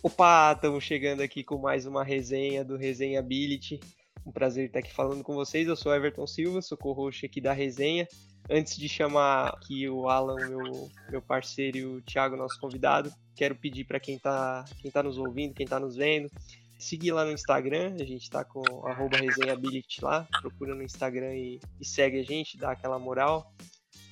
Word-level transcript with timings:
Opa, 0.00 0.52
estamos 0.54 0.84
chegando 0.84 1.22
aqui 1.22 1.42
com 1.42 1.58
mais 1.58 1.84
uma 1.84 2.04
resenha 2.04 2.64
do 2.64 2.76
Resenha 2.76 3.18
Ability. 3.18 3.80
Um 4.24 4.30
prazer 4.30 4.66
estar 4.66 4.78
aqui 4.78 4.94
falando 4.94 5.24
com 5.24 5.34
vocês. 5.34 5.66
Eu 5.66 5.74
sou 5.74 5.92
Everton 5.92 6.24
Silva, 6.24 6.62
sou 6.62 6.78
co-host 6.78 7.26
aqui 7.26 7.40
da 7.40 7.52
resenha. 7.52 8.06
Antes 8.48 8.76
de 8.76 8.88
chamar 8.88 9.48
aqui 9.48 9.88
o 9.88 10.08
Alan, 10.08 10.36
meu, 10.36 10.88
meu 11.10 11.20
parceiro, 11.20 11.76
e 11.76 11.84
o 11.84 12.00
Thiago, 12.02 12.36
nosso 12.36 12.60
convidado, 12.60 13.12
quero 13.34 13.56
pedir 13.56 13.86
para 13.86 13.98
quem 13.98 14.14
está 14.14 14.64
quem 14.80 14.88
tá 14.88 15.02
nos 15.02 15.18
ouvindo, 15.18 15.52
quem 15.52 15.64
está 15.64 15.80
nos 15.80 15.96
vendo, 15.96 16.30
seguir 16.78 17.10
lá 17.10 17.24
no 17.24 17.32
Instagram. 17.32 17.96
A 17.96 18.04
gente 18.04 18.22
está 18.22 18.44
com 18.44 18.62
resenhability 19.10 20.04
lá. 20.04 20.28
Procura 20.40 20.76
no 20.76 20.82
Instagram 20.84 21.34
e, 21.34 21.60
e, 21.80 21.84
segue 21.84 22.20
a 22.20 22.24
gente, 22.24 22.56
dá 22.56 22.70
aquela 22.70 23.00
moral. 23.00 23.52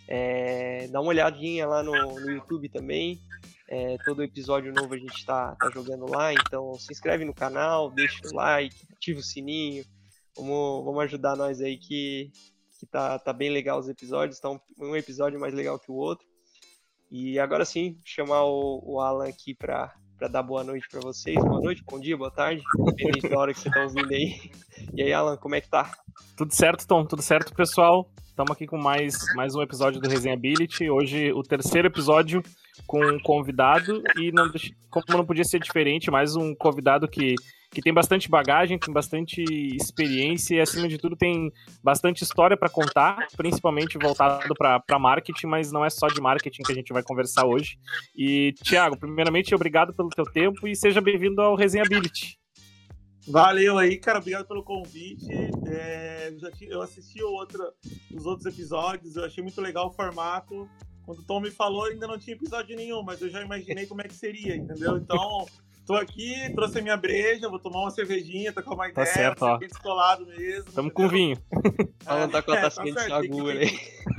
É, 0.08 0.88
dá 0.88 1.00
uma 1.00 1.10
olhadinha 1.10 1.64
lá 1.64 1.80
no, 1.84 1.92
no 1.92 2.30
YouTube 2.30 2.68
também. 2.70 3.20
É, 3.68 3.96
todo 4.04 4.22
episódio 4.22 4.72
novo 4.72 4.94
a 4.94 4.98
gente 4.98 5.16
está 5.16 5.56
tá 5.56 5.70
jogando 5.70 6.08
lá, 6.08 6.32
então 6.32 6.74
se 6.74 6.92
inscreve 6.92 7.24
no 7.24 7.34
canal, 7.34 7.90
deixa 7.90 8.20
o 8.28 8.34
like, 8.34 8.76
ativa 8.92 9.20
o 9.20 9.22
sininho. 9.22 9.84
Vamos, 10.36 10.84
vamos 10.84 11.02
ajudar 11.04 11.34
nós 11.36 11.60
aí 11.60 11.76
que, 11.76 12.30
que 12.78 12.86
tá, 12.86 13.18
tá 13.18 13.32
bem 13.32 13.50
legal 13.50 13.78
os 13.78 13.88
episódios, 13.88 14.38
tá 14.38 14.50
um, 14.50 14.60
um 14.78 14.94
episódio 14.94 15.40
mais 15.40 15.52
legal 15.52 15.78
que 15.78 15.90
o 15.90 15.94
outro. 15.94 16.26
E 17.10 17.38
agora 17.38 17.64
sim, 17.64 17.98
chamar 18.04 18.44
o, 18.44 18.82
o 18.84 19.00
Alan 19.00 19.28
aqui 19.28 19.54
para 19.54 19.94
para 20.16 20.28
dar 20.28 20.42
boa 20.42 20.64
noite 20.64 20.88
para 20.90 21.00
vocês. 21.00 21.36
Boa 21.36 21.60
noite, 21.60 21.84
bom 21.84 22.00
dia, 22.00 22.16
boa 22.16 22.30
tarde, 22.30 22.62
dependendo 22.86 23.28
da 23.28 23.38
hora 23.38 23.52
que 23.52 23.60
você 23.60 23.70
tá 23.70 23.82
ouvindo 23.82 24.10
aí. 24.10 24.50
E 24.94 25.02
aí, 25.02 25.12
Alan, 25.12 25.36
como 25.36 25.54
é 25.54 25.60
que 25.60 25.68
tá? 25.68 25.92
Tudo 26.36 26.54
certo, 26.54 26.86
Tom, 26.86 27.04
tudo 27.04 27.20
certo, 27.20 27.54
pessoal. 27.54 28.10
Estamos 28.24 28.50
aqui 28.50 28.66
com 28.66 28.78
mais, 28.78 29.14
mais 29.34 29.54
um 29.54 29.60
episódio 29.60 30.00
do 30.00 30.08
Resenha 30.08 30.34
Ability. 30.34 30.88
Hoje, 30.88 31.32
o 31.32 31.42
terceiro 31.42 31.88
episódio 31.88 32.42
com 32.86 33.04
um 33.04 33.18
convidado 33.18 34.02
e 34.16 34.32
não, 34.32 34.50
como 34.90 35.04
não 35.08 35.24
podia 35.24 35.44
ser 35.44 35.60
diferente, 35.60 36.10
mais 36.10 36.36
um 36.36 36.54
convidado 36.54 37.08
que, 37.08 37.34
que 37.70 37.80
tem 37.80 37.92
bastante 37.92 38.28
bagagem, 38.28 38.78
tem 38.78 38.92
bastante 38.92 39.42
experiência 39.74 40.56
e, 40.56 40.60
acima 40.60 40.88
de 40.88 40.98
tudo, 40.98 41.16
tem 41.16 41.50
bastante 41.82 42.22
história 42.22 42.56
para 42.56 42.68
contar, 42.68 43.26
principalmente 43.36 43.98
voltado 43.98 44.54
para 44.54 44.98
marketing, 44.98 45.46
mas 45.46 45.72
não 45.72 45.84
é 45.84 45.90
só 45.90 46.08
de 46.08 46.20
marketing 46.20 46.62
que 46.62 46.72
a 46.72 46.74
gente 46.74 46.92
vai 46.92 47.02
conversar 47.02 47.46
hoje. 47.46 47.78
E, 48.16 48.54
Thiago, 48.62 48.98
primeiramente, 48.98 49.54
obrigado 49.54 49.94
pelo 49.94 50.10
teu 50.10 50.24
tempo 50.24 50.66
e 50.66 50.74
seja 50.74 51.00
bem-vindo 51.00 51.40
ao 51.40 51.56
Resenhability. 51.56 52.38
Valeu 53.28 53.76
aí, 53.76 53.98
cara. 53.98 54.18
Obrigado 54.20 54.46
pelo 54.46 54.62
convite. 54.62 55.26
É, 55.66 56.28
eu, 56.28 56.68
eu 56.68 56.82
assisti 56.82 57.20
outro, 57.22 57.60
os 58.14 58.24
outros 58.24 58.46
episódios, 58.46 59.16
eu 59.16 59.24
achei 59.24 59.42
muito 59.42 59.60
legal 59.60 59.88
o 59.88 59.92
formato. 59.92 60.68
Quando 61.06 61.20
o 61.20 61.22
Tom 61.22 61.40
me 61.40 61.52
falou, 61.52 61.84
ainda 61.84 62.08
não 62.08 62.18
tinha 62.18 62.34
episódio 62.34 62.74
nenhum, 62.74 63.00
mas 63.00 63.22
eu 63.22 63.30
já 63.30 63.40
imaginei 63.40 63.86
como 63.86 64.02
é 64.02 64.08
que 64.08 64.14
seria, 64.14 64.56
entendeu? 64.56 64.96
Então, 64.96 65.46
tô 65.86 65.94
aqui, 65.94 66.34
trouxe 66.52 66.80
a 66.80 66.82
minha 66.82 66.96
breja, 66.96 67.48
vou 67.48 67.60
tomar 67.60 67.82
uma 67.82 67.92
cervejinha, 67.92 68.52
tocar 68.52 68.72
uma 68.72 68.84
tá 68.86 69.02
ideia. 69.02 69.06
Tá 69.06 69.12
certo, 69.12 69.42
ó. 69.42 69.56
descolado 69.56 70.26
mesmo. 70.26 70.72
Tamo 70.72 70.90
com 70.90 71.08
vinho. 71.08 71.38
Falando 72.02 72.32
tá 72.32 72.42
com 72.42 72.50
a 72.50 72.60
taça 72.60 72.82
é, 72.82 72.92
tá 72.92 73.06
de 73.06 73.12
agulha 73.12 73.60
aí. 73.60 73.78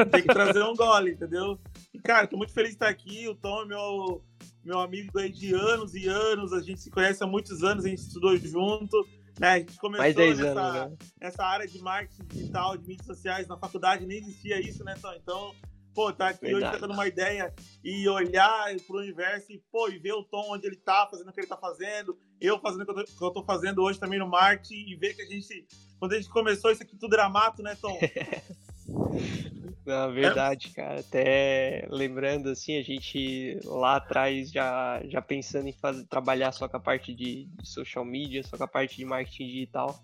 Tem 0.10 0.22
que 0.22 0.30
trazer 0.30 0.64
um 0.64 0.74
gole, 0.74 1.12
entendeu? 1.12 1.60
E, 1.94 2.00
cara, 2.00 2.26
tô 2.26 2.38
muito 2.38 2.54
feliz 2.54 2.70
de 2.70 2.76
estar 2.76 2.88
aqui. 2.88 3.28
O 3.28 3.36
Tom 3.36 3.64
é 3.64 3.66
meu, 3.66 4.24
meu 4.64 4.80
amigo 4.80 5.20
aí 5.20 5.30
de 5.30 5.54
anos 5.54 5.94
e 5.94 6.08
anos. 6.08 6.54
A 6.54 6.62
gente 6.62 6.80
se 6.80 6.90
conhece 6.90 7.22
há 7.22 7.28
muitos 7.28 7.64
anos, 7.66 7.84
a 7.84 7.90
gente 7.90 8.00
estudou 8.00 8.38
junto. 8.38 9.06
Né? 9.38 9.50
A 9.50 9.60
gente 9.60 9.78
começou 9.78 10.06
nessa, 10.06 10.62
anos, 10.62 10.74
né? 10.74 10.98
nessa 11.20 11.44
área 11.44 11.68
de 11.68 11.80
marketing 11.80 12.24
digital, 12.28 12.78
de 12.78 12.88
mídias 12.88 13.06
sociais. 13.06 13.46
Na 13.46 13.58
faculdade 13.58 14.06
nem 14.06 14.20
existia 14.20 14.58
isso, 14.62 14.86
né, 14.86 14.96
Tom? 15.02 15.14
Então 15.14 15.54
pô, 15.98 16.14
tá 16.14 16.28
aqui 16.28 16.46
Verdade. 16.46 16.74
hoje 16.74 16.82
dando 16.82 16.94
uma 16.94 17.08
ideia 17.08 17.52
e 17.84 18.08
olhar 18.08 18.68
pro 18.86 19.00
universo 19.00 19.52
e, 19.52 19.58
pô, 19.72 19.90
e 19.90 19.98
ver 19.98 20.14
o 20.14 20.24
tom 20.24 20.52
onde 20.52 20.68
ele 20.68 20.76
tá, 20.76 21.08
fazendo 21.10 21.30
o 21.30 21.34
que 21.34 21.40
ele 21.40 21.48
tá 21.48 21.58
fazendo, 21.58 22.16
eu 22.40 22.60
fazendo 22.60 22.84
o 22.84 22.86
que 22.86 22.92
eu 22.92 22.96
tô, 22.96 23.04
que 23.04 23.24
eu 23.24 23.32
tô 23.32 23.44
fazendo 23.44 23.82
hoje 23.82 24.00
também 24.00 24.20
no 24.20 24.28
marketing 24.28 24.92
e 24.92 24.96
ver 24.96 25.16
que 25.16 25.24
a 25.24 25.26
gente, 25.26 25.66
quando 26.00 26.14
a 26.14 26.18
gente 26.18 26.30
começou 26.30 26.70
isso 26.70 26.84
aqui 26.84 26.96
tudo 26.96 27.16
era 27.16 27.28
mato, 27.28 27.64
né, 27.64 27.76
Tom? 27.82 27.98
Na 29.84 30.08
verdade, 30.08 30.68
é. 30.68 30.76
cara, 30.76 31.00
até 31.00 31.88
lembrando 31.90 32.50
assim, 32.50 32.78
a 32.78 32.84
gente 32.84 33.60
lá 33.66 33.96
atrás 33.96 34.52
já, 34.52 35.02
já 35.06 35.22
pensando 35.22 35.68
em 35.68 35.74
fazer, 35.74 36.06
trabalhar 36.06 36.52
só 36.52 36.68
com 36.68 36.78
a 36.78 36.80
parte 36.80 37.12
de, 37.12 37.46
de 37.46 37.68
social 37.68 38.06
media, 38.06 38.44
só 38.44 38.56
com 38.56 38.66
a 38.66 38.68
parte 38.68 38.98
de 38.98 39.06
marketing 39.06 39.48
digital. 39.48 40.00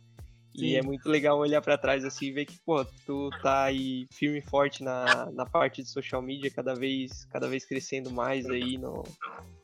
Sim. 0.55 0.65
E 0.65 0.75
é 0.75 0.81
muito 0.81 1.09
legal 1.09 1.37
olhar 1.37 1.61
para 1.61 1.77
trás 1.77 2.05
assim 2.05 2.27
e 2.27 2.31
ver 2.31 2.45
que, 2.45 2.59
pô, 2.59 2.85
tu 3.05 3.29
tá 3.41 3.63
aí 3.63 4.05
firme 4.11 4.39
e 4.39 4.41
forte 4.41 4.83
na, 4.83 5.31
na 5.31 5.45
parte 5.45 5.81
de 5.81 5.89
social 5.89 6.21
media, 6.21 6.51
cada 6.51 6.75
vez, 6.75 7.25
cada 7.31 7.47
vez 7.47 7.65
crescendo 7.65 8.11
mais 8.11 8.45
aí 8.45 8.77
no, 8.77 9.03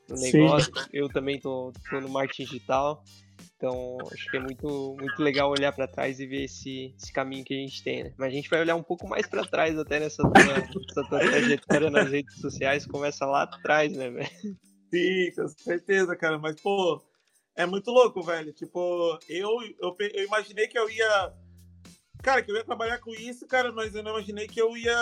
no 0.10 0.16
negócio. 0.16 0.74
Sim. 0.74 0.90
Eu 0.92 1.08
também 1.08 1.40
tô, 1.40 1.72
tô 1.90 2.02
no 2.02 2.10
marketing 2.10 2.46
digital. 2.46 3.04
Então, 3.56 3.98
acho 4.12 4.32
que 4.32 4.38
é 4.38 4.40
muito, 4.40 4.96
muito 4.98 5.22
legal 5.22 5.52
olhar 5.52 5.72
para 5.74 5.88
trás 5.88 6.20
e 6.20 6.26
ver 6.26 6.46
esse, 6.46 6.96
esse 6.98 7.12
caminho 7.12 7.44
que 7.44 7.54
a 7.54 7.58
gente 7.58 7.84
tem, 7.84 8.06
né? 8.06 8.14
Mas 8.18 8.30
a 8.30 8.36
gente 8.36 8.50
vai 8.50 8.62
olhar 8.62 8.76
um 8.76 8.84
pouco 8.84 9.08
mais 9.08 9.28
para 9.28 9.46
trás 9.46 9.78
até 9.78 10.00
nessa 10.00 10.24
tua, 10.24 10.44
nessa 10.44 11.04
tua 11.04 11.20
trajetória 11.20 11.90
nas 11.90 12.10
redes 12.10 12.40
sociais, 12.40 12.86
começa 12.86 13.26
lá 13.26 13.44
atrás, 13.44 13.92
né, 13.94 14.10
velho? 14.10 14.30
Sim, 14.90 15.32
com 15.36 15.48
certeza, 15.50 16.16
cara. 16.16 16.40
Mas, 16.40 16.60
pô, 16.62 17.02
é 17.60 17.66
muito 17.66 17.92
louco, 17.92 18.24
velho. 18.24 18.54
Tipo, 18.54 19.20
eu, 19.28 19.50
eu, 19.82 19.96
eu 20.00 20.24
imaginei 20.24 20.66
que 20.66 20.80
eu 20.80 20.90
ia. 20.90 21.34
Cara, 22.24 22.42
que 22.42 22.50
eu 22.50 22.56
ia 22.56 22.64
trabalhar 22.64 23.00
com 23.00 23.12
isso, 23.14 23.46
cara, 23.46 23.72
mas 23.74 23.94
eu 23.94 24.02
não 24.02 24.12
imaginei 24.12 24.48
que 24.48 24.62
eu 24.62 24.76
ia, 24.78 24.96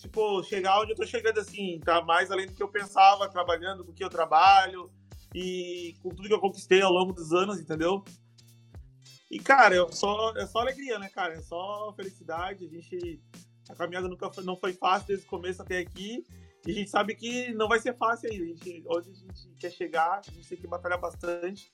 tipo, 0.00 0.42
chegar 0.42 0.80
onde 0.80 0.92
eu 0.92 0.96
tô 0.96 1.06
chegando 1.06 1.38
assim, 1.38 1.80
tá? 1.84 2.02
Mais 2.02 2.30
além 2.30 2.46
do 2.46 2.52
que 2.52 2.62
eu 2.62 2.68
pensava, 2.68 3.28
trabalhando 3.28 3.84
com 3.84 3.92
o 3.92 3.94
que 3.94 4.04
eu 4.04 4.10
trabalho 4.10 4.90
e 5.32 5.96
com 6.02 6.10
tudo 6.10 6.28
que 6.28 6.34
eu 6.34 6.40
conquistei 6.40 6.80
ao 6.80 6.92
longo 6.92 7.12
dos 7.12 7.32
anos, 7.32 7.60
entendeu? 7.60 8.04
E, 9.30 9.38
cara, 9.38 9.74
eu 9.74 9.92
só, 9.92 10.32
é 10.36 10.46
só 10.46 10.60
alegria, 10.60 10.98
né, 10.98 11.08
cara? 11.08 11.34
É 11.34 11.42
só 11.42 11.92
felicidade. 11.94 12.64
A 12.64 12.68
gente. 12.68 13.20
A 13.68 13.74
caminhada 13.74 14.08
nunca 14.08 14.32
foi, 14.32 14.44
não 14.44 14.56
foi 14.56 14.72
fácil 14.72 15.08
desde 15.08 15.26
o 15.26 15.28
começo 15.28 15.62
até 15.62 15.78
aqui. 15.78 16.24
E 16.66 16.70
a 16.70 16.74
gente 16.74 16.90
sabe 16.90 17.14
que 17.14 17.52
não 17.52 17.68
vai 17.68 17.78
ser 17.78 17.96
fácil 17.96 18.30
aí. 18.30 18.40
A 18.40 18.46
gente, 18.46 18.84
onde 18.86 19.10
a 19.10 19.12
gente 19.12 19.48
quer 19.58 19.70
chegar, 19.70 20.20
a 20.26 20.30
gente 20.30 20.48
tem 20.48 20.58
que 20.58 20.66
batalhar 20.66 21.00
bastante. 21.00 21.72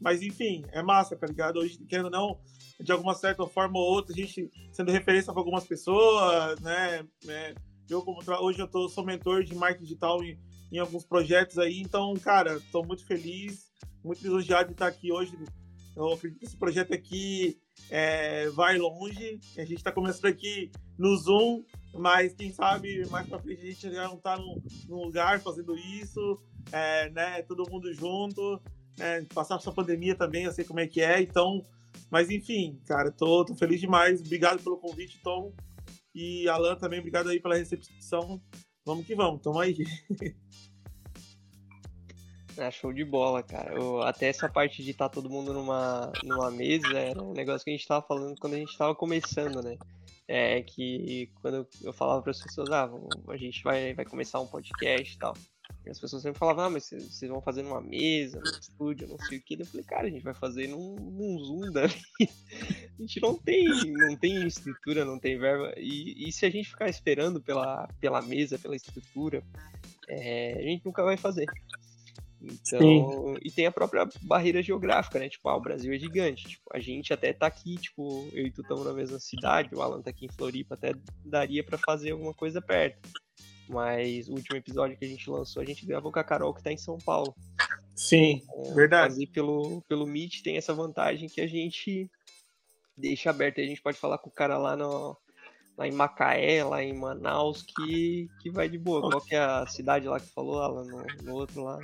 Mas 0.00 0.22
enfim, 0.22 0.62
é 0.72 0.82
massa, 0.82 1.16
tá 1.16 1.26
ligado? 1.26 1.58
Hoje, 1.58 1.78
querendo 1.86 2.06
ou 2.06 2.10
não, 2.10 2.40
de 2.78 2.92
alguma 2.92 3.14
certa 3.14 3.46
forma 3.46 3.78
ou 3.78 3.84
outra, 3.84 4.12
a 4.12 4.16
gente 4.16 4.50
sendo 4.72 4.92
referência 4.92 5.32
para 5.32 5.40
algumas 5.40 5.64
pessoas, 5.64 6.60
né? 6.60 7.06
É, 7.26 7.54
eu, 7.88 8.02
como 8.02 8.20
hoje 8.42 8.58
eu 8.58 8.68
tô, 8.68 8.88
sou 8.88 9.04
mentor 9.04 9.42
de 9.42 9.54
marketing 9.54 9.84
digital 9.84 10.22
em, 10.22 10.38
em 10.70 10.78
alguns 10.78 11.04
projetos 11.04 11.58
aí, 11.58 11.80
então, 11.80 12.12
cara, 12.14 12.56
estou 12.56 12.84
muito 12.84 13.06
feliz, 13.06 13.72
muito 14.04 14.22
lisonjeado 14.22 14.66
de 14.66 14.72
estar 14.72 14.86
aqui 14.86 15.10
hoje. 15.12 15.32
Eu 15.96 16.12
acredito 16.12 16.40
que 16.40 16.44
esse 16.44 16.56
projeto 16.56 16.92
aqui 16.92 17.58
é, 17.88 18.50
vai 18.50 18.76
longe. 18.76 19.40
A 19.56 19.62
gente 19.62 19.76
está 19.76 19.90
começando 19.90 20.26
aqui 20.26 20.70
no 20.98 21.16
Zoom, 21.16 21.64
mas 21.98 22.34
quem 22.34 22.52
sabe 22.52 23.06
mais 23.10 23.28
para 23.28 23.38
frente 23.38 23.62
a 23.62 23.66
gente 23.66 23.90
já 23.90 24.08
não 24.08 24.16
tá 24.16 24.36
num, 24.36 24.62
num 24.88 25.04
lugar 25.04 25.40
fazendo 25.40 25.76
isso, 25.76 26.38
é, 26.72 27.10
né? 27.10 27.42
Todo 27.42 27.70
mundo 27.70 27.92
junto 27.92 28.60
né, 28.98 29.26
passar 29.34 29.56
essa 29.56 29.72
pandemia 29.72 30.14
também, 30.14 30.44
eu 30.44 30.52
sei 30.52 30.64
como 30.64 30.80
é 30.80 30.86
que 30.86 31.00
é, 31.00 31.20
então. 31.20 31.64
Mas 32.10 32.30
enfim, 32.30 32.80
cara, 32.86 33.10
tô, 33.10 33.44
tô 33.44 33.54
feliz 33.54 33.80
demais. 33.80 34.20
Obrigado 34.20 34.62
pelo 34.62 34.78
convite, 34.78 35.20
Tom. 35.22 35.52
E 36.14 36.48
Alan 36.48 36.76
também, 36.76 36.98
obrigado 36.98 37.28
aí 37.28 37.40
pela 37.40 37.56
recepção. 37.56 38.40
Vamos 38.84 39.06
que 39.06 39.14
vamos, 39.14 39.42
tamo 39.42 39.60
aí. 39.60 39.76
É, 42.58 42.70
show 42.70 42.90
de 42.90 43.04
bola, 43.04 43.42
cara. 43.42 43.74
Eu, 43.74 44.00
até 44.00 44.28
essa 44.28 44.48
parte 44.48 44.82
de 44.82 44.92
estar 44.92 45.10
tá 45.10 45.14
todo 45.14 45.28
mundo 45.28 45.52
numa, 45.52 46.10
numa 46.24 46.50
mesa 46.50 46.98
era 46.98 47.22
um 47.22 47.34
negócio 47.34 47.62
que 47.62 47.70
a 47.70 47.74
gente 47.74 47.86
tava 47.86 48.06
falando 48.06 48.34
quando 48.40 48.54
a 48.54 48.56
gente 48.56 48.78
tava 48.78 48.94
começando, 48.94 49.62
né? 49.62 49.76
É 50.28 50.60
que 50.62 51.30
quando 51.40 51.68
eu 51.82 51.92
falava 51.92 52.20
para 52.20 52.32
as 52.32 52.42
pessoas, 52.42 52.68
ah, 52.70 52.90
a 53.28 53.36
gente 53.36 53.62
vai, 53.62 53.94
vai 53.94 54.04
começar 54.04 54.40
um 54.40 54.46
podcast 54.46 55.14
e 55.14 55.18
tal. 55.18 55.34
E 55.84 55.90
as 55.90 56.00
pessoas 56.00 56.22
sempre 56.22 56.38
falavam, 56.38 56.64
ah, 56.64 56.70
mas 56.70 56.88
vocês 56.88 57.30
vão 57.30 57.40
fazer 57.40 57.62
numa 57.62 57.80
mesa, 57.80 58.40
no 58.40 58.50
estúdio, 58.58 59.06
não 59.06 59.18
sei 59.18 59.38
o 59.38 59.42
que. 59.42 59.54
Eu 59.54 59.66
falei, 59.66 59.84
cara, 59.84 60.06
a 60.08 60.10
gente 60.10 60.24
vai 60.24 60.34
fazer 60.34 60.66
num, 60.66 60.96
num 60.96 61.38
Zoom 61.38 61.72
da 61.72 61.82
A 61.86 63.02
gente 63.02 63.20
não 63.20 63.36
tem, 63.36 63.68
não 63.92 64.16
tem 64.16 64.46
estrutura, 64.46 65.04
não 65.04 65.18
tem 65.18 65.38
verba. 65.38 65.72
E, 65.76 66.28
e 66.28 66.32
se 66.32 66.44
a 66.44 66.50
gente 66.50 66.70
ficar 66.70 66.88
esperando 66.88 67.40
pela, 67.40 67.86
pela 68.00 68.20
mesa, 68.20 68.58
pela 68.58 68.74
estrutura, 68.74 69.44
é, 70.08 70.54
a 70.58 70.62
gente 70.62 70.84
nunca 70.84 71.04
vai 71.04 71.16
fazer. 71.16 71.46
Então, 72.46 72.80
Sim. 72.80 73.34
e 73.42 73.50
tem 73.50 73.66
a 73.66 73.72
própria 73.72 74.08
barreira 74.22 74.62
geográfica, 74.62 75.18
né? 75.18 75.28
Tipo, 75.28 75.48
ah, 75.48 75.56
o 75.56 75.60
Brasil 75.60 75.92
é 75.92 75.98
gigante. 75.98 76.48
Tipo, 76.48 76.70
a 76.72 76.78
gente 76.78 77.12
até 77.12 77.32
tá 77.32 77.46
aqui, 77.46 77.76
tipo, 77.76 78.28
eu 78.32 78.46
e 78.46 78.50
tu 78.50 78.62
estamos 78.62 78.84
na 78.84 78.92
mesma 78.92 79.18
cidade, 79.18 79.74
o 79.74 79.82
Alan 79.82 80.00
tá 80.00 80.10
aqui 80.10 80.26
em 80.26 80.32
Floripa, 80.32 80.74
até 80.74 80.94
daria 81.24 81.64
para 81.64 81.78
fazer 81.78 82.12
alguma 82.12 82.32
coisa 82.32 82.62
perto. 82.62 83.08
Mas 83.68 84.28
o 84.28 84.32
último 84.32 84.56
episódio 84.56 84.96
que 84.96 85.04
a 85.04 85.08
gente 85.08 85.28
lançou, 85.28 85.60
a 85.60 85.66
gente 85.66 85.84
gravou 85.84 86.12
com 86.12 86.20
a 86.20 86.24
Carol, 86.24 86.54
que 86.54 86.62
tá 86.62 86.70
em 86.70 86.76
São 86.76 86.98
Paulo. 86.98 87.34
Sim, 87.96 88.42
então, 88.44 88.74
verdade. 88.74 89.14
Fazer 89.14 89.26
pelo, 89.28 89.82
pelo 89.88 90.06
Meet 90.06 90.42
tem 90.42 90.56
essa 90.56 90.72
vantagem 90.72 91.28
que 91.28 91.40
a 91.40 91.46
gente 91.46 92.08
deixa 92.96 93.30
aberto. 93.30 93.60
A 93.60 93.64
gente 93.64 93.82
pode 93.82 93.98
falar 93.98 94.18
com 94.18 94.28
o 94.28 94.32
cara 94.32 94.56
lá, 94.56 94.76
no, 94.76 95.16
lá 95.76 95.88
em 95.88 95.92
Macaé, 95.92 96.62
lá 96.62 96.82
em 96.82 96.92
Manaus, 96.92 97.62
que, 97.62 98.28
que 98.40 98.50
vai 98.50 98.68
de 98.68 98.78
boa. 98.78 99.10
Qual 99.10 99.20
que 99.20 99.34
é 99.34 99.38
a 99.38 99.66
cidade 99.66 100.06
lá 100.06 100.20
que 100.20 100.32
falou, 100.32 100.60
Alan? 100.60 100.84
No, 100.84 101.04
no 101.24 101.34
outro 101.34 101.64
lá? 101.64 101.78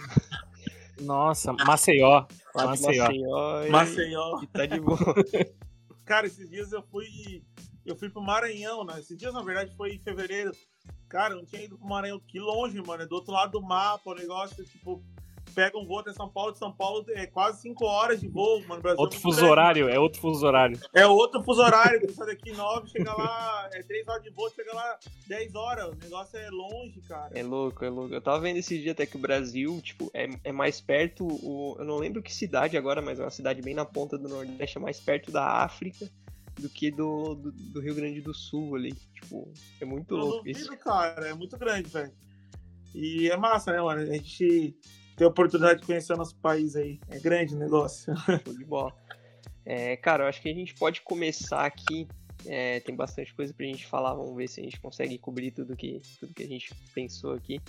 Nossa, 1.05 1.53
Maceió. 1.53 2.27
Lá 2.55 2.63
de 2.75 2.83
Maceió. 2.83 3.05
Maceió. 3.05 3.63
e- 3.65 3.71
Maceió. 3.71 4.43
E 4.43 4.47
tá 4.49 4.67
de 4.67 4.81
boa. 4.81 4.99
Cara, 6.05 6.27
esses 6.27 6.49
dias 6.51 6.73
eu 6.73 6.83
fui. 6.83 7.43
Eu 7.85 7.97
fui 7.97 8.09
pro 8.11 8.23
Maranhão, 8.23 8.85
né? 8.85 8.99
Esses 8.99 9.17
dias, 9.17 9.33
na 9.35 9.43
verdade, 9.43 9.75
foi 9.77 9.95
em 9.95 9.99
fevereiro. 9.99 10.53
Cara, 11.09 11.35
eu 11.35 11.39
não 11.39 11.45
tinha 11.45 11.63
ido 11.63 11.77
pro 11.79 11.87
Maranhão. 11.89 12.21
Que 12.21 12.39
longe, 12.39 12.81
mano. 12.81 13.03
É 13.03 13.07
do 13.07 13.15
outro 13.15 13.33
lado 13.33 13.53
do 13.53 13.63
mapa. 13.63 14.11
O 14.11 14.15
negócio, 14.15 14.65
tipo, 14.65 15.03
pega 15.53 15.79
um 15.79 15.87
voo 15.87 15.99
até 16.01 16.13
São 16.13 16.29
Paulo. 16.29 16.53
De 16.53 16.59
São 16.59 16.73
Paulo 16.73 17.05
é 17.11 17.27
quase 17.27 17.61
5 17.63 17.85
horas 17.85 18.21
de 18.21 18.29
voo, 18.29 18.61
mano. 18.67 18.81
Brasil 18.83 18.99
é 18.99 19.01
Outro 19.03 19.17
muito 19.17 19.23
fuso 19.23 19.37
grande. 19.39 19.53
horário, 19.53 19.89
é 19.89 19.99
outro 19.99 20.21
fuso 20.21 20.47
horário. 20.47 20.81
É 20.95 21.07
outro 21.07 21.43
fuso 21.43 21.61
horário. 21.63 22.01
Tu 22.07 22.13
sai 22.13 22.27
daqui 22.29 22.53
9, 22.53 22.89
chega 22.89 23.13
lá. 23.15 23.69
É 23.73 23.83
3 23.83 24.09
horas 24.09 24.23
de 24.23 24.31
voo, 24.31 24.51
chega 24.51 24.75
lá 24.75 24.99
10 25.27 25.55
horas. 25.55 25.87
O 25.89 25.97
negócio 26.03 26.39
é 26.39 26.51
longe, 26.51 27.01
cara. 27.03 27.31
É 27.39 27.43
louco, 27.43 27.85
é 27.85 27.89
louco. 27.91 28.15
Eu 28.15 28.21
tava 28.21 28.41
vendo 28.41 28.57
esse 28.57 28.79
dia 28.81 28.93
até 28.93 29.07
que 29.07 29.17
o 29.17 29.21
Brasil, 29.21 29.81
tipo, 29.83 30.11
é, 30.15 30.29
é 30.45 30.53
mais 30.53 30.81
perto. 30.81 31.27
O, 31.27 31.77
eu 31.79 31.85
não 31.85 31.97
lembro 31.99 32.23
que 32.23 32.33
cidade 32.35 32.77
agora, 32.77 33.01
mas 33.03 33.21
é 33.21 33.25
uma 33.25 33.31
cidade 33.31 33.61
bem 33.63 33.75
na 33.75 33.85
ponta 33.85 34.17
do 34.19 34.29
Nordeste, 34.29 34.79
é 34.79 34.81
mais 34.81 34.99
perto 35.01 35.31
da 35.31 35.63
África 35.63 36.11
do 36.61 36.69
que 36.69 36.91
do, 36.91 37.35
do, 37.35 37.51
do 37.51 37.81
Rio 37.81 37.95
Grande 37.95 38.21
do 38.21 38.35
Sul 38.35 38.77
ali. 38.77 38.93
Tipo, 39.15 39.51
é 39.81 39.85
muito 39.85 40.15
Eu 40.15 40.19
louco 40.19 40.37
duvido, 40.39 40.59
isso. 40.59 40.77
cara. 40.79 41.29
É 41.29 41.35
muito 41.35 41.57
grande, 41.57 41.89
velho. 41.89 42.13
E 42.95 43.31
é 43.31 43.37
massa, 43.39 43.73
né, 43.73 43.81
mano? 43.81 44.03
A 44.03 44.05
gente 44.05 44.77
tem 45.23 45.27
a 45.27 45.29
oportunidade 45.29 45.81
de 45.81 45.87
conhecer 45.87 46.13
o 46.15 46.17
nosso 46.17 46.35
país 46.37 46.75
aí. 46.75 46.99
É 47.09 47.19
grande 47.21 47.55
negócio. 47.55 48.13
Show 48.45 48.59
de 48.59 48.65
bola. 48.65 48.93
É, 49.65 49.97
cara, 49.97 50.25
eu 50.25 50.29
acho 50.29 50.43
que 50.43 50.49
a 50.49 50.55
gente 50.55 50.75
pode 50.75 51.01
começar 51.03 51.65
aqui. 51.65 52.09
É, 52.45 52.81
tem 52.81 52.97
bastante 52.97 53.33
coisa 53.33 53.55
pra 53.55 53.65
gente 53.67 53.87
falar. 53.87 54.15
Vamos 54.15 54.35
ver 54.35 54.49
se 54.49 54.61
a 54.61 54.65
gente 54.65 54.81
consegue 54.81 55.17
cobrir 55.19 55.53
tudo 55.53 55.77
que, 55.77 56.01
tudo 56.19 56.35
que 56.35 56.43
a 56.43 56.49
gente 56.49 56.75
pensou 56.93 57.35
aqui. 57.35 57.61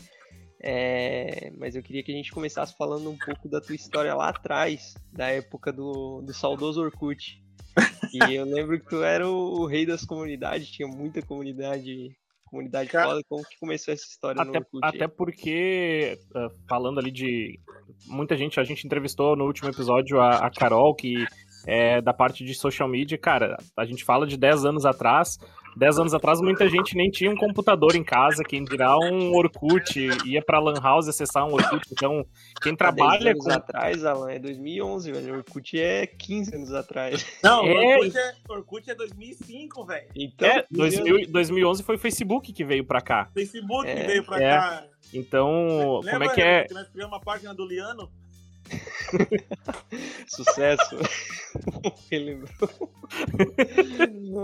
É, 0.60 1.52
mas 1.56 1.76
eu 1.76 1.84
queria 1.84 2.02
que 2.02 2.12
a 2.12 2.16
gente 2.16 2.32
começasse 2.32 2.76
falando 2.76 3.12
um 3.12 3.18
pouco 3.18 3.48
da 3.48 3.62
tua 3.62 3.76
história 3.76 4.16
lá 4.16 4.30
atrás, 4.30 4.96
da 5.12 5.28
época 5.28 5.72
do, 5.72 6.22
do 6.22 6.34
saudoso 6.34 6.82
Orkut. 6.82 7.40
E 8.14 8.36
eu 8.36 8.46
lembro 8.46 8.80
que 8.80 8.88
tu 8.88 9.02
era 9.02 9.28
o, 9.28 9.62
o 9.62 9.66
rei 9.66 9.88
das 9.88 10.06
comunidades, 10.06 10.70
tinha 10.70 10.88
muita 10.88 11.20
comunidade, 11.24 12.16
comunidade 12.54 12.90
Cara- 12.90 13.10
foda. 13.10 13.22
Como 13.28 13.44
que 13.44 13.58
começou 13.60 13.94
essa 13.94 14.06
história 14.06 14.44
no 14.44 14.50
Até, 14.50 14.60
Orkut? 14.60 14.80
aí? 14.84 14.90
até 14.96 15.08
porque, 15.08 16.20
ah, 16.36 16.50
falando 16.70 17.00
ali 17.00 17.12
de. 17.12 17.60
Muita 18.08 18.38
gente, 18.38 18.60
a 18.60 18.64
gente 18.64 18.86
entrevistou 18.86 19.36
no 19.36 19.46
último 19.46 19.70
episódio 19.70 20.22
a, 20.22 20.38
a 20.46 20.52
Carol, 20.52 20.94
que 20.94 21.26
é 21.66 22.02
da 22.02 22.14
parte 22.14 22.44
de 22.44 22.54
social 22.54 22.88
media. 22.88 23.18
Cara, 23.18 23.58
a 23.78 23.86
gente 23.86 24.04
fala 24.04 24.26
de 24.28 24.38
10 24.38 24.66
anos 24.66 24.86
atrás. 24.86 25.38
10 25.76 25.98
anos 25.98 26.14
atrás, 26.14 26.40
muita 26.40 26.70
gente 26.70 26.96
nem 26.96 27.10
tinha 27.10 27.32
um 27.32 27.36
computador 27.36 27.96
em 27.96 28.04
casa, 28.04 28.44
quem 28.44 28.64
dirá 28.64 28.96
um 28.96 29.34
Orkut, 29.34 30.08
ia 30.24 30.40
pra 30.40 30.60
Lan 30.60 30.80
House 30.80 31.08
acessar 31.08 31.48
um 31.48 31.54
Orkut. 31.54 31.84
Então, 31.92 32.24
quem 32.62 32.74
Há 32.74 32.76
10 32.76 32.78
trabalha 32.78 33.32
anos 33.32 33.44
com. 33.44 33.52
atrás, 33.52 34.06
Alan, 34.06 34.30
é 34.32 34.38
2011, 34.38 35.12
velho. 35.12 35.34
O 35.34 35.38
Orkut 35.38 35.80
é 35.80 36.06
15 36.06 36.56
anos 36.56 36.72
atrás. 36.76 37.26
Não, 37.44 37.66
É. 37.66 37.96
Orkut, 37.98 38.16
é, 38.18 38.34
Orkut 38.50 38.92
é 38.92 38.94
2005, 38.94 39.84
velho. 39.84 40.08
Então, 40.16 40.48
É, 40.48 40.62
15 40.72 40.98
anos. 40.98 41.06
2000 41.08 41.32
2011 41.32 41.82
foi 41.82 41.96
o 41.96 42.00
Facebook 42.00 42.54
que 42.54 42.64
veio 42.64 42.86
pra 42.86 43.02
cá. 43.02 43.32
Facebook 43.34 43.88
É, 43.90 44.06
veio 44.06 44.24
pra 44.24 44.44
é. 44.44 44.56
cá. 44.56 44.86
Então, 45.12 46.02
Lembra, 46.04 46.12
como 46.12 46.24
é 46.24 46.36
que 46.36 46.42
é? 46.42 46.64
que 46.66 46.74
nós 46.76 46.88
criamos 46.90 47.14
uma 47.16 47.20
página 47.20 47.52
do 47.52 47.66
Liano? 47.66 48.12
Sucesso. 50.28 50.98
Ele 52.12 52.26
lembrou. 52.36 52.50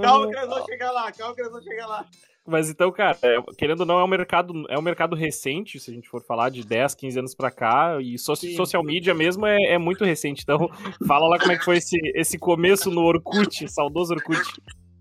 Calma 0.02 0.28
que 0.28 0.36
nós 0.36 0.50
vamos 0.50 0.66
chegar 0.66 0.92
lá, 0.92 1.12
calma 1.12 1.36
que 1.36 1.42
nós 1.42 1.52
vamos 1.52 1.66
chegar 1.66 1.88
lá. 1.88 2.06
Mas 2.48 2.70
então, 2.70 2.92
cara, 2.92 3.18
é, 3.22 3.38
querendo 3.58 3.82
ou 3.82 3.86
não, 3.86 4.00
é 4.00 4.04
um 4.04 4.08
mercado, 4.08 4.54
é 4.70 4.78
um 4.78 4.82
mercado 4.82 5.16
recente, 5.16 5.80
se 5.80 5.92
a 5.92 5.94
gente 5.94 6.10
for 6.10 6.24
falar 6.24 6.50
de 6.50 6.66
10, 6.66 6.96
15 6.96 7.20
anos 7.20 7.36
pra 7.36 7.52
cá, 7.52 8.00
e 8.02 8.18
so- 8.18 8.36
Sim. 8.36 8.56
social 8.56 8.84
media 8.84 9.14
mesmo 9.14 9.46
é, 9.46 9.74
é 9.74 9.78
muito 9.78 10.04
recente. 10.04 10.42
Então, 10.44 10.68
fala 11.08 11.28
lá 11.28 11.38
como 11.38 11.52
é 11.52 11.58
que 11.58 11.64
foi 11.66 11.78
esse, 11.78 11.98
esse 12.16 12.40
começo 12.40 12.90
no 12.90 13.02
Orkut, 13.04 13.68
saudoso 13.72 14.14
Orkut. 14.14 14.40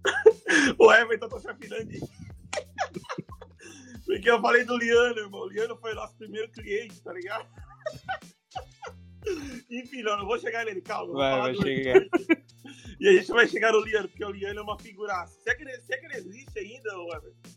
O 0.79 0.91
Everton 0.91 1.29
tá 1.29 1.39
se 1.39 1.51
afinando. 1.51 1.91
Porque 4.07 4.31
eu 4.31 4.41
falei 4.41 4.65
do 4.65 4.79
Liano, 4.79 5.19
irmão. 5.19 5.41
O 5.43 5.49
Liano 5.49 5.77
foi 5.77 5.93
nosso 5.93 6.17
primeiro 6.17 6.51
cliente, 6.51 7.03
tá 7.03 7.13
ligado? 7.13 7.47
Enfim, 9.71 10.03
não, 10.03 10.19
não 10.19 10.27
vou 10.27 10.39
chegar 10.39 10.65
nele, 10.65 10.81
calma. 10.81 11.13
Vai, 11.15 11.31
falar 11.33 11.43
vai 11.45 11.53
do- 11.53 11.63
chegar. 11.63 12.03
E 13.01 13.09
a 13.09 13.13
gente 13.13 13.29
vai 13.29 13.47
chegar 13.49 13.73
no 13.73 13.81
Liano, 13.81 14.09
porque 14.09 14.25
o 14.25 14.31
Liano 14.31 14.61
é 14.61 14.63
uma 14.63 14.79
figuraça. 14.79 15.39
Se 15.41 15.51
é 15.51 15.55
que 15.55 15.63
ele, 15.63 15.73
se 15.81 15.95
é 15.95 15.99
que 15.99 16.07
ele 16.07 16.17
existe 16.17 16.59
ainda, 16.59 16.91
Everton? 17.17 17.51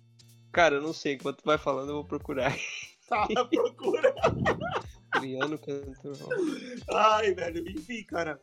Cara, 0.51 0.75
eu 0.75 0.81
não 0.81 0.93
sei. 0.93 1.13
Enquanto 1.13 1.37
tu 1.37 1.45
vai 1.45 1.57
falando, 1.57 1.89
eu 1.89 1.95
vou 1.95 2.05
procurar. 2.05 2.55
Tá 3.07 3.25
procura. 3.49 4.13
Criando 5.11 5.57
cantor. 5.57 6.17
Ai, 6.89 7.33
velho, 7.33 7.67
enfim, 7.69 8.03
cara. 8.03 8.39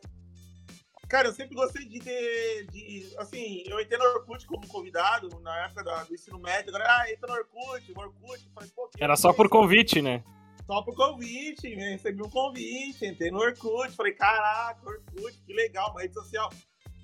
Cara, 1.07 1.29
eu 1.29 1.33
sempre 1.33 1.55
gostei 1.55 1.85
de 1.87 1.99
ter. 1.99 2.67
De, 2.67 3.11
assim, 3.17 3.63
eu 3.65 3.79
entrei 3.79 3.97
no 3.97 4.05
Orkut 4.05 4.45
como 4.45 4.67
convidado 4.67 5.27
na 5.41 5.65
época 5.65 5.83
da- 5.83 6.03
do 6.03 6.13
ensino 6.13 6.37
médio. 6.39 6.69
Agora, 6.69 6.85
ah, 6.87 7.11
entra 7.11 7.27
no 7.27 7.33
Orkut, 7.33 7.91
no 7.93 8.01
Orkut. 8.01 8.47
Falei, 8.53 8.69
pô, 8.75 8.87
que 8.89 9.03
Era 9.03 9.15
só 9.15 9.33
por 9.33 9.49
convite, 9.49 10.01
né? 10.01 10.23
Só 10.69 10.83
por 10.83 10.95
convite, 10.95 11.75
né? 11.75 11.93
Recebi 11.93 12.21
um 12.21 12.29
convite, 12.29 13.03
entrei 13.03 13.31
no 13.31 13.39
Orkut. 13.39 13.91
Falei, 13.95 14.13
caraca, 14.13 14.87
Orkut, 14.87 15.41
que 15.41 15.51
legal, 15.51 15.89
uma 15.89 16.01
rede 16.01 16.13
social. 16.13 16.47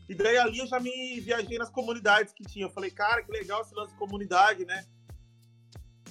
E 0.08 0.14
daí 0.14 0.38
ali 0.38 0.60
eu 0.60 0.68
já 0.68 0.80
me 0.80 1.20
viajei 1.20 1.58
nas 1.58 1.72
comunidades 1.72 2.32
que 2.32 2.44
tinha. 2.44 2.68
Eu 2.68 2.70
falei, 2.70 2.92
cara, 2.92 3.24
que 3.24 3.32
legal 3.32 3.62
esse 3.62 3.74
lance 3.74 3.92
de 3.92 3.98
comunidade, 3.98 4.66
né? 4.66 4.86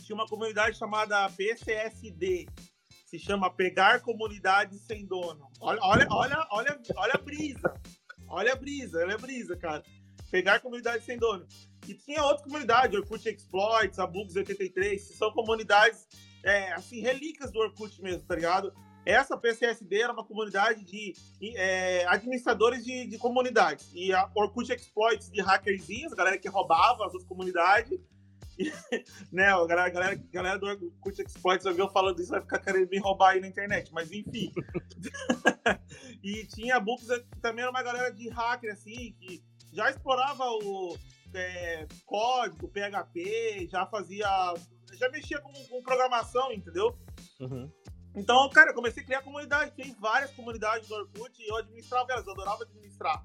Tinha 0.03 0.17
uma 0.17 0.27
comunidade 0.27 0.77
chamada 0.77 1.31
PCSD. 1.31 2.49
Se 3.07 3.21
chama 3.21 3.49
Pegar 3.49 4.01
Comunidades 4.01 4.81
Sem 4.81 5.07
Dono. 5.07 5.49
Olha, 5.61 5.79
olha, 5.81 6.09
olha, 6.11 6.47
olha, 6.51 6.81
olha 6.97 7.13
a 7.15 7.19
brisa. 7.19 7.81
Olha 8.27 8.53
a 8.53 8.57
brisa, 8.57 8.99
olha 8.99 9.15
a 9.15 9.19
brisa, 9.19 9.57
cara. 9.57 9.85
Pegar 10.29 10.59
comunidades 10.59 11.07
sem 11.07 11.17
dono. 11.17 11.47
E 11.87 11.95
tinha 11.95 12.25
outra 12.25 12.43
comunidade, 12.43 12.97
Orkut 12.97 13.29
Exploits, 13.29 14.01
a 14.01 14.09
Bugs 14.09 14.35
83, 14.35 15.07
que 15.07 15.15
são 15.15 15.31
comunidades, 15.31 16.09
é, 16.45 16.73
assim, 16.73 17.01
relíquias 17.01 17.51
do 17.51 17.59
Orkut 17.59 18.01
mesmo, 18.03 18.23
tá 18.23 18.35
ligado? 18.35 18.73
Essa 19.07 19.37
PCSD 19.37 20.03
era 20.03 20.13
uma 20.13 20.25
comunidade 20.25 20.85
de 20.85 21.13
é, 21.57 22.07
administradores 22.07 22.85
de, 22.85 23.07
de 23.07 23.19
comunidades. 23.19 23.91
E 23.95 24.13
a 24.13 24.31
Orkut 24.35 24.73
Exploits 24.73 25.31
de 25.31 25.43
hackerzinhos, 25.43 26.15
galera 26.15 26.39
que 26.39 26.49
roubava 26.49 27.05
as 27.07 27.13
outras 27.13 27.25
comunidades. 27.25 27.99
E, 28.57 28.73
né, 29.33 29.49
a 29.49 29.67
galera, 29.67 29.89
galera, 29.89 30.25
galera 30.31 30.59
do 30.61 30.67
Orkut 30.67 31.21
Exploits 31.21 31.67
eu 31.67 31.89
falando 31.91 32.21
isso, 32.21 32.31
vai 32.31 32.41
ficar 32.41 32.61
querendo 32.61 32.89
me 32.89 33.01
roubar 33.01 33.31
aí 33.31 33.41
na 33.41 33.49
internet. 33.49 33.93
Mas 33.93 34.13
enfim. 34.13 34.53
e 36.23 36.47
tinha 36.47 36.77
a 36.77 36.81
Books, 36.81 37.09
que 37.09 37.41
também 37.41 37.63
era 37.63 37.71
uma 37.73 37.83
galera 37.83 38.13
de 38.13 38.29
hacker, 38.29 38.73
assim, 38.73 39.13
que 39.19 39.43
já 39.73 39.91
explorava 39.91 40.45
o 40.45 40.97
é, 41.35 41.85
código, 42.07 42.69
PHP, 42.69 43.69
já 43.71 43.87
fazia. 43.87 44.55
Já 44.99 45.09
mexia 45.11 45.41
com, 45.41 45.53
com 45.53 45.83
programação, 45.83 46.53
entendeu? 46.53 46.97
Uhum. 47.41 47.71
Então, 48.15 48.49
cara, 48.51 48.71
eu 48.71 48.75
comecei 48.75 49.03
a 49.03 49.07
criar 49.07 49.23
comunidade. 49.23 49.73
Tem 49.73 49.95
várias 50.01 50.31
comunidades 50.33 50.89
do 50.89 50.95
Orkut 50.95 51.43
e 51.43 51.49
eu 51.49 51.57
administrava 51.57 52.13
elas, 52.13 52.27
eu 52.27 52.33
adorava 52.33 52.63
administrar. 52.63 53.25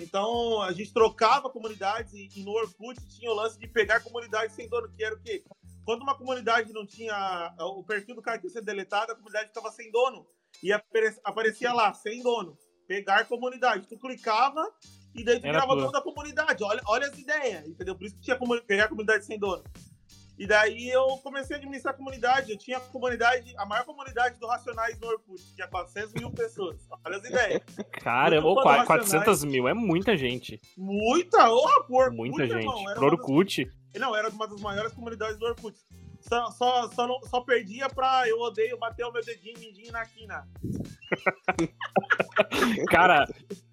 Então, 0.00 0.60
a 0.60 0.72
gente 0.72 0.92
trocava 0.92 1.48
comunidades 1.48 2.12
e, 2.14 2.28
e 2.34 2.42
no 2.42 2.50
Orkut 2.50 2.98
tinha 3.06 3.30
o 3.30 3.34
lance 3.34 3.58
de 3.58 3.68
pegar 3.68 4.00
comunidades 4.00 4.54
sem 4.54 4.68
dono, 4.68 4.88
que 4.90 5.04
era 5.04 5.14
o 5.14 5.20
quê? 5.20 5.44
Quando 5.84 6.02
uma 6.02 6.16
comunidade 6.16 6.72
não 6.72 6.86
tinha. 6.86 7.54
O 7.60 7.84
perfil 7.84 8.16
do 8.16 8.22
cara 8.22 8.38
tinha 8.38 8.50
sido 8.50 8.64
deletado, 8.64 9.12
a 9.12 9.14
comunidade 9.14 9.48
ficava 9.48 9.70
sem 9.70 9.90
dono. 9.92 10.26
E 10.62 10.72
apare- 10.72 11.16
aparecia 11.22 11.72
lá, 11.72 11.92
sem 11.94 12.22
dono. 12.22 12.56
Pegar 12.88 13.26
comunidade. 13.26 13.86
Tu 13.86 13.98
clicava 13.98 14.62
e 15.14 15.22
daí 15.24 15.38
tu 15.38 15.46
Era 15.46 15.60
virava 15.60 15.76
dono 15.76 15.92
da 15.92 16.00
comunidade. 16.00 16.64
Olha, 16.64 16.82
olha 16.86 17.06
as 17.06 17.18
ideias, 17.18 17.68
entendeu? 17.68 17.94
Por 17.96 18.06
isso 18.06 18.16
que 18.16 18.22
tinha 18.22 18.38
pegar 18.66 18.88
comunidade 18.88 19.24
sem 19.24 19.38
dono. 19.38 19.62
E 20.36 20.46
daí 20.46 20.88
eu 20.90 21.06
comecei 21.22 21.54
a 21.54 21.58
administrar 21.58 21.94
a 21.94 21.96
comunidade. 21.96 22.50
Eu 22.50 22.58
tinha 22.58 22.78
a 22.78 22.80
comunidade, 22.80 23.54
a 23.56 23.64
maior 23.64 23.84
comunidade 23.84 24.38
do 24.40 24.46
Racionais 24.48 24.98
no 24.98 25.06
Orkut. 25.06 25.40
Tinha 25.54 25.68
400 25.68 26.12
mil 26.14 26.30
pessoas. 26.30 26.76
Olha 27.04 27.16
as 27.18 27.24
ideias. 27.24 27.62
Cara, 27.92 28.40
Muito 28.40 28.58
ô, 28.58 28.62
fã 28.62 28.62
qua- 28.62 28.78
do 28.80 28.86
400 28.86 29.44
mil 29.44 29.68
é 29.68 29.74
muita 29.74 30.16
gente. 30.16 30.60
Muita, 30.76 31.48
oh, 31.50 31.84
por 31.84 32.06
Orkut, 32.08 32.16
Muita 32.16 32.46
gente. 32.46 32.58
irmão. 32.58 32.78
Uma 32.80 32.94
das- 32.94 33.02
Orkut. 33.02 33.72
Não, 33.96 34.16
era 34.16 34.28
uma 34.28 34.48
das 34.48 34.60
maiores 34.60 34.92
comunidades 34.92 35.38
do 35.38 35.46
Orkut. 35.46 35.78
Só, 36.28 36.50
só, 36.50 36.88
só, 36.90 37.06
não- 37.06 37.20
só 37.22 37.40
perdia 37.40 37.88
pra 37.88 38.26
eu 38.28 38.38
odeio 38.40 38.78
bater 38.78 39.04
o 39.04 39.12
meu 39.12 39.22
dedinho 39.24 39.58
mindinho 39.58 39.92
na 39.92 40.04
quina. 40.06 40.46
Cara, 42.88 43.26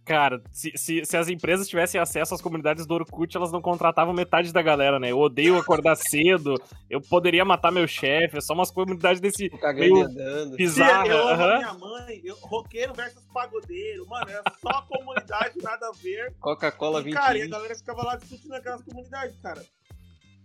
cara, 0.06 0.42
se, 0.52 0.72
se, 0.76 1.06
se 1.06 1.16
as 1.18 1.28
empresas 1.30 1.68
tivessem 1.68 2.00
acesso 2.00 2.34
às 2.34 2.42
comunidades 2.42 2.86
do 2.86 2.94
Orkut, 2.94 3.36
elas 3.36 3.52
não 3.52 3.62
contratavam 3.62 4.14
metade 4.14 4.52
da 4.52 4.62
galera, 4.62 5.00
né? 5.00 5.12
Eu 5.12 5.20
odeio 5.20 5.58
acordar 5.58 5.96
cedo, 5.98 6.56
eu 6.90 7.00
poderia 7.02 7.46
matar 7.46 7.72
meu 7.72 7.88
chefe, 7.88 8.38
é 8.38 8.42
só 8.42 8.54
umas 8.54 8.72
comunidades 8.72 9.22
desse 9.22 9.50
Meio 9.76 10.08
bizarra. 10.56 11.08
eu 11.08 11.18
amo 11.28 11.30
a 11.30 11.34
aham. 11.34 11.58
minha 11.58 11.74
mãe, 11.74 12.22
eu, 12.24 12.36
roqueiro 12.42 12.94
versus 12.94 13.24
pagodeiro. 13.34 14.06
Mano, 14.08 14.30
era 14.30 14.44
só 14.62 14.82
comunidade, 14.84 15.56
nada 15.62 15.88
a 15.88 15.92
ver. 15.92 16.34
Coca-Cola 16.40 17.00
E, 17.02 17.04
20 17.06 17.14
cara, 17.14 17.38
e 17.38 17.42
a 17.44 17.48
galera 17.48 17.76
ficava 17.76 18.04
lá 18.04 18.16
discutindo 18.18 18.54
aquelas 18.56 18.82
comunidades, 18.84 19.38
cara. 19.42 19.64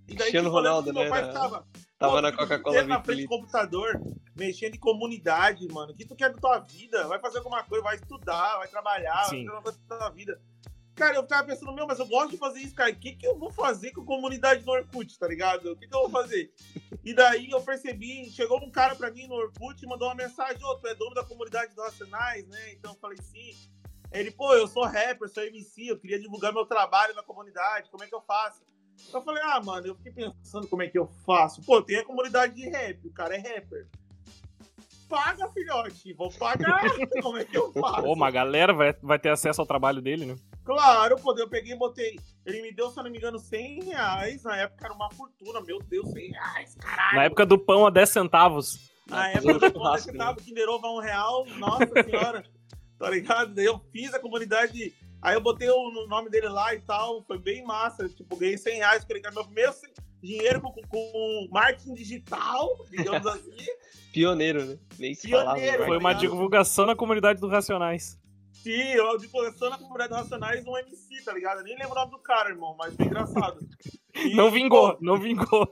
E 0.08 0.14
daí, 0.14 0.16
Cristiano 0.16 0.50
Ronaldo, 0.50 0.92
que 0.92 0.92
meu 0.92 1.04
né, 1.04 1.10
pai 1.10 1.26
ficava, 1.26 1.66
Tava 1.98 2.12
pô, 2.12 2.20
na 2.20 2.32
Coca-Cola 2.32 2.84
na 2.84 2.96
20 2.98 3.04
frente 3.04 3.22
do 3.22 3.28
computador. 3.28 4.00
mexendo 4.34 4.74
em 4.74 4.78
comunidade, 4.78 5.66
mano. 5.68 5.92
O 5.92 5.96
que 5.96 6.04
tu 6.04 6.14
quer 6.14 6.30
da 6.30 6.38
tua 6.38 6.58
vida? 6.58 7.06
Vai 7.08 7.18
fazer 7.18 7.38
alguma 7.38 7.62
coisa, 7.64 7.82
vai 7.82 7.96
estudar, 7.96 8.58
vai 8.58 8.68
trabalhar, 8.68 9.24
Sim. 9.24 9.44
vai 9.44 9.44
fazer 9.44 9.48
alguma 9.48 9.62
coisa 9.62 9.78
da 9.88 9.96
tua 9.98 10.10
vida. 10.10 10.40
Cara, 10.94 11.14
eu 11.14 11.22
ficava 11.22 11.46
pensando, 11.46 11.72
meu, 11.72 11.86
mas 11.86 11.98
eu 11.98 12.06
gosto 12.06 12.30
de 12.30 12.36
fazer 12.38 12.60
isso, 12.60 12.74
cara. 12.74 12.90
O 12.90 12.96
que, 12.96 13.14
que 13.16 13.26
eu 13.26 13.38
vou 13.38 13.50
fazer 13.50 13.92
com 13.92 14.02
a 14.02 14.06
comunidade 14.06 14.62
do 14.62 14.70
Orkut, 14.70 15.18
tá 15.18 15.26
ligado? 15.26 15.72
O 15.72 15.76
que, 15.76 15.86
que 15.86 15.94
eu 15.94 16.00
vou 16.00 16.10
fazer? 16.10 16.52
E 17.04 17.14
daí 17.14 17.50
eu 17.50 17.60
percebi, 17.60 18.30
chegou 18.30 18.58
um 18.62 18.70
cara 18.70 18.94
pra 18.94 19.10
mim 19.10 19.26
no 19.26 19.34
Orkut 19.34 19.82
e 19.82 19.88
mandou 19.88 20.08
uma 20.08 20.14
mensagem, 20.14 20.62
ô, 20.64 20.70
oh, 20.70 20.76
tu 20.76 20.86
é 20.86 20.94
dono 20.94 21.14
da 21.14 21.24
comunidade 21.24 21.74
do 21.74 21.82
Racionais, 21.82 22.46
né? 22.46 22.72
Então 22.72 22.92
eu 22.92 22.98
falei, 22.98 23.18
sim. 23.22 23.54
Ele, 24.12 24.30
pô, 24.30 24.54
eu 24.54 24.66
sou 24.66 24.84
rapper, 24.84 25.28
sou 25.28 25.42
MC, 25.42 25.90
eu 25.90 25.98
queria 25.98 26.18
divulgar 26.18 26.52
meu 26.52 26.64
trabalho 26.64 27.14
na 27.14 27.22
comunidade, 27.22 27.90
como 27.90 28.04
é 28.04 28.06
que 28.06 28.14
eu 28.14 28.22
faço? 28.22 28.62
Eu 29.12 29.22
falei, 29.22 29.42
ah, 29.44 29.60
mano, 29.62 29.86
eu 29.86 29.94
fiquei 29.96 30.12
pensando 30.12 30.66
como 30.68 30.82
é 30.82 30.88
que 30.88 30.98
eu 30.98 31.06
faço. 31.24 31.62
Pô, 31.62 31.82
tem 31.82 31.98
a 31.98 32.04
comunidade 32.04 32.54
de 32.54 32.68
rap, 32.68 33.06
o 33.06 33.12
cara 33.12 33.34
é 33.36 33.38
rapper 33.38 33.86
paga, 35.08 35.48
filhote. 35.50 36.12
Vou 36.12 36.30
pagar. 36.30 36.82
Como 37.22 37.38
é 37.38 37.44
que 37.44 37.56
eu 37.56 37.72
faço? 37.72 38.02
Pô, 38.02 38.12
uma 38.12 38.30
galera 38.30 38.72
vai, 38.72 38.92
vai 39.02 39.18
ter 39.18 39.30
acesso 39.30 39.60
ao 39.60 39.66
trabalho 39.66 40.02
dele, 40.02 40.26
né? 40.26 40.36
Claro, 40.64 41.16
pô, 41.16 41.34
eu 41.38 41.48
peguei 41.48 41.74
e 41.74 41.78
botei. 41.78 42.18
Ele 42.44 42.62
me 42.62 42.72
deu, 42.72 42.90
se 42.90 42.98
eu 42.98 43.04
não 43.04 43.10
me 43.10 43.18
engano, 43.18 43.38
100 43.38 43.84
reais. 43.84 44.42
Na 44.42 44.56
época 44.56 44.84
era 44.84 44.94
uma 44.94 45.10
fortuna, 45.10 45.60
meu 45.60 45.78
Deus, 45.80 46.10
100 46.10 46.30
reais, 46.30 46.74
caralho. 46.74 47.16
Na 47.16 47.24
época 47.24 47.46
do 47.46 47.58
pão 47.58 47.86
a 47.86 47.90
10 47.90 48.08
centavos. 48.08 48.90
Na 49.06 49.30
época 49.30 49.58
do 49.58 49.72
pão 49.72 49.86
a 49.86 49.92
10 49.92 50.02
centavos, 50.04 50.44
Kinder 50.44 50.68
Ovo 50.68 50.86
a 50.86 50.96
1 50.96 51.00
real. 51.00 51.46
Nossa 51.56 52.02
senhora. 52.04 52.44
tá 52.98 53.10
ligado? 53.10 53.54
Daí 53.54 53.66
eu 53.66 53.78
fiz 53.92 54.12
a 54.12 54.18
comunidade. 54.18 54.92
Aí 55.22 55.34
eu 55.34 55.40
botei 55.40 55.70
o 55.70 56.06
nome 56.06 56.30
dele 56.30 56.48
lá 56.48 56.74
e 56.74 56.80
tal. 56.80 57.22
Foi 57.24 57.38
bem 57.38 57.64
massa. 57.64 58.08
Tipo, 58.08 58.36
ganhei 58.36 58.58
100 58.58 58.76
reais. 58.76 59.04
Falei, 59.04 59.22
meu 59.32 59.44
primeiro 59.44 59.72
dinheiro 60.22 60.60
com, 60.60 60.72
com 60.72 61.48
marketing 61.50 61.94
digital, 61.94 62.84
digamos 62.90 63.26
assim. 63.26 63.66
Pioneiro, 64.12 64.64
né? 64.64 64.78
Nem 64.98 65.14
se 65.14 65.28
Pioneiro, 65.28 65.72
falava, 65.72 65.86
Foi 65.86 65.98
uma 65.98 66.12
divulgação 66.14 66.86
na 66.86 66.96
comunidade 66.96 67.40
dos 67.40 67.50
Racionais. 67.50 68.18
Sim, 68.52 68.94
eu 68.94 69.16
divulgação 69.18 69.70
na 69.70 69.78
comunidade 69.78 70.10
dos 70.10 70.22
Racionais 70.22 70.66
um 70.66 70.76
MC, 70.76 71.22
tá 71.24 71.32
ligado? 71.32 71.58
Eu 71.58 71.64
nem 71.64 71.76
lembro 71.76 71.92
o 71.92 71.94
nome 71.94 72.10
do 72.10 72.18
cara, 72.18 72.48
irmão, 72.48 72.74
mas 72.78 72.96
foi 72.96 73.06
engraçado. 73.06 73.58
E, 74.18 74.34
não 74.34 74.50
vingou, 74.50 74.94
pô... 74.94 75.04
não 75.04 75.18
vingou. 75.18 75.66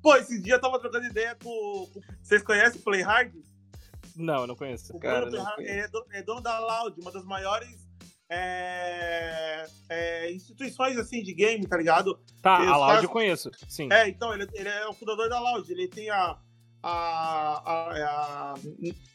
pô, 0.00 0.16
esse 0.16 0.40
dia 0.40 0.54
eu 0.54 0.60
tava 0.62 0.80
trocando 0.80 1.04
ideia 1.04 1.36
com. 1.44 1.90
Vocês 2.22 2.42
conhecem 2.42 2.80
o 2.80 2.82
Play 2.82 3.02
Hard? 3.02 3.34
Não, 4.16 4.42
eu 4.42 4.46
não 4.46 4.56
conheço. 4.56 4.96
O 4.96 4.98
cara. 4.98 5.28
É, 5.60 5.88
dono, 5.88 6.06
é 6.12 6.22
dono 6.22 6.40
da 6.40 6.58
Loud, 6.58 7.00
uma 7.00 7.12
das 7.12 7.24
maiores 7.24 7.86
é, 8.28 9.66
é, 9.88 10.32
instituições 10.32 10.96
assim 10.96 11.22
de 11.22 11.32
game, 11.32 11.66
tá 11.66 11.76
ligado? 11.76 12.18
Tá, 12.42 12.56
a 12.56 12.76
Loud 12.76 13.04
eu 13.04 13.10
conheço, 13.10 13.50
sim. 13.68 13.88
É, 13.92 14.08
então, 14.08 14.32
ele, 14.34 14.48
ele, 14.54 14.68
é 14.68 14.86
o 14.88 14.92
fundador 14.92 15.28
da 15.28 15.38
Loud, 15.38 15.70
ele 15.70 15.88
tem 15.88 16.10
a, 16.10 16.38
a, 16.82 16.92
a, 16.92 18.52
a 18.52 18.54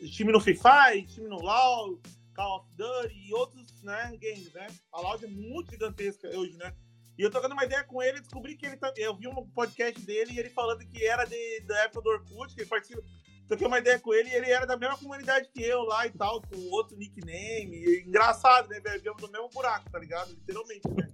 time 0.10 0.32
no 0.32 0.40
FIFA, 0.40 0.92
time 1.08 1.28
no 1.28 1.40
LoL, 1.40 2.00
Call 2.34 2.60
of 2.60 2.70
Duty 2.78 3.14
e 3.28 3.34
outros 3.34 3.82
né, 3.84 4.18
games, 4.22 4.54
né? 4.54 4.68
A 4.94 5.02
Loud 5.02 5.26
é 5.26 5.28
muito 5.28 5.72
gigantesca 5.72 6.28
hoje, 6.30 6.56
né? 6.58 6.74
E 7.18 7.24
eu 7.24 7.30
trocando 7.30 7.54
uma 7.54 7.66
ideia 7.66 7.84
com 7.84 8.02
ele, 8.02 8.22
descobri 8.22 8.56
que 8.56 8.66
ele 8.66 8.78
tá, 8.78 8.92
eu 8.96 9.16
vi 9.16 9.28
um 9.28 9.46
podcast 9.50 10.00
dele 10.06 10.32
e 10.34 10.40
ele 10.40 10.50
falando 10.50 10.80
que 10.88 11.06
era 11.06 11.26
de, 11.26 11.60
da 11.62 11.78
época 11.84 12.02
do 12.02 12.10
Orkut, 12.10 12.56
que 12.56 12.62
ele 12.62 12.70
participa, 12.70 13.04
troquei 13.52 13.68
uma 13.68 13.80
ideia 13.80 14.00
com 14.00 14.14
ele 14.14 14.30
e 14.30 14.34
ele 14.34 14.50
era 14.50 14.66
da 14.66 14.78
mesma 14.78 14.98
comunidade 14.98 15.50
que 15.54 15.62
eu 15.62 15.82
lá 15.82 16.08
e 16.08 16.12
tal, 16.12 16.42
com 16.42 16.58
outro 16.70 16.96
nickname. 16.96 17.76
E, 17.76 18.04
engraçado, 18.08 18.70
né? 18.70 18.80
Viemos 19.02 19.22
no 19.22 19.30
mesmo 19.30 19.50
buraco, 19.50 19.92
tá 19.92 20.00
ligado? 20.00 20.30
Literalmente, 20.32 20.88
né? 20.88 21.12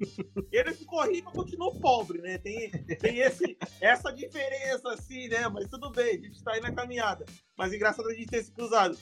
ele 0.51 0.73
ficou 0.73 1.01
rico 1.09 1.31
e 1.31 1.35
continuou 1.35 1.79
pobre, 1.79 2.21
né? 2.21 2.37
Tem, 2.37 2.69
tem 2.99 3.19
esse, 3.21 3.57
essa 3.81 4.11
diferença, 4.11 4.93
assim, 4.93 5.27
né? 5.27 5.47
Mas 5.49 5.67
tudo 5.67 5.89
bem, 5.89 6.15
a 6.15 6.21
gente 6.21 6.43
tá 6.43 6.53
aí 6.53 6.61
na 6.61 6.71
caminhada. 6.71 7.25
Mas 7.57 7.73
engraçado 7.73 8.07
a 8.07 8.13
gente 8.13 8.27
ter 8.27 8.43
se 8.43 8.51
cruzado. 8.51 8.95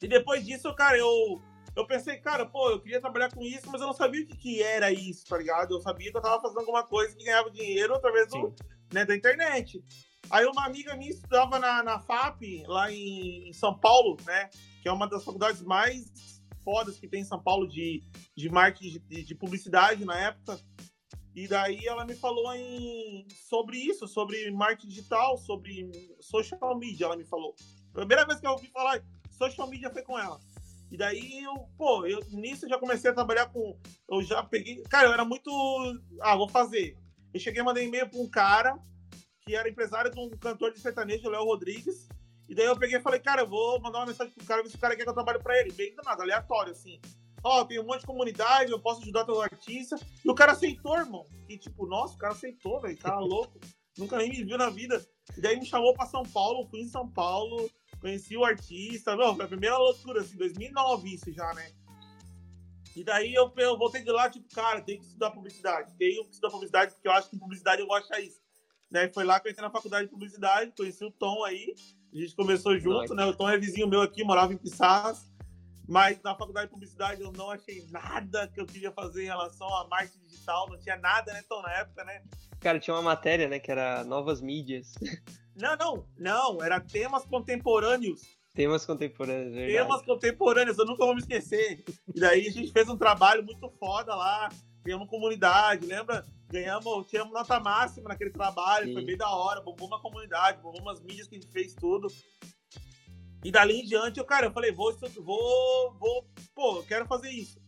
E 0.00 0.06
depois 0.06 0.46
disso, 0.46 0.72
cara, 0.76 0.96
eu, 0.96 1.42
eu 1.74 1.84
pensei, 1.84 2.18
cara, 2.18 2.46
pô, 2.46 2.70
eu 2.70 2.80
queria 2.80 3.00
trabalhar 3.00 3.32
com 3.32 3.42
isso, 3.42 3.68
mas 3.72 3.80
eu 3.80 3.88
não 3.88 3.94
sabia 3.94 4.22
o 4.22 4.26
que, 4.26 4.36
que 4.36 4.62
era 4.62 4.92
isso, 4.92 5.26
tá 5.26 5.36
ligado? 5.36 5.74
Eu 5.74 5.80
sabia 5.80 6.12
que 6.12 6.16
eu 6.16 6.22
tava 6.22 6.40
fazendo 6.40 6.60
alguma 6.60 6.86
coisa 6.86 7.16
que 7.16 7.24
ganhava 7.24 7.50
dinheiro 7.50 7.92
através 7.92 8.28
do, 8.28 8.54
né, 8.92 9.04
da 9.04 9.16
internet. 9.16 9.82
Aí 10.30 10.46
uma 10.46 10.64
amiga 10.64 10.96
minha 10.96 11.10
estudava 11.10 11.58
na, 11.58 11.82
na 11.82 12.00
FAP, 12.00 12.64
lá 12.66 12.90
em, 12.90 13.52
São 13.52 13.78
Paulo, 13.78 14.16
né? 14.26 14.48
Que 14.82 14.88
é 14.88 14.92
uma 14.92 15.08
das 15.08 15.24
faculdades 15.24 15.62
mais 15.62 16.42
fodas 16.64 16.98
que 16.98 17.08
tem 17.08 17.20
em 17.20 17.24
São 17.24 17.42
Paulo 17.42 17.68
de, 17.68 18.02
de 18.36 18.48
marketing, 18.48 19.00
de, 19.08 19.22
de 19.22 19.34
publicidade 19.34 20.04
na 20.04 20.18
época. 20.18 20.58
E 21.34 21.48
daí 21.48 21.84
ela 21.86 22.04
me 22.04 22.14
falou 22.14 22.54
em, 22.54 23.26
sobre 23.48 23.76
isso, 23.76 24.06
sobre 24.06 24.50
marketing 24.50 24.88
digital, 24.88 25.36
sobre 25.36 25.90
social 26.20 26.78
media, 26.78 27.06
ela 27.06 27.16
me 27.16 27.24
falou. 27.24 27.54
Primeira 27.92 28.24
vez 28.24 28.40
que 28.40 28.46
eu 28.46 28.52
ouvi 28.52 28.68
falar 28.68 29.02
social 29.30 29.68
media 29.68 29.90
foi 29.90 30.02
com 30.02 30.18
ela. 30.18 30.38
E 30.90 30.96
daí 30.96 31.42
eu, 31.42 31.54
pô, 31.76 32.06
eu, 32.06 32.20
nisso 32.30 32.66
eu 32.66 32.68
já 32.68 32.78
comecei 32.78 33.10
a 33.10 33.14
trabalhar 33.14 33.46
com. 33.46 33.76
Eu 34.08 34.22
já 34.22 34.42
peguei. 34.44 34.80
Cara, 34.84 35.08
eu 35.08 35.12
era 35.12 35.24
muito. 35.24 35.50
Ah, 36.20 36.36
vou 36.36 36.48
fazer. 36.48 36.96
Eu 37.32 37.40
cheguei 37.40 37.60
a 37.60 37.64
mandar 37.64 37.82
e-mail 37.82 38.08
para 38.08 38.20
um 38.20 38.30
cara 38.30 38.78
que 39.44 39.54
era 39.54 39.68
empresário 39.68 40.10
de 40.10 40.18
um 40.18 40.30
cantor 40.30 40.72
de 40.72 40.80
sertanejo, 40.80 41.28
Léo 41.28 41.44
Rodrigues. 41.44 42.08
E 42.48 42.54
daí 42.54 42.66
eu 42.66 42.78
peguei 42.78 42.98
e 42.98 43.02
falei, 43.02 43.20
cara, 43.20 43.42
eu 43.42 43.48
vou 43.48 43.80
mandar 43.80 43.98
uma 43.98 44.06
mensagem 44.06 44.32
pro 44.32 44.46
cara, 44.46 44.62
ver 44.62 44.68
se 44.70 44.76
o 44.76 44.78
cara 44.78 44.96
quer 44.96 45.04
que 45.04 45.08
eu 45.08 45.14
trabalhe 45.14 45.38
pra 45.38 45.58
ele. 45.58 45.72
Bem 45.72 45.94
nada, 46.02 46.22
aleatório, 46.22 46.72
assim. 46.72 47.00
Ó, 47.42 47.60
oh, 47.60 47.64
tem 47.64 47.78
um 47.78 47.84
monte 47.84 48.00
de 48.00 48.06
comunidade, 48.06 48.72
eu 48.72 48.80
posso 48.80 49.02
ajudar 49.02 49.24
teu 49.24 49.40
artista. 49.40 49.96
E 50.24 50.30
o 50.30 50.34
cara 50.34 50.52
aceitou, 50.52 50.96
irmão. 50.96 51.26
E 51.48 51.58
tipo, 51.58 51.86
nossa, 51.86 52.14
o 52.14 52.18
cara 52.18 52.32
aceitou, 52.32 52.80
velho. 52.80 52.96
Cara 52.96 53.18
louco. 53.20 53.60
Nunca 53.98 54.16
nem 54.16 54.30
me 54.30 54.44
viu 54.44 54.56
na 54.56 54.70
vida. 54.70 55.04
E 55.36 55.40
daí 55.40 55.58
me 55.58 55.66
chamou 55.66 55.94
pra 55.94 56.06
São 56.06 56.22
Paulo, 56.22 56.66
fui 56.68 56.80
em 56.80 56.88
São 56.88 57.08
Paulo, 57.08 57.70
conheci 58.00 58.36
o 58.36 58.44
artista. 58.44 59.14
Não, 59.14 59.36
foi 59.36 59.44
a 59.44 59.48
primeira 59.48 59.76
loucura, 59.76 60.20
assim, 60.22 60.36
2009 60.36 61.14
isso 61.14 61.32
já, 61.32 61.52
né? 61.54 61.70
E 62.96 63.04
daí 63.04 63.34
eu, 63.34 63.52
eu 63.56 63.76
voltei 63.76 64.02
de 64.02 64.10
lá, 64.10 64.30
tipo, 64.30 64.48
cara, 64.54 64.80
tem 64.80 64.98
que 64.98 65.04
estudar 65.04 65.30
publicidade. 65.30 65.94
Tenho 65.96 66.24
que 66.24 66.30
estudar 66.30 66.50
publicidade, 66.50 66.94
porque 66.94 67.08
eu 67.08 67.12
acho 67.12 67.28
que 67.28 67.36
em 67.36 67.38
publicidade 67.40 67.82
eu 67.82 67.86
gosto 67.86 68.12
isso. 68.20 68.43
Né? 68.94 69.10
Foi 69.12 69.24
lá 69.24 69.40
que 69.40 69.48
eu 69.48 69.50
entrei 69.50 69.66
na 69.66 69.72
faculdade 69.72 70.04
de 70.04 70.12
publicidade, 70.12 70.72
conheci 70.76 71.04
o 71.04 71.10
Tom 71.10 71.42
aí. 71.42 71.74
A 72.14 72.16
gente 72.16 72.36
começou 72.36 72.78
junto, 72.78 73.12
né? 73.12 73.24
O 73.24 73.34
Tom 73.34 73.50
é 73.50 73.58
vizinho 73.58 73.88
meu 73.88 74.00
aqui, 74.00 74.22
morava 74.22 74.54
em 74.54 74.56
Pissarras. 74.56 75.28
Mas 75.88 76.22
na 76.22 76.32
faculdade 76.36 76.68
de 76.68 76.72
publicidade 76.72 77.20
eu 77.20 77.32
não 77.32 77.50
achei 77.50 77.84
nada 77.90 78.46
que 78.46 78.60
eu 78.60 78.64
queria 78.64 78.92
fazer 78.92 79.24
em 79.24 79.26
relação 79.26 79.66
a 79.76 79.88
marketing 79.88 80.24
digital. 80.24 80.70
Não 80.70 80.78
tinha 80.78 80.96
nada, 80.96 81.32
né, 81.32 81.42
Tom, 81.48 81.60
na 81.60 81.72
época, 81.72 82.04
né? 82.04 82.22
Cara, 82.60 82.78
tinha 82.78 82.94
uma 82.94 83.02
matéria, 83.02 83.48
né, 83.48 83.58
que 83.58 83.70
era 83.70 84.04
novas 84.04 84.40
mídias. 84.40 84.94
Não, 85.56 85.76
não, 85.76 86.06
não. 86.16 86.62
Era 86.62 86.80
temas 86.80 87.24
contemporâneos. 87.26 88.22
Temas 88.54 88.86
contemporâneos, 88.86 89.52
verdade. 89.52 89.72
Temas 89.72 90.02
contemporâneos, 90.02 90.78
eu 90.78 90.84
nunca 90.84 91.04
vou 91.04 91.14
me 91.14 91.20
esquecer. 91.20 91.84
E 92.14 92.20
daí 92.20 92.46
a 92.46 92.50
gente 92.52 92.72
fez 92.72 92.88
um 92.88 92.96
trabalho 92.96 93.44
muito 93.44 93.68
foda 93.70 94.14
lá, 94.14 94.48
criamos 94.84 95.08
comunidade, 95.08 95.86
lembra? 95.86 96.24
ganhamos, 96.54 97.08
tínhamos 97.08 97.32
nota 97.32 97.58
máxima 97.58 98.08
naquele 98.08 98.30
trabalho, 98.30 98.86
Sim. 98.86 98.92
foi 98.94 99.04
bem 99.04 99.16
da 99.16 99.28
hora, 99.28 99.60
bombou 99.60 99.88
uma 99.88 100.00
comunidade, 100.00 100.62
bombou 100.62 100.80
umas 100.80 101.00
mídias 101.00 101.26
que 101.26 101.34
a 101.34 101.40
gente 101.40 101.50
fez 101.50 101.74
tudo. 101.74 102.06
E 103.42 103.50
dali 103.50 103.80
em 103.80 103.84
diante, 103.84 104.18
eu, 104.18 104.24
cara, 104.24 104.46
eu 104.46 104.52
falei, 104.52 104.70
vou, 104.70 104.96
vou, 105.20 105.94
vou, 105.98 106.30
pô, 106.54 106.76
eu 106.76 106.84
quero 106.84 107.06
fazer 107.06 107.30
isso. 107.30 107.60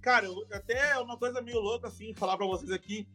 Cara, 0.00 0.26
eu, 0.26 0.46
até 0.52 0.90
é 0.90 0.98
uma 0.98 1.18
coisa 1.18 1.42
meio 1.42 1.58
louca, 1.58 1.88
assim, 1.88 2.14
falar 2.14 2.36
pra 2.36 2.46
vocês 2.46 2.70
aqui. 2.70 3.08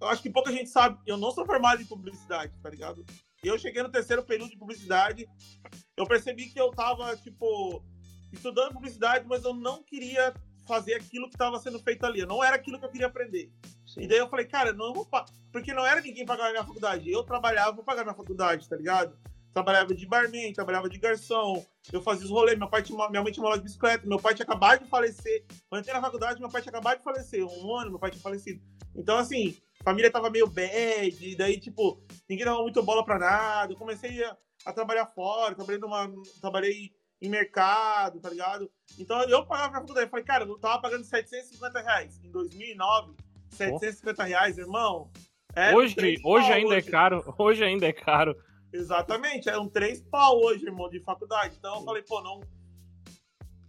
Eu 0.00 0.08
acho 0.08 0.20
que 0.20 0.30
pouca 0.30 0.50
gente 0.50 0.68
sabe, 0.68 0.98
eu 1.06 1.16
não 1.16 1.30
sou 1.30 1.46
formado 1.46 1.80
em 1.80 1.86
publicidade, 1.86 2.52
tá 2.60 2.68
ligado? 2.68 3.06
Eu 3.42 3.56
cheguei 3.58 3.82
no 3.82 3.90
terceiro 3.90 4.22
período 4.24 4.50
de 4.50 4.58
publicidade, 4.58 5.28
eu 5.96 6.06
percebi 6.06 6.48
que 6.48 6.60
eu 6.60 6.70
tava, 6.72 7.16
tipo, 7.16 7.84
estudando 8.32 8.74
publicidade, 8.74 9.26
mas 9.28 9.44
eu 9.44 9.54
não 9.54 9.82
queria 9.82 10.34
fazer 10.66 10.94
aquilo 10.94 11.28
que 11.28 11.34
estava 11.34 11.58
sendo 11.58 11.78
feito 11.78 12.04
ali. 12.04 12.24
Não 12.26 12.42
era 12.42 12.56
aquilo 12.56 12.78
que 12.78 12.84
eu 12.84 12.90
queria 12.90 13.06
aprender. 13.06 13.50
Sim. 13.86 14.02
E 14.02 14.08
daí 14.08 14.18
eu 14.18 14.28
falei, 14.28 14.46
cara, 14.46 14.72
não 14.72 14.92
vou. 14.92 15.08
Porque 15.50 15.72
não 15.72 15.86
era 15.86 16.00
ninguém 16.00 16.24
pagar 16.24 16.50
minha 16.50 16.64
faculdade. 16.64 17.10
Eu 17.10 17.22
trabalhava 17.22 17.74
para 17.74 17.84
pagar 17.84 18.04
minha 18.04 18.14
faculdade, 18.14 18.68
tá 18.68 18.76
ligado? 18.76 19.16
Trabalhava 19.52 19.94
de 19.94 20.06
barman, 20.06 20.52
trabalhava 20.54 20.88
de 20.88 20.98
garçom, 20.98 21.62
eu 21.92 22.00
fazia 22.00 22.24
os 22.24 22.30
rolês. 22.30 22.58
Meu 22.58 22.70
pai 22.70 22.82
tinha, 22.82 22.96
minha 23.10 23.22
mãe 23.22 23.30
tinha 23.30 23.44
uma 23.44 23.50
loja 23.50 23.60
de 23.60 23.66
bicicleta, 23.66 24.06
meu 24.06 24.18
pai 24.18 24.34
tinha 24.34 24.44
acabado 24.44 24.82
de 24.82 24.88
falecer. 24.88 25.44
Quando 25.68 25.78
eu 25.78 25.80
entrei 25.80 25.94
na 25.94 26.00
faculdade, 26.00 26.40
meu 26.40 26.48
pai 26.48 26.62
tinha 26.62 26.70
acabado 26.70 26.98
de 26.98 27.04
falecer. 27.04 27.44
Um 27.44 27.76
ano, 27.76 27.90
meu 27.90 27.98
pai 27.98 28.10
tinha 28.10 28.22
falecido. 28.22 28.62
Então, 28.96 29.18
assim, 29.18 29.54
a 29.80 29.84
família 29.84 30.10
tava 30.10 30.30
meio 30.30 30.46
bad, 30.46 31.28
e 31.28 31.36
daí, 31.36 31.60
tipo, 31.60 32.02
ninguém 32.28 32.46
dava 32.46 32.62
muito 32.62 32.82
bola 32.82 33.04
pra 33.04 33.18
nada. 33.18 33.72
Eu 33.72 33.76
comecei 33.76 34.24
a, 34.24 34.36
a 34.64 34.72
trabalhar 34.72 35.06
fora, 35.06 35.54
trabalhei 35.54 35.80
numa. 35.80 36.10
Trabalhei 36.40 36.92
em 37.22 37.28
mercado, 37.28 38.20
tá 38.20 38.28
ligado? 38.28 38.68
Então 38.98 39.22
eu 39.22 39.46
pagava 39.46 39.68
minha 39.68 39.80
faculdade. 39.80 40.06
Eu 40.06 40.10
falei, 40.10 40.24
cara, 40.24 40.44
eu 40.44 40.58
tava 40.58 40.82
pagando 40.82 41.04
750 41.04 41.80
reais 41.80 42.20
em 42.22 42.30
2009. 42.32 43.14
750 43.50 44.22
oh. 44.22 44.26
reais, 44.26 44.58
irmão. 44.58 45.10
É 45.54 45.74
hoje 45.74 45.94
hoje 46.24 46.52
ainda 46.52 46.74
é 46.74 46.78
hoje. 46.78 46.88
é 46.88 46.90
caro. 46.90 47.34
Hoje 47.38 47.64
ainda 47.64 47.86
é 47.86 47.92
caro. 47.92 48.36
Exatamente, 48.72 49.48
é 49.48 49.58
um 49.58 49.68
3 49.68 50.00
pau 50.02 50.42
hoje, 50.42 50.64
irmão, 50.66 50.88
de 50.88 50.98
faculdade. 50.98 51.54
Então 51.58 51.76
eu 51.76 51.84
falei, 51.84 52.02
pô, 52.02 52.20
não. 52.22 52.40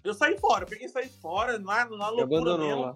Eu 0.04 0.14
saí 0.14 0.38
fora, 0.38 0.64
eu 0.64 0.68
peguei 0.68 0.88
e 0.88 0.90
saí 0.90 1.08
fora, 1.08 1.60
na, 1.60 1.86
na 1.86 2.10
loucura 2.10 2.58
mesmo. 2.58 2.82
Lá. 2.82 2.96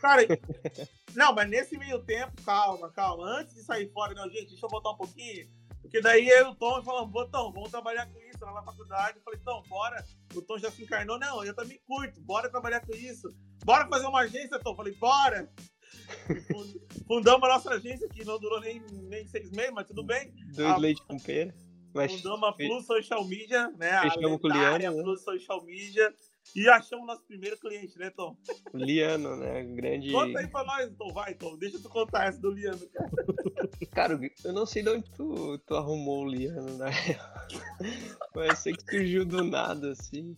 Cara, 0.00 0.22
não, 1.14 1.32
mas 1.32 1.48
nesse 1.48 1.78
meio 1.78 2.00
tempo, 2.00 2.42
calma, 2.44 2.90
calma. 2.90 3.24
Antes 3.38 3.54
de 3.54 3.62
sair 3.62 3.90
fora, 3.92 4.12
não, 4.14 4.28
gente, 4.28 4.50
deixa 4.50 4.66
eu 4.66 4.70
voltar 4.70 4.90
um 4.90 4.96
pouquinho 4.96 5.48
Porque 5.80 6.00
daí 6.00 6.28
eu 6.28 6.46
e 6.46 6.50
o 6.50 6.54
Tom 6.54 6.82
falamos, 6.82 7.12
pô, 7.12 7.24
Tom, 7.26 7.52
vamos 7.52 7.70
trabalhar 7.70 8.06
com 8.06 8.18
isso 8.36 8.44
lá 8.44 8.52
na 8.52 8.62
faculdade. 8.62 9.18
Eu 9.18 9.22
falei, 9.22 9.40
Tom, 9.44 9.62
bora. 9.68 10.04
O 10.34 10.42
Tom 10.42 10.58
já 10.58 10.70
se 10.70 10.82
encarnou, 10.82 11.18
não, 11.18 11.44
eu 11.44 11.54
também 11.54 11.80
curto, 11.86 12.20
bora 12.20 12.50
trabalhar 12.50 12.80
com 12.80 12.94
isso. 12.94 13.34
Bora 13.64 13.88
fazer 13.88 14.06
uma 14.06 14.20
agência, 14.20 14.58
Tom. 14.60 14.70
Eu 14.70 14.76
falei, 14.76 14.94
bora. 14.94 15.50
Fundamos 17.06 17.48
a 17.48 17.52
nossa 17.54 17.70
agência, 17.70 18.08
que 18.08 18.24
não 18.24 18.38
durou 18.38 18.60
nem, 18.60 18.80
nem 18.80 19.26
seis 19.26 19.50
meses, 19.50 19.72
mas 19.72 19.86
tudo 19.86 20.04
bem. 20.04 20.32
Dois 20.54 20.70
a, 20.70 20.76
leite 20.76 21.02
com 21.02 21.18
pera. 21.18 21.54
Mas 21.94 22.12
Fundamos 22.12 22.48
a 22.48 22.52
Plus 22.52 22.86
Social 22.86 23.24
Media, 23.24 23.68
né? 23.78 24.02
Fechamos 24.02 24.40
com 24.40 24.48
o 24.48 24.52
Liano, 24.52 24.78
né? 24.78 25.02
Plus 25.02 25.22
Social 25.22 25.64
Media. 25.64 26.14
E 26.54 26.68
achamos 26.68 27.06
nosso 27.06 27.22
primeiro 27.24 27.58
cliente, 27.58 27.98
né, 27.98 28.10
Tom? 28.10 28.36
O 28.72 28.78
Liano, 28.78 29.36
né? 29.36 29.62
Grande. 29.62 30.10
Conta 30.10 30.38
aí 30.38 30.46
pra 30.46 30.64
nós, 30.64 30.90
Tom. 30.96 31.12
Vai, 31.12 31.34
Tom. 31.34 31.56
Deixa 31.58 31.78
tu 31.78 31.88
contar 31.88 32.28
essa 32.28 32.40
do 32.40 32.50
Liano, 32.50 32.86
cara. 32.88 33.10
Cara, 33.92 34.18
eu 34.44 34.52
não 34.52 34.64
sei 34.64 34.82
de 34.82 34.90
onde 34.90 35.10
tu, 35.10 35.58
tu 35.58 35.74
arrumou 35.74 36.24
o 36.24 36.28
Liano, 36.28 36.76
né? 36.78 36.90
Mas 38.34 38.60
sei 38.60 38.74
que 38.74 38.90
surgiu 38.90 39.24
do 39.24 39.42
nada, 39.42 39.92
assim. 39.92 40.36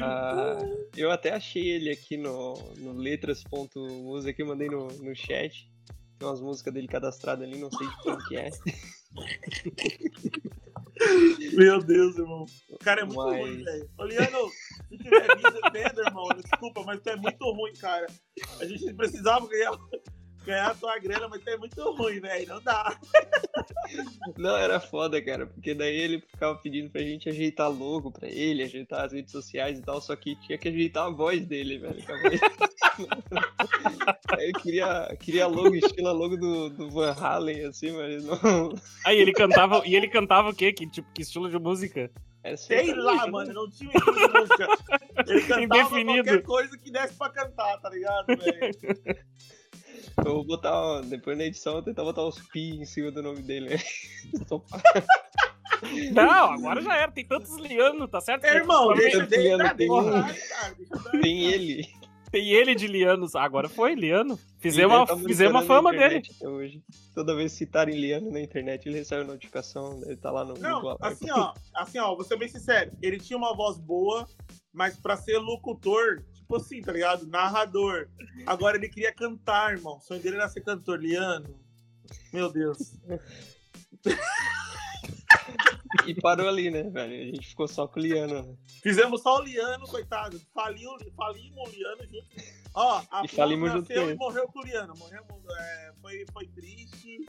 Ah, 0.00 0.58
eu 0.96 1.10
até 1.10 1.32
achei 1.34 1.68
ele 1.68 1.90
aqui 1.90 2.16
no, 2.16 2.54
no 2.78 2.92
letras.music, 2.92 4.40
eu 4.40 4.46
mandei 4.46 4.68
no, 4.68 4.88
no 4.88 5.14
chat. 5.14 5.70
Tem 6.18 6.28
umas 6.28 6.40
músicas 6.40 6.72
dele 6.72 6.88
cadastradas 6.88 7.46
ali, 7.46 7.58
não 7.58 7.70
sei 7.70 7.86
de 7.86 8.02
quem 8.02 8.18
que 8.28 8.36
é. 8.36 8.50
Meu 11.54 11.82
Deus, 11.82 12.16
irmão. 12.16 12.46
O 12.70 12.78
cara 12.78 13.02
é 13.02 13.04
muito 13.04 13.24
mas... 13.24 13.40
ruim, 13.40 13.64
velho. 13.64 13.90
Oliano, 13.98 14.50
se 14.88 14.98
tiver 14.98 15.36
visto, 15.36 15.66
entenda, 15.66 16.02
irmão. 16.02 16.28
Desculpa, 16.36 16.82
mas 16.84 17.00
tu 17.00 17.10
é 17.10 17.16
muito 17.16 17.44
ruim, 17.52 17.72
cara. 17.74 18.06
A 18.60 18.64
gente 18.64 18.92
precisava 18.94 19.46
ganhar, 19.48 19.72
ganhar 20.44 20.70
a 20.70 20.74
tua 20.74 20.98
grana, 20.98 21.28
mas 21.28 21.42
tu 21.42 21.50
é 21.50 21.56
muito 21.56 21.92
ruim, 21.92 22.20
velho. 22.20 22.48
Não 22.48 22.62
dá. 22.62 22.98
Não, 24.36 24.56
era 24.56 24.80
foda, 24.80 25.22
cara, 25.22 25.46
porque 25.46 25.74
daí 25.74 25.96
ele 25.96 26.20
ficava 26.20 26.56
pedindo 26.56 26.90
pra 26.90 27.02
gente 27.02 27.28
ajeitar 27.28 27.70
logo 27.70 28.10
pra 28.10 28.28
ele, 28.28 28.62
ajeitar 28.62 29.04
as 29.04 29.12
redes 29.12 29.32
sociais 29.32 29.78
e 29.78 29.82
tal, 29.82 30.00
só 30.00 30.14
que 30.16 30.36
tinha 30.36 30.58
que 30.58 30.68
ajeitar 30.68 31.06
a 31.06 31.10
voz 31.10 31.44
dele, 31.46 31.78
velho. 31.78 32.02
eu 34.38 34.52
queria, 34.60 35.16
queria 35.20 35.46
logo, 35.46 35.74
estilo 35.74 36.12
logo 36.12 36.36
do, 36.36 36.70
do 36.70 36.90
Van 36.90 37.12
Halen, 37.12 37.66
assim, 37.66 37.92
mas 37.92 38.24
não. 38.24 38.74
Aí 39.04 39.18
ele 39.18 39.32
cantava, 39.32 39.82
e 39.86 39.94
ele 39.94 40.08
cantava 40.08 40.50
o 40.50 40.54
quê? 40.54 40.72
Que, 40.72 40.88
tipo, 40.88 41.10
que 41.12 41.22
estilo 41.22 41.50
de 41.50 41.58
música? 41.58 42.10
É 42.42 42.56
Sei 42.56 42.94
lá, 42.94 43.26
mano, 43.26 43.52
não 43.52 43.70
tinha 43.70 43.90
estilo 43.94 44.14
de 44.14 44.32
música. 44.32 44.68
Ele 45.26 45.40
cantava 45.42 45.62
Indefinido. 45.62 46.24
qualquer 46.24 46.42
coisa 46.42 46.78
que 46.78 46.90
desse 46.90 47.14
pra 47.14 47.30
cantar, 47.30 47.78
tá 47.78 47.88
ligado, 47.88 48.26
velho? 48.26 48.70
Eu 50.18 50.34
vou 50.34 50.44
botar, 50.44 51.00
depois 51.02 51.36
na 51.36 51.44
edição, 51.44 51.72
eu 51.72 51.76
vou 51.76 51.84
tentar 51.84 52.04
botar 52.04 52.22
os 52.22 52.38
pi 52.48 52.70
em 52.80 52.84
cima 52.84 53.10
do 53.10 53.22
nome 53.22 53.42
dele. 53.42 53.70
Né? 53.70 53.76
Não, 56.12 56.52
agora 56.52 56.80
já 56.80 56.96
era. 56.96 57.12
Tem 57.12 57.26
tantos 57.26 57.56
Liano, 57.56 58.08
tá 58.08 58.20
certo? 58.20 58.44
É, 58.44 58.56
irmão, 58.56 58.94
deixa, 58.94 59.26
deixa, 59.26 59.58
deixa, 59.58 59.74
tem, 59.74 59.90
um... 59.90 61.20
tem 61.20 61.44
ele. 61.44 61.86
Tem 62.34 62.48
ele 62.48 62.74
de 62.74 62.88
Lianos. 62.88 63.36
Agora 63.36 63.68
foi, 63.68 63.94
Liano. 63.94 64.36
Fizemos, 64.58 65.08
tá 65.08 65.16
fizemos 65.16 65.62
a 65.62 65.66
fama 65.66 65.92
dele. 65.92 66.20
Hoje. 66.42 66.82
Toda 67.14 67.36
vez 67.36 67.52
que 67.52 67.58
citarem 67.58 67.96
Liano 67.96 68.32
na 68.32 68.40
internet, 68.40 68.88
ele 68.88 68.98
recebe 68.98 69.22
notificação, 69.22 70.02
ele 70.04 70.16
tá 70.16 70.32
lá 70.32 70.44
no 70.44 70.54
Não, 70.54 70.80
Google 70.80 70.98
assim, 71.00 71.30
ó, 71.30 71.54
assim, 71.72 71.98
ó, 72.00 72.12
vou 72.16 72.24
ser 72.24 72.36
bem 72.36 72.48
sincero. 72.48 72.90
Ele 73.00 73.18
tinha 73.18 73.36
uma 73.36 73.54
voz 73.54 73.78
boa, 73.78 74.28
mas 74.72 74.98
pra 74.98 75.16
ser 75.16 75.38
locutor, 75.38 76.24
tipo 76.54 76.56
assim, 76.56 76.80
tá 76.80 76.92
ligado? 76.92 77.26
Narrador. 77.26 78.08
Agora 78.46 78.76
ele 78.76 78.88
queria 78.88 79.12
cantar, 79.12 79.72
irmão. 79.72 79.96
O 79.96 80.00
sonho 80.00 80.20
dele 80.20 80.36
era 80.36 80.48
ser 80.48 80.62
cantor, 80.62 81.00
Liano. 81.00 81.58
Meu 82.32 82.52
Deus. 82.52 82.98
e 86.06 86.14
parou 86.20 86.48
ali, 86.48 86.70
né, 86.70 86.82
velho? 86.84 87.12
A 87.12 87.34
gente 87.34 87.48
ficou 87.48 87.66
só 87.66 87.88
com 87.88 87.98
o 87.98 88.02
Liano. 88.02 88.42
Né? 88.42 88.56
Fizemos 88.82 89.22
só 89.22 89.38
o 89.38 89.42
Liano, 89.42 89.86
coitado. 89.86 90.40
Faliu, 90.52 90.90
falimos 91.16 91.68
o 91.68 91.72
Liano 91.72 92.02
junto. 92.04 92.26
Ó, 92.74 93.02
a 93.10 93.24
e 93.24 93.28
falimos 93.28 93.72
nasceu 93.72 94.10
e 94.10 94.14
morreu 94.14 94.46
com 94.48 94.60
o 94.60 94.64
Liano. 94.64 94.94
Morreu, 94.96 95.24
é, 95.58 95.92
foi, 96.00 96.24
foi 96.32 96.46
triste. 96.48 97.24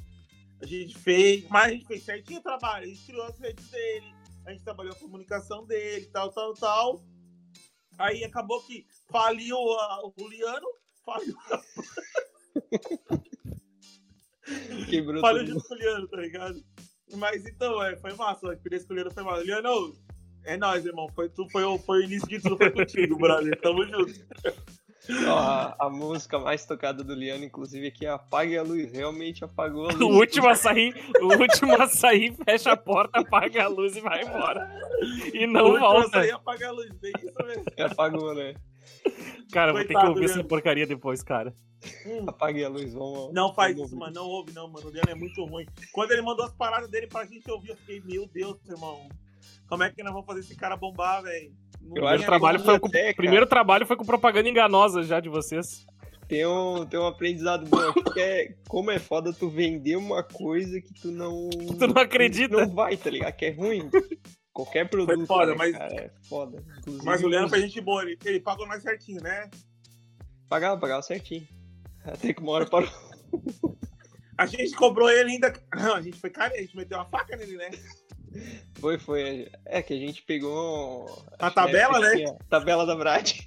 A 0.61 0.65
gente 0.65 0.97
fez, 0.97 1.47
mas 1.49 1.65
a 1.65 1.69
gente 1.69 1.85
fez 1.85 2.03
certinho 2.03 2.39
o 2.39 2.43
trabalho. 2.43 2.85
A 2.85 2.88
gente 2.88 3.05
criou 3.05 3.25
as 3.25 3.38
redes 3.39 3.69
dele, 3.69 4.13
a 4.45 4.51
gente 4.51 4.63
trabalhou 4.63 4.93
a 4.93 4.99
comunicação 4.99 5.65
dele, 5.65 6.05
tal, 6.07 6.31
tal, 6.31 6.53
tal. 6.53 7.03
Aí 7.97 8.23
acabou 8.23 8.61
que 8.61 8.85
faliu 9.09 9.57
a, 9.57 10.05
o 10.05 10.27
Liano, 10.27 10.67
faliu 11.05 11.35
a... 11.51 11.61
Quebrou 14.89 15.21
faliu 15.21 15.45
junto 15.47 15.67
com 15.67 15.73
o 15.73 15.77
Liano, 15.77 16.07
tá 16.07 16.17
ligado? 16.17 16.63
Mas 17.15 17.45
então, 17.45 17.83
é, 17.83 17.95
foi 17.97 18.13
massa, 18.13 18.49
a 18.49 18.53
experiência 18.53 18.87
com 18.87 18.93
o 18.93 18.97
Liano 18.97 19.11
foi 19.11 19.23
massa. 19.23 19.43
Liano, 19.43 19.95
é 20.43 20.57
nóis, 20.57 20.85
irmão. 20.85 21.09
Foi, 21.13 21.29
tu, 21.29 21.47
foi, 21.49 21.63
foi 21.79 21.99
o 21.99 22.03
início 22.03 22.27
de 22.27 22.39
tudo, 22.39 22.57
foi 22.57 22.71
contigo, 22.71 23.17
brother. 23.17 23.59
Tamo 23.61 23.85
junto. 23.85 24.13
Ó, 25.27 25.37
a, 25.37 25.75
a, 25.79 25.89
música 25.89 26.39
mais 26.39 26.65
tocada 26.65 27.03
do 27.03 27.13
Liano, 27.13 27.43
inclusive, 27.43 27.87
aqui 27.87 28.05
é 28.05 28.09
Apague 28.09 28.57
a 28.57 28.63
Luz. 28.63 28.91
Realmente 28.91 29.43
apagou 29.43 29.89
a 29.89 29.93
luz. 29.93 30.01
O 30.01 30.07
último 30.07 30.49
a 30.49 30.55
sair, 30.55 30.95
o 31.21 31.27
último 31.39 31.79
a 31.79 31.87
sair, 31.87 32.35
fecha 32.43 32.71
a 32.71 32.77
porta, 32.77 33.19
apaga 33.19 33.65
a 33.65 33.67
luz 33.67 33.95
e 33.95 34.01
vai 34.01 34.23
embora. 34.23 34.69
E 35.33 35.45
não 35.45 35.73
o 35.73 35.79
volta. 35.79 36.09
Sair, 36.09 36.31
apaga 36.31 36.69
a 36.69 36.71
luz, 36.71 36.89
bem 36.95 37.11
isso 37.17 37.45
mesmo. 37.45 37.63
É, 37.77 37.83
apagou, 37.85 38.33
né? 38.33 38.55
Cara, 39.51 39.71
Coitado, 39.71 39.73
vou 39.73 39.83
ter 39.83 39.93
que 39.93 40.07
ouvir 40.07 40.19
Liano. 40.25 40.39
essa 40.39 40.43
porcaria 40.43 40.87
depois, 40.87 41.23
cara. 41.23 41.53
Hum. 42.05 42.25
Apague 42.27 42.63
a 42.63 42.69
luz, 42.69 42.93
vamos. 42.93 43.33
Não 43.33 43.53
faz 43.53 43.75
vamos 43.75 43.91
isso, 43.91 43.99
mano. 43.99 44.13
Não 44.13 44.25
ouve, 44.25 44.53
não, 44.53 44.67
mano. 44.67 44.87
O 44.87 44.91
Liano 44.91 45.09
é 45.09 45.15
muito 45.15 45.43
ruim. 45.45 45.65
Quando 45.91 46.11
ele 46.11 46.21
mandou 46.21 46.45
as 46.45 46.53
paradas 46.53 46.89
dele 46.89 47.07
pra 47.07 47.25
gente 47.25 47.49
ouvir, 47.49 47.69
eu 47.69 47.77
fiquei, 47.77 48.01
meu 48.05 48.27
Deus, 48.27 48.57
irmão. 48.67 49.07
Como 49.67 49.83
é 49.83 49.91
que 49.91 50.03
nós 50.03 50.11
vamos 50.11 50.25
fazer 50.25 50.41
esse 50.41 50.55
cara 50.55 50.75
bombar, 50.75 51.23
velho? 51.23 51.53
Eu 51.93 52.07
acho 52.07 52.19
que 52.19 52.23
o 52.23 52.27
trabalho 52.27 52.59
foi 52.59 52.79
com... 52.79 52.89
primeiro 53.15 53.45
trabalho 53.45 53.85
foi 53.85 53.95
com 53.95 54.05
propaganda 54.05 54.49
enganosa 54.49 55.03
já 55.03 55.19
de 55.19 55.29
vocês. 55.29 55.85
Tem 56.27 56.45
um, 56.45 56.85
tem 56.85 56.99
um 56.99 57.05
aprendizado 57.05 57.67
bom 57.67 57.77
aqui 57.77 58.03
que 58.03 58.19
é 58.19 58.55
como 58.67 58.89
é 58.89 58.97
foda 58.97 59.31
tu 59.31 59.47
vender 59.47 59.95
uma 59.95 60.23
coisa 60.23 60.81
que 60.81 60.93
tu 60.93 61.11
não. 61.11 61.49
Tu 61.77 61.87
não 61.87 62.01
acredita? 62.01 62.57
Não 62.57 62.73
vai, 62.73 62.97
tá 62.97 63.09
ligado? 63.11 63.35
Que 63.35 63.45
é 63.45 63.51
ruim. 63.51 63.89
Qualquer 64.55 64.89
produto. 64.89 65.17
Foi 65.17 65.25
foda, 65.25 65.51
né, 65.51 65.57
mas. 65.57 65.77
Cara, 65.77 65.93
é 65.93 66.11
foda. 66.29 66.63
Inclusive, 66.79 67.05
mas 67.05 67.21
o 67.21 67.27
Leandro 67.27 67.49
pra 67.49 67.59
gente 67.59 67.81
boa, 67.81 68.01
ele, 68.03 68.17
ele 68.23 68.39
pagou 68.39 68.65
nós 68.65 68.81
certinho, 68.81 69.21
né? 69.21 69.51
Pagava, 70.47 70.79
pagava 70.79 71.01
certinho. 71.01 71.45
Até 72.05 72.33
que 72.33 72.41
uma 72.41 72.53
hora 72.53 72.65
parou. 72.65 72.89
a 74.37 74.45
gente 74.45 74.73
cobrou 74.77 75.09
ele 75.09 75.31
ainda. 75.31 75.53
Não, 75.75 75.95
a 75.95 76.01
gente 76.01 76.17
foi 76.17 76.29
cara, 76.29 76.53
a 76.53 76.57
gente 76.57 76.73
meteu 76.73 76.97
uma 76.97 77.05
faca 77.05 77.35
nele, 77.35 77.57
né? 77.57 77.69
Foi, 78.75 78.97
foi. 78.97 79.51
É 79.65 79.81
que 79.81 79.93
a 79.93 79.99
gente 79.99 80.21
pegou. 80.21 81.05
A 81.37 81.51
tabela, 81.51 81.99
né? 81.99 82.23
Tabela 82.49 82.85
da 82.85 82.95
Brad. 82.95 83.33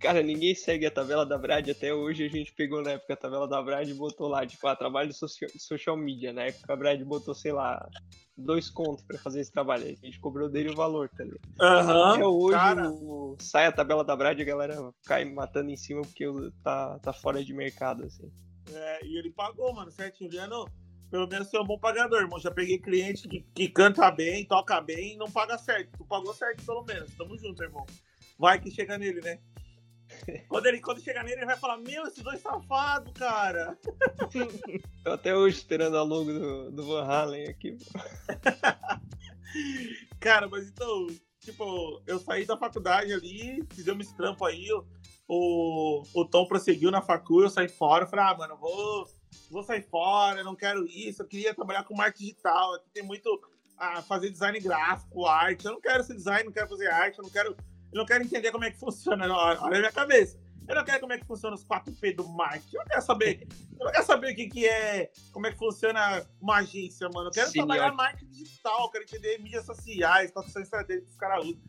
Cara, 0.00 0.22
ninguém 0.22 0.54
segue 0.54 0.86
a 0.86 0.90
tabela 0.90 1.24
da 1.24 1.38
Brad 1.38 1.68
até 1.68 1.94
hoje. 1.94 2.24
A 2.24 2.28
gente 2.28 2.52
pegou 2.52 2.82
na 2.82 2.92
época 2.92 3.14
a 3.14 3.16
tabela 3.16 3.46
da 3.46 3.62
Brad 3.62 3.88
e 3.88 3.94
botou 3.94 4.28
lá, 4.28 4.46
tipo, 4.46 4.66
ah, 4.66 4.76
trabalho 4.76 5.12
social, 5.12 5.50
social 5.56 5.96
media. 5.96 6.32
Na 6.32 6.44
época 6.44 6.72
a 6.72 6.76
Brad 6.76 7.00
botou, 7.02 7.34
sei 7.34 7.52
lá, 7.52 7.88
dois 8.36 8.68
contos 8.68 9.04
pra 9.04 9.18
fazer 9.18 9.40
esse 9.40 9.52
trabalho. 9.52 9.84
A 9.84 10.06
gente 10.06 10.18
cobrou 10.20 10.48
dele 10.48 10.70
o 10.70 10.76
valor, 10.76 11.08
tá 11.08 11.24
ligado? 11.24 11.40
Uhum, 11.60 12.04
até 12.04 12.26
hoje 12.26 12.56
cara... 12.56 12.90
o... 12.90 13.36
sai 13.40 13.66
a 13.66 13.72
tabela 13.72 14.04
da 14.04 14.16
Brad 14.16 14.38
e 14.38 14.42
a 14.42 14.46
galera 14.46 14.92
cai 15.04 15.24
matando 15.24 15.70
em 15.70 15.76
cima 15.76 16.02
porque 16.02 16.24
tá, 16.62 16.98
tá 16.98 17.12
fora 17.12 17.44
de 17.44 17.54
mercado, 17.54 18.04
assim. 18.04 18.30
É, 18.72 19.04
e 19.04 19.18
ele 19.18 19.30
pagou, 19.30 19.72
mano, 19.74 19.90
certinho. 19.90 20.30
Liano, 20.30 20.66
pelo 21.10 21.28
menos 21.28 21.48
ser 21.48 21.58
um 21.58 21.64
bom 21.64 21.78
pagador, 21.78 22.20
irmão. 22.20 22.38
Já 22.38 22.50
peguei 22.50 22.78
cliente 22.78 23.28
que, 23.28 23.40
que 23.54 23.68
canta 23.68 24.10
bem, 24.10 24.46
toca 24.46 24.80
bem 24.80 25.14
e 25.14 25.16
não 25.16 25.30
paga 25.30 25.58
certo. 25.58 25.98
Tu 25.98 26.04
pagou 26.04 26.32
certo, 26.32 26.64
pelo 26.64 26.82
menos. 26.84 27.14
Tamo 27.14 27.36
junto, 27.36 27.62
irmão. 27.62 27.84
Vai 28.42 28.58
que 28.58 28.72
chega 28.72 28.98
nele, 28.98 29.20
né? 29.20 29.38
Quando 30.48 30.66
ele 30.66 30.80
quando 30.80 31.00
chegar 31.00 31.22
nele, 31.22 31.36
ele 31.36 31.46
vai 31.46 31.56
falar: 31.56 31.76
Meu, 31.78 32.02
esses 32.08 32.24
dois 32.24 32.40
safados, 32.40 33.12
cara. 33.12 33.78
Tô 35.04 35.12
até 35.12 35.32
hoje 35.32 35.58
esperando 35.58 35.96
a 35.96 36.02
logo 36.02 36.32
do, 36.32 36.72
do 36.72 36.84
Van 36.84 37.04
Halen 37.04 37.48
aqui. 37.48 37.78
cara, 40.18 40.48
mas 40.48 40.66
então, 40.66 41.06
tipo, 41.38 42.02
eu 42.04 42.18
saí 42.18 42.44
da 42.44 42.56
faculdade 42.56 43.12
ali, 43.12 43.64
fizemos 43.72 44.08
esse 44.08 44.16
trampo 44.16 44.44
aí. 44.44 44.66
O, 45.28 46.02
o 46.12 46.24
Tom 46.24 46.44
prosseguiu 46.44 46.90
na 46.90 47.00
faculdade, 47.00 47.44
eu 47.44 47.50
saí 47.50 47.68
fora. 47.68 48.02
Eu 48.02 48.08
falei: 48.08 48.24
Ah, 48.24 48.36
mano, 48.36 48.56
vou 48.56 49.06
vou 49.52 49.62
sair 49.62 49.82
fora, 49.82 50.42
não 50.42 50.56
quero 50.56 50.84
isso, 50.84 51.22
eu 51.22 51.28
queria 51.28 51.54
trabalhar 51.54 51.84
com 51.84 51.94
marketing 51.94 52.24
digital, 52.24 52.74
aqui 52.74 52.90
tem 52.90 53.04
muito 53.04 53.40
a 53.78 54.02
fazer 54.02 54.30
design 54.30 54.58
gráfico, 54.60 55.26
arte, 55.26 55.64
eu 55.64 55.72
não 55.72 55.80
quero 55.80 56.02
ser 56.02 56.14
design, 56.14 56.44
não 56.44 56.52
quero 56.52 56.68
fazer 56.68 56.88
arte, 56.88 57.18
eu 57.18 57.22
não 57.24 57.30
quero, 57.30 57.56
eu 57.92 57.98
não 57.98 58.06
quero 58.06 58.24
entender 58.24 58.50
como 58.50 58.64
é 58.64 58.70
que 58.70 58.78
funciona, 58.78 59.26
olha 59.32 59.58
a 59.60 59.68
minha 59.68 59.92
cabeça. 59.92 60.40
Eu 60.68 60.76
não 60.76 60.84
quero 60.84 61.00
como 61.00 61.12
é 61.12 61.18
que 61.18 61.26
funciona 61.26 61.56
os 61.56 61.64
4P 61.64 62.16
do 62.16 62.28
marketing. 62.28 62.76
Eu 62.76 62.80
não 62.80 62.86
quero 62.86 63.02
saber. 63.02 63.48
Eu 63.78 63.84
não 63.84 63.92
quero 63.92 64.06
saber 64.06 64.32
o 64.32 64.36
que, 64.36 64.48
que 64.48 64.66
é, 64.66 65.10
como 65.32 65.46
é 65.46 65.52
que 65.52 65.58
funciona 65.58 66.24
uma 66.40 66.58
agência, 66.58 67.08
mano. 67.12 67.28
Eu 67.28 67.32
quero 67.32 67.50
Sim, 67.50 67.58
trabalhar 67.58 67.92
marketing 67.92 68.30
digital, 68.30 68.82
eu 68.82 68.90
quero 68.90 69.04
entender 69.04 69.38
mídias 69.38 69.66
sociais, 69.66 70.30
quais 70.30 70.52
são 70.52 70.62
estratégicas 70.62 71.06
que 71.06 71.12
os 71.12 71.18
caras 71.18 71.44
usam. 71.44 71.60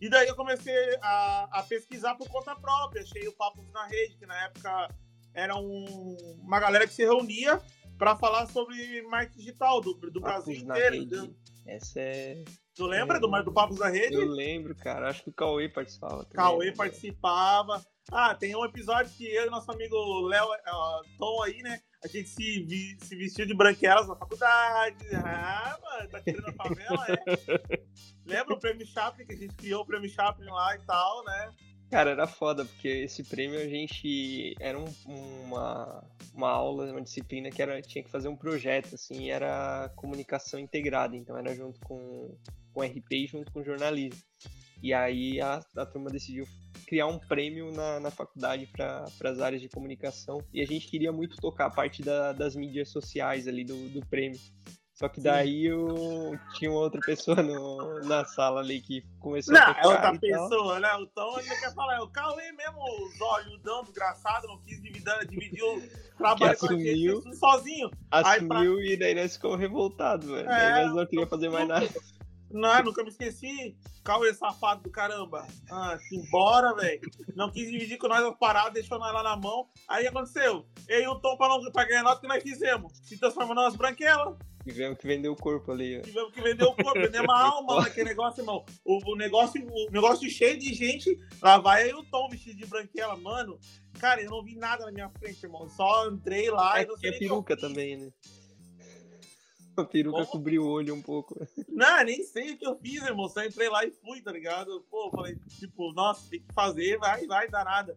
E 0.00 0.08
daí 0.08 0.28
eu 0.28 0.36
comecei 0.36 0.96
a, 1.02 1.48
a 1.58 1.62
pesquisar 1.62 2.14
por 2.14 2.28
conta 2.28 2.56
própria. 2.56 3.02
Achei 3.02 3.26
o 3.28 3.32
Papo 3.32 3.62
na 3.72 3.86
Rede, 3.86 4.16
que 4.16 4.26
na 4.26 4.44
época 4.44 4.88
era 5.34 5.56
um, 5.56 6.16
uma 6.40 6.58
galera 6.58 6.86
que 6.86 6.94
se 6.94 7.04
reunia 7.04 7.60
pra 7.98 8.16
falar 8.16 8.46
sobre 8.46 9.02
marketing 9.02 9.38
digital 9.38 9.80
do, 9.80 9.94
do 9.94 10.20
Brasil 10.20 10.54
inteiro. 10.54 11.34
Essa 11.68 12.00
é. 12.00 12.44
Tu 12.74 12.86
lembra 12.86 13.20
do, 13.20 13.28
do 13.42 13.52
Papos 13.52 13.78
da 13.78 13.88
Rede? 13.88 14.14
Eu 14.14 14.26
lembro, 14.26 14.74
cara. 14.74 15.10
Acho 15.10 15.22
que 15.24 15.30
o 15.30 15.32
Cauê 15.34 15.68
participava 15.68 16.24
também. 16.24 16.30
Cauê 16.36 16.66
né? 16.66 16.74
participava. 16.74 17.84
Ah, 18.10 18.34
tem 18.34 18.56
um 18.56 18.64
episódio 18.64 19.12
que 19.12 19.26
eu 19.26 19.46
e 19.46 19.50
nosso 19.50 19.70
amigo 19.70 20.20
Léo, 20.26 20.46
ó, 20.66 21.02
Tom 21.18 21.42
aí, 21.42 21.62
né? 21.62 21.78
A 22.02 22.08
gente 22.08 22.28
se, 22.28 22.62
vi- 22.62 22.96
se 23.02 23.16
vestiu 23.16 23.44
de 23.44 23.54
branquelas 23.54 24.08
na 24.08 24.16
faculdade. 24.16 25.04
Ah, 25.14 25.78
mano, 25.82 26.08
tá 26.08 26.20
tirando 26.22 26.48
a 26.48 26.52
favela, 26.54 27.06
é? 27.08 27.82
Lembra 28.24 28.54
o 28.54 28.60
prêmio 28.60 28.86
Chaplin, 28.86 29.26
que 29.26 29.32
a 29.32 29.36
gente 29.36 29.54
criou 29.56 29.82
o 29.82 29.86
prêmio 29.86 30.08
Chaplin 30.08 30.48
lá 30.48 30.74
e 30.74 30.78
tal, 30.86 31.24
né? 31.24 31.50
Cara, 31.90 32.10
era 32.10 32.26
foda, 32.26 32.64
porque 32.66 32.86
esse 32.88 33.24
prêmio 33.24 33.58
a 33.58 33.66
gente. 33.66 34.54
Era 34.60 34.78
um- 34.78 34.84
uma, 35.06 36.04
uma 36.34 36.50
aula, 36.50 36.90
uma 36.90 37.00
disciplina 37.00 37.50
que 37.50 37.62
era, 37.62 37.80
tinha 37.80 38.04
que 38.04 38.10
fazer 38.10 38.28
um 38.28 38.36
projeto, 38.36 38.94
assim, 38.94 39.30
era 39.30 39.88
comunicação 39.96 40.60
integrada, 40.60 41.16
então 41.16 41.36
era 41.36 41.54
junto 41.54 41.80
com, 41.80 42.36
com 42.74 42.82
RP 42.82 43.24
e 43.24 43.26
junto 43.26 43.50
com 43.52 43.62
jornalismo. 43.64 44.20
E 44.82 44.94
aí 44.94 45.40
a, 45.40 45.60
a 45.76 45.86
turma 45.86 46.10
decidiu 46.10 46.46
criar 46.86 47.06
um 47.06 47.18
prêmio 47.18 47.72
na, 47.72 48.00
na 48.00 48.10
faculdade 48.10 48.66
para 48.66 49.04
as 49.24 49.40
áreas 49.40 49.62
de 49.62 49.68
comunicação. 49.68 50.38
E 50.52 50.60
a 50.62 50.66
gente 50.66 50.88
queria 50.88 51.12
muito 51.12 51.36
tocar 51.38 51.66
a 51.66 51.70
parte 51.70 52.02
da- 52.02 52.32
das 52.32 52.54
mídias 52.54 52.90
sociais 52.90 53.48
ali 53.48 53.64
do, 53.64 53.88
do 53.90 54.00
prêmio. 54.06 54.38
Só 54.98 55.08
que 55.08 55.20
daí 55.20 55.64
eu, 55.66 56.36
tinha 56.54 56.68
uma 56.72 56.80
outra 56.80 57.00
pessoa 57.00 57.40
no- 57.40 58.00
na 58.00 58.24
sala 58.24 58.58
ali 58.60 58.80
que 58.80 59.04
começou 59.20 59.54
Não, 59.54 59.60
a 59.60 59.70
é 59.70 59.74
tocar 59.74 59.88
outra 60.12 60.26
e 60.26 60.30
tal. 60.32 60.48
pessoa, 60.48 60.80
né? 60.80 60.92
O 60.94 61.06
Tom 61.06 61.36
ainda 61.36 61.54
quer 61.60 61.72
falar. 61.72 61.94
É 61.98 62.00
o 62.00 62.08
Cauê 62.08 62.50
mesmo, 62.50 62.78
os 62.82 63.20
olhudão 63.20 63.84
desgraçado, 63.84 64.48
não 64.48 64.58
quis 64.62 64.82
dividir, 64.82 65.04
dividir 65.28 65.62
o 65.62 65.80
trabalho 66.16 66.54
Que 66.54 66.66
com 66.66 66.66
a 66.66 66.76
gente, 66.76 67.08
assumiu. 67.10 67.34
sozinho. 67.34 67.90
Aí, 68.10 68.22
pra- 68.44 68.56
assumiu 68.58 68.82
e 68.82 68.96
daí 68.96 69.14
nós 69.14 69.34
ficamos 69.34 69.60
revoltados, 69.60 70.26
velho. 70.28 70.50
É, 70.50 70.72
daí 70.72 70.86
nós 70.86 70.96
não 70.96 71.04
queríamos 71.06 71.30
fazer 71.30 71.48
mais 71.48 71.68
nada. 71.68 71.88
Não, 72.50 72.82
nunca 72.82 73.02
me 73.04 73.10
esqueci. 73.10 73.76
Cauê 74.02 74.34
safado 74.34 74.82
do 74.82 74.90
caramba. 74.90 75.46
Ah, 75.70 75.96
se 75.98 76.16
embora, 76.16 76.74
velho. 76.74 77.02
Não 77.36 77.52
quis 77.52 77.70
dividir 77.70 77.98
com 77.98 78.08
nós 78.08 78.24
as 78.24 78.36
paradas, 78.36 78.72
deixou 78.72 78.98
nós 78.98 79.12
lá 79.14 79.22
na 79.22 79.36
mão. 79.36 79.68
Aí 79.86 80.08
aconteceu? 80.08 80.66
Eu 80.88 81.00
e 81.02 81.06
o 81.06 81.14
Tom, 81.20 81.36
pra, 81.36 81.46
não, 81.46 81.62
pra 81.70 81.84
ganhar 81.84 82.02
nota, 82.02 82.16
o 82.16 82.20
que 82.22 82.26
nós 82.26 82.42
fizemos? 82.42 82.92
Se 83.04 83.16
transformando 83.16 83.62
nas 83.62 83.76
branquelas. 83.76 84.34
Tivemos 84.68 84.98
que 84.98 85.06
vender 85.06 85.28
o 85.28 85.36
corpo 85.36 85.72
ali, 85.72 85.98
ó. 85.98 86.02
Tivemos 86.02 86.32
que 86.32 86.42
vender 86.42 86.64
o 86.64 86.74
corpo, 86.74 87.00
vender 87.00 87.22
uma 87.22 87.40
alma 87.40 87.80
naquele 87.80 88.10
negócio, 88.10 88.42
irmão. 88.42 88.64
O, 88.84 89.12
o 89.12 89.16
negócio, 89.16 89.66
o 89.66 89.90
negócio 89.90 90.28
cheio 90.28 90.58
de 90.58 90.74
gente. 90.74 91.18
Lá 91.40 91.58
vai 91.58 91.84
aí 91.84 91.94
o 91.94 92.04
Tom 92.04 92.28
vestido 92.28 92.56
de 92.56 92.66
branquela, 92.66 93.16
mano. 93.16 93.58
Cara, 93.98 94.20
eu 94.22 94.30
não 94.30 94.44
vi 94.44 94.56
nada 94.56 94.84
na 94.84 94.92
minha 94.92 95.08
frente, 95.08 95.42
irmão. 95.42 95.68
Só 95.70 96.08
entrei 96.10 96.50
lá 96.50 96.78
É 96.78 96.82
e 96.82 96.86
não 96.86 96.96
sei 96.98 97.10
eu 97.10 97.18
peruca 97.18 97.56
também, 97.56 97.96
né? 97.96 98.12
A 99.76 99.84
peruca 99.84 100.18
Como? 100.18 100.32
cobriu 100.32 100.64
o 100.64 100.68
olho 100.68 100.94
um 100.94 101.00
pouco. 101.00 101.34
Não, 101.68 102.04
nem 102.04 102.22
sei 102.24 102.52
o 102.52 102.58
que 102.58 102.66
eu 102.66 102.76
fiz, 102.76 103.02
irmão. 103.02 103.28
Só 103.28 103.42
entrei 103.44 103.68
lá 103.70 103.84
e 103.84 103.90
fui, 103.90 104.20
tá 104.20 104.30
ligado? 104.30 104.84
Pô, 104.90 105.10
falei, 105.10 105.36
tipo, 105.58 105.92
nossa, 105.92 106.28
tem 106.28 106.40
que 106.40 106.52
fazer, 106.52 106.98
vai, 106.98 107.26
vai, 107.26 107.48
dar 107.48 107.64
nada. 107.64 107.96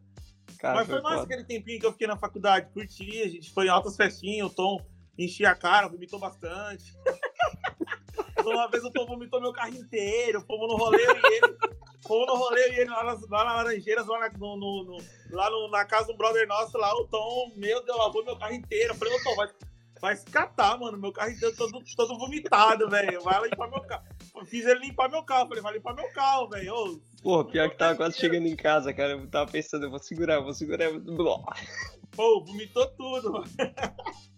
Cara, 0.58 0.76
Mas 0.76 0.88
foi, 0.88 1.02
foi 1.02 1.04
massa 1.04 1.24
aquele 1.24 1.44
tempinho 1.44 1.80
que 1.80 1.86
eu 1.86 1.92
fiquei 1.92 2.08
na 2.08 2.16
faculdade, 2.16 2.72
curti, 2.72 3.22
a 3.22 3.28
gente 3.28 3.52
foi 3.52 3.66
em 3.66 3.70
altas 3.70 3.96
festinhas, 3.96 4.52
o 4.52 4.54
Tom 4.54 4.80
enchia 5.17 5.52
a 5.52 5.56
cara, 5.56 5.88
vomitou 5.88 6.19
bastante. 6.19 6.93
Uma 8.43 8.67
vez 8.69 8.84
o 8.84 8.91
Tom 8.91 9.06
vomitou 9.06 9.39
meu 9.39 9.54
carro 9.54 9.76
inteiro, 9.76 10.41
fomos 10.41 10.67
no 10.67 10.76
rolê 10.76 10.97
e 11.04 11.34
ele. 11.34 11.58
Fomos 12.08 12.26
no 12.28 12.36
rolê 12.36 12.69
e 12.71 12.80
ele 12.80 12.89
lá, 12.89 13.04
nas, 13.04 13.21
lá 13.30 13.45
na 13.45 13.56
Laranjeiras, 13.58 14.08
lá, 14.08 14.19
na, 14.19 14.30
no, 14.38 14.58
no- 14.58 14.84
no- 14.86 14.97
lá 15.30 15.50
no- 15.50 15.69
na 15.69 15.86
casa 15.86 16.12
um 16.12 16.17
brother 16.17 16.47
nosso 16.47 16.76
lá, 16.78 16.91
o 16.95 17.06
Tom, 17.08 17.52
meu 17.56 17.84
Deus, 17.86 17.97
lavou 17.97 18.26
meu 18.26 18.36
carro 18.38 18.54
inteiro. 18.56 18.93
Eu 18.93 18.97
falei, 18.97 19.13
ô 19.15 19.24
Tom, 19.24 19.36
vai, 19.36 19.47
vai 20.02 20.15
se 20.15 20.26
catar, 20.26 20.78
mano, 20.80 20.97
meu 20.97 21.12
carro 21.12 21.30
inteiro 21.30 21.56
todo, 21.56 21.84
todo 21.95 22.17
vomitado, 22.17 22.89
velho. 22.89 23.21
Vai 23.21 23.43
limpar 23.47 23.69
meu 23.69 23.82
carro. 23.82 24.04
Eu 24.36 24.45
Fiz 24.45 24.65
ele 24.65 24.80
limpar 24.88 25.08
meu 25.10 25.21
carro, 25.24 25.47
falei, 25.47 25.62
vai 25.62 25.74
limpar 25.74 25.93
meu 25.93 26.12
carro, 26.12 26.50
velho. 26.50 26.74
Ô, 26.74 27.00
Porra, 27.21 27.45
pior 27.45 27.69
que 27.69 27.78
tava 27.78 27.95
quase 27.95 28.17
chegando 28.17 28.47
em 28.47 28.56
casa, 28.56 28.91
cara. 28.91 29.12
Eu 29.12 29.28
tava 29.30 29.52
pensando, 29.52 29.86
eu 29.86 29.91
vou 29.91 30.00
segurar, 30.00 30.36
eu 30.36 30.43
vou 30.43 30.54
segurar. 30.54 30.89
vou-. 30.91 31.45
Pô, 32.15 32.43
vomitou 32.43 32.88
tudo. 32.97 33.32
mano. 33.34 33.45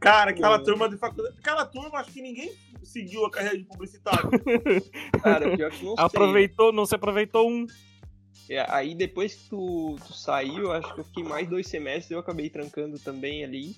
Cara, 0.00 0.30
aquela 0.30 0.58
Pô. 0.58 0.64
turma 0.64 0.88
de 0.88 0.96
faculdade. 0.96 1.36
Aquela 1.38 1.66
turma, 1.66 1.98
acho 1.98 2.12
que 2.12 2.22
ninguém 2.22 2.52
seguiu 2.84 3.24
a 3.26 3.30
carreira 3.30 3.58
de 3.58 3.64
publicitário. 3.64 4.30
Cara, 5.22 5.56
pior 5.56 5.70
que 5.70 5.84
não 5.84 5.96
sei. 5.96 6.04
Aproveitou, 6.04 6.72
não 6.72 6.86
se 6.86 6.94
aproveitou 6.94 7.50
um. 7.50 7.66
É, 8.48 8.64
aí 8.70 8.94
depois 8.94 9.34
que 9.34 9.48
tu, 9.50 9.96
tu 10.06 10.12
saiu, 10.14 10.72
acho 10.72 10.94
que 10.94 11.00
eu 11.00 11.04
fiquei 11.04 11.24
mais 11.24 11.48
dois 11.48 11.66
semestres, 11.66 12.10
eu 12.12 12.18
acabei 12.18 12.48
trancando 12.48 12.98
também 12.98 13.44
ali. 13.44 13.76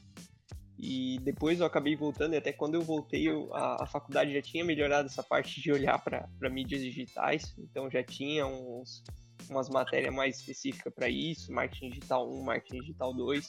E 0.78 1.18
depois 1.22 1.60
eu 1.60 1.66
acabei 1.66 1.94
voltando, 1.94 2.32
e 2.34 2.38
até 2.38 2.52
quando 2.52 2.74
eu 2.74 2.80
voltei, 2.80 3.28
eu- 3.28 3.54
a, 3.54 3.82
a 3.82 3.86
faculdade 3.86 4.32
já 4.32 4.40
tinha 4.40 4.64
melhorado 4.64 5.08
essa 5.08 5.22
parte 5.22 5.60
de 5.60 5.70
olhar 5.70 5.98
para 6.02 6.26
mídias 6.50 6.80
digitais, 6.80 7.54
então 7.58 7.90
já 7.90 8.02
tinha 8.02 8.46
uns, 8.46 9.02
umas 9.50 9.68
matérias 9.68 10.14
mais 10.14 10.38
específicas 10.38 10.90
para 10.94 11.06
isso, 11.08 11.52
marketing 11.52 11.90
digital 11.90 12.30
1, 12.32 12.42
marketing 12.42 12.80
digital 12.80 13.12
2. 13.12 13.48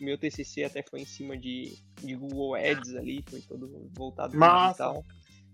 Meu 0.00 0.16
TCC 0.16 0.64
até 0.64 0.82
foi 0.82 1.00
em 1.00 1.04
cima 1.04 1.36
de, 1.36 1.76
de 2.02 2.14
Google 2.14 2.54
Ads 2.54 2.94
ali, 2.94 3.24
foi 3.28 3.40
todo 3.40 3.90
voltado 3.94 4.36
para 4.38 4.66
digital. 4.66 5.04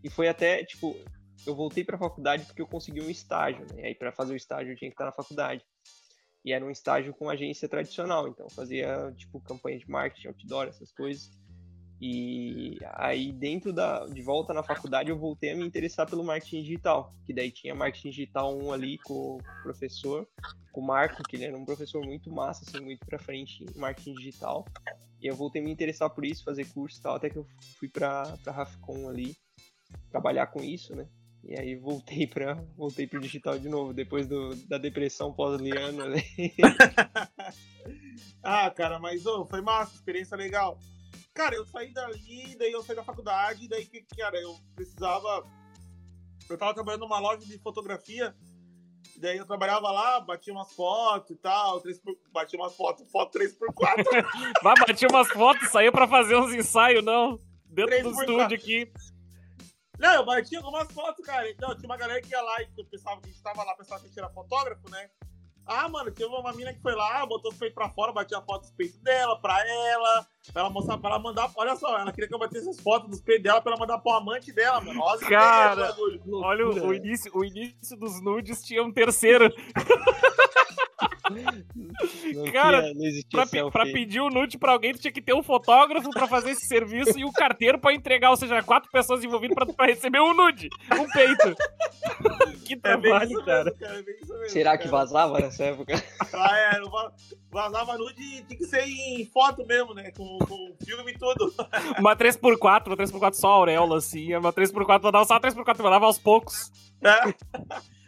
E 0.02 0.11
foi 0.11 0.28
até, 0.28 0.64
tipo, 0.64 0.96
eu 1.46 1.54
voltei 1.54 1.85
para 1.85 1.96
a 1.96 1.98
faculdade 1.98 2.44
porque 2.44 2.61
eu 2.61 2.66
consegui 2.66 3.00
um 3.00 3.11
estágio, 3.11 3.66
né? 3.72 3.83
E 3.83 3.87
aí 3.87 3.94
para 3.94 4.12
fazer 4.12 4.35
o 4.35 4.37
estágio 4.37 4.72
eu 4.72 4.76
tinha 4.76 4.90
que 4.90 4.94
estar 4.94 5.07
na 5.07 5.12
faculdade. 5.12 5.64
E 6.44 6.52
era 6.52 6.64
um 6.64 6.70
estágio 6.70 7.14
com 7.14 7.30
agência 7.30 7.66
tradicional, 7.68 8.28
então 8.28 8.48
fazia 8.50 9.12
tipo 9.16 9.40
campanha 9.40 9.78
de 9.78 9.88
marketing, 9.88 10.28
outdoor, 10.28 10.68
essas 10.68 10.92
coisas. 10.92 11.30
E 12.07 12.77
aí 12.97 13.33
dentro 13.33 13.73
da 13.73 14.05
de 14.05 14.21
volta 14.21 14.53
na 14.53 14.62
faculdade 14.62 15.09
eu 15.09 15.17
voltei 15.17 15.53
a 15.53 15.57
me 15.57 15.64
interessar 15.64 16.07
pelo 16.07 16.23
marketing 16.23 16.61
digital, 16.61 17.14
que 17.25 17.33
daí 17.33 17.51
tinha 17.51 17.75
marketing 17.75 18.11
digital 18.11 18.55
1 18.55 18.73
ali 18.75 18.99
com 18.99 19.38
o 19.38 19.43
professor, 19.62 20.29
com 20.71 20.83
o 20.83 20.87
Marco, 20.87 21.23
que 21.23 21.35
ele 21.35 21.47
era 21.47 21.57
um 21.57 21.64
professor 21.64 22.05
muito 22.05 22.31
massa, 22.31 22.62
assim, 22.69 22.85
muito 22.85 23.07
pra 23.07 23.19
frente 23.19 23.64
em 23.64 23.79
marketing 23.79 24.17
digital. 24.17 24.67
E 25.19 25.27
eu 25.27 25.35
voltei 25.35 25.62
a 25.62 25.64
me 25.64 25.71
interessar 25.71 26.11
por 26.11 26.27
isso, 26.27 26.45
fazer 26.45 26.67
curso 26.75 26.99
e 26.99 27.03
tal, 27.03 27.14
até 27.14 27.31
que 27.31 27.38
eu 27.38 27.47
fui 27.79 27.88
pra, 27.88 28.37
pra 28.45 28.53
Rafcon 28.53 29.09
ali 29.09 29.35
trabalhar 30.11 30.49
com 30.49 30.62
isso, 30.62 30.95
né? 30.95 31.09
E 31.43 31.59
aí 31.59 31.75
voltei 31.75 32.27
para 32.29 32.53
voltei 32.77 33.07
pro 33.07 33.19
digital 33.19 33.59
de 33.59 33.71
novo, 33.71 33.95
depois 33.95 34.29
do, 34.29 34.55
da 34.67 34.77
depressão 34.77 35.33
pós-liana, 35.33 36.07
né? 36.07 36.23
ah, 38.45 38.71
cara, 38.71 38.99
mas 38.99 39.25
ô, 39.25 39.47
foi 39.47 39.62
massa, 39.62 39.95
experiência 39.95 40.37
legal. 40.37 40.79
Cara, 41.35 41.57
eu 41.57 41.66
saí 41.66 41.92
dali, 41.92 42.55
daí 42.57 42.70
eu 42.70 42.83
saí 42.83 42.94
da 42.94 43.03
faculdade, 43.03 43.68
daí 43.68 43.85
que, 43.85 44.03
cara, 44.16 44.40
eu 44.40 44.57
precisava. 44.77 45.44
Eu 46.49 46.57
tava 46.57 46.73
trabalhando 46.73 47.01
numa 47.01 47.18
loja 47.18 47.44
de 47.44 47.59
fotografia, 47.59 48.33
daí 49.16 49.37
eu 49.37 49.44
trabalhava 49.44 49.90
lá, 49.90 50.20
batia 50.20 50.53
umas 50.53 50.73
fotos 50.73 51.31
e 51.33 51.37
tal, 51.37 51.81
3 51.81 51.99
por, 51.99 52.16
batia 52.31 52.59
umas 52.59 52.77
fotos, 52.77 53.11
foto 53.11 53.37
3x4. 53.37 54.25
Vai, 54.62 54.75
bati 54.77 55.07
umas 55.07 55.29
fotos, 55.29 55.70
saiu 55.70 55.90
pra 55.90 56.07
fazer 56.07 56.37
uns 56.37 56.55
ensaios, 56.55 57.05
não. 57.05 57.40
Dentro 57.66 57.90
Três 57.90 58.05
do 58.05 58.11
estúdio 58.11 58.57
aqui. 58.57 58.92
Não, 59.99 60.14
eu 60.14 60.25
bati 60.25 60.55
algumas 60.55 60.92
fotos, 60.92 61.25
cara. 61.25 61.51
Então, 61.51 61.75
tinha 61.77 61.88
uma 61.88 61.97
galera 61.97 62.20
que 62.20 62.31
ia 62.31 62.40
lá 62.40 62.62
e 62.62 62.68
eu 62.77 62.85
pensava 62.85 63.20
que 63.20 63.29
a 63.29 63.33
gente 63.33 63.42
tava 63.42 63.64
lá, 63.64 63.75
pensava 63.75 64.01
que 64.01 64.07
a 64.07 64.09
gente 64.09 64.18
era 64.18 64.31
fotógrafo, 64.31 64.88
né? 64.88 65.11
Ah, 65.66 65.88
mano, 65.88 66.11
tinha 66.11 66.29
uma 66.29 66.53
mina 66.53 66.72
que 66.72 66.81
foi 66.81 66.94
lá, 66.94 67.24
botou 67.24 67.50
os 67.50 67.57
peitos 67.57 67.74
pra 67.74 67.88
fora, 67.88 68.12
batia 68.12 68.38
a 68.38 68.42
foto 68.42 68.62
dos 68.62 68.72
peitos 68.72 68.98
dela, 68.98 69.40
pra 69.40 69.66
ela, 69.66 70.27
pra 70.53 70.62
ela 70.62 70.70
mostrar, 70.70 70.98
pra 70.98 71.11
ela 71.11 71.18
mandar. 71.18 71.50
Olha 71.57 71.74
só, 71.77 71.98
ela 71.98 72.12
queria 72.12 72.29
que 72.29 72.35
eu 72.35 72.38
batesse 72.38 72.68
as 72.68 72.81
fotos 72.81 73.09
dos 73.09 73.20
peitos 73.20 73.44
dela 73.44 73.61
pra 73.61 73.72
ela 73.72 73.81
mandar 73.81 73.98
pro 73.98 74.12
amante 74.12 74.53
dela, 74.53 74.81
mano. 74.81 75.07
As 75.09 75.20
Cara. 75.20 75.94
Olha, 76.31 76.68
o, 76.68 76.88
o 76.88 76.94
início, 76.94 77.31
o 77.35 77.44
início 77.44 77.96
dos 77.96 78.20
nudes 78.20 78.62
tinha 78.62 78.83
um 78.83 78.92
terceiro. 78.92 79.50
Não 81.30 82.52
Cara, 82.52 82.82
tinha, 82.82 82.94
não 82.94 83.04
existia 83.04 83.46
Pra, 83.46 83.70
pra 83.70 83.84
pedir 83.84 84.20
o 84.20 84.28
nude 84.28 84.58
pra 84.58 84.72
alguém, 84.72 84.92
tu 84.92 85.00
tinha 85.00 85.12
que 85.12 85.22
ter 85.22 85.34
um 85.34 85.42
fotógrafo 85.42 86.10
pra 86.10 86.26
fazer 86.26 86.50
esse 86.50 86.66
serviço 86.66 87.18
e 87.18 87.24
o 87.24 87.32
carteiro 87.32 87.78
pra 87.78 87.94
entregar, 87.94 88.30
ou 88.30 88.37
seja, 88.37 88.62
quatro 88.62 88.90
pessoas 88.90 89.24
envolvidas 89.24 89.54
pra, 89.54 89.66
pra 89.66 89.87
receber 89.87 90.20
um 90.20 90.34
nude, 90.34 90.68
um 90.92 91.08
peito. 91.10 91.56
que 92.64 92.74
É 92.74 92.76
trabalho, 92.76 93.30
isso 93.32 93.44
cara. 93.44 93.64
mesmo, 93.64 93.78
cara. 93.78 93.98
É 93.98 94.02
bem 94.02 94.14
isso 94.22 94.32
mesmo. 94.32 94.48
Será 94.50 94.78
que 94.78 94.84
cara. 94.84 94.96
vazava 94.96 95.38
nessa 95.38 95.64
época? 95.64 95.94
Ah, 96.32 96.58
é, 96.58 96.80
vazava 97.50 97.96
nude 97.98 98.44
tinha 98.44 98.58
que 98.58 98.64
ser 98.66 98.84
em 98.87 99.24
foto 99.26 99.66
mesmo, 99.66 99.94
né? 99.94 100.10
Com, 100.16 100.38
com 100.38 100.76
filme 100.84 101.12
e 101.12 101.18
tudo. 101.18 101.54
Uma 101.98 102.16
3x4, 102.16 102.87
uma 102.87 102.96
3x4 102.96 103.34
só 103.34 103.48
auréola, 103.48 103.98
assim, 103.98 104.34
uma 104.34 104.52
3x4, 104.52 105.00
vou 105.00 105.12
dar 105.12 105.24
só 105.24 105.34
uma 105.34 105.40
3x4, 105.40 105.76
vou 105.78 105.90
dar 105.90 106.02
aos 106.02 106.18
poucos. 106.18 106.70
É. 107.02 107.34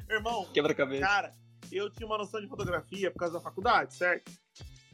Irmão, 0.14 0.46
Quebra-cabeça. 0.54 1.04
Cara, 1.04 1.32
eu 1.72 1.90
tinha 1.90 2.06
uma 2.06 2.18
noção 2.18 2.40
de 2.40 2.48
fotografia 2.48 3.10
por 3.10 3.18
causa 3.18 3.34
da 3.34 3.40
faculdade, 3.40 3.94
certo? 3.94 4.30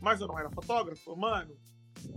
Mas 0.00 0.20
eu 0.20 0.26
não 0.26 0.38
era 0.38 0.50
fotógrafo, 0.50 1.14
mano. 1.16 1.54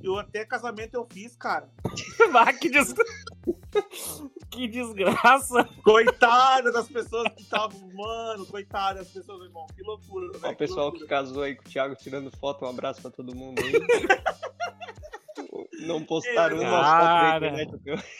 Eu 0.02 0.18
até 0.18 0.44
casamento 0.46 0.96
eu 0.96 1.06
fiz, 1.12 1.36
cara. 1.36 1.70
Ah, 2.38 2.52
que, 2.52 2.70
des... 2.70 2.94
que 4.50 4.68
desgraça. 4.68 5.64
Coitada 5.84 6.72
das 6.72 6.88
pessoas 6.88 7.32
que 7.34 7.44
estavam, 7.44 7.80
mano, 7.94 8.46
coitada 8.48 9.00
das 9.00 9.10
pessoas, 9.10 9.44
irmão. 9.46 9.66
Que 9.76 9.84
loucura, 9.84 10.32
Ó, 10.36 10.40
velho. 10.40 10.54
o 10.54 10.58
pessoal 10.58 10.92
que 10.92 11.00
loucura. 11.00 11.20
casou 11.22 11.44
aí 11.44 11.56
com 11.56 11.62
o 11.62 11.66
Thiago 11.72 11.96
tirando 11.96 12.32
foto, 12.38 12.66
um 12.66 12.70
abraço 12.70 13.02
pra 13.02 13.12
todo 13.12 13.36
mundo 13.36 13.62
aí. 13.62 13.74
Não 15.86 16.04
postaram 16.04 16.58
uma 16.60 16.84
foto 16.84 17.06
na 17.06 17.38
internet. 17.38 17.72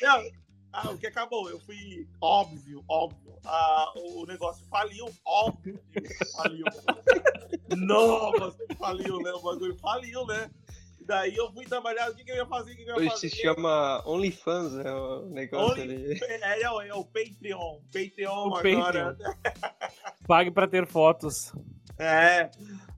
Não, 0.02 0.24
ah, 0.84 0.92
o 0.92 0.98
que 0.98 1.08
acabou? 1.08 1.50
Eu 1.50 1.60
fui 1.60 2.08
óbvio, 2.22 2.84
óbvio. 2.88 3.34
Ah, 3.46 3.92
o 3.96 4.26
negócio 4.26 4.66
faliu, 4.68 5.08
óbvio 5.26 5.80
faliu. 6.36 6.66
Nossa, 7.78 8.56
faliu, 8.78 9.20
né? 9.22 9.32
O 9.32 9.42
bagulho 9.42 9.76
faliu, 9.78 10.26
né? 10.26 10.50
Daí 11.02 11.36
eu 11.36 11.52
fui 11.54 11.66
trabalhar, 11.66 12.10
o 12.10 12.16
que, 12.16 12.24
que 12.24 12.32
eu 12.32 12.36
ia 12.36 12.46
fazer? 12.48 12.74
O 12.74 12.76
que, 12.76 12.84
que 12.84 12.90
eu 12.90 12.96
ia 12.96 13.00
Hoje 13.02 13.10
fazer? 13.12 13.30
se 13.30 13.36
chama 13.38 14.02
OnlyFans, 14.08 14.74
né? 14.74 14.92
O 14.92 15.26
negócio 15.28 15.84
Only- 15.84 15.96
ali. 16.14 16.20
É, 16.24 16.62
é, 16.64 16.72
o- 16.72 16.82
é 16.82 16.94
o 16.96 17.06
Patreon. 17.06 17.80
Patreon 17.94 18.50
O 18.50 18.56
agora. 18.56 19.16
Pague 20.28 20.50
pra 20.50 20.68
ter 20.68 20.88
fotos. 20.88 21.54
É. 22.00 22.50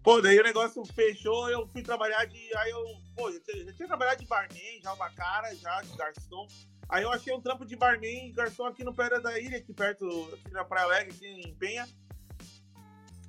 Pô, 0.02 0.22
daí 0.22 0.40
o 0.40 0.44
negócio 0.44 0.86
fechou, 0.86 1.50
eu 1.50 1.68
fui 1.68 1.84
trabalhar 1.84 2.24
de. 2.26 2.40
Aí 2.58 2.72
eu. 2.72 2.82
Pô, 3.16 3.30
já 3.32 3.40
tinha, 3.42 3.66
já 3.66 3.74
tinha 3.74 3.88
trabalhado 3.90 4.22
de 4.22 4.26
barman, 4.28 4.80
já 4.82 4.94
uma 4.94 5.10
cara, 5.10 5.54
já, 5.56 5.82
de 5.82 5.98
garçom. 5.98 6.48
Aí 6.90 7.04
eu 7.04 7.12
achei 7.12 7.34
um 7.34 7.42
trampo 7.42 7.66
de 7.66 7.76
barman 7.76 8.30
e 8.30 8.32
garçom 8.32 8.66
aqui 8.66 8.84
no 8.84 8.94
pé 8.94 9.10
da 9.20 9.40
ilha, 9.40 9.58
aqui 9.58 9.74
perto, 9.74 10.06
aqui 10.34 10.52
na 10.52 10.64
Praia 10.64 10.86
Alegre, 10.86 11.14
aqui 11.14 11.28
em 11.28 11.54
Penha. 11.56 11.88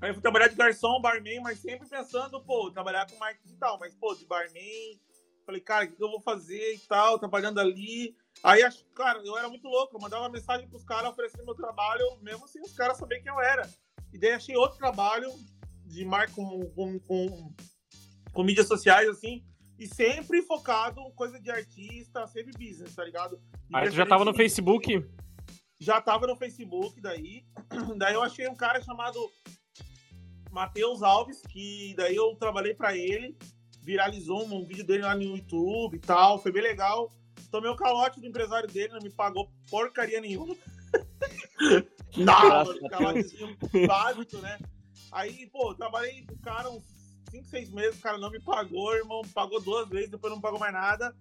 Aí 0.00 0.10
eu 0.10 0.14
fui 0.14 0.22
trabalhar 0.22 0.46
de 0.46 0.54
garçom, 0.54 1.00
barman, 1.00 1.40
mas 1.40 1.58
sempre 1.58 1.88
pensando, 1.88 2.40
pô, 2.42 2.70
trabalhar 2.70 3.10
com 3.10 3.18
marketing 3.18 3.54
e 3.54 3.56
tal, 3.56 3.78
mas, 3.80 3.94
pô, 3.96 4.14
de 4.14 4.24
barman. 4.26 5.00
Falei, 5.44 5.60
cara, 5.60 5.86
o 5.86 5.88
que 5.88 6.02
eu 6.02 6.10
vou 6.10 6.20
fazer 6.20 6.74
e 6.74 6.78
tal, 6.80 7.18
trabalhando 7.18 7.58
ali. 7.58 8.14
Aí, 8.44 8.62
cara, 8.94 9.20
eu 9.24 9.36
era 9.36 9.48
muito 9.48 9.66
louco, 9.66 9.96
eu 9.96 10.00
mandava 10.00 10.28
mensagem 10.28 10.68
pros 10.68 10.84
caras 10.84 11.10
oferecendo 11.10 11.44
meu 11.44 11.54
trabalho, 11.54 12.04
mesmo 12.20 12.46
sem 12.46 12.62
os 12.62 12.72
caras 12.74 12.96
saberem 12.96 13.24
quem 13.24 13.32
eu 13.32 13.40
era. 13.40 13.68
E 14.12 14.18
daí 14.18 14.32
achei 14.32 14.56
outro 14.56 14.78
trabalho 14.78 15.32
de 15.84 16.04
marketing 16.04 16.34
com, 16.34 16.70
com, 16.70 16.98
com, 17.00 17.54
com 18.32 18.42
mídias 18.44 18.68
sociais, 18.68 19.08
assim, 19.08 19.44
e 19.78 19.86
sempre 19.86 20.42
focado 20.42 21.00
em 21.00 21.12
coisa 21.12 21.38
de 21.40 21.50
artista, 21.50 22.26
sempre 22.26 22.52
business, 22.52 22.94
tá 22.94 23.04
ligado? 23.04 23.40
E 23.70 23.76
Aí 23.76 23.88
tu 23.88 23.94
já 23.94 24.06
tava 24.06 24.24
no 24.24 24.34
Facebook? 24.34 25.04
já 25.80 26.00
tava 26.00 26.26
no 26.26 26.36
Facebook 26.36 27.00
daí. 27.00 27.44
Daí 27.96 28.14
eu 28.14 28.22
achei 28.22 28.48
um 28.48 28.54
cara 28.54 28.82
chamado 28.82 29.18
Matheus 30.50 31.02
Alves, 31.02 31.42
que 31.42 31.94
daí 31.96 32.16
eu 32.16 32.34
trabalhei 32.36 32.74
pra 32.74 32.96
ele, 32.96 33.36
viralizou 33.82 34.44
um 34.44 34.64
vídeo 34.64 34.84
dele 34.84 35.02
lá 35.02 35.14
no 35.14 35.22
YouTube 35.22 35.96
e 35.96 36.00
tal, 36.00 36.38
foi 36.38 36.50
bem 36.50 36.62
legal. 36.62 37.12
Tomei 37.50 37.70
o 37.70 37.76
calote 37.76 38.20
do 38.20 38.26
empresário 38.26 38.68
dele, 38.68 38.92
não 38.92 39.00
me 39.00 39.10
pagou 39.10 39.50
porcaria 39.70 40.20
nenhuma. 40.20 40.56
Nada, 42.16 42.88
calotezinho 42.90 43.56
básico, 43.86 44.38
né? 44.38 44.58
Aí, 45.12 45.46
pô, 45.46 45.74
trabalhei 45.74 46.24
com 46.26 46.34
o 46.34 46.38
cara 46.38 46.68
uns 46.70 46.97
5, 47.30 47.44
6 47.46 47.70
meses, 47.70 47.98
o 47.98 48.02
cara 48.02 48.18
não 48.18 48.30
me 48.30 48.40
pagou, 48.40 48.94
irmão, 48.94 49.22
pagou 49.34 49.60
duas 49.60 49.88
vezes, 49.88 50.10
depois 50.10 50.32
não 50.32 50.40
pagou 50.40 50.58
mais 50.58 50.72
nada. 50.72 51.14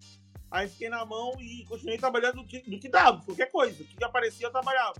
Aí 0.49 0.67
fiquei 0.69 0.89
na 0.89 1.05
mão 1.05 1.33
e 1.39 1.65
continuei 1.65 1.97
trabalhando 1.97 2.37
do 2.37 2.45
que, 2.45 2.61
do 2.69 2.79
que 2.79 2.87
dava, 2.87 3.23
qualquer 3.23 3.51
coisa. 3.51 3.83
O 3.83 3.85
que 3.85 4.03
aparecia, 4.03 4.47
eu 4.47 4.51
trabalhava. 4.51 4.95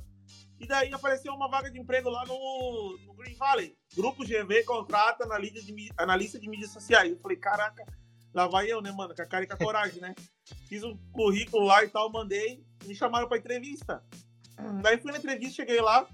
E 0.59 0.67
daí 0.67 0.91
apareceu 0.91 1.33
uma 1.33 1.47
vaga 1.47 1.69
de 1.69 1.79
emprego 1.79 2.09
lá 2.09 2.25
no, 2.25 2.97
no 3.05 3.13
Green 3.13 3.35
Valley. 3.35 3.77
Grupo 3.95 4.25
GV 4.25 4.63
contrata 4.63 5.23
analista 5.23 5.61
de, 5.61 5.89
analista 5.97 6.39
de 6.39 6.49
mídias 6.49 6.71
sociais. 6.71 7.11
Eu 7.11 7.19
falei, 7.19 7.37
caraca, 7.37 7.85
lá 8.33 8.47
vai 8.47 8.69
eu, 8.69 8.81
né, 8.81 8.91
mano? 8.91 9.15
Com 9.15 9.21
a 9.21 9.25
cara 9.25 9.43
e 9.43 9.47
com 9.47 9.53
a 9.53 9.57
coragem, 9.57 10.01
né? 10.01 10.15
Fiz 10.67 10.83
um 10.83 10.97
currículo 11.11 11.65
lá 11.65 11.83
e 11.83 11.89
tal, 11.89 12.11
mandei. 12.11 12.65
Me 12.85 12.95
chamaram 12.95 13.27
pra 13.27 13.37
entrevista. 13.37 14.03
Daí 14.81 14.97
fui 14.97 15.11
na 15.11 15.19
entrevista, 15.19 15.55
cheguei 15.55 15.79
lá. 15.79 16.07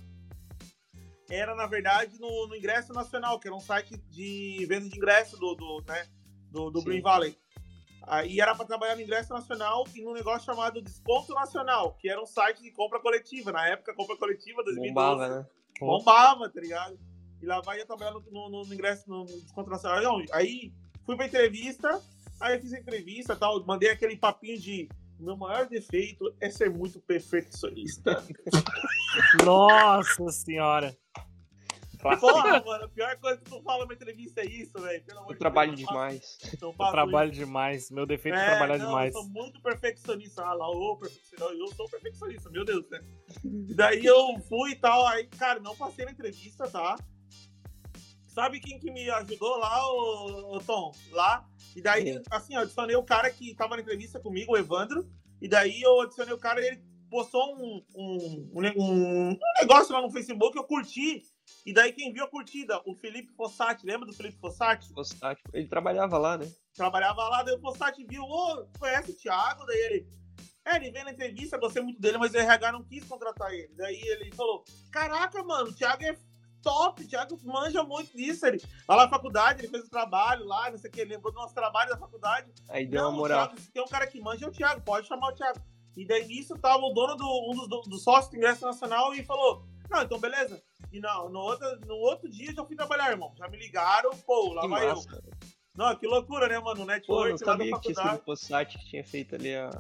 Era, 1.33 1.55
na 1.55 1.65
verdade, 1.65 2.19
no, 2.19 2.47
no 2.47 2.55
Ingresso 2.55 2.93
Nacional, 2.93 3.39
que 3.39 3.47
era 3.47 3.55
um 3.55 3.59
site 3.59 3.97
de 4.11 4.63
venda 4.69 4.87
de 4.87 4.95
ingresso 4.95 5.35
do, 5.35 5.55
do, 5.55 5.83
né, 5.87 6.05
do, 6.51 6.69
do. 6.69 6.83
Green 6.83 7.01
Valley. 7.01 7.35
Aí 8.03 8.39
era 8.39 8.53
para 8.53 8.65
trabalhar 8.65 8.95
no 8.95 9.01
Ingresso 9.01 9.33
Nacional 9.33 9.83
e 9.95 10.01
num 10.03 10.13
negócio 10.13 10.45
chamado 10.45 10.79
Desconto 10.79 11.33
Nacional, 11.33 11.93
que 11.99 12.07
era 12.07 12.21
um 12.21 12.25
site 12.27 12.61
de 12.61 12.69
compra 12.69 12.99
coletiva. 12.99 13.51
Na 13.51 13.67
época, 13.67 13.95
compra 13.95 14.15
coletiva, 14.15 14.63
2012. 14.63 14.93
Bombava, 14.93 15.29
né? 15.29 15.47
Bombava, 15.79 16.49
tá 16.49 16.61
ligado? 16.61 16.99
E 17.41 17.45
lá 17.47 17.61
vai 17.61 17.81
eu 17.81 17.85
trabalhar 17.87 18.11
no, 18.11 18.21
no, 18.29 18.63
no 18.65 18.73
ingresso, 18.73 19.09
no, 19.09 19.21
no 19.21 19.41
Desconto 19.41 19.71
Nacional. 19.71 20.03
Não, 20.03 20.25
aí 20.33 20.71
fui 21.03 21.15
pra 21.15 21.25
entrevista, 21.25 21.99
aí 22.39 22.55
eu 22.55 22.61
fiz 22.61 22.73
a 22.73 22.79
entrevista 22.79 23.35
tal, 23.35 23.65
mandei 23.65 23.89
aquele 23.89 24.15
papinho 24.15 24.59
de 24.59 24.87
meu 25.19 25.37
maior 25.37 25.65
defeito 25.67 26.33
é 26.39 26.49
ser 26.49 26.69
muito 26.69 26.99
perfeccionista. 26.99 28.23
Nossa 29.43 30.29
senhora. 30.29 30.95
Porra, 32.03 32.59
mano, 32.65 32.85
a 32.85 32.87
pior 32.89 33.17
coisa 33.17 33.37
que 33.37 33.49
tu 33.49 33.61
fala 33.61 33.83
numa 33.83 33.93
entrevista 33.93 34.41
é 34.41 34.45
isso, 34.45 34.73
velho. 34.79 35.03
Pelo 35.03 35.19
amor 35.19 35.29
Eu 35.29 35.33
de 35.33 35.39
trabalho 35.39 35.75
Deus, 35.75 35.87
demais. 35.87 36.37
Eu 36.61 36.73
faço 36.73 36.91
trabalho 36.91 37.31
demais. 37.31 37.89
Meu 37.89 38.05
defeito 38.05 38.37
é, 38.37 38.41
É, 38.41 38.49
trabalhar 38.51 38.77
não, 38.77 38.87
demais. 38.87 39.15
Eu 39.15 39.21
sou 39.21 39.29
muito 39.29 39.61
perfeccionista. 39.61 40.43
Ah, 40.43 40.53
lá, 40.53 40.69
ô, 40.69 40.97
perfeccionista. 40.97 41.45
Eu 41.45 41.67
sou 41.75 41.89
perfeccionista, 41.89 42.49
meu 42.49 42.65
Deus, 42.65 42.89
né? 42.89 42.99
E 43.43 43.73
daí 43.73 44.05
eu 44.05 44.37
fui 44.49 44.71
e 44.71 44.75
tal, 44.75 45.07
aí, 45.07 45.27
cara, 45.27 45.59
não 45.59 45.75
passei 45.75 46.05
na 46.05 46.11
entrevista, 46.11 46.69
tá? 46.69 46.97
Sabe 48.27 48.59
quem 48.59 48.79
que 48.79 48.89
me 48.89 49.09
ajudou 49.09 49.57
lá, 49.57 49.87
ô, 49.91 50.55
ô 50.55 50.59
Tom? 50.59 50.91
Lá. 51.11 51.47
E 51.75 51.81
daí, 51.81 52.03
Quem? 52.03 52.21
assim, 52.31 52.55
eu 52.55 52.61
adicionei 52.61 52.95
o 52.95 53.03
cara 53.03 53.29
que 53.29 53.53
tava 53.55 53.75
na 53.75 53.81
entrevista 53.81 54.19
comigo, 54.19 54.53
o 54.53 54.57
Evandro. 54.57 55.07
E 55.41 55.47
daí 55.47 55.81
eu 55.81 56.01
adicionei 56.01 56.33
o 56.33 56.39
cara 56.39 56.59
e 56.61 56.67
ele 56.67 56.83
postou 57.09 57.55
um, 57.55 57.83
um, 57.95 58.49
um, 58.55 59.29
um 59.31 59.37
negócio 59.61 59.93
lá 59.93 60.01
no 60.01 60.09
Facebook, 60.09 60.57
eu 60.57 60.63
curti. 60.63 61.21
E 61.65 61.73
daí 61.73 61.93
quem 61.93 62.11
viu 62.11 62.23
a 62.23 62.29
curtida? 62.29 62.81
O 62.85 62.95
Felipe 62.95 63.33
Fossati, 63.33 63.85
lembra 63.85 64.05
do 64.05 64.13
Felipe 64.13 64.37
Fossati? 64.39 64.93
Postar, 64.93 65.35
tipo, 65.35 65.49
Ele 65.53 65.67
trabalhava 65.67 66.17
lá, 66.17 66.37
né? 66.37 66.51
trabalhava 66.73 67.21
lá, 67.29 67.43
daí 67.43 67.55
o 67.55 67.61
Fossati 67.61 68.03
viu, 68.03 68.23
ô, 68.23 68.65
conhece 68.79 69.11
o 69.11 69.15
Thiago? 69.15 69.65
Daí 69.65 69.77
ele, 69.77 70.07
é, 70.65 70.75
ele 70.75 70.91
veio 70.91 71.05
na 71.05 71.11
entrevista, 71.11 71.57
gostei 71.57 71.81
muito 71.81 72.01
dele, 72.01 72.17
mas 72.17 72.33
o 72.33 72.37
RH 72.37 72.71
não 72.71 72.83
quis 72.83 73.03
contratar 73.05 73.53
ele. 73.53 73.73
Daí 73.75 74.01
ele 74.01 74.33
falou, 74.33 74.63
caraca, 74.91 75.43
mano, 75.43 75.69
o 75.69 75.73
Thiago 75.73 76.03
é 76.03 76.17
top, 76.61 77.03
o 77.03 77.07
Thiago 77.07 77.37
manja 77.43 77.83
muito 77.83 78.15
disso. 78.15 78.45
Ele, 78.45 78.61
lá 78.87 78.97
na 78.97 79.09
faculdade, 79.09 79.61
ele 79.61 79.69
fez 79.69 79.83
o 79.83 79.89
trabalho 79.89 80.45
lá, 80.45 80.71
não 80.71 80.77
sei 80.77 80.89
o 80.89 80.93
que, 80.93 81.03
lembrou 81.03 81.31
do 81.31 81.39
nosso 81.39 81.53
trabalho 81.53 81.89
da 81.89 81.97
faculdade. 81.97 82.51
Aí 82.69 82.87
deu 82.87 83.03
não, 83.03 83.09
uma 83.09 83.17
moral. 83.17 83.47
Thiago, 83.47 83.61
se 83.61 83.71
tem 83.71 83.83
um 83.83 83.87
cara 83.87 84.07
que 84.07 84.19
manja, 84.19 84.45
é 84.45 84.49
o 84.49 84.51
Thiago, 84.51 84.81
pode 84.81 85.07
chamar 85.07 85.29
o 85.29 85.35
Thiago. 85.35 85.59
E 85.95 86.07
daí 86.07 86.25
nisso 86.25 86.57
tava 86.57 86.83
o 86.83 86.93
dono 86.93 87.15
do, 87.15 87.51
um 87.51 87.55
dos, 87.55 87.69
do, 87.69 87.81
do 87.81 87.97
sócios 87.99 88.31
do 88.31 88.37
Ingresso 88.37 88.65
Nacional 88.65 89.13
e 89.13 89.23
falou, 89.23 89.63
não, 89.89 90.01
então 90.01 90.19
beleza. 90.19 90.61
E 90.93 90.99
não, 90.99 91.27
no 91.27 91.39
outro, 91.39 91.79
no 91.87 91.95
outro 91.95 92.29
dia 92.29 92.53
já 92.53 92.63
fui 92.63 92.75
trabalhar, 92.75 93.09
irmão. 93.09 93.33
Já 93.35 93.47
me 93.47 93.57
ligaram, 93.57 94.11
pô, 94.11 94.53
lá 94.53 94.61
Que 94.61 94.67
vai 94.67 94.85
eu. 94.85 94.95
massa. 94.95 95.23
Não, 95.75 95.95
que 95.95 96.05
loucura, 96.05 96.47
né, 96.47 96.59
mano? 96.59 96.83
O 96.83 96.85
Pô, 96.85 96.85
network 96.85 97.23
não 97.23 97.31
lá 97.31 97.37
da 97.37 97.45
sabia 97.45 97.79
que 97.79 97.91
o 97.91 97.95
faculdade. 97.95 98.77
Que 98.77 98.85
tinha 98.85 99.03
feito 99.03 99.33
ali 99.33 99.55
a 99.55 99.71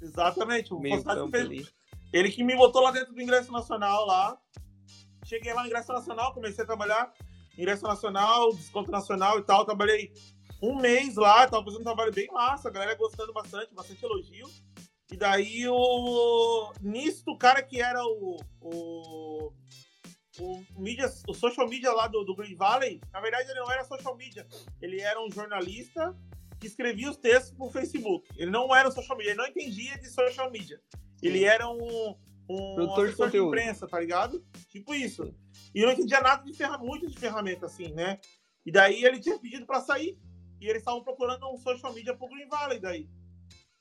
Exatamente, 0.00 0.72
o 0.72 0.80
campo 0.80 1.28
fez. 1.28 1.44
ali. 1.44 1.68
Ele 2.12 2.30
que 2.30 2.42
me 2.42 2.56
botou 2.56 2.80
lá 2.82 2.90
dentro 2.90 3.12
do 3.12 3.20
Ingresso 3.20 3.52
Nacional 3.52 4.06
lá. 4.06 4.38
Cheguei 5.26 5.52
lá 5.52 5.60
no 5.60 5.66
Ingresso 5.66 5.92
Nacional, 5.92 6.32
comecei 6.32 6.64
a 6.64 6.66
trabalhar. 6.66 7.12
Ingresso 7.58 7.82
Nacional, 7.82 8.50
desconto 8.54 8.90
nacional 8.90 9.38
e 9.38 9.42
tal. 9.42 9.66
Trabalhei 9.66 10.12
um 10.62 10.76
mês 10.76 11.16
lá, 11.16 11.46
tava 11.46 11.62
fazendo 11.64 11.80
um 11.80 11.84
trabalho 11.84 12.12
bem 12.12 12.26
massa, 12.28 12.68
a 12.68 12.72
galera 12.72 12.94
gostando 12.94 13.32
bastante, 13.34 13.74
bastante 13.74 14.02
elogio. 14.02 14.48
E 15.12 15.16
daí 15.16 15.68
o. 15.68 16.72
Nisso, 16.80 17.24
o 17.26 17.36
cara 17.36 17.62
que 17.62 17.82
era 17.82 18.02
o. 18.02 18.40
o 18.62 19.52
o, 20.38 20.64
mídia, 20.76 21.10
o 21.26 21.34
social 21.34 21.68
media 21.68 21.92
lá 21.92 22.06
do, 22.06 22.24
do 22.24 22.34
Green 22.34 22.56
Valley, 22.56 23.00
na 23.12 23.20
verdade 23.20 23.50
ele 23.50 23.60
não 23.60 23.70
era 23.70 23.84
social 23.84 24.16
media, 24.16 24.46
ele 24.80 25.00
era 25.00 25.20
um 25.22 25.30
jornalista 25.30 26.16
que 26.58 26.66
escrevia 26.66 27.10
os 27.10 27.16
textos 27.16 27.52
pro 27.52 27.70
Facebook. 27.70 28.28
Ele 28.36 28.50
não 28.50 28.74
era 28.74 28.88
um 28.88 28.92
social 28.92 29.16
media, 29.16 29.32
ele 29.32 29.38
não 29.38 29.46
entendia 29.46 29.96
de 29.98 30.08
social 30.08 30.50
media. 30.50 30.80
Ele 31.22 31.44
era 31.44 31.68
um, 31.68 32.16
um 32.48 32.74
Produtor 32.74 33.04
de 33.04 33.10
assessor 33.10 33.26
de, 33.26 33.38
conteúdo. 33.38 33.48
imprensa, 33.48 33.86
tá 33.86 34.00
ligado? 34.00 34.44
Tipo 34.68 34.94
isso. 34.94 35.34
E 35.74 35.80
eu 35.80 35.86
não 35.86 35.92
entendia 35.92 36.20
nada 36.20 36.42
de 36.42 36.52
ferramenta, 36.52 36.84
muito 36.84 37.06
de 37.06 37.16
ferramenta 37.16 37.66
assim, 37.66 37.92
né? 37.92 38.18
E 38.66 38.72
daí 38.72 39.04
ele 39.04 39.20
tinha 39.20 39.38
pedido 39.38 39.66
pra 39.66 39.80
sair. 39.80 40.18
E 40.60 40.66
eles 40.66 40.82
estavam 40.82 41.02
procurando 41.02 41.48
um 41.48 41.56
social 41.56 41.92
media 41.92 42.16
pro 42.16 42.28
Green 42.28 42.48
Valley 42.48 42.80
daí. 42.80 43.08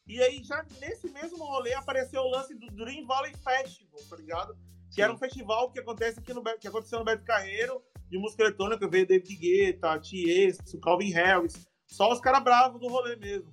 E 0.08 0.22
aí, 0.22 0.41
já 0.43 0.65
nesse 0.80 1.10
mesmo 1.10 1.43
rolê, 1.43 1.74
apareceu 1.74 2.22
o 2.22 2.30
lance 2.30 2.56
do 2.56 2.67
Green 2.67 3.06
Valley 3.06 3.34
Festival, 3.43 4.00
tá 4.10 4.15
ligado? 4.15 4.58
Que 4.97 5.03
era 5.03 5.13
um 5.13 5.17
festival 5.19 5.69
que 5.69 5.79
acontece 5.79 6.19
aqui 6.19 6.33
no 6.33 6.41
que 6.41 6.67
aconteceu 6.67 6.97
no 6.97 7.05
Beto 7.05 7.23
Carreiro, 7.23 7.83
de 8.10 8.17
música 8.17 8.41
eletrônica, 8.41 8.88
veio 8.88 9.05
David 9.05 9.36
Guetta, 9.36 9.99
Tiesto, 9.99 10.79
Calvin 10.79 11.12
Harris, 11.12 11.67
só 11.86 12.12
os 12.12 12.19
caras 12.19 12.43
bravos 12.43 12.81
do 12.81 12.88
rolê 12.88 13.15
mesmo. 13.15 13.47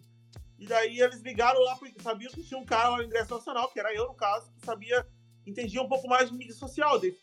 E 0.59 0.66
daí 0.66 0.98
eles 0.98 1.20
ligaram 1.20 1.61
lá, 1.61 1.76
porque 1.76 2.00
sabiam 2.00 2.33
que 2.33 2.42
tinha 2.42 2.59
um 2.59 2.64
cara 2.64 2.88
lá 2.88 2.96
no 2.96 3.02
Ingresso 3.02 3.35
Nacional, 3.35 3.68
que 3.68 3.78
era 3.78 3.94
eu 3.94 4.09
no 4.09 4.14
caso, 4.14 4.50
que 4.54 4.64
sabia, 4.64 5.07
entendia 5.46 5.83
um 5.83 5.88
pouco 5.88 6.09
mais 6.09 6.30
de 6.30 6.35
mídia 6.35 6.54
social. 6.54 6.98
Daí, 6.98 7.14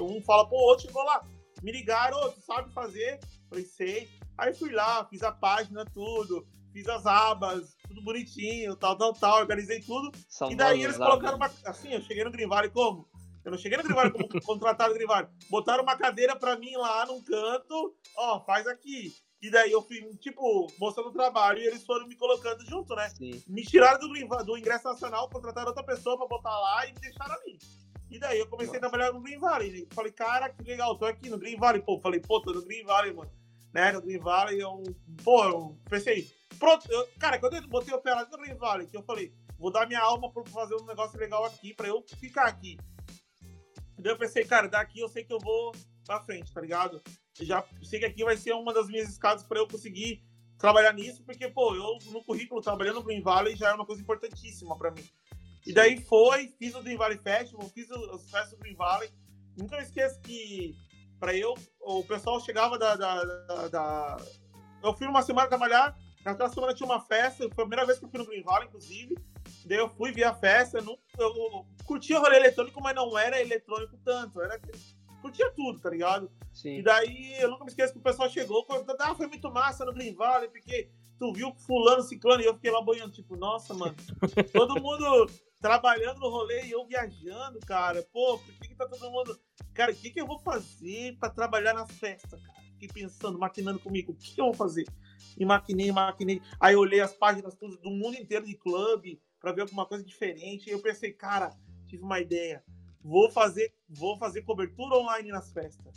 um 0.00 0.22
fala 0.22 0.48
pro 0.48 0.56
outro, 0.56 0.86
chegou 0.86 1.04
lá. 1.04 1.22
Me 1.62 1.70
ligaram, 1.70 2.16
ô, 2.16 2.30
tu 2.30 2.40
sabe 2.40 2.72
fazer? 2.72 3.20
Falei, 3.50 3.66
sei. 3.66 4.08
Aí 4.38 4.54
fui 4.54 4.72
lá, 4.72 5.04
fiz 5.04 5.22
a 5.22 5.32
página, 5.32 5.84
tudo, 5.84 6.48
fiz 6.72 6.88
as 6.88 7.04
abas, 7.04 7.76
tudo 7.86 8.02
bonitinho, 8.02 8.74
tal, 8.74 8.96
tal, 8.96 9.12
tal, 9.12 9.40
organizei 9.40 9.82
tudo. 9.82 10.10
E 10.50 10.56
daí 10.56 10.82
eles 10.82 10.96
Saudosas 10.96 10.96
colocaram 10.96 11.36
uma. 11.36 11.70
Assim, 11.70 11.92
eu 11.92 12.00
cheguei 12.00 12.24
no 12.24 12.30
Green 12.30 12.48
Valley 12.48 12.70
como? 12.70 13.06
Eu 13.46 13.52
não 13.52 13.58
cheguei 13.58 13.78
no 13.78 13.94
Valley 13.94 14.10
como 14.10 14.28
contratado 14.42 14.92
Valley. 15.06 15.28
Botaram 15.48 15.84
uma 15.84 15.96
cadeira 15.96 16.34
pra 16.34 16.58
mim 16.58 16.74
lá 16.76 17.06
num 17.06 17.22
canto, 17.22 17.94
ó, 18.16 18.40
faz 18.40 18.66
aqui. 18.66 19.14
E 19.40 19.48
daí 19.48 19.70
eu 19.70 19.80
fui, 19.82 20.00
tipo, 20.16 20.66
mostrando 20.80 21.10
o 21.10 21.12
trabalho 21.12 21.60
e 21.60 21.66
eles 21.66 21.84
foram 21.84 22.08
me 22.08 22.16
colocando 22.16 22.66
junto, 22.66 22.96
né? 22.96 23.08
Sim. 23.10 23.40
Me 23.46 23.62
tiraram 23.62 24.00
do, 24.00 24.08
do 24.44 24.58
ingresso 24.58 24.88
nacional, 24.88 25.30
contrataram 25.30 25.68
outra 25.68 25.84
pessoa 25.84 26.18
pra 26.18 26.26
botar 26.26 26.58
lá 26.58 26.88
e 26.88 26.92
me 26.92 26.98
deixaram 26.98 27.34
ali. 27.34 27.56
E 28.10 28.18
daí 28.18 28.40
eu 28.40 28.48
comecei 28.48 28.80
Nossa. 28.80 28.86
a 28.86 28.90
trabalhar 28.90 29.12
no 29.12 29.20
Green 29.20 29.38
Valley. 29.38 29.86
Falei, 29.92 30.10
cara, 30.10 30.48
que 30.48 30.64
legal, 30.64 30.98
tô 30.98 31.04
aqui 31.04 31.30
no 31.30 31.38
Green 31.38 31.56
Valley. 31.56 31.80
Pô, 31.82 32.00
falei, 32.00 32.18
pô, 32.18 32.40
tô 32.40 32.52
no 32.52 32.64
Green 32.64 32.84
Valley, 32.84 33.12
mano. 33.12 33.30
Né, 33.72 33.92
no 33.92 34.02
Green 34.02 34.18
Valley, 34.18 34.58
eu, 34.58 34.82
pô, 35.22 35.44
eu 35.44 35.78
pensei, 35.88 36.28
pronto, 36.58 36.90
eu, 36.90 37.06
cara, 37.20 37.38
quando 37.38 37.54
eu 37.54 37.68
botei 37.68 37.94
o 37.94 38.00
pé 38.00 38.12
lá 38.12 38.26
no 38.28 38.38
Green 38.38 38.56
Valley, 38.56 38.88
que 38.88 38.96
eu 38.96 39.02
falei, 39.02 39.32
vou 39.56 39.70
dar 39.70 39.86
minha 39.86 40.00
alma 40.00 40.32
pra 40.32 40.42
fazer 40.46 40.74
um 40.74 40.84
negócio 40.86 41.16
legal 41.16 41.44
aqui, 41.44 41.74
pra 41.74 41.86
eu 41.86 42.02
ficar 42.18 42.46
aqui. 42.46 42.76
Daí 43.98 44.12
eu 44.12 44.18
pensei, 44.18 44.44
cara, 44.44 44.68
daqui 44.68 45.00
eu 45.00 45.08
sei 45.08 45.24
que 45.24 45.32
eu 45.32 45.38
vou 45.38 45.72
pra 46.04 46.20
frente, 46.20 46.52
tá 46.52 46.60
ligado? 46.60 47.02
já 47.40 47.64
sei 47.82 47.98
que 47.98 48.06
aqui 48.06 48.24
vai 48.24 48.36
ser 48.36 48.52
uma 48.54 48.72
das 48.72 48.88
minhas 48.88 49.08
escadas 49.10 49.42
para 49.42 49.58
eu 49.58 49.68
conseguir 49.68 50.22
trabalhar 50.58 50.92
nisso, 50.92 51.22
porque, 51.24 51.48
pô, 51.48 51.74
eu 51.74 51.98
no 52.12 52.24
currículo 52.24 52.62
trabalhando 52.62 52.96
no 52.96 53.02
Green 53.02 53.22
Valley 53.22 53.56
já 53.56 53.70
é 53.70 53.74
uma 53.74 53.84
coisa 53.84 54.00
importantíssima 54.00 54.76
para 54.76 54.90
mim. 54.90 55.04
E 55.66 55.72
daí 55.72 56.00
foi, 56.00 56.48
fiz 56.58 56.74
o 56.74 56.82
Green 56.82 56.96
Valley 56.96 57.18
Festival, 57.18 57.68
fiz 57.70 57.90
as 57.90 58.30
festas 58.30 58.50
do 58.50 58.58
Green 58.58 58.76
Valley. 58.76 59.10
Nunca 59.56 59.78
esqueço 59.78 60.20
que, 60.20 60.74
para 61.18 61.34
eu, 61.34 61.54
o 61.80 62.04
pessoal 62.04 62.40
chegava 62.40 62.78
da, 62.78 62.94
da, 62.94 63.24
da, 63.24 63.68
da, 63.68 64.16
Eu 64.82 64.94
fui 64.94 65.06
uma 65.06 65.22
semana 65.22 65.48
trabalhar, 65.48 65.98
naquela 66.24 66.48
semana 66.48 66.72
tinha 66.72 66.86
uma 66.86 67.00
festa, 67.00 67.48
foi 67.54 67.64
a 67.64 67.66
primeira 67.66 67.84
vez 67.84 67.98
que 67.98 68.04
eu 68.04 68.08
fui 68.08 68.18
no 68.18 68.26
Green 68.26 68.42
Valley, 68.42 68.68
inclusive. 68.68 69.14
Daí 69.66 69.78
eu 69.78 69.88
fui, 69.88 70.12
vi 70.12 70.22
a 70.22 70.32
festa, 70.32 70.80
não, 70.80 70.96
eu 71.18 71.66
curtia 71.84 72.18
o 72.18 72.22
rolê 72.22 72.36
eletrônico, 72.36 72.80
mas 72.80 72.94
não 72.94 73.18
era 73.18 73.40
eletrônico 73.40 73.98
tanto, 74.04 74.40
era 74.40 74.60
curtia 75.20 75.50
tudo, 75.50 75.80
tá 75.80 75.90
ligado? 75.90 76.30
Sim. 76.52 76.78
E 76.78 76.82
daí 76.82 77.34
eu 77.40 77.50
nunca 77.50 77.64
me 77.64 77.70
esqueço 77.70 77.92
que 77.92 77.98
o 77.98 78.02
pessoal 78.02 78.30
chegou, 78.30 78.64
ah, 79.00 79.14
foi 79.14 79.26
muito 79.26 79.50
massa 79.50 79.84
no 79.84 79.92
Green 79.92 80.14
Valley, 80.14 80.48
porque 80.48 80.88
tu 81.18 81.32
viu 81.32 81.52
fulano, 81.66 82.02
ciclano, 82.02 82.42
e 82.42 82.46
eu 82.46 82.54
fiquei 82.54 82.70
lá 82.70 82.80
boiando, 82.80 83.12
tipo, 83.12 83.36
nossa, 83.36 83.74
mano, 83.74 83.96
todo 84.52 84.80
mundo 84.80 85.28
trabalhando 85.60 86.20
no 86.20 86.28
rolê 86.28 86.66
e 86.66 86.70
eu 86.70 86.86
viajando, 86.86 87.58
cara. 87.60 88.06
Pô, 88.12 88.38
por 88.38 88.54
que, 88.60 88.68
que 88.68 88.74
tá 88.76 88.86
todo 88.86 89.10
mundo. 89.10 89.36
Cara, 89.74 89.90
o 89.90 89.96
que, 89.96 90.10
que 90.10 90.20
eu 90.20 90.26
vou 90.26 90.38
fazer 90.38 91.16
pra 91.18 91.28
trabalhar 91.28 91.74
nas 91.74 91.90
festas, 91.90 92.40
cara? 92.40 92.60
Fiquei 92.72 92.88
pensando, 92.88 93.38
maquinando 93.38 93.80
comigo, 93.80 94.12
o 94.12 94.14
que, 94.14 94.34
que 94.34 94.40
eu 94.40 94.46
vou 94.46 94.54
fazer? 94.54 94.84
E 95.36 95.44
maquinei, 95.44 95.90
maquinei. 95.90 96.42
Aí 96.60 96.74
eu 96.74 96.80
olhei 96.80 97.00
as 97.00 97.14
páginas 97.14 97.54
todas 97.54 97.78
do 97.78 97.90
mundo 97.90 98.16
inteiro 98.16 98.44
de 98.44 98.54
clube 98.54 99.20
pra 99.46 99.52
ver 99.52 99.60
alguma 99.60 99.86
coisa 99.86 100.02
diferente. 100.02 100.68
E 100.68 100.72
eu 100.72 100.82
pensei, 100.82 101.12
cara, 101.12 101.56
tive 101.86 102.02
uma 102.02 102.18
ideia 102.18 102.64
vou 103.06 103.30
fazer, 103.30 103.72
vou 103.88 104.16
fazer 104.18 104.42
cobertura 104.42 104.96
online 104.96 105.30
nas 105.30 105.52
festas. 105.52 105.94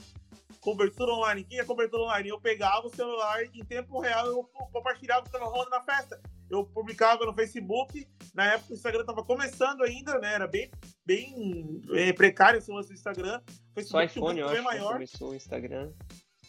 Cobertura 0.61 1.11
online. 1.13 1.41
O 1.41 1.45
que 1.45 1.59
é 1.59 1.65
cobertura 1.65 2.03
online? 2.03 2.29
Eu 2.29 2.39
pegava 2.39 2.85
o 2.85 2.95
celular 2.95 3.43
em 3.43 3.65
tempo 3.65 3.99
real 3.99 4.27
eu 4.27 4.43
compartilhava 4.71 5.21
o 5.21 5.23
que 5.23 5.29
estava 5.29 5.49
rolando 5.49 5.71
na 5.71 5.81
festa. 5.81 6.21
Eu 6.49 6.63
publicava 6.65 7.25
no 7.25 7.33
Facebook. 7.33 8.07
Na 8.35 8.53
época 8.53 8.73
o 8.73 8.75
Instagram 8.75 9.01
estava 9.01 9.23
começando 9.23 9.81
ainda, 9.81 10.19
né? 10.19 10.35
Era 10.35 10.47
bem, 10.47 10.69
bem 11.03 11.81
é, 11.93 12.13
precário 12.13 12.59
esse 12.59 12.71
lance 12.71 12.89
do 12.89 12.93
Instagram. 12.93 13.41
Facebook 13.73 13.89
Só 13.89 14.03
iPhone, 14.03 14.39
eu 14.39 14.49
acho 14.49 14.63
maior. 14.63 14.93
começou 14.93 15.31
o 15.31 15.35
Instagram. 15.35 15.91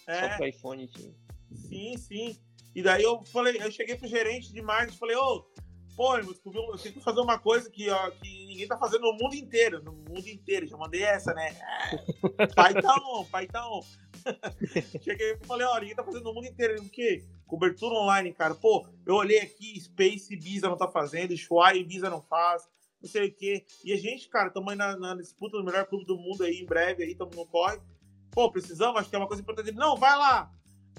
É. 0.06 0.20
Só 0.20 0.36
pro 0.36 0.46
iPhone 0.46 0.86
tinha. 0.88 1.14
Sim, 1.54 1.96
sim. 1.96 2.38
E 2.74 2.82
daí 2.82 3.02
eu 3.02 3.24
falei, 3.24 3.56
eu 3.60 3.70
cheguei 3.70 3.96
pro 3.96 4.06
gerente 4.06 4.52
de 4.52 4.60
marketing 4.60 4.96
e 4.96 4.98
falei, 4.98 5.16
ô, 5.16 5.36
oh, 5.36 5.60
pô, 6.00 6.16
eu 6.16 6.34
que 6.78 6.98
fazer 7.00 7.20
uma 7.20 7.38
coisa 7.38 7.68
que, 7.68 7.90
ó, 7.90 8.10
que 8.12 8.46
ninguém 8.46 8.66
tá 8.66 8.78
fazendo 8.78 9.02
no 9.02 9.12
mundo 9.12 9.34
inteiro, 9.34 9.82
no 9.82 9.92
mundo 9.92 10.26
inteiro. 10.26 10.66
Já 10.66 10.74
mandei 10.74 11.02
essa, 11.02 11.34
né? 11.34 11.54
É, 12.38 12.46
Python, 12.46 13.26
Python. 13.30 13.84
Cheguei 15.02 15.32
e 15.32 15.46
falei, 15.46 15.66
ó, 15.66 15.78
ninguém 15.78 15.94
tá 15.94 16.02
fazendo 16.02 16.24
no 16.24 16.32
mundo 16.32 16.46
inteiro. 16.46 16.80
O 16.80 16.88
quê? 16.88 17.22
Cobertura 17.46 17.96
online, 17.96 18.32
cara. 18.32 18.54
Pô, 18.54 18.88
eu 19.04 19.14
olhei 19.14 19.40
aqui, 19.40 19.78
Space 19.78 20.32
Ibiza 20.32 20.70
não 20.70 20.76
tá 20.78 20.88
fazendo, 20.88 21.36
Shuai 21.36 21.80
Ibiza 21.80 22.08
não 22.08 22.22
faz, 22.22 22.66
não 23.02 23.10
sei 23.10 23.28
o 23.28 23.34
quê. 23.34 23.66
E 23.84 23.92
a 23.92 23.98
gente, 23.98 24.26
cara, 24.30 24.48
estamos 24.48 24.70
aí 24.70 24.78
na, 24.78 24.96
na, 24.96 25.14
disputa 25.14 25.58
do 25.58 25.64
melhor 25.64 25.84
clube 25.84 26.06
do 26.06 26.16
mundo 26.16 26.44
aí, 26.44 26.60
em 26.60 26.66
breve 26.66 27.04
aí, 27.04 27.12
estamos 27.12 27.36
no 27.36 27.44
corre. 27.44 27.78
Pô, 28.30 28.50
precisamos, 28.50 28.98
acho 28.98 29.10
que 29.10 29.16
é 29.16 29.18
uma 29.18 29.28
coisa 29.28 29.42
importante. 29.42 29.70
Não, 29.72 29.98
vai 29.98 30.16
lá, 30.16 30.50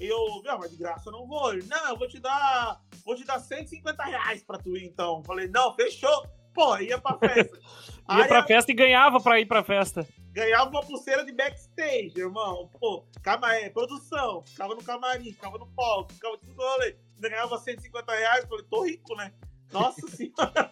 eu, 0.07 0.41
não, 0.43 0.57
mas 0.59 0.71
de 0.71 0.77
graça 0.77 1.09
eu 1.09 1.13
não 1.13 1.27
vou. 1.27 1.53
Ele, 1.53 1.65
não, 1.67 1.89
eu 1.89 1.97
vou 1.97 2.07
te 2.07 2.19
dar, 2.19 2.81
vou 3.05 3.15
te 3.15 3.23
dar 3.23 3.39
150 3.39 4.03
reais 4.03 4.43
pra 4.43 4.57
tu 4.57 4.75
ir, 4.75 4.85
então. 4.85 5.23
Falei, 5.23 5.47
não, 5.47 5.73
fechou. 5.75 6.25
Pô, 6.53 6.77
ia 6.77 6.99
pra 6.99 7.17
festa. 7.17 7.57
ia 8.09 8.23
Aí, 8.23 8.27
pra 8.27 8.45
festa 8.45 8.71
e 8.71 8.75
ganhava 8.75 9.19
pra 9.21 9.39
ir 9.39 9.45
pra 9.45 9.63
festa. 9.63 10.07
Ganhava 10.31 10.69
uma 10.69 10.81
pulseira 10.81 11.25
de 11.25 11.31
backstage, 11.31 12.13
irmão. 12.17 12.69
Pô, 12.79 13.05
cama, 13.21 13.53
é, 13.53 13.69
produção. 13.69 14.43
Ficava 14.45 14.75
no 14.75 14.83
camarim, 14.83 15.31
ficava 15.33 15.57
no 15.57 15.67
palco, 15.67 16.13
ficava 16.13 16.37
tudo 16.37 16.53
rolê. 16.53 16.95
Ganhava 17.19 17.57
150 17.57 18.11
reais. 18.11 18.45
Falei, 18.45 18.65
tô 18.69 18.83
rico, 18.83 19.15
né? 19.15 19.33
Nossa 19.71 20.07
senhora. 20.09 20.71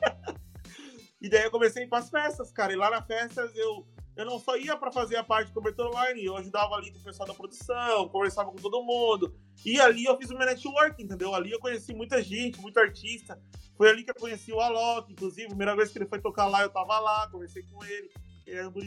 e 1.21 1.29
daí 1.29 1.43
eu 1.43 1.51
comecei 1.51 1.83
a 1.83 1.85
ir 1.85 1.89
pras 1.89 2.09
festas, 2.09 2.51
cara. 2.51 2.73
E 2.73 2.75
lá 2.75 2.89
nas 2.89 3.05
festas 3.05 3.55
eu 3.55 3.85
eu 4.19 4.25
não 4.25 4.37
só 4.37 4.57
ia 4.57 4.75
para 4.75 4.91
fazer 4.91 5.15
a 5.15 5.23
parte 5.23 5.47
de 5.47 5.53
cobertura 5.53 5.87
online, 5.87 6.25
eu 6.25 6.35
ajudava 6.35 6.75
ali 6.75 6.91
com 6.91 6.99
o 6.99 7.03
pessoal 7.03 7.25
da 7.25 7.33
produção, 7.33 8.09
conversava 8.09 8.51
com 8.51 8.57
todo 8.57 8.83
mundo. 8.83 9.33
E 9.65 9.79
ali 9.79 10.03
eu 10.03 10.17
fiz 10.17 10.29
o 10.29 10.37
meu 10.37 10.45
network, 10.45 11.01
entendeu? 11.01 11.33
Ali 11.33 11.51
eu 11.51 11.59
conheci 11.59 11.93
muita 11.93 12.21
gente, 12.21 12.59
muito 12.59 12.77
artista. 12.77 13.41
Foi 13.77 13.89
ali 13.89 14.03
que 14.03 14.11
eu 14.11 14.15
conheci 14.15 14.51
o 14.51 14.59
Alok, 14.59 15.13
inclusive. 15.13 15.45
A 15.45 15.49
primeira 15.49 15.73
vez 15.73 15.89
que 15.89 15.97
ele 15.97 16.05
foi 16.05 16.19
tocar 16.19 16.47
lá, 16.47 16.63
eu 16.63 16.69
tava 16.69 16.99
lá, 16.99 17.29
conversei 17.31 17.63
com 17.63 17.81
ele. 17.85 18.09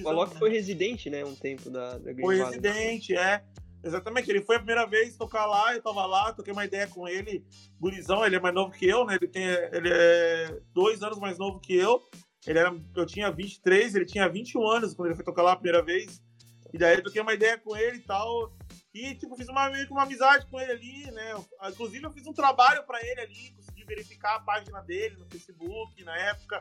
o 0.05 0.09
Alok 0.11 0.37
foi 0.39 0.51
residente, 0.51 1.09
né? 1.09 1.25
Um 1.25 1.35
tempo 1.35 1.71
da, 1.71 1.97
da 1.97 2.15
Foi 2.15 2.37
residente, 2.37 3.17
é. 3.17 3.43
Exatamente, 3.83 4.31
ele 4.31 4.43
foi 4.43 4.57
a 4.57 4.59
primeira 4.59 4.87
vez 4.87 5.17
tocar 5.17 5.47
lá, 5.47 5.75
eu 5.75 5.83
tava 5.83 6.07
lá, 6.07 6.33
toquei 6.33 6.53
uma 6.53 6.65
ideia 6.65 6.87
com 6.87 7.09
ele, 7.09 7.45
gurizão, 7.81 8.25
ele 8.25 8.37
é 8.37 8.41
mais 8.41 8.55
novo 8.55 8.71
que 8.71 8.87
eu, 8.87 9.05
né? 9.05 9.17
Ele, 9.17 9.27
tem, 9.27 9.43
ele 9.45 9.89
é 9.91 10.61
dois 10.73 11.03
anos 11.03 11.19
mais 11.19 11.39
novo 11.39 11.59
que 11.59 11.75
eu. 11.75 12.01
Ele 12.47 12.59
era, 12.59 12.75
eu 12.97 13.07
tinha 13.07 13.31
23, 13.31 13.95
ele 13.95 14.05
tinha 14.05 14.29
21 14.29 14.67
anos 14.67 14.95
quando 14.95 15.09
ele 15.09 15.15
foi 15.15 15.25
tocar 15.25 15.43
lá 15.43 15.53
a 15.53 15.57
primeira 15.57 15.83
vez. 15.83 16.21
E 16.73 16.79
daí 16.79 16.97
eu 16.97 17.03
toquei 17.03 17.21
uma 17.21 17.35
ideia 17.35 17.59
com 17.59 17.77
ele 17.77 17.99
e 17.99 18.03
tal. 18.03 18.53
E, 18.95 19.15
tipo, 19.15 19.37
fiz 19.37 19.49
uma, 19.49 19.71
meio 19.71 19.87
que 19.87 19.93
uma 19.93 20.03
amizade 20.03 20.47
com 20.47 20.61
ele 20.61 20.73
ali, 20.73 21.11
né? 21.13 21.35
Inclusive, 21.69 22.05
eu 22.05 22.13
fiz 22.13 22.27
um 22.27 22.33
trabalho 22.33 22.85
para 22.85 23.01
ele 23.07 23.21
ali, 23.21 23.51
consegui 23.53 23.85
verificar 23.85 24.37
a 24.37 24.41
página 24.41 24.81
dele 24.83 25.17
no 25.17 25.27
Facebook 25.27 26.03
na 26.05 26.17
época. 26.17 26.61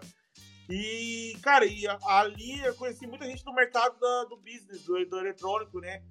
E, 0.69 1.35
cara, 1.41 1.65
e 1.65 1.85
ali 1.87 2.61
eu 2.63 2.75
conheci 2.75 3.05
muita 3.07 3.25
gente 3.25 3.43
do 3.43 3.53
mercado 3.53 3.99
da, 3.99 4.25
do 4.25 4.37
business, 4.37 4.83
do, 4.83 5.05
do 5.05 5.19
eletrônico, 5.19 5.79
né? 5.79 6.03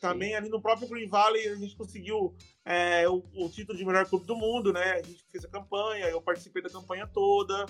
Também 0.00 0.30
Sim. 0.30 0.34
ali 0.36 0.48
no 0.48 0.62
próprio 0.62 0.88
Green 0.88 1.06
Valley 1.06 1.46
a 1.46 1.56
gente 1.56 1.76
conseguiu 1.76 2.34
é, 2.64 3.06
o, 3.08 3.22
o, 3.34 3.48
título 3.50 3.76
de 3.76 3.84
melhor 3.84 4.08
clube 4.08 4.26
do 4.26 4.34
mundo, 4.34 4.72
né? 4.72 4.92
A 4.92 5.02
gente 5.02 5.24
fez 5.30 5.44
a 5.44 5.48
campanha, 5.48 6.06
eu 6.06 6.22
participei 6.22 6.62
da 6.62 6.70
campanha 6.70 7.06
toda 7.06 7.66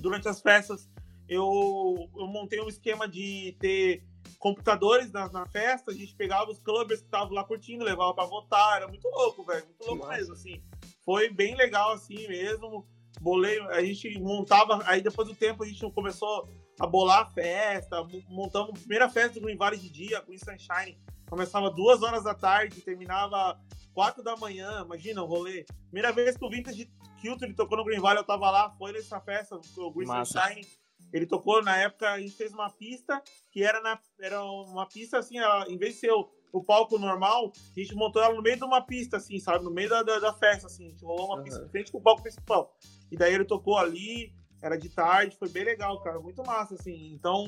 durante 0.00 0.28
as 0.28 0.40
festas, 0.40 0.88
eu, 1.28 2.08
eu 2.16 2.26
montei 2.26 2.60
um 2.60 2.68
esquema 2.68 3.06
de 3.08 3.56
ter 3.60 4.04
computadores 4.38 5.12
na, 5.12 5.30
na 5.30 5.46
festa, 5.46 5.90
a 5.90 5.94
gente 5.94 6.14
pegava 6.14 6.50
os 6.50 6.58
clubes 6.58 7.00
que 7.00 7.06
estavam 7.06 7.32
lá 7.32 7.44
curtindo, 7.44 7.84
levava 7.84 8.14
para 8.14 8.24
votar, 8.24 8.76
era 8.78 8.88
muito 8.88 9.08
louco, 9.08 9.44
velho, 9.44 9.64
muito 9.66 9.84
louco 9.86 10.06
Nossa. 10.06 10.16
mesmo, 10.16 10.32
assim. 10.32 10.62
Foi 11.04 11.28
bem 11.30 11.54
legal, 11.54 11.92
assim, 11.92 12.26
mesmo. 12.26 12.86
Bolei, 13.20 13.60
a 13.60 13.82
gente 13.82 14.18
montava, 14.18 14.82
aí 14.86 15.02
depois 15.02 15.28
do 15.28 15.34
tempo 15.34 15.62
a 15.62 15.66
gente 15.66 15.88
começou 15.92 16.48
a 16.78 16.86
bolar 16.86 17.20
a 17.20 17.26
festa, 17.26 18.02
montamos 18.28 18.70
a 18.70 18.78
primeira 18.78 19.08
festa 19.10 19.34
do 19.34 19.42
Green 19.42 19.56
Valley 19.56 19.78
de 19.78 19.90
dia, 19.90 20.22
com 20.22 20.32
Sunshine. 20.32 20.98
Começava 21.28 21.70
duas 21.70 22.02
horas 22.02 22.24
da 22.24 22.34
tarde, 22.34 22.80
terminava 22.80 23.60
quatro 24.00 24.22
da 24.22 24.34
manhã, 24.34 24.80
imagina 24.82 25.22
o 25.22 25.26
rolê. 25.26 25.66
Primeira 25.90 26.10
vez 26.10 26.34
que 26.34 26.42
o 26.42 26.48
Vintage 26.48 26.90
Kilton 27.20 27.44
ele 27.44 27.54
tocou 27.54 27.76
no 27.76 27.84
Green 27.84 28.00
Valley, 28.00 28.20
eu 28.20 28.24
tava 28.24 28.50
lá, 28.50 28.74
foi 28.78 28.92
nessa 28.92 29.20
festa, 29.20 29.60
o 29.76 29.92
Green 29.92 30.06
Sunshine. 30.06 30.66
Ele 31.12 31.26
tocou 31.26 31.62
na 31.62 31.76
época, 31.76 32.10
a 32.10 32.18
gente 32.18 32.34
fez 32.34 32.50
uma 32.50 32.70
pista 32.70 33.22
que 33.50 33.62
era, 33.62 33.78
na, 33.82 34.00
era 34.18 34.42
uma 34.42 34.86
pista 34.88 35.18
assim, 35.18 35.36
ela, 35.36 35.68
em 35.68 35.76
vez 35.76 35.94
de 35.94 36.00
ser 36.00 36.12
o, 36.12 36.26
o, 36.50 36.64
palco 36.64 36.98
normal, 36.98 37.52
a 37.76 37.78
gente 37.78 37.94
montou 37.94 38.22
ela 38.22 38.34
no 38.34 38.40
meio 38.40 38.56
de 38.56 38.64
uma 38.64 38.80
pista, 38.80 39.18
assim, 39.18 39.38
sabe? 39.38 39.62
No 39.62 39.70
meio 39.70 39.90
da, 39.90 40.02
da, 40.02 40.18
da 40.18 40.32
festa, 40.32 40.66
assim. 40.66 40.86
A 40.86 40.90
gente 40.92 41.04
rolou 41.04 41.26
uma 41.26 41.36
uhum. 41.36 41.42
pista 41.42 41.62
de 41.62 41.70
frente 41.70 41.92
com 41.92 41.98
o 41.98 42.02
palco 42.02 42.22
principal. 42.22 42.74
E 43.10 43.18
daí 43.18 43.34
ele 43.34 43.44
tocou 43.44 43.76
ali, 43.76 44.32
era 44.62 44.78
de 44.78 44.88
tarde, 44.88 45.36
foi 45.36 45.50
bem 45.50 45.64
legal, 45.64 46.00
cara. 46.00 46.18
Muito 46.18 46.42
massa, 46.42 46.74
assim. 46.74 47.12
Então, 47.12 47.44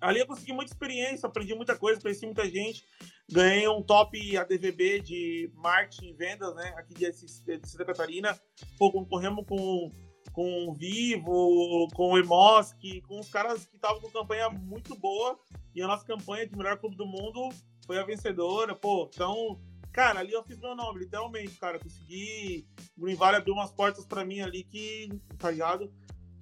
ali 0.00 0.20
eu 0.20 0.26
consegui 0.26 0.54
muita 0.54 0.72
experiência, 0.72 1.26
aprendi 1.26 1.54
muita 1.54 1.76
coisa, 1.76 2.00
conheci 2.00 2.24
muita 2.24 2.48
gente. 2.48 2.82
Ganhei 3.30 3.68
um 3.68 3.82
top 3.82 4.36
ADVB 4.38 5.00
de 5.00 5.50
marketing 5.54 6.08
e 6.08 6.12
vendas, 6.14 6.54
né? 6.54 6.74
Aqui 6.78 6.94
de, 6.94 7.10
de 7.10 7.68
Santa 7.68 7.84
Catarina. 7.84 8.38
Pô, 8.78 8.90
concorremos 8.90 9.44
com, 9.46 9.92
com 10.32 10.68
o 10.68 10.74
Vivo, 10.74 11.88
com 11.94 12.12
o 12.12 12.18
Emosk, 12.18 12.80
com 13.06 13.20
os 13.20 13.28
caras 13.28 13.66
que 13.66 13.76
estavam 13.76 14.00
com 14.00 14.10
campanha 14.10 14.48
muito 14.48 14.94
boa. 14.96 15.38
E 15.74 15.82
a 15.82 15.86
nossa 15.86 16.06
campanha 16.06 16.46
de 16.46 16.56
melhor 16.56 16.78
clube 16.78 16.96
do 16.96 17.06
mundo 17.06 17.50
foi 17.86 17.98
a 17.98 18.04
vencedora. 18.04 18.74
Pô, 18.74 19.10
então, 19.12 19.60
cara, 19.92 20.20
ali 20.20 20.32
eu 20.32 20.42
fiz 20.42 20.58
meu 20.58 20.74
nome, 20.74 21.00
literalmente, 21.00 21.58
cara. 21.58 21.78
Consegui. 21.78 22.66
O 22.96 23.02
Green 23.02 23.18
abriu 23.20 23.52
umas 23.52 23.70
portas 23.70 24.06
para 24.06 24.24
mim 24.24 24.40
ali 24.40 24.64
que, 24.64 25.10
tá 25.36 25.50
ligado? 25.50 25.92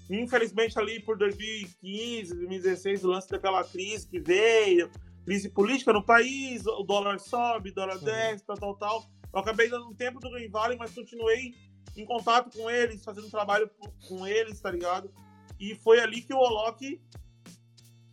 Infelizmente, 0.09 0.79
ali 0.79 1.01
por 1.01 1.19
2015, 1.19 2.33
2016, 2.33 3.05
o 3.05 3.09
lance 3.09 3.29
daquela 3.29 3.65
crise 3.65 4.07
que 4.07 4.21
veio, 4.21 4.89
crise 5.27 5.49
política 5.49 5.93
no 5.93 6.05
país, 6.05 6.65
o 6.67 6.85
dólar 6.85 7.19
sobe, 7.19 7.71
o 7.71 7.75
dólar 7.75 7.99
desce, 7.99 8.47
tal, 8.47 8.57
tal, 8.57 8.77
tal. 8.77 9.07
Eu 9.35 9.41
acabei 9.41 9.69
dando 9.69 9.89
um 9.89 9.95
tempo 9.95 10.21
do 10.21 10.31
Green 10.31 10.49
Valley, 10.49 10.79
mas 10.79 10.95
continuei 10.95 11.53
em 11.97 12.07
contato 12.07 12.57
com 12.57 12.71
eles, 12.71 13.05
fazendo 13.05 13.29
trabalho 13.29 13.69
com 14.09 14.25
eles, 14.25 14.61
tá 14.61 14.71
ligado? 14.71 15.13
E 15.59 15.75
foi 15.75 15.99
ali 15.99 16.23
que 16.23 16.33
o 16.33 16.39
Olok 16.39 17.03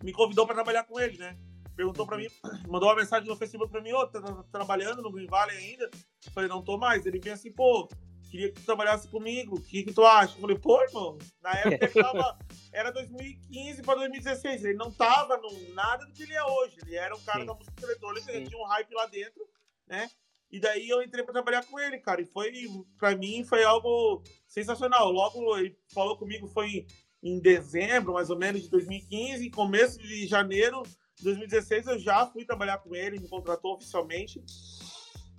me 0.03 0.11
convidou 0.11 0.47
para 0.47 0.55
trabalhar 0.55 0.85
com 0.85 0.99
ele, 0.99 1.19
né? 1.19 1.37
Perguntou 1.75 2.07
para 2.07 2.17
mim, 2.17 2.27
mandou 2.67 2.89
uma 2.89 2.95
mensagem 2.95 3.29
no 3.29 3.35
Facebook 3.35 3.71
para 3.71 3.81
mim, 3.81 3.93
ô, 3.93 3.99
oh, 3.99 4.07
tá, 4.07 4.19
tá, 4.19 4.43
trabalhando 4.51 5.03
no 5.03 5.11
Green 5.11 5.27
Valley 5.27 5.55
ainda? 5.55 5.91
falei, 6.33 6.49
não 6.49 6.63
tô 6.63 6.79
mais. 6.79 7.05
Ele 7.05 7.19
veio 7.19 7.35
assim, 7.35 7.51
pô, 7.51 7.87
queria 8.33 8.51
que 8.51 8.59
tu 8.59 8.65
trabalhasse 8.65 9.07
comigo, 9.09 9.57
o 9.57 9.61
que, 9.61 9.83
que 9.83 9.93
tu 9.93 10.03
acha? 10.03 10.35
Eu 10.35 10.41
falei, 10.41 10.57
pô, 10.57 10.81
irmão, 10.81 11.19
na 11.39 11.51
época 11.51 11.85
ele 11.85 11.93
tava, 11.93 12.39
era 12.73 12.89
2015 12.89 13.83
para 13.83 13.99
2016, 13.99 14.65
ele 14.65 14.73
não 14.73 14.91
tava 14.91 15.37
no, 15.37 15.73
nada 15.75 16.03
do 16.03 16.11
que 16.11 16.23
ele 16.23 16.33
é 16.33 16.43
hoje, 16.43 16.77
ele 16.81 16.95
era 16.95 17.15
um 17.15 17.21
cara 17.21 17.41
Sim. 17.41 17.45
da 17.45 17.53
música 17.53 17.83
eletrônica, 17.83 18.31
ele 18.31 18.47
tinha 18.47 18.59
um 18.59 18.65
hype 18.65 18.91
lá 18.91 19.05
dentro, 19.05 19.47
né? 19.87 20.09
E 20.51 20.59
daí 20.59 20.89
eu 20.89 21.03
entrei 21.03 21.23
para 21.23 21.33
trabalhar 21.33 21.63
com 21.65 21.79
ele, 21.79 21.99
cara, 21.99 22.21
e 22.21 22.25
foi, 22.25 22.51
para 22.97 23.15
mim, 23.15 23.43
foi 23.43 23.63
algo 23.63 24.23
sensacional. 24.47 25.11
Logo 25.11 25.55
ele 25.57 25.77
falou 25.93 26.17
comigo, 26.17 26.47
foi 26.47 26.87
em 27.21 27.39
dezembro, 27.39 28.13
mais 28.13 28.31
ou 28.31 28.37
menos, 28.37 28.63
de 28.63 28.69
2015, 28.69 29.47
começo 29.51 29.99
de 29.99 30.25
janeiro 30.25 30.81
de 31.15 31.23
2016, 31.23 31.85
eu 31.85 31.99
já 31.99 32.25
fui 32.25 32.45
trabalhar 32.45 32.79
com 32.79 32.95
ele, 32.95 33.19
me 33.19 33.27
contratou 33.27 33.75
oficialmente 33.75 34.43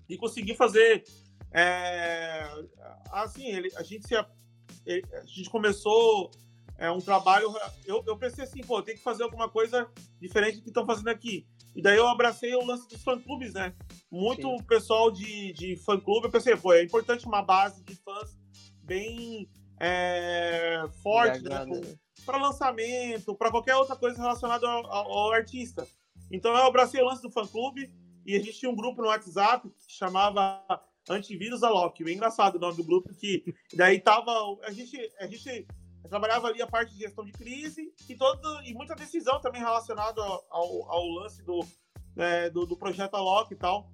e 0.09 0.16
consegui 0.16 0.55
fazer. 0.55 1.05
É, 1.55 2.50
assim, 3.12 3.46
ele, 3.46 3.70
a, 3.76 3.82
gente 3.84 4.09
se, 4.09 4.16
a 4.16 4.26
gente 5.24 5.48
começou 5.48 6.30
é, 6.76 6.90
um 6.90 7.00
trabalho. 7.00 7.55
Eu, 7.84 8.02
eu 8.07 8.16
pensei 8.18 8.44
assim, 8.44 8.61
pô, 8.61 8.82
tem 8.82 8.96
que 8.96 9.02
fazer 9.02 9.22
alguma 9.22 9.48
coisa 9.48 9.88
diferente 10.20 10.57
do 10.57 10.62
que 10.62 10.70
estão 10.70 10.84
fazendo 10.84 11.09
aqui. 11.09 11.46
E 11.74 11.82
daí 11.82 11.96
eu 11.96 12.09
abracei 12.09 12.55
o 12.55 12.64
lance 12.64 12.88
dos 12.88 13.02
fã-clubes, 13.02 13.55
né? 13.55 13.74
Muito 14.11 14.48
Sim. 14.48 14.64
pessoal 14.64 15.11
de, 15.11 15.52
de 15.52 15.76
fã-clube, 15.76 16.26
eu 16.26 16.30
pensei, 16.30 16.57
pô, 16.57 16.72
é 16.72 16.82
importante 16.82 17.26
uma 17.26 17.42
base 17.42 17.82
de 17.84 17.94
fãs 17.96 18.36
bem 18.82 19.48
é, 19.80 20.84
forte 21.02 21.42
né, 21.42 21.66
para 22.24 22.38
lançamento, 22.38 23.34
para 23.34 23.50
qualquer 23.50 23.74
outra 23.74 23.96
coisa 23.96 24.20
relacionada 24.20 24.66
ao, 24.66 24.86
ao, 24.86 25.12
ao, 25.12 25.32
artista. 25.32 25.86
Então 26.30 26.52
eu 26.57 26.64
abracei 26.64 27.00
o 27.00 27.07
lance 27.07 27.22
do 27.22 27.30
fã-clube 27.30 27.92
e 28.24 28.36
a 28.36 28.38
gente 28.38 28.59
tinha 28.59 28.70
um 28.70 28.76
grupo 28.76 29.02
no 29.02 29.09
WhatsApp 29.09 29.68
que 29.68 29.92
chamava 29.92 30.62
Antivírus 31.09 31.62
Alok. 31.62 32.02
É 32.02 32.12
engraçado 32.12 32.57
o 32.57 32.59
nome 32.59 32.76
do 32.76 32.84
grupo, 32.84 33.14
que 33.14 33.55
daí 33.74 34.00
tava. 34.00 34.32
A 34.62 34.70
gente, 34.70 34.96
a 35.18 35.26
gente 35.26 35.66
trabalhava 36.09 36.48
ali 36.48 36.62
a 36.62 36.66
parte 36.66 36.94
de 36.94 37.00
gestão 37.00 37.24
de 37.24 37.32
crise 37.32 37.92
e, 38.09 38.14
todo, 38.14 38.62
e 38.62 38.74
muita 38.74 38.94
decisão 38.94 39.40
também 39.40 39.61
relacionada 39.61 40.20
ao, 40.22 40.90
ao 40.90 41.09
lance 41.09 41.42
do, 41.42 41.64
é, 42.16 42.50
do, 42.50 42.66
do, 42.66 42.76
projeto 42.76 43.14
Alok 43.14 43.52
e 43.52 43.57
tal. 43.57 43.90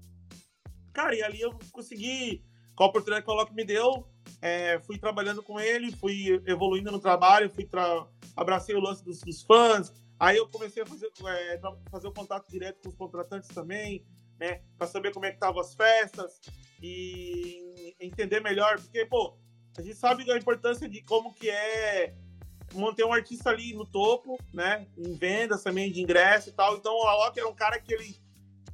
Cara, 0.93 1.15
e 1.15 1.23
ali 1.23 1.41
eu 1.41 1.57
consegui, 1.73 2.45
com 2.75 2.85
a 2.85 2.87
oportunidade 2.89 3.25
que 3.25 3.31
o 3.31 3.35
Alok 3.35 3.55
me 3.55 3.65
deu, 3.65 4.07
é, 4.43 4.81
fui 4.81 4.99
trabalhando 4.99 5.43
com 5.43 5.61
ele, 5.61 5.93
fui 5.93 6.43
evoluindo 6.47 6.91
no 6.91 7.01
trabalho, 7.01 7.51
fui 7.51 7.65
tra... 7.65 8.07
abracei 8.37 8.75
o 8.75 8.81
lance 8.81 9.05
dos, 9.05 9.21
dos, 9.21 9.43
fãs. 9.43 9.93
Aí 10.19 10.37
eu 10.37 10.49
comecei 10.49 10.83
a 10.83 10.87
fazer, 10.87 11.11
é, 11.27 11.61
fazer 11.91 12.09
o 12.09 12.13
contato 12.13 12.49
direto 12.51 12.83
com 12.83 12.89
os 12.89 12.97
contratantes 12.97 13.49
também, 13.49 14.05
né, 14.41 14.63
para 14.79 14.87
saber 14.87 15.13
como 15.13 15.27
é 15.27 15.31
que 15.31 15.37
estavam 15.37 15.61
as 15.61 15.75
festas 15.75 16.41
e 16.83 17.95
entender 18.01 18.41
melhor, 18.41 18.81
porque 18.81 19.05
pô, 19.05 19.39
a 19.77 19.83
gente 19.83 19.97
sabe 19.97 20.25
da 20.25 20.37
importância 20.37 20.89
de 20.89 21.03
como 21.03 21.35
que 21.35 21.51
é 21.51 22.15
manter 22.75 23.05
um 23.05 23.13
artista 23.13 23.51
ali 23.51 23.75
no 23.75 23.85
topo, 23.85 24.39
né, 24.53 24.89
em 24.97 25.15
vendas 25.15 25.63
também 25.63 25.93
de 25.93 26.01
ingresso 26.01 26.49
e 26.49 26.53
tal. 26.53 26.77
Então 26.77 26.95
o 26.95 27.07
Alok 27.07 27.39
era 27.39 27.49
um 27.49 27.55
cara 27.55 27.79
que 27.79 27.93
ele, 27.93 28.17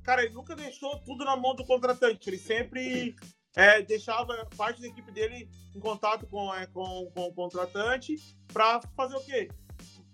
cara, 0.04 0.22
ele 0.22 0.34
nunca 0.34 0.54
deixou 0.54 0.98
tudo 1.00 1.24
na 1.24 1.36
mão 1.36 1.54
do 1.56 1.66
contratante, 1.66 2.30
ele 2.30 2.38
sempre 2.38 3.16
é, 3.56 3.82
deixava 3.82 4.46
parte 4.56 4.80
da 4.80 4.86
equipe 4.86 5.10
dele 5.10 5.50
em 5.74 5.80
contato 5.80 6.26
com, 6.26 6.54
é, 6.54 6.66
com, 6.66 7.10
com 7.12 7.24
o 7.24 7.34
contratante 7.34 8.16
para 8.52 8.80
fazer 8.94 9.16
o 9.16 9.24
quê? 9.24 9.48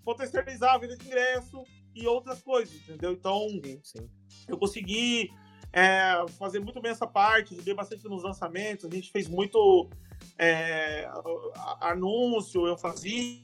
Potencializar 0.03 0.73
a 0.73 0.77
venda 0.79 0.97
de 0.97 1.05
ingresso 1.05 1.63
e 1.93 2.07
outras 2.07 2.41
coisas, 2.41 2.73
entendeu? 2.73 3.11
Então, 3.11 3.47
sim, 3.63 3.79
sim. 3.83 4.09
eu 4.47 4.57
consegui 4.57 5.29
é, 5.73 6.23
fazer 6.37 6.59
muito 6.59 6.79
bem 6.79 6.91
essa 6.91 7.07
parte, 7.07 7.55
ajudei 7.55 7.73
bastante 7.73 8.07
nos 8.07 8.23
lançamentos, 8.23 8.85
a 8.85 8.93
gente 8.93 9.11
fez 9.11 9.27
muito 9.27 9.89
é, 10.37 11.09
anúncio, 11.81 12.67
eu 12.67 12.77
fazia. 12.77 13.41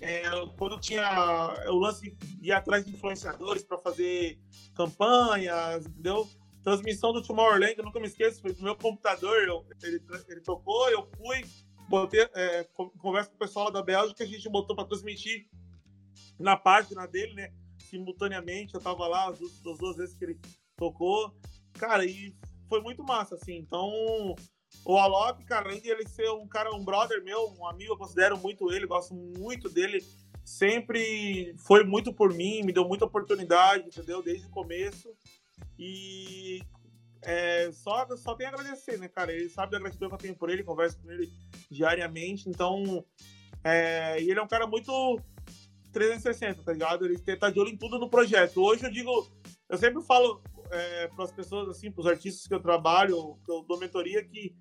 É, 0.00 0.22
quando 0.56 0.80
tinha 0.80 1.04
o 1.68 1.76
lance 1.76 2.16
de 2.40 2.48
ir 2.48 2.52
atrás 2.52 2.84
de 2.84 2.92
influenciadores 2.92 3.62
para 3.62 3.76
fazer 3.76 4.40
campanhas, 4.74 5.84
entendeu? 5.84 6.26
transmissão 6.62 7.12
do 7.12 7.20
Tomorrowland, 7.20 7.74
eu 7.76 7.84
nunca 7.84 8.00
me 8.00 8.06
esqueço, 8.06 8.40
foi 8.40 8.52
do 8.52 8.62
meu 8.62 8.76
computador, 8.76 9.36
eu, 9.42 9.66
ele, 9.82 10.00
ele 10.28 10.40
tocou, 10.40 10.88
eu 10.90 11.08
fui, 11.16 11.44
botei, 11.88 12.20
é, 12.34 12.64
conversa 12.98 13.30
com 13.30 13.36
o 13.36 13.38
pessoal 13.38 13.70
da 13.70 13.82
Bélgica, 13.82 14.22
a 14.22 14.26
gente 14.26 14.48
botou 14.48 14.76
para 14.76 14.86
transmitir 14.86 15.48
na 16.38 16.56
página 16.56 17.06
dele, 17.06 17.34
né, 17.34 17.52
simultaneamente, 17.78 18.74
eu 18.74 18.80
tava 18.80 19.06
lá 19.08 19.28
as 19.28 19.40
as 19.42 19.78
duas 19.78 19.96
vezes 19.96 20.14
que 20.14 20.24
ele 20.24 20.40
tocou, 20.82 21.32
cara, 21.74 22.04
e 22.04 22.34
foi 22.68 22.80
muito 22.80 23.04
massa, 23.04 23.36
assim, 23.36 23.56
então 23.56 23.88
o 24.84 24.98
Alok, 24.98 25.44
cara, 25.44 25.68
além 25.68 25.80
de 25.80 25.88
ele 25.88 26.08
ser 26.08 26.28
um 26.30 26.48
cara, 26.48 26.74
um 26.74 26.84
brother 26.84 27.22
meu, 27.22 27.54
um 27.58 27.68
amigo, 27.68 27.92
eu 27.92 27.98
considero 27.98 28.36
muito 28.38 28.72
ele, 28.72 28.86
gosto 28.86 29.14
muito 29.14 29.68
dele, 29.68 30.04
sempre 30.44 31.54
foi 31.58 31.84
muito 31.84 32.12
por 32.12 32.34
mim, 32.34 32.62
me 32.62 32.72
deu 32.72 32.86
muita 32.86 33.04
oportunidade, 33.04 33.86
entendeu? 33.86 34.22
Desde 34.22 34.46
o 34.46 34.50
começo. 34.50 35.08
E 35.78 36.62
é, 37.22 37.70
só, 37.72 38.04
só 38.16 38.34
tenho 38.34 38.50
a 38.50 38.52
agradecer, 38.54 38.98
né, 38.98 39.08
cara? 39.08 39.32
Ele 39.32 39.48
sabe 39.48 39.72
da 39.72 39.78
gratidão 39.78 40.08
que 40.08 40.14
eu 40.16 40.18
tenho 40.18 40.34
por 40.34 40.50
ele, 40.50 40.64
converso 40.64 40.98
com 41.00 41.10
ele 41.12 41.30
diariamente. 41.70 42.48
Então, 42.48 43.04
é, 43.62 44.20
e 44.20 44.28
ele 44.30 44.40
é 44.40 44.42
um 44.42 44.48
cara 44.48 44.66
muito 44.66 45.20
360, 45.92 46.62
tá 46.64 46.72
ligado? 46.72 47.04
Ele 47.04 47.18
tá 47.18 47.50
de 47.50 47.60
olho 47.60 47.70
em 47.70 47.76
tudo 47.76 47.98
no 47.98 48.10
projeto. 48.10 48.60
Hoje 48.60 48.84
eu 48.84 48.90
digo, 48.90 49.30
eu 49.68 49.78
sempre 49.78 50.02
falo 50.02 50.42
é, 50.72 51.06
para 51.08 51.24
as 51.24 51.32
pessoas, 51.32 51.68
assim, 51.68 51.92
para 51.92 52.00
os 52.00 52.06
artistas 52.06 52.46
que 52.46 52.54
eu 52.54 52.60
trabalho, 52.60 53.38
que 53.44 53.52
eu 53.52 53.62
dou 53.62 53.78
mentoria, 53.78 54.24
que 54.24 54.56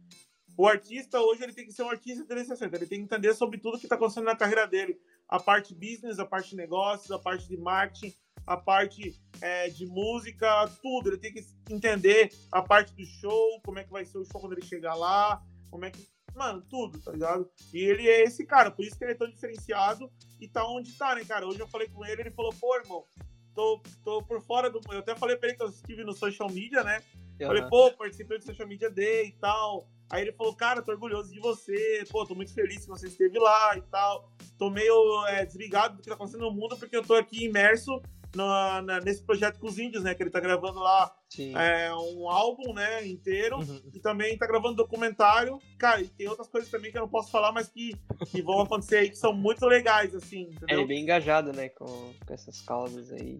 o 0.58 0.68
artista 0.68 1.20
hoje 1.20 1.44
ele 1.44 1.54
tem 1.54 1.66
que 1.66 1.72
ser 1.72 1.84
um 1.84 1.90
artista 1.90 2.26
360. 2.26 2.76
Ele 2.76 2.86
tem 2.86 3.00
que 3.00 3.06
entender 3.06 3.34
sobre 3.34 3.58
tudo 3.58 3.80
que 3.80 3.86
está 3.86 3.96
acontecendo 3.96 4.26
na 4.26 4.36
carreira 4.36 4.68
dele. 4.68 5.00
A 5.28 5.40
parte 5.40 5.74
business, 5.74 6.20
a 6.20 6.26
parte 6.26 6.56
negócios, 6.56 7.10
a 7.12 7.18
parte 7.18 7.48
de 7.48 7.58
marketing, 7.58 8.14
a 8.46 8.58
parte 8.58 9.20
é, 9.40 9.70
de 9.70 9.86
música, 9.86 10.68
tudo. 10.82 11.10
Ele 11.10 11.18
tem 11.18 11.34
que 11.34 11.46
entender 11.70 12.32
a 12.52 12.62
parte 12.62 12.94
do 12.94 13.06
show, 13.06 13.62
como 13.64 13.80
é 13.80 13.84
que 13.84 13.92
vai 13.92 14.04
ser 14.04 14.18
o 14.18 14.26
show 14.26 14.42
quando 14.42 14.54
ele 14.54 14.66
chegar 14.66 14.96
lá, 14.96 15.42
como 15.70 15.86
é 15.86 15.92
que. 15.92 16.06
Mano, 16.36 16.62
tudo, 16.70 16.98
tá 17.02 17.12
ligado? 17.12 17.50
E 17.74 17.80
ele 17.80 18.08
é 18.08 18.24
esse 18.24 18.46
cara, 18.46 18.72
por 18.72 18.86
isso 18.86 18.98
que 18.98 19.04
ele 19.04 19.12
é 19.12 19.16
tão 19.16 19.30
diferenciado 19.30 20.10
e 20.40 20.48
tá 20.48 20.66
onde 20.66 20.98
tá, 20.98 21.14
né, 21.14 21.26
cara? 21.26 21.46
Hoje 21.46 21.60
eu 21.60 21.68
falei 21.68 21.90
com 21.90 22.06
ele, 22.06 22.22
ele 22.22 22.32
falou, 22.32 22.54
pô, 22.54 22.74
irmão, 22.78 23.06
tô, 23.54 23.82
tô 24.04 24.24
por 24.24 24.42
fora 24.42 24.70
do. 24.70 24.80
Eu 24.92 25.00
até 25.00 25.16
falei 25.16 25.36
pra 25.36 25.50
ele 25.50 25.58
que 25.58 25.64
eu 25.64 25.70
estive 25.70 26.04
no 26.04 26.14
social 26.14 26.50
media, 26.50 26.84
né? 26.84 27.02
Uhum. 27.40 27.48
Falei, 27.48 27.64
pô, 27.64 27.92
participei 27.92 28.38
do 28.38 28.46
social 28.46 28.68
media 28.68 28.90
day 28.90 29.28
e 29.28 29.32
tal. 29.34 29.88
Aí 30.10 30.24
ele 30.24 30.34
falou, 30.34 30.54
cara, 30.54 30.82
tô 30.82 30.92
orgulhoso 30.92 31.32
de 31.34 31.40
você, 31.40 32.04
pô, 32.12 32.26
tô 32.26 32.36
muito 32.36 32.54
feliz 32.54 32.84
que 32.84 32.90
você 32.90 33.08
esteve 33.08 33.40
lá 33.40 33.78
e 33.78 33.82
tal. 33.84 34.30
Tô 34.58 34.70
meio 34.70 35.26
é, 35.28 35.46
desligado 35.46 35.96
do 35.96 36.02
que 36.02 36.10
tá 36.10 36.16
acontecendo 36.16 36.42
no 36.42 36.52
mundo, 36.52 36.78
porque 36.78 36.96
eu 36.96 37.04
tô 37.04 37.14
aqui 37.16 37.46
imerso 37.46 38.02
na, 38.36 38.82
na, 38.82 39.00
nesse 39.00 39.24
projeto 39.24 39.60
com 39.60 39.68
os 39.68 39.78
índios, 39.78 40.04
né? 40.04 40.14
Que 40.14 40.24
ele 40.24 40.30
tá 40.30 40.40
gravando 40.40 40.80
lá 40.80 41.14
é, 41.56 41.94
um 41.94 42.30
álbum, 42.30 42.74
né, 42.74 43.06
inteiro. 43.08 43.58
Uhum. 43.58 43.82
E 43.94 44.00
também 44.00 44.38
tá 44.38 44.46
gravando 44.46 44.76
documentário. 44.76 45.60
Cara, 45.78 46.02
e 46.02 46.08
tem 46.08 46.28
outras 46.28 46.48
coisas 46.48 46.70
também 46.70 46.92
que 46.92 46.98
eu 46.98 47.02
não 47.02 47.10
posso 47.10 47.32
falar, 47.32 47.52
mas 47.52 47.70
que, 47.70 47.94
que 48.30 48.42
vão 48.42 48.62
acontecer 48.62 48.98
aí, 48.98 49.10
que 49.10 49.18
são 49.18 49.34
muito 49.34 49.66
legais, 49.66 50.14
assim, 50.16 50.50
entendeu? 50.52 50.82
É, 50.82 50.86
bem 50.86 51.04
engajado, 51.04 51.54
né, 51.54 51.70
com, 51.70 52.14
com 52.26 52.34
essas 52.34 52.62
causas 52.62 53.12
aí. 53.12 53.40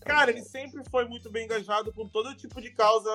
Cara, 0.00 0.30
ele 0.30 0.42
sempre 0.42 0.82
foi 0.90 1.06
muito 1.06 1.30
bem 1.30 1.44
engajado 1.44 1.92
com 1.92 2.08
todo 2.08 2.34
tipo 2.36 2.60
de 2.60 2.70
causa 2.70 3.10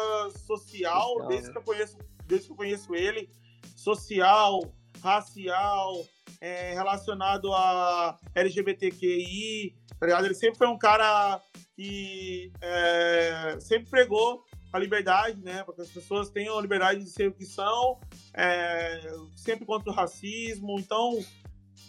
social, 0.45 1.09
social 1.09 1.27
desde, 1.27 1.47
né? 1.47 1.53
que 1.53 1.57
eu 1.59 1.63
conheço, 1.63 1.97
desde 2.25 2.47
que 2.47 2.53
eu 2.53 2.57
conheço 2.57 2.95
ele. 2.95 3.29
Social, 3.75 4.61
racial, 5.01 6.05
é, 6.41 6.73
relacionado 6.73 7.53
a 7.53 8.17
LGBTQI, 8.35 9.75
tá 9.99 10.05
ligado? 10.05 10.25
Ele 10.25 10.35
sempre 10.35 10.57
foi 10.57 10.67
um 10.67 10.77
cara 10.77 11.41
que 11.75 12.51
é, 12.61 13.57
sempre 13.59 13.89
pregou 13.89 14.43
a 14.71 14.79
liberdade, 14.79 15.41
né? 15.41 15.63
Para 15.63 15.75
que 15.75 15.81
as 15.81 15.89
pessoas 15.89 16.29
tenham 16.29 16.57
a 16.57 16.61
liberdade 16.61 17.03
de 17.03 17.09
ser 17.09 17.29
o 17.29 17.33
que 17.33 17.45
são, 17.45 17.99
é, 18.33 19.01
sempre 19.35 19.65
contra 19.65 19.91
o 19.91 19.95
racismo. 19.95 20.79
Então, 20.79 21.17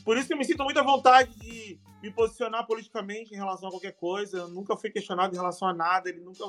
por 0.05 0.17
isso 0.17 0.29
que 0.29 0.35
eu 0.35 0.39
me 0.39 0.45
sinto 0.45 0.65
muito 0.65 0.79
à 0.79 0.83
vontade 0.83 1.35
de 1.39 1.81
me 2.03 2.11
posicionar 2.13 2.67
politicamente 2.67 3.35
em 3.35 3.37
relação 3.37 3.69
a 3.69 3.73
qualquer 3.73 3.93
coisa. 3.93 4.39
Eu 4.39 4.49
nunca 4.49 4.77
fui 4.77 4.91
questionado 4.91 5.35
em 5.35 5.39
relação 5.39 5.69
a 5.69 5.75
nada, 5.75 6.09
ele 6.09 6.21
nunca, 6.21 6.45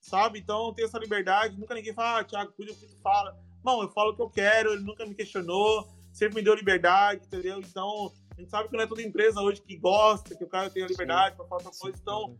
sabe? 0.00 0.38
Então, 0.38 0.68
eu 0.68 0.72
tenho 0.72 0.86
essa 0.86 0.98
liberdade. 0.98 1.58
Nunca 1.58 1.74
ninguém 1.74 1.92
fala, 1.92 2.20
ah, 2.20 2.24
Thiago, 2.24 2.52
cuida 2.52 2.72
do 2.72 2.78
que 2.78 2.86
tu 2.86 3.00
fala. 3.02 3.36
Não, 3.64 3.82
eu 3.82 3.90
falo 3.90 4.12
o 4.12 4.16
que 4.16 4.22
eu 4.22 4.30
quero, 4.30 4.72
ele 4.72 4.82
nunca 4.82 5.06
me 5.06 5.14
questionou 5.14 5.88
sempre 6.14 6.36
me 6.36 6.42
deu 6.42 6.54
liberdade, 6.54 7.26
entendeu? 7.26 7.58
Então, 7.58 8.12
A 8.36 8.40
gente 8.40 8.50
sabe 8.50 8.68
que 8.68 8.76
não 8.76 8.84
é 8.84 8.86
toda 8.86 9.02
empresa 9.02 9.40
hoje 9.40 9.60
que 9.60 9.76
gosta, 9.76 10.34
que 10.34 10.44
o 10.44 10.48
cara 10.48 10.70
tem 10.70 10.82
a 10.82 10.86
liberdade 10.86 11.36
para 11.36 11.44
falar 11.44 11.70
coisa, 11.78 11.98
então, 12.00 12.38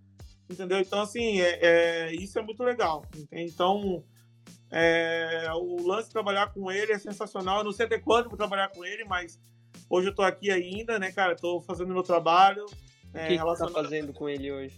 entendeu? 0.48 0.78
Então, 0.78 1.02
assim, 1.02 1.40
é, 1.40 1.58
é, 1.60 2.14
isso 2.14 2.38
é 2.38 2.42
muito 2.42 2.62
legal. 2.62 3.04
Entende? 3.14 3.52
Então, 3.52 4.04
é, 4.70 5.48
o 5.54 5.86
lance 5.86 6.08
de 6.08 6.12
trabalhar 6.12 6.52
com 6.52 6.70
ele 6.70 6.92
é 6.92 6.98
sensacional. 6.98 7.58
Eu 7.58 7.64
não 7.64 7.72
sei 7.72 7.86
até 7.86 7.98
quando 7.98 8.28
vou 8.28 8.36
trabalhar 8.36 8.68
com 8.68 8.84
ele, 8.84 9.04
mas 9.04 9.38
hoje 9.90 10.08
eu 10.08 10.14
tô 10.14 10.22
aqui 10.22 10.50
ainda, 10.50 10.98
né, 10.98 11.12
cara? 11.12 11.36
Tô 11.36 11.60
fazendo 11.60 11.92
meu 11.92 12.02
trabalho. 12.02 12.64
O 12.64 13.12
que, 13.12 13.18
é, 13.18 13.36
que 13.36 13.38
você 13.38 13.64
tá 13.64 13.70
fazendo 13.70 14.12
com 14.12 14.28
ele 14.28 14.50
hoje? 14.50 14.76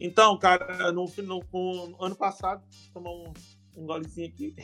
Então, 0.00 0.36
cara, 0.38 0.90
no, 0.92 1.06
no, 1.18 1.88
no 1.88 2.04
ano 2.04 2.16
passado, 2.16 2.64
tomar 2.92 3.10
um, 3.10 3.32
um 3.76 3.86
golezinho 3.86 4.28
aqui. 4.28 4.54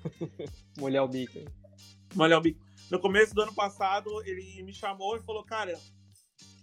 Molhar 0.78 1.04
o 1.04 1.08
bico. 1.08 1.38
Molhar 2.14 2.38
o 2.38 2.42
bico. 2.42 2.71
No 2.92 3.00
começo 3.00 3.34
do 3.34 3.40
ano 3.40 3.54
passado, 3.54 4.22
ele 4.26 4.62
me 4.62 4.74
chamou 4.74 5.16
e 5.16 5.22
falou, 5.22 5.42
cara, 5.42 5.80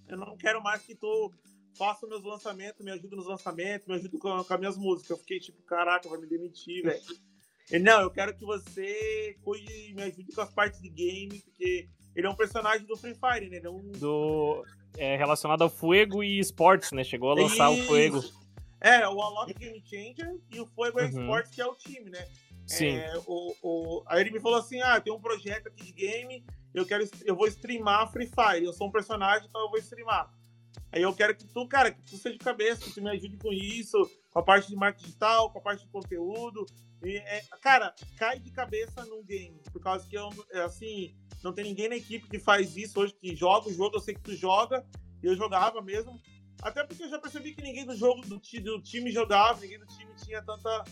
eu 0.07 0.15
não 0.15 0.38
quero 0.38 0.61
mais 0.61 0.84
que 0.84 0.93
tu 0.93 1.34
faça 1.75 2.05
meus 2.05 2.23
lançamentos, 2.23 2.86
me 2.86 2.91
ajude 2.91 3.15
nos 3.15 3.25
lançamentos, 3.25 3.88
me 3.88 3.95
ajude 3.95 4.15
com, 4.19 4.43
com 4.43 4.53
as 4.53 4.59
minhas 4.59 4.77
músicas. 4.77 5.09
Eu 5.09 5.17
fiquei 5.17 5.39
tipo, 5.39 5.59
caraca, 5.63 6.07
vai 6.07 6.19
me 6.19 6.27
demitir, 6.27 6.84
velho. 6.84 7.01
Não, 7.82 8.01
eu 8.01 8.11
quero 8.11 8.36
que 8.36 8.45
você 8.45 9.39
cuide, 9.41 9.91
me 9.95 10.03
ajude 10.03 10.32
com 10.32 10.41
as 10.41 10.53
partes 10.53 10.80
de 10.80 10.89
game, 10.89 11.41
porque 11.41 11.89
ele 12.15 12.27
é 12.27 12.30
um 12.30 12.36
personagem 12.36 12.86
do 12.86 12.95
Free 12.95 13.15
Fire, 13.15 13.49
né? 13.49 13.59
É 13.63 13.67
um... 13.67 13.91
Do, 13.93 14.63
é, 14.99 15.17
relacionado 15.17 15.63
ao 15.63 15.69
Fuego 15.69 16.23
e 16.23 16.38
esportes, 16.38 16.91
né? 16.91 17.03
Chegou 17.03 17.32
a 17.32 17.41
lançar 17.41 17.73
Isso. 17.73 17.82
o 17.82 17.88
Fuego. 17.88 18.23
É, 18.82 19.07
o 19.07 19.19
Alok 19.19 19.51
Game 19.55 19.82
Changer 19.84 20.39
e 20.53 20.59
o 20.59 20.67
Fuego 20.67 20.99
uhum. 20.99 21.07
Esportes, 21.07 21.55
que 21.55 21.59
é 21.61 21.65
o 21.65 21.73
time, 21.73 22.11
né? 22.11 22.23
Sim. 22.70 22.97
É, 22.97 23.13
o, 23.26 23.55
o... 23.63 24.03
Aí 24.07 24.22
ele 24.22 24.32
me 24.32 24.39
falou 24.39 24.59
assim: 24.59 24.80
ah, 24.82 25.01
tem 25.01 25.11
um 25.11 25.20
projeto 25.20 25.67
aqui 25.67 25.86
de 25.86 25.91
game, 25.91 26.45
eu 26.74 26.86
quero 26.86 27.03
eu 27.26 27.36
vou 27.36 27.47
streamar 27.47 28.11
Free 28.11 28.28
Fire. 28.28 28.63
Eu 28.63 28.74
sou 28.74 28.88
um 28.88 28.91
personagem, 28.91 29.47
então 29.47 29.61
eu 29.61 29.70
vou 29.70 29.80
streamar. 29.80 30.32
Aí 30.91 31.01
eu 31.01 31.13
quero 31.13 31.36
que 31.36 31.47
tu, 31.47 31.67
cara, 31.67 31.91
que 31.91 32.01
tu 32.03 32.17
seja 32.17 32.38
de 32.38 32.43
cabeça, 32.43 32.84
que 32.84 32.93
tu 32.93 33.01
me 33.01 33.09
ajude 33.09 33.38
com 33.38 33.51
isso, 33.51 33.97
com 34.32 34.39
a 34.39 34.43
parte 34.43 34.70
de 34.70 34.76
marketing 34.76 35.05
digital, 35.05 35.51
com 35.51 35.59
a 35.59 35.61
parte 35.61 35.84
de 35.84 35.91
conteúdo. 35.91 36.65
E, 37.03 37.17
é, 37.17 37.43
cara, 37.61 37.93
cai 38.17 38.39
de 38.39 38.51
cabeça 38.51 39.03
num 39.05 39.24
game. 39.24 39.61
Por 39.72 39.82
causa 39.82 40.07
que 40.07 40.15
eu, 40.15 40.30
é, 40.51 40.61
assim, 40.61 41.15
não 41.43 41.53
tem 41.53 41.63
ninguém 41.63 41.89
na 41.89 41.95
equipe 41.95 42.28
que 42.28 42.39
faz 42.39 42.76
isso 42.78 42.99
hoje, 42.99 43.13
que 43.13 43.36
joga 43.36 43.70
o 43.70 43.74
jogo, 43.74 43.97
eu 43.97 44.01
sei 44.01 44.13
que 44.13 44.22
tu 44.22 44.36
joga, 44.36 44.86
e 45.24 45.28
eu 45.28 45.36
jogava 45.36 45.82
mesmo. 45.82 46.20
Até 46.61 46.84
porque 46.84 47.03
eu 47.03 47.09
já 47.09 47.20
percebi 47.20 47.53
que 47.53 47.61
ninguém 47.61 47.86
do 47.86 47.95
jogo, 47.95 48.22
do, 48.22 48.38
do 48.38 48.82
time 48.82 49.11
jogava, 49.11 49.61
ninguém 49.61 49.80
do 49.80 49.88
time 49.88 50.13
tinha 50.15 50.41
tanta 50.41 50.84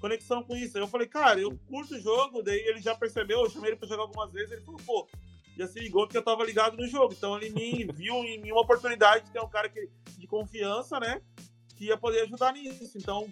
conexão 0.00 0.42
com 0.42 0.56
isso. 0.56 0.78
Eu 0.78 0.86
falei, 0.86 1.06
cara, 1.06 1.40
eu 1.40 1.56
curto 1.66 1.94
o 1.94 2.00
jogo, 2.00 2.42
daí 2.42 2.58
ele 2.60 2.80
já 2.80 2.94
percebeu, 2.94 3.40
eu 3.40 3.50
chamei 3.50 3.70
ele 3.70 3.76
pra 3.76 3.88
jogar 3.88 4.02
algumas 4.02 4.32
vezes, 4.32 4.52
ele 4.52 4.62
falou, 4.62 4.80
pô, 4.84 5.08
já 5.56 5.66
se 5.66 5.78
ligou 5.78 6.04
porque 6.04 6.18
eu 6.18 6.22
tava 6.22 6.44
ligado 6.44 6.76
no 6.76 6.86
jogo. 6.86 7.14
Então 7.16 7.36
ele 7.36 7.50
me 7.50 7.84
viu 7.92 8.14
em 8.24 8.40
mim 8.40 8.52
uma 8.52 8.62
oportunidade 8.62 9.24
de 9.24 9.30
ter 9.30 9.40
um 9.40 9.48
cara 9.48 9.68
que, 9.68 9.88
de 10.18 10.26
confiança, 10.26 10.98
né? 10.98 11.20
Que 11.76 11.86
ia 11.86 11.96
poder 11.96 12.22
ajudar 12.22 12.52
nisso. 12.52 12.98
Então, 12.98 13.28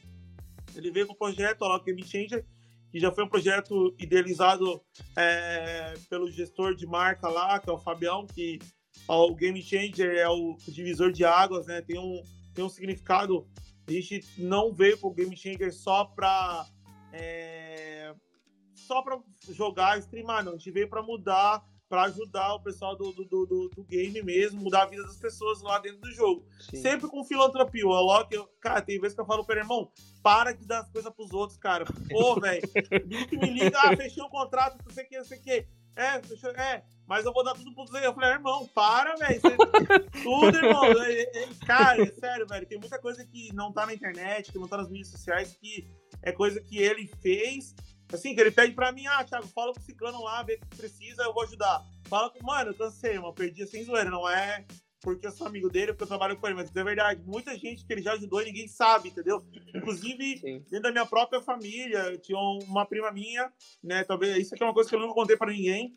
ele 0.74 0.90
veio 0.90 1.06
com 1.06 1.12
o 1.12 1.16
projeto, 1.16 1.62
o 1.62 1.82
Game 1.82 2.02
Changer, 2.02 2.44
que 2.90 2.98
já 2.98 3.10
foi 3.10 3.24
um 3.24 3.28
projeto 3.28 3.94
idealizado 3.98 4.80
é, 5.16 5.94
pelo 6.08 6.30
gestor 6.30 6.74
de 6.74 6.86
marca 6.86 7.28
lá, 7.28 7.58
que 7.58 7.68
é 7.68 7.72
o 7.72 7.78
Fabião, 7.78 8.26
que 8.26 8.58
ó, 9.08 9.26
o 9.26 9.34
Game 9.34 9.60
Changer 9.62 10.16
é 10.16 10.28
o 10.28 10.56
divisor 10.68 11.10
de 11.12 11.24
águas, 11.24 11.66
né? 11.66 11.80
Tem 11.82 11.98
um, 11.98 12.22
tem 12.54 12.64
um 12.64 12.68
significado. 12.68 13.46
A 13.86 13.90
gente 13.90 14.24
não 14.38 14.72
veio 14.72 14.98
com 14.98 15.08
o 15.08 15.14
Game 15.14 15.36
Changer 15.36 15.72
só 15.72 16.04
para 16.04 16.66
é, 17.12 18.14
só 18.74 19.02
para 19.02 19.20
jogar, 19.50 19.98
streamar, 19.98 20.44
não. 20.44 20.52
A 20.52 20.56
gente 20.56 20.70
veio 20.70 20.88
para 20.88 21.02
mudar 21.02 21.64
para 21.92 22.04
ajudar 22.04 22.54
o 22.54 22.60
pessoal 22.60 22.96
do, 22.96 23.12
do, 23.12 23.26
do, 23.26 23.68
do, 23.68 23.84
game 23.84 24.22
mesmo, 24.22 24.62
mudar 24.62 24.84
a 24.84 24.86
vida 24.86 25.02
das 25.02 25.18
pessoas 25.18 25.60
lá 25.60 25.78
dentro 25.78 26.00
do 26.00 26.10
jogo. 26.10 26.42
Sim. 26.70 26.80
Sempre 26.80 27.06
com 27.06 27.22
filantropia. 27.22 27.86
O 27.86 27.92
Alok, 27.92 28.34
eu, 28.34 28.48
cara, 28.62 28.80
tem 28.80 28.98
vezes 28.98 29.14
que 29.14 29.20
eu 29.20 29.26
falo 29.26 29.44
para 29.44 29.56
ele, 29.56 29.64
irmão, 29.64 29.92
para 30.22 30.52
de 30.52 30.66
dar 30.66 30.80
as 30.80 30.90
coisas 30.90 31.12
pros 31.12 31.34
outros, 31.34 31.58
cara. 31.58 31.84
Pô, 32.08 32.34
velho, 32.40 32.62
me 33.32 33.50
liga, 33.50 33.78
ah, 33.78 33.94
fechei 33.94 34.22
um 34.22 34.30
contrato, 34.30 34.78
não 34.82 34.90
sei 34.90 35.04
o 35.04 35.08
que, 35.10 35.18
não 35.18 35.24
sei 35.26 35.38
o 35.38 35.42
que. 35.42 35.66
É, 35.94 36.16
é, 36.60 36.82
mas 37.06 37.24
eu 37.24 37.32
vou 37.32 37.44
dar 37.44 37.54
tudo 37.54 37.74
pros 37.74 37.92
Eu 37.94 38.14
falei, 38.14 38.30
ah, 38.30 38.34
irmão, 38.34 38.66
para, 38.68 39.14
velho. 39.16 39.40
Tudo, 40.22 40.56
irmão. 40.56 40.84
É, 41.02 41.22
é, 41.22 41.48
cara, 41.66 42.02
é 42.02 42.12
sério, 42.12 42.46
velho. 42.46 42.66
Tem 42.66 42.78
muita 42.78 42.98
coisa 42.98 43.24
que 43.26 43.52
não 43.52 43.72
tá 43.72 43.84
na 43.84 43.92
internet, 43.92 44.50
que 44.50 44.58
não 44.58 44.68
tá 44.68 44.78
nas 44.78 44.88
mídias 44.88 45.08
sociais, 45.08 45.56
que 45.60 45.90
é 46.22 46.32
coisa 46.32 46.60
que 46.60 46.78
ele 46.78 47.06
fez 47.20 47.74
Assim, 48.12 48.34
que 48.34 48.40
ele 48.40 48.50
pede 48.50 48.74
pra 48.74 48.92
mim, 48.92 49.06
ah, 49.06 49.24
Thiago, 49.24 49.46
fala 49.48 49.72
com 49.72 49.80
o 49.80 49.82
ciclano 49.82 50.22
lá, 50.22 50.42
vê 50.42 50.54
o 50.54 50.60
que 50.60 50.76
precisa, 50.76 51.22
eu 51.22 51.32
vou 51.32 51.44
ajudar. 51.44 51.82
Fala 52.08 52.28
com, 52.28 52.44
mano, 52.44 52.70
eu 52.70 52.74
cansei, 52.74 53.18
mano, 53.18 53.32
perdi 53.32 53.66
sem 53.66 53.84
zoeira, 53.84 54.10
não 54.10 54.28
é 54.28 54.66
porque 55.02 55.26
eu 55.26 55.32
sou 55.32 55.46
amigo 55.46 55.68
dele, 55.68 55.88
porque 55.92 56.04
eu 56.04 56.08
trabalho 56.08 56.36
com 56.36 56.46
ele, 56.46 56.54
mas 56.54 56.74
é 56.74 56.84
verdade, 56.84 57.22
muita 57.26 57.56
gente 57.58 57.84
que 57.84 57.92
ele 57.92 58.02
já 58.02 58.12
ajudou 58.12 58.40
e 58.40 58.46
ninguém 58.46 58.68
sabe, 58.68 59.08
entendeu? 59.08 59.44
Inclusive, 59.74 60.38
Sim. 60.38 60.58
dentro 60.70 60.82
da 60.82 60.92
minha 60.92 61.04
própria 61.04 61.42
família, 61.42 62.16
tinha 62.18 62.38
uma 62.38 62.86
prima 62.86 63.10
minha, 63.10 63.52
né, 63.82 64.04
talvez, 64.04 64.38
isso 64.38 64.54
aqui 64.54 64.62
é 64.62 64.66
uma 64.66 64.74
coisa 64.74 64.88
que 64.88 64.94
eu 64.94 65.00
nunca 65.00 65.14
contei 65.14 65.36
pra 65.36 65.50
ninguém, 65.50 65.94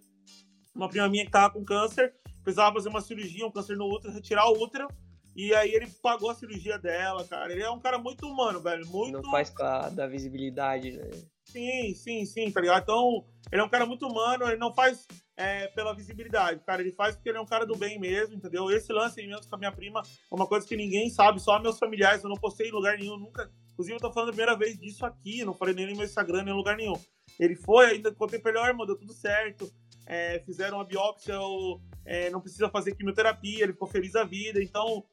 uma 0.73 0.89
prima 0.89 1.07
minha 1.07 1.23
que 1.23 1.31
tava 1.31 1.53
com 1.53 1.63
câncer, 1.63 2.13
precisava 2.43 2.73
fazer 2.73 2.89
uma 2.89 3.01
cirurgia, 3.01 3.45
um 3.45 3.51
câncer 3.51 3.77
no 3.77 3.85
útero, 3.85 4.13
retirar 4.13 4.47
o 4.49 4.61
útero, 4.61 4.87
e 5.35 5.53
aí 5.53 5.73
ele 5.73 5.87
pagou 6.01 6.29
a 6.29 6.35
cirurgia 6.35 6.79
dela, 6.79 7.25
cara. 7.25 7.51
Ele 7.51 7.61
é 7.61 7.69
um 7.69 7.79
cara 7.79 7.97
muito 7.97 8.25
humano, 8.25 8.61
velho. 8.61 8.87
Muito. 8.87 9.21
Não 9.21 9.31
faz 9.31 9.49
pra 9.49 9.89
dar 9.89 10.07
visibilidade, 10.07 10.91
né? 10.91 11.09
Sim, 11.43 11.93
sim, 11.93 12.25
sim, 12.25 12.51
tá 12.51 12.61
ligado? 12.61 12.83
Então, 12.83 13.25
ele 13.51 13.61
é 13.61 13.63
um 13.63 13.69
cara 13.69 13.85
muito 13.85 14.07
humano, 14.07 14.47
ele 14.47 14.57
não 14.57 14.73
faz 14.73 15.05
é, 15.37 15.67
pela 15.67 15.93
visibilidade, 15.93 16.61
cara. 16.65 16.81
Ele 16.81 16.91
faz 16.91 17.15
porque 17.15 17.29
ele 17.29 17.37
é 17.37 17.41
um 17.41 17.45
cara 17.45 17.65
do 17.65 17.75
bem 17.75 17.99
mesmo, 17.99 18.35
entendeu? 18.35 18.71
Esse 18.71 18.93
lance 18.93 19.21
mesmo 19.25 19.47
com 19.47 19.55
a 19.55 19.59
minha 19.59 19.71
prima 19.71 20.01
é 20.01 20.35
uma 20.35 20.47
coisa 20.47 20.65
que 20.65 20.75
ninguém 20.75 21.09
sabe, 21.09 21.39
só 21.41 21.59
meus 21.59 21.77
familiares. 21.77 22.23
Eu 22.23 22.29
não 22.29 22.37
postei 22.37 22.69
em 22.69 22.71
lugar 22.71 22.97
nenhum, 22.97 23.17
nunca. 23.17 23.51
Inclusive, 23.73 23.97
eu 23.97 24.01
tô 24.01 24.11
falando 24.13 24.29
a 24.29 24.31
primeira 24.31 24.55
vez 24.55 24.79
disso 24.79 25.05
aqui, 25.05 25.43
não 25.43 25.53
falei 25.53 25.75
nem 25.75 25.87
no 25.87 25.95
meu 25.97 26.05
Instagram, 26.05 26.43
nem 26.43 26.53
em 26.53 26.57
lugar 26.57 26.77
nenhum. 26.77 26.97
Ele 27.37 27.55
foi, 27.55 27.87
ainda 27.87 28.13
contei 28.13 28.39
pra 28.39 28.51
ele, 28.51 28.59
ó, 28.59 28.67
irmão, 28.67 28.85
deu 28.85 28.97
tudo 28.97 29.11
certo. 29.11 29.69
É, 30.05 30.39
fizeram 30.39 30.77
uma 30.77 30.85
biópsia, 30.85 31.33
eu, 31.33 31.81
é, 32.05 32.29
não 32.29 32.41
precisa 32.41 32.69
fazer 32.69 32.95
quimioterapia, 32.95 33.63
ele 33.63 33.73
ficou 33.73 33.87
feliz 33.87 34.11
da 34.11 34.23
vida. 34.23 34.61
Então, 34.61 35.03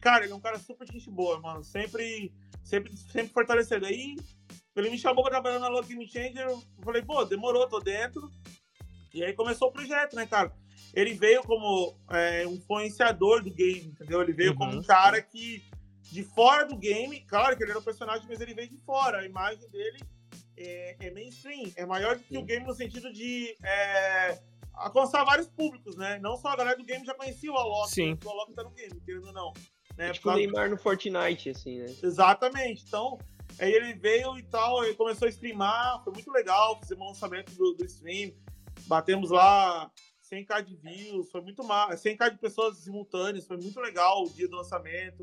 cara, 0.00 0.24
ele 0.24 0.32
é 0.32 0.36
um 0.36 0.40
cara 0.40 0.58
super 0.58 0.86
gente 0.90 1.10
boa, 1.10 1.38
mano. 1.40 1.62
Sempre, 1.62 2.32
sempre, 2.64 2.96
sempre 2.96 3.32
fortalecendo. 3.32 3.86
Aí, 3.86 4.16
ele 4.74 4.90
me 4.90 4.98
chamou 4.98 5.22
pra 5.22 5.32
trabalhar 5.32 5.58
na 5.58 5.68
Log 5.68 5.86
Game 5.86 6.08
Changer. 6.08 6.46
Eu 6.46 6.62
falei, 6.82 7.02
pô, 7.02 7.24
demorou, 7.24 7.68
tô 7.68 7.80
dentro. 7.80 8.30
E 9.12 9.24
aí 9.24 9.32
começou 9.32 9.68
o 9.68 9.72
projeto, 9.72 10.14
né, 10.14 10.26
cara? 10.26 10.52
Ele 10.94 11.14
veio 11.14 11.42
como 11.42 11.96
é, 12.10 12.46
um 12.46 12.54
influenciador 12.54 13.42
do 13.42 13.52
game, 13.52 13.88
entendeu? 13.88 14.22
Ele 14.22 14.32
veio 14.32 14.52
uhum. 14.52 14.58
como 14.58 14.78
um 14.78 14.82
cara 14.82 15.20
que, 15.20 15.62
de 16.10 16.22
fora 16.22 16.64
do 16.64 16.76
game, 16.76 17.20
claro 17.22 17.56
que 17.56 17.62
ele 17.62 17.70
era 17.70 17.80
um 17.80 17.84
personagem, 17.84 18.26
mas 18.28 18.40
ele 18.40 18.54
veio 18.54 18.68
de 18.68 18.78
fora. 18.78 19.18
A 19.18 19.26
imagem 19.26 19.68
dele 19.70 20.00
é, 20.62 20.96
é 21.00 21.10
mainstream, 21.10 21.70
é 21.76 21.86
maior 21.86 22.16
do 22.16 22.22
que 22.22 22.34
Sim. 22.34 22.38
o 22.38 22.44
game 22.44 22.66
no 22.66 22.74
sentido 22.74 23.12
de 23.12 23.54
é, 23.64 24.40
alcançar 24.74 25.24
vários 25.24 25.48
públicos, 25.48 25.96
né? 25.96 26.18
Não 26.18 26.36
só 26.36 26.48
a 26.48 26.56
galera 26.56 26.76
do 26.76 26.84
game 26.84 27.04
já 27.04 27.14
conhecia 27.14 27.52
o 27.52 27.56
Alok, 27.56 27.90
Sim. 27.90 28.18
o 28.24 28.28
Alok 28.28 28.54
tá 28.54 28.62
no 28.62 28.70
game, 28.70 29.00
querendo 29.00 29.26
ou 29.28 29.32
não. 29.32 29.52
Né? 29.96 30.08
É 30.08 30.12
tipo 30.12 30.30
o 30.30 30.34
Neymar 30.34 30.70
no 30.70 30.76
Fortnite, 30.76 31.50
assim, 31.50 31.78
né? 31.78 31.86
Exatamente. 32.02 32.84
Então, 32.86 33.18
aí 33.58 33.72
ele 33.72 33.94
veio 33.94 34.38
e 34.38 34.42
tal, 34.42 34.84
ele 34.84 34.94
começou 34.94 35.26
a 35.26 35.30
streamar, 35.30 36.02
foi 36.04 36.12
muito 36.12 36.30
legal, 36.30 36.78
fizemos 36.80 37.04
um 37.04 37.08
lançamento 37.08 37.52
do, 37.54 37.74
do 37.74 37.84
stream, 37.84 38.32
batemos 38.86 39.30
lá 39.30 39.90
100k 40.30 40.62
de 40.62 40.76
views, 40.76 41.30
foi 41.30 41.40
muito 41.40 41.64
mais, 41.64 42.00
100k 42.02 42.30
de 42.30 42.38
pessoas 42.38 42.78
simultâneas, 42.78 43.46
foi 43.46 43.56
muito 43.56 43.80
legal 43.80 44.24
o 44.24 44.30
dia 44.30 44.48
do 44.48 44.56
lançamento, 44.56 45.22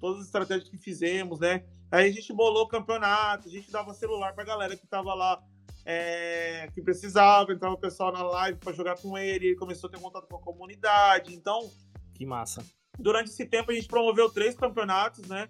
todas 0.00 0.20
as 0.20 0.26
estratégias 0.26 0.68
que 0.68 0.78
fizemos, 0.78 1.40
né? 1.40 1.64
Aí 1.90 2.08
a 2.08 2.12
gente 2.12 2.32
bolou 2.32 2.64
o 2.64 2.68
campeonato, 2.68 3.48
a 3.48 3.50
gente 3.50 3.70
dava 3.70 3.94
celular 3.94 4.34
pra 4.34 4.44
galera 4.44 4.76
que 4.76 4.86
tava 4.86 5.14
lá, 5.14 5.42
é, 5.84 6.68
que 6.74 6.82
precisava, 6.82 7.52
entrava 7.52 7.74
o 7.74 7.80
pessoal 7.80 8.12
na 8.12 8.22
live 8.22 8.58
para 8.58 8.72
jogar 8.72 8.96
com 8.96 9.16
ele, 9.16 9.48
ele 9.48 9.56
começou 9.56 9.88
a 9.88 9.90
ter 9.92 10.00
contato 10.00 10.26
com 10.26 10.36
a 10.36 10.42
comunidade, 10.42 11.34
então... 11.34 11.70
Que 12.14 12.26
massa. 12.26 12.64
Durante 12.98 13.30
esse 13.30 13.46
tempo 13.46 13.70
a 13.70 13.74
gente 13.74 13.86
promoveu 13.86 14.28
três 14.30 14.56
campeonatos, 14.56 15.28
né? 15.28 15.48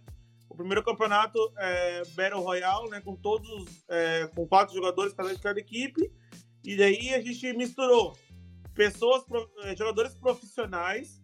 O 0.48 0.54
primeiro 0.56 0.82
campeonato 0.82 1.38
é 1.58 2.02
Battle 2.14 2.42
Royale, 2.42 2.90
né? 2.90 3.00
Com 3.00 3.16
todos, 3.16 3.84
é, 3.88 4.26
com 4.34 4.46
quatro 4.46 4.74
jogadores 4.74 5.12
cada 5.12 5.34
de 5.34 5.40
cada 5.40 5.58
equipe. 5.60 6.10
E 6.64 6.76
daí 6.76 7.14
a 7.14 7.20
gente 7.20 7.52
misturou 7.52 8.16
pessoas, 8.74 9.22
é, 9.62 9.76
jogadores 9.76 10.14
profissionais 10.14 11.22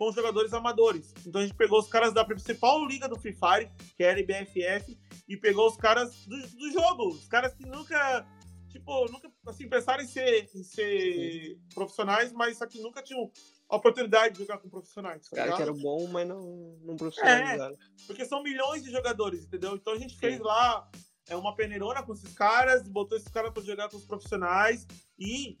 com 0.00 0.10
jogadores 0.12 0.54
amadores. 0.54 1.12
Então 1.26 1.42
a 1.42 1.44
gente 1.44 1.54
pegou 1.54 1.78
os 1.78 1.86
caras 1.86 2.14
da 2.14 2.24
principal 2.24 2.82
liga 2.86 3.06
do 3.06 3.20
Free 3.20 3.34
Fire, 3.34 3.70
que 3.94 4.02
era 4.02 4.16
a 4.16 4.20
IBFF, 4.22 4.98
e 5.28 5.36
pegou 5.36 5.68
os 5.68 5.76
caras 5.76 6.24
do, 6.24 6.38
do 6.56 6.72
jogo, 6.72 7.08
os 7.08 7.28
caras 7.28 7.52
que 7.52 7.66
nunca, 7.66 8.26
tipo, 8.70 9.12
nunca, 9.12 9.30
assim, 9.46 9.68
pensaram 9.68 10.02
em 10.02 10.06
ser, 10.06 10.48
em 10.54 10.62
ser 10.62 11.58
profissionais, 11.74 12.32
mas 12.32 12.62
aqui 12.62 12.80
nunca 12.80 13.02
tinham 13.02 13.30
a 13.68 13.76
oportunidade 13.76 14.32
de 14.32 14.40
jogar 14.40 14.56
com 14.56 14.70
profissionais. 14.70 15.28
Tá 15.28 15.36
cara 15.36 15.54
que 15.54 15.62
era 15.62 15.74
bom, 15.74 16.08
mas 16.08 16.26
não, 16.26 16.78
não 16.82 16.96
profissionalizaram. 16.96 17.74
É, 17.74 18.06
porque 18.06 18.24
são 18.24 18.42
milhões 18.42 18.82
de 18.82 18.90
jogadores, 18.90 19.44
entendeu? 19.44 19.74
Então 19.74 19.92
a 19.92 19.98
gente 19.98 20.14
Sim. 20.14 20.20
fez 20.20 20.40
lá 20.40 20.90
é, 21.28 21.36
uma 21.36 21.54
peneirona 21.54 22.02
com 22.02 22.14
esses 22.14 22.32
caras, 22.32 22.88
botou 22.88 23.18
esses 23.18 23.28
caras 23.28 23.52
para 23.52 23.62
jogar 23.62 23.90
com 23.90 23.98
os 23.98 24.06
profissionais 24.06 24.86
e 25.18 25.58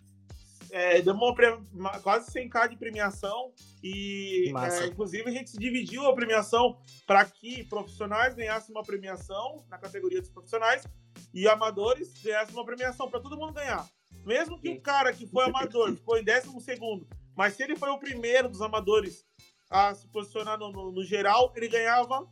é, 0.72 1.00
deu 1.02 1.14
uma, 1.14 1.34
uma, 1.72 1.98
quase 2.00 2.30
100k 2.30 2.68
de 2.68 2.76
premiação 2.76 3.52
e 3.82 4.52
é, 4.56 4.86
inclusive 4.86 5.28
a 5.28 5.32
gente 5.32 5.56
dividiu 5.58 6.06
a 6.06 6.14
premiação 6.14 6.78
para 7.06 7.24
que 7.24 7.64
profissionais 7.64 8.34
ganhassem 8.34 8.74
uma 8.74 8.82
premiação 8.82 9.64
na 9.68 9.78
categoria 9.78 10.20
dos 10.20 10.30
profissionais 10.30 10.86
e 11.34 11.48
amadores 11.48 12.12
ganhassem 12.22 12.54
uma 12.54 12.64
premiação 12.64 13.08
para 13.08 13.20
todo 13.20 13.36
mundo 13.36 13.52
ganhar. 13.52 13.86
Mesmo 14.24 14.58
que 14.58 14.68
o 14.68 14.80
cara 14.80 15.12
que 15.12 15.26
foi 15.26 15.44
amador 15.44 15.94
ficou 15.94 16.18
em 16.18 16.24
décimo 16.24 16.60
segundo, 16.60 17.06
mas 17.36 17.54
se 17.54 17.62
ele 17.62 17.76
foi 17.76 17.90
o 17.90 17.98
primeiro 17.98 18.48
dos 18.48 18.60
amadores 18.60 19.24
a 19.70 19.94
se 19.94 20.06
posicionar 20.08 20.58
no, 20.58 20.72
no, 20.72 20.92
no 20.92 21.04
geral, 21.04 21.52
ele 21.56 21.68
ganhava 21.68 22.26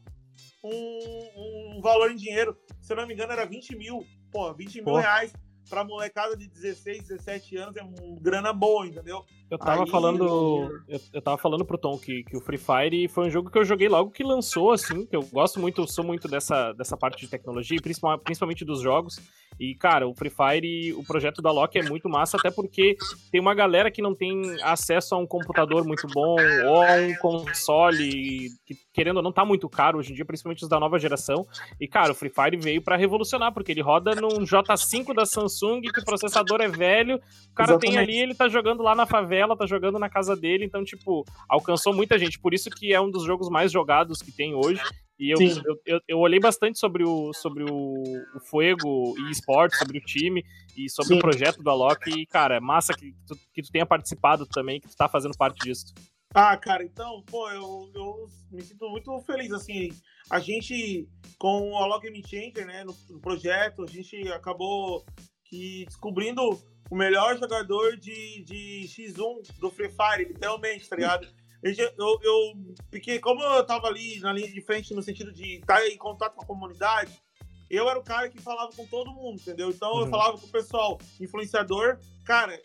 um, 0.63 1.77
um, 1.77 1.81
valor 1.81 2.11
em 2.11 2.17
dinheiro. 2.17 2.59
Se 2.81 2.93
eu 2.93 2.97
não 2.97 3.07
me 3.07 3.15
engano, 3.15 3.33
era 3.33 3.47
20 3.47 3.77
mil. 3.77 4.05
Pô, 4.31 4.53
20 4.53 4.75
mil 4.77 4.85
Pô. 4.85 4.99
reais 4.99 5.33
pra 5.69 5.85
molecada 5.85 6.37
de 6.37 6.49
16, 6.49 7.09
17 7.09 7.57
anos 7.57 7.77
é 7.77 7.83
uma 7.83 8.21
grana 8.21 8.53
boa, 8.53 8.87
entendeu? 8.87 9.25
Eu 9.51 9.59
tava 9.59 9.85
Aí, 9.85 9.91
falando. 9.91 10.83
Eu, 10.89 11.01
eu 11.13 11.23
tava 11.23 11.39
falando 11.39 11.65
pro 11.65 11.79
Tom 11.79 11.99
que, 11.99 12.23
que 12.25 12.37
o 12.37 12.41
Free 12.41 12.59
Fire 12.59 13.09
foi 13.09 13.27
um 13.27 13.31
jogo 13.31 13.51
que 13.51 13.59
eu 13.59 13.65
joguei 13.65 13.89
logo 13.89 14.11
que 14.11 14.23
lançou, 14.23 14.73
assim, 14.73 15.07
que 15.07 15.17
eu 15.17 15.23
gosto 15.23 15.59
muito, 15.59 15.91
sou 15.91 16.05
muito 16.05 16.29
dessa, 16.29 16.73
dessa 16.73 16.97
parte 16.97 17.21
de 17.21 17.29
tecnologia, 17.29 17.79
principalmente 17.81 18.65
dos 18.65 18.81
jogos. 18.81 19.21
E, 19.59 19.75
cara, 19.75 20.07
o 20.07 20.15
Free 20.15 20.31
Fire, 20.31 20.93
o 20.95 21.05
projeto 21.05 21.43
da 21.43 21.51
Loki 21.51 21.79
é 21.79 21.83
muito 21.83 22.09
massa, 22.09 22.37
até 22.37 22.51
porque 22.51 22.97
tem 23.31 23.41
uma 23.41 23.55
galera 23.55 23.91
que 23.91 24.01
não 24.01 24.15
tem 24.15 24.43
acesso 24.63 25.15
a 25.15 25.19
um 25.19 25.27
computador 25.27 25.85
muito 25.85 26.07
bom 26.07 26.37
ou 26.67 26.83
a 26.83 26.95
um 26.95 27.15
console 27.17 28.49
que, 28.65 28.77
querendo 28.93 29.19
ou 29.19 29.23
não, 29.23 29.33
tá 29.33 29.45
muito 29.45 29.69
caro 29.69 29.99
hoje 29.99 30.13
em 30.13 30.15
dia, 30.15 30.25
principalmente 30.25 30.63
os 30.63 30.69
da 30.69 30.79
nova 30.79 30.99
geração. 30.99 31.47
E, 31.81 31.89
cara, 31.89 32.13
o 32.13 32.15
Free 32.15 32.31
Fire 32.31 32.57
veio 32.57 32.83
para 32.83 32.97
revolucionar, 32.97 33.53
porque 33.53 33.73
ele 33.73 33.83
roda 33.83 34.15
num 34.15 34.45
J5 34.45 35.15
da 35.15 35.27
Samsung, 35.27 35.81
que 35.81 36.01
o 36.01 36.05
processador 36.05 36.61
é 36.61 36.69
velho, 36.69 37.17
o 37.17 37.55
cara 37.55 37.73
Exatamente. 37.73 37.81
tem 37.81 37.99
ali, 37.99 38.19
ele 38.19 38.35
tá 38.35 38.49
jogando 38.49 38.83
lá 38.83 38.95
na 38.95 39.07
favela, 39.07 39.57
tá 39.57 39.67
jogando 39.67 39.99
na 39.99 40.09
casa 40.09 40.37
dele, 40.37 40.65
então, 40.65 40.85
tipo, 40.85 41.25
alcançou 41.49 41.93
muita 41.93 42.19
gente. 42.19 42.39
Por 42.39 42.55
isso 42.55 42.71
que 42.71 42.93
é 42.93 43.01
um 43.01 43.11
dos 43.11 43.25
jogos 43.25 43.49
mais 43.49 43.73
jogados 43.73 44.23
que 44.23 44.31
tem 44.31 44.55
hoje. 44.55 44.81
E 45.19 45.31
eu, 45.31 45.39
eu, 45.41 45.81
eu, 45.85 46.01
eu, 46.07 46.19
olhei 46.19 46.39
bastante 46.39 46.79
sobre 46.79 47.03
o, 47.03 47.33
sobre 47.33 47.65
o, 47.65 48.03
o 48.35 48.41
Fuego 48.41 49.15
e 49.19 49.31
esporte, 49.33 49.77
sobre 49.77 49.99
o 49.99 50.01
time 50.01 50.45
e 50.77 50.89
sobre 50.89 51.15
Sim. 51.15 51.19
o 51.19 51.21
projeto 51.21 51.61
do 51.61 51.69
Alok. 51.69 52.09
E, 52.09 52.25
cara, 52.25 52.57
é 52.57 52.61
massa 52.61 52.95
que 52.95 53.13
tu, 53.27 53.37
que 53.53 53.63
tu 53.63 53.73
tenha 53.73 53.85
participado 53.85 54.47
também, 54.47 54.81
que 54.81 54.89
tu 54.89 54.97
tá 54.97 55.09
fazendo 55.09 55.37
parte 55.37 55.59
disso. 55.59 55.93
Ah, 56.33 56.57
cara, 56.57 56.85
então, 56.85 57.23
pô, 57.23 57.51
eu, 57.51 57.91
eu 57.95 58.29
me 58.53 58.63
sinto 58.63 58.89
muito 58.91 59.19
feliz, 59.23 59.51
assim, 59.51 59.89
a 60.31 60.39
gente, 60.39 61.09
com 61.39 61.73
o 61.73 61.77
Alok 61.79 62.07
M 62.07 62.23
Changer, 62.23 62.67
né, 62.67 62.85
no, 62.85 62.95
no, 63.09 63.19
projeto, 63.19 63.83
a 63.83 63.87
gente 63.87 64.31
acabou 64.31 65.05
que 65.45 65.87
descobrindo 65.87 66.43
o 66.91 66.95
melhor 66.95 67.39
jogador 67.39 67.97
de, 67.97 68.45
de 68.45 68.85
X1 68.87 69.59
do 69.59 69.71
Free 69.71 69.91
Fire, 69.91 70.29
literalmente, 70.29 70.89
tá 70.89 70.97
ligado? 70.97 71.27
Eu, 71.63 72.19
eu, 72.23 72.75
porque 72.91 73.19
como 73.19 73.43
eu 73.43 73.67
tava 73.67 73.89
ali 73.89 74.21
na 74.21 74.33
linha 74.33 74.49
de 74.49 74.61
frente 74.61 74.95
no 74.95 75.03
sentido 75.03 75.33
de 75.33 75.57
estar 75.57 75.85
em 75.87 75.97
contato 75.97 76.35
com 76.35 76.43
a 76.43 76.47
comunidade, 76.47 77.21
eu 77.69 77.89
era 77.89 77.99
o 77.99 78.05
cara 78.05 78.29
que 78.29 78.41
falava 78.41 78.73
com 78.73 78.87
todo 78.87 79.13
mundo, 79.13 79.41
entendeu? 79.41 79.71
Então 79.71 79.93
uhum. 79.93 80.01
eu 80.03 80.07
falava 80.09 80.39
com 80.39 80.47
o 80.47 80.51
pessoal, 80.51 80.99
influenciador, 81.21 81.99
cara, 82.25 82.61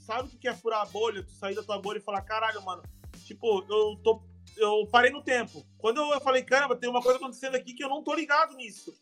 sabe 0.00 0.28
o 0.28 0.38
que 0.38 0.46
é 0.46 0.54
furar 0.54 0.82
a 0.82 0.86
bolha? 0.86 1.22
Tu 1.22 1.32
sair 1.32 1.54
da 1.54 1.62
tua 1.62 1.78
bolha 1.78 1.98
e 1.98 2.02
falar, 2.02 2.20
caralho, 2.22 2.62
mano, 2.62 2.82
tipo, 3.24 3.64
eu 3.68 3.96
tô. 4.02 4.22
Eu 4.56 4.86
parei 4.86 5.10
no 5.10 5.22
tempo. 5.22 5.66
Quando 5.78 6.00
eu 6.00 6.20
falei, 6.20 6.44
caramba, 6.44 6.76
tem 6.76 6.88
uma 6.88 7.02
coisa 7.02 7.18
acontecendo 7.18 7.56
aqui 7.56 7.74
que 7.74 7.82
eu 7.82 7.88
não 7.88 8.04
tô 8.04 8.14
ligado 8.14 8.54
nisso. 8.54 8.94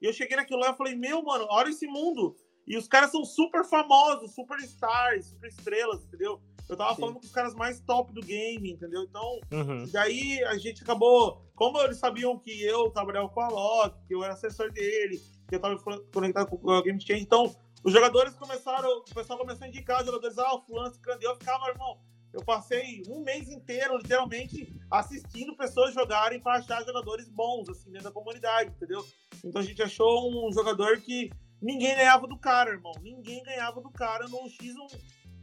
E 0.00 0.06
eu 0.06 0.12
cheguei 0.12 0.36
naquilo 0.36 0.60
lá 0.60 0.70
e 0.70 0.76
falei, 0.76 0.94
meu, 0.94 1.22
mano, 1.22 1.46
olha 1.50 1.70
esse 1.70 1.86
mundo. 1.86 2.36
E 2.66 2.76
os 2.76 2.86
caras 2.86 3.10
são 3.10 3.24
super 3.24 3.64
famosos, 3.64 4.34
super 4.34 4.58
stars, 4.60 5.26
super 5.26 5.48
estrelas, 5.48 6.04
entendeu? 6.04 6.40
Eu 6.68 6.76
tava 6.76 6.94
Sim. 6.94 7.00
falando 7.00 7.14
com 7.16 7.26
os 7.26 7.32
caras 7.32 7.54
mais 7.54 7.80
top 7.80 8.12
do 8.12 8.20
game, 8.20 8.70
entendeu? 8.70 9.02
Então, 9.02 9.40
uhum. 9.52 9.86
daí 9.90 10.42
a 10.44 10.56
gente 10.56 10.82
acabou. 10.82 11.44
Como 11.56 11.80
eles 11.82 11.98
sabiam 11.98 12.38
que 12.38 12.62
eu 12.62 12.90
trabalhava 12.90 13.28
com 13.28 13.40
a 13.40 13.48
Loki, 13.48 14.06
que 14.06 14.14
eu 14.14 14.22
era 14.22 14.34
assessor 14.34 14.70
dele, 14.70 15.20
que 15.48 15.56
eu 15.56 15.60
tava 15.60 15.76
conectado 16.12 16.46
com 16.46 16.56
o 16.56 16.82
Game 16.82 17.00
Change, 17.00 17.22
então 17.22 17.54
os 17.82 17.92
jogadores 17.92 18.34
começaram, 18.34 18.88
o 18.98 19.14
pessoal 19.14 19.38
começou 19.38 19.64
a 19.64 19.68
indicar 19.68 20.00
os 20.00 20.06
jogadores, 20.06 20.38
ah, 20.38 20.54
o 20.54 20.60
fulano, 20.60 20.90
esse 20.90 21.24
eu 21.24 21.34
ficava, 21.34 21.68
irmão, 21.68 21.98
eu 22.32 22.44
passei 22.44 23.02
um 23.08 23.22
mês 23.22 23.48
inteiro, 23.48 23.96
literalmente, 23.96 24.72
assistindo 24.90 25.56
pessoas 25.56 25.92
jogarem 25.92 26.40
para 26.40 26.58
achar 26.58 26.84
jogadores 26.84 27.28
bons, 27.28 27.68
assim, 27.68 27.90
dentro 27.90 28.08
da 28.08 28.12
comunidade, 28.12 28.70
entendeu? 28.70 29.04
Então 29.44 29.60
a 29.60 29.64
gente 29.64 29.82
achou 29.82 30.48
um 30.48 30.52
jogador 30.52 31.00
que 31.00 31.30
ninguém 31.60 31.94
ganhava 31.94 32.26
do 32.26 32.38
cara, 32.38 32.70
irmão. 32.70 32.92
Ninguém 33.00 33.42
ganhava 33.42 33.80
do 33.80 33.90
cara 33.90 34.26
no 34.28 34.38
X1 34.44 35.00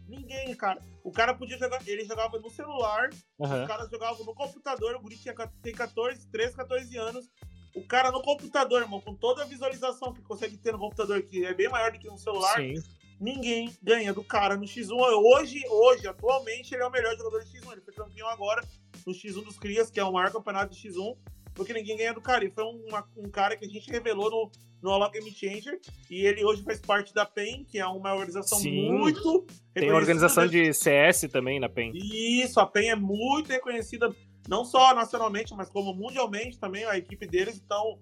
Ninguém, 0.07 0.55
cara. 0.55 0.81
O 1.03 1.11
cara 1.11 1.33
podia 1.33 1.57
jogar. 1.57 1.85
Ele 1.85 2.05
jogava 2.05 2.39
no 2.39 2.49
celular, 2.49 3.09
uhum. 3.37 3.61
os 3.61 3.67
caras 3.67 3.89
jogavam 3.89 4.25
no 4.25 4.33
computador. 4.33 4.95
O 4.95 5.01
Guri 5.01 5.17
tinha, 5.17 5.33
tem 5.61 5.73
14, 5.73 6.27
13, 6.29 6.55
14 6.55 6.97
anos. 6.97 7.29
O 7.75 7.85
cara 7.85 8.09
no 8.09 8.21
computador, 8.21 8.81
irmão, 8.81 9.01
com 9.01 9.13
toda 9.13 9.43
a 9.43 9.45
visualização 9.45 10.13
que 10.13 10.21
consegue 10.21 10.57
ter 10.57 10.71
no 10.71 10.79
computador, 10.79 11.21
que 11.21 11.45
é 11.45 11.53
bem 11.53 11.69
maior 11.69 11.91
do 11.91 11.99
que 11.99 12.07
no 12.07 12.17
celular. 12.17 12.55
Sim. 12.55 12.75
Ninguém 13.19 13.75
ganha 13.83 14.13
do 14.13 14.23
cara 14.23 14.55
no 14.55 14.63
X1. 14.63 14.91
Hoje, 14.91 15.61
hoje, 15.69 16.07
atualmente, 16.07 16.73
ele 16.73 16.83
é 16.83 16.87
o 16.87 16.91
melhor 16.91 17.15
jogador 17.17 17.43
de 17.43 17.51
X1. 17.51 17.71
Ele 17.73 17.81
foi 17.81 17.93
campeão 17.93 18.29
agora 18.29 18.65
no 19.05 19.13
X1 19.13 19.43
dos 19.43 19.59
Crias, 19.59 19.91
que 19.91 19.99
é 19.99 20.03
o 20.03 20.13
maior 20.13 20.31
campeonato 20.31 20.73
de 20.73 20.89
X1 20.89 21.17
porque 21.57 21.73
ninguém 21.73 21.97
ganha 21.97 22.13
do 22.13 22.21
cara. 22.21 22.45
E 22.45 22.51
foi 22.51 22.63
uma, 22.63 23.05
um 23.17 23.29
cara 23.29 23.57
que 23.57 23.65
a 23.65 23.67
gente 23.67 23.89
revelou 23.89 24.29
no, 24.29 24.51
no 24.81 24.91
Alok 24.91 25.13
Game 25.17 25.31
Changer. 25.31 25.79
E 26.09 26.25
ele 26.25 26.43
hoje 26.43 26.63
faz 26.63 26.79
parte 26.79 27.13
da 27.13 27.25
PEN, 27.25 27.65
que 27.65 27.79
é 27.79 27.85
uma 27.85 28.13
organização 28.13 28.59
Sim. 28.59 28.91
muito. 28.91 29.45
Tem 29.73 29.91
organização 29.91 30.47
de 30.47 30.73
CS 30.73 31.21
também 31.31 31.59
na 31.59 31.69
PEN. 31.69 31.91
Isso, 31.95 32.59
a 32.59 32.65
PEN 32.65 32.89
é 32.89 32.95
muito 32.95 33.49
reconhecida, 33.49 34.13
não 34.47 34.65
só 34.65 34.93
nacionalmente, 34.93 35.53
mas 35.55 35.69
como 35.69 35.93
mundialmente 35.93 36.59
também, 36.59 36.85
a 36.85 36.97
equipe 36.97 37.25
deles. 37.27 37.61
Então, 37.63 37.99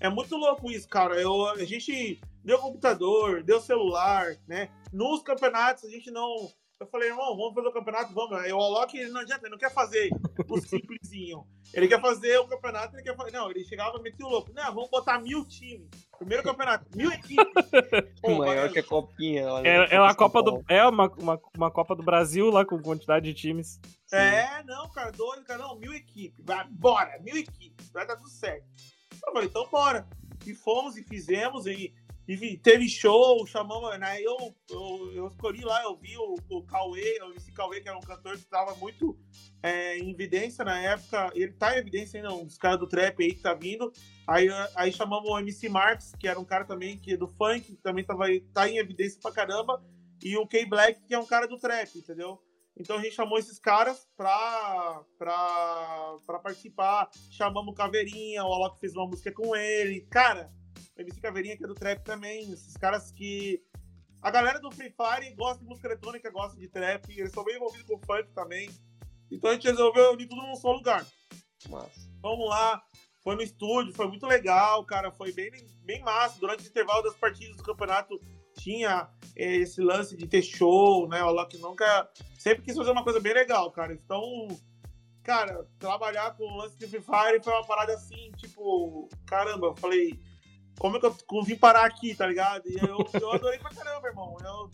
é 0.00 0.08
muito 0.08 0.36
louco 0.36 0.70
isso, 0.70 0.88
cara. 0.88 1.20
Eu, 1.20 1.48
a 1.48 1.64
gente 1.64 2.20
deu 2.44 2.58
computador, 2.58 3.42
deu 3.42 3.60
celular, 3.60 4.36
né? 4.46 4.70
Nos 4.92 5.22
campeonatos 5.22 5.84
a 5.84 5.90
gente 5.90 6.10
não 6.10 6.48
eu 6.80 6.86
falei, 6.86 7.08
irmão, 7.08 7.36
vamos 7.36 7.54
fazer 7.54 7.66
o 7.66 7.72
campeonato, 7.72 8.14
vamos. 8.14 8.38
Aí 8.38 8.52
o 8.52 8.60
Alok, 8.60 8.96
ele 8.96 9.10
não 9.10 9.20
adianta, 9.20 9.42
ele 9.42 9.50
não 9.50 9.58
quer 9.58 9.74
fazer 9.74 10.10
o 10.48 10.58
simplesinho. 10.62 11.44
Ele 11.74 11.88
quer 11.88 12.00
fazer 12.00 12.38
o 12.38 12.46
campeonato, 12.46 12.94
ele 12.94 13.02
quer 13.02 13.16
fazer. 13.16 13.32
Não, 13.32 13.50
ele 13.50 13.64
chegava 13.64 13.98
e 13.98 14.02
metia 14.02 14.24
o 14.24 14.28
louco. 14.28 14.52
Não, 14.52 14.72
vamos 14.72 14.88
botar 14.88 15.18
mil 15.18 15.44
times. 15.44 15.88
Primeiro 16.18 16.42
campeonato, 16.42 16.84
mil 16.96 17.10
equipes. 17.12 17.46
Pô, 18.20 18.38
maior 18.38 18.70
que 18.70 18.80
a 18.80 18.82
copinha. 18.82 19.48
Olha, 19.48 19.68
é, 19.68 19.94
é 19.94 20.00
uma 20.00 20.14
Copa 20.14 20.42
do. 20.42 20.64
É 20.68 20.84
uma, 20.84 21.08
uma, 21.16 21.40
uma 21.56 21.70
Copa 21.70 21.94
do 21.94 22.02
Brasil 22.02 22.50
lá 22.50 22.64
com 22.64 22.80
quantidade 22.82 23.24
de 23.24 23.34
times. 23.34 23.80
Sim. 24.06 24.16
É, 24.16 24.62
não, 24.64 24.88
cara, 24.90 25.12
doido, 25.12 25.44
cara, 25.44 25.60
não, 25.62 25.78
mil 25.78 25.94
equipes. 25.94 26.44
Vai, 26.44 26.66
bora, 26.70 27.18
mil 27.20 27.36
equipes. 27.36 27.88
Vai 27.90 28.06
dar 28.06 28.16
tudo 28.16 28.28
certo. 28.28 28.66
Eu 29.24 29.32
falei, 29.32 29.48
então 29.48 29.68
bora. 29.70 30.06
E 30.46 30.54
fomos 30.54 30.96
e 30.96 31.02
fizemos, 31.02 31.66
e 31.66 31.94
e 32.28 32.58
teve 32.58 32.86
show, 32.90 33.46
chamamos, 33.46 33.98
né? 33.98 34.20
Eu, 34.20 34.36
eu, 34.68 35.12
eu 35.14 35.28
escolhi 35.28 35.64
lá, 35.64 35.82
eu 35.82 35.96
vi 35.96 36.14
o, 36.18 36.36
o 36.50 36.62
Cauê, 36.62 37.18
o 37.22 37.30
MC 37.30 37.50
Cauê, 37.52 37.80
que 37.80 37.88
era 37.88 37.96
um 37.96 38.02
cantor 38.02 38.34
que 38.34 38.42
estava 38.42 38.74
muito 38.74 39.18
é, 39.62 39.96
em 39.96 40.10
evidência 40.10 40.62
na 40.62 40.78
época. 40.78 41.30
Ele 41.34 41.52
tá 41.52 41.74
em 41.74 41.78
evidência 41.78 42.20
ainda, 42.20 42.34
um 42.34 42.44
dos 42.44 42.58
caras 42.58 42.78
do 42.78 42.86
trap 42.86 43.24
aí 43.24 43.32
que 43.32 43.40
tá 43.40 43.54
vindo. 43.54 43.90
Aí, 44.26 44.46
aí 44.76 44.92
chamamos 44.92 45.30
o 45.30 45.38
MC 45.38 45.70
Marx, 45.70 46.12
que 46.20 46.28
era 46.28 46.38
um 46.38 46.44
cara 46.44 46.66
também 46.66 46.98
que 46.98 47.14
é 47.14 47.16
do 47.16 47.26
funk, 47.26 47.62
que 47.62 47.76
também 47.76 48.04
tava, 48.04 48.26
tá 48.52 48.68
em 48.68 48.76
evidência 48.76 49.18
pra 49.22 49.32
caramba. 49.32 49.82
E 50.22 50.36
o 50.36 50.46
K 50.46 50.66
Black, 50.66 51.00
que 51.06 51.14
é 51.14 51.18
um 51.18 51.24
cara 51.24 51.48
do 51.48 51.58
trap, 51.58 51.96
entendeu? 51.96 52.38
Então 52.76 52.98
a 52.98 53.02
gente 53.02 53.14
chamou 53.14 53.38
esses 53.38 53.58
caras 53.58 54.06
pra, 54.14 55.02
pra, 55.16 56.18
pra 56.26 56.38
participar. 56.40 57.08
Chamamos 57.30 57.72
o 57.72 57.74
Caveirinha, 57.74 58.44
o 58.44 58.52
Alok 58.52 58.78
fez 58.78 58.94
uma 58.94 59.06
música 59.06 59.32
com 59.32 59.56
ele. 59.56 60.02
Cara, 60.10 60.52
MC 61.02 61.20
Caveirinha, 61.20 61.56
que 61.56 61.64
é 61.64 61.66
do 61.66 61.74
trap 61.74 62.02
também. 62.02 62.50
Esses 62.52 62.76
caras 62.76 63.10
que. 63.12 63.62
A 64.20 64.30
galera 64.30 64.58
do 64.58 64.70
Free 64.72 64.90
Fire 64.90 65.32
gosta 65.34 65.62
de 65.62 65.68
música 65.68 65.86
eletrônica, 65.86 66.30
gosta 66.30 66.58
de 66.58 66.68
trap, 66.68 67.08
eles 67.08 67.30
são 67.30 67.44
bem 67.44 67.54
envolvidos 67.54 67.86
com 67.86 68.00
funk 68.04 68.28
também. 68.34 68.68
Então 69.30 69.50
a 69.50 69.52
gente 69.54 69.68
resolveu 69.68 70.12
unir 70.12 70.26
tudo 70.26 70.42
num 70.42 70.56
só 70.56 70.72
lugar. 70.72 71.06
Massa. 71.68 72.10
Vamos 72.20 72.48
lá, 72.48 72.82
foi 73.22 73.36
no 73.36 73.42
estúdio, 73.42 73.94
foi 73.94 74.08
muito 74.08 74.26
legal, 74.26 74.84
cara. 74.84 75.12
Foi 75.12 75.32
bem, 75.32 75.50
bem 75.84 76.02
massa. 76.02 76.40
Durante 76.40 76.64
o 76.64 76.68
intervalo 76.68 77.02
das 77.02 77.14
partidas 77.14 77.56
do 77.56 77.62
campeonato 77.62 78.20
tinha 78.54 79.08
é, 79.36 79.56
esse 79.56 79.80
lance 79.80 80.16
de 80.16 80.26
ter 80.26 80.42
show, 80.42 81.08
né? 81.08 81.22
O 81.22 81.30
Loki 81.30 81.58
nunca. 81.58 82.10
Sempre 82.38 82.64
quis 82.64 82.76
fazer 82.76 82.90
uma 82.90 83.04
coisa 83.04 83.20
bem 83.20 83.34
legal, 83.34 83.70
cara. 83.70 83.92
Então, 83.92 84.20
cara, 85.22 85.64
trabalhar 85.78 86.36
com 86.36 86.44
o 86.44 86.56
lance 86.56 86.76
de 86.76 86.88
Free 86.88 87.02
Fire 87.02 87.42
foi 87.42 87.52
uma 87.52 87.66
parada 87.66 87.94
assim, 87.94 88.32
tipo, 88.36 89.08
caramba, 89.26 89.68
eu 89.68 89.76
falei 89.76 90.18
como 90.78 90.96
é 90.96 91.00
que 91.00 91.06
eu 91.06 91.42
vim 91.44 91.56
parar 91.56 91.84
aqui, 91.84 92.14
tá 92.14 92.26
ligado? 92.26 92.62
E 92.66 92.76
eu, 92.76 93.08
eu 93.20 93.32
adorei 93.32 93.58
pra 93.58 93.70
caramba, 93.70 94.08
irmão. 94.08 94.36
Eu, 94.44 94.70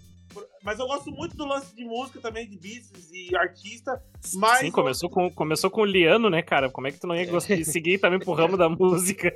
mas 0.62 0.78
eu 0.78 0.86
gosto 0.86 1.10
muito 1.10 1.36
do 1.36 1.46
lance 1.46 1.74
de 1.74 1.84
música 1.84 2.20
também, 2.20 2.48
de 2.48 2.56
business 2.56 3.10
e 3.12 3.36
artista. 3.36 4.02
Mas 4.34 4.60
Sim, 4.60 4.70
começou 4.70 5.08
com, 5.08 5.30
começou 5.30 5.70
com 5.70 5.82
o 5.82 5.84
Liano, 5.84 6.28
né, 6.28 6.42
cara? 6.42 6.70
Como 6.70 6.86
é 6.86 6.92
que 6.92 6.98
tu 6.98 7.06
não 7.06 7.14
ia 7.14 7.26
gostar 7.26 7.56
de 7.56 7.64
seguir 7.64 7.98
também 7.98 8.18
pro 8.18 8.32
ramo 8.32 8.56
da 8.58 8.68
música? 8.68 9.34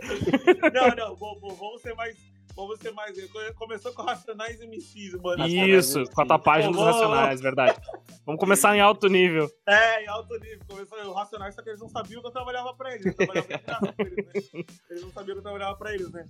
Não, 0.72 0.94
não, 0.96 1.16
vamos 1.16 1.80
ser 1.82 1.94
mais. 1.94 2.16
Vamos 2.58 2.80
ser 2.80 2.92
mais. 2.92 3.16
Começou 3.54 3.92
com 3.92 4.02
Racionais 4.02 4.58
MCs, 4.60 5.14
mano. 5.22 5.46
Isso, 5.46 6.04
com 6.10 6.22
a 6.22 6.26
tua 6.26 6.38
página 6.38 6.72
dos 6.72 6.82
Racionais, 6.82 7.40
verdade. 7.40 7.80
Vamos 8.26 8.40
começar 8.40 8.76
em 8.76 8.80
alto 8.80 9.08
nível. 9.08 9.48
É, 9.66 10.04
em 10.04 10.08
alto 10.08 10.34
nível. 10.38 10.60
Começou 10.68 10.98
o 10.98 11.12
Racionais, 11.12 11.54
só 11.54 11.62
que 11.62 11.70
eles 11.70 11.80
não 11.80 11.88
sabiam 11.88 12.20
que 12.20 12.26
eu 12.26 12.32
trabalhava 12.32 12.74
pra 12.74 12.94
eles. 12.94 13.06
Eu 13.06 13.14
trabalhava 13.14 13.92
pra 13.92 14.06
eles, 14.06 14.26
né? 14.26 14.64
Eles 14.90 15.02
não 15.02 15.12
sabiam 15.12 15.34
que 15.34 15.38
eu 15.38 15.42
trabalhava 15.42 15.76
pra 15.76 15.94
eles, 15.94 16.10
né? 16.10 16.24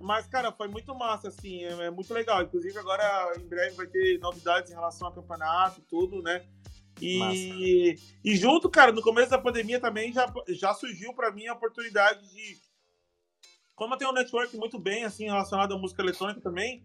Mas, 0.00 0.26
cara, 0.26 0.52
foi 0.52 0.68
muito 0.68 0.94
massa, 0.94 1.28
assim, 1.28 1.64
é, 1.64 1.86
é, 1.86 1.90
muito 1.90 2.12
legal. 2.12 2.42
Inclusive, 2.42 2.78
agora, 2.78 3.32
em 3.38 3.48
breve, 3.48 3.74
vai 3.74 3.86
ter 3.86 4.18
novidades 4.18 4.70
em 4.70 4.74
relação 4.74 5.08
ao 5.08 5.14
campeonato, 5.14 5.80
tudo, 5.88 6.20
né? 6.20 6.44
E, 7.00 7.96
e 8.24 8.36
junto, 8.36 8.70
cara, 8.70 8.92
no 8.92 9.02
começo 9.02 9.30
da 9.30 9.38
pandemia 9.38 9.80
também 9.80 10.12
já, 10.12 10.32
já 10.48 10.72
surgiu 10.74 11.12
para 11.14 11.32
mim 11.32 11.46
a 11.46 11.54
oportunidade 11.54 12.20
de. 12.32 12.56
Como 13.74 13.94
eu 13.94 13.98
tenho 13.98 14.10
um 14.10 14.14
network 14.14 14.56
muito 14.56 14.78
bem, 14.78 15.04
assim, 15.04 15.24
relacionado 15.24 15.74
à 15.74 15.78
música 15.78 16.02
eletrônica 16.02 16.40
também, 16.40 16.84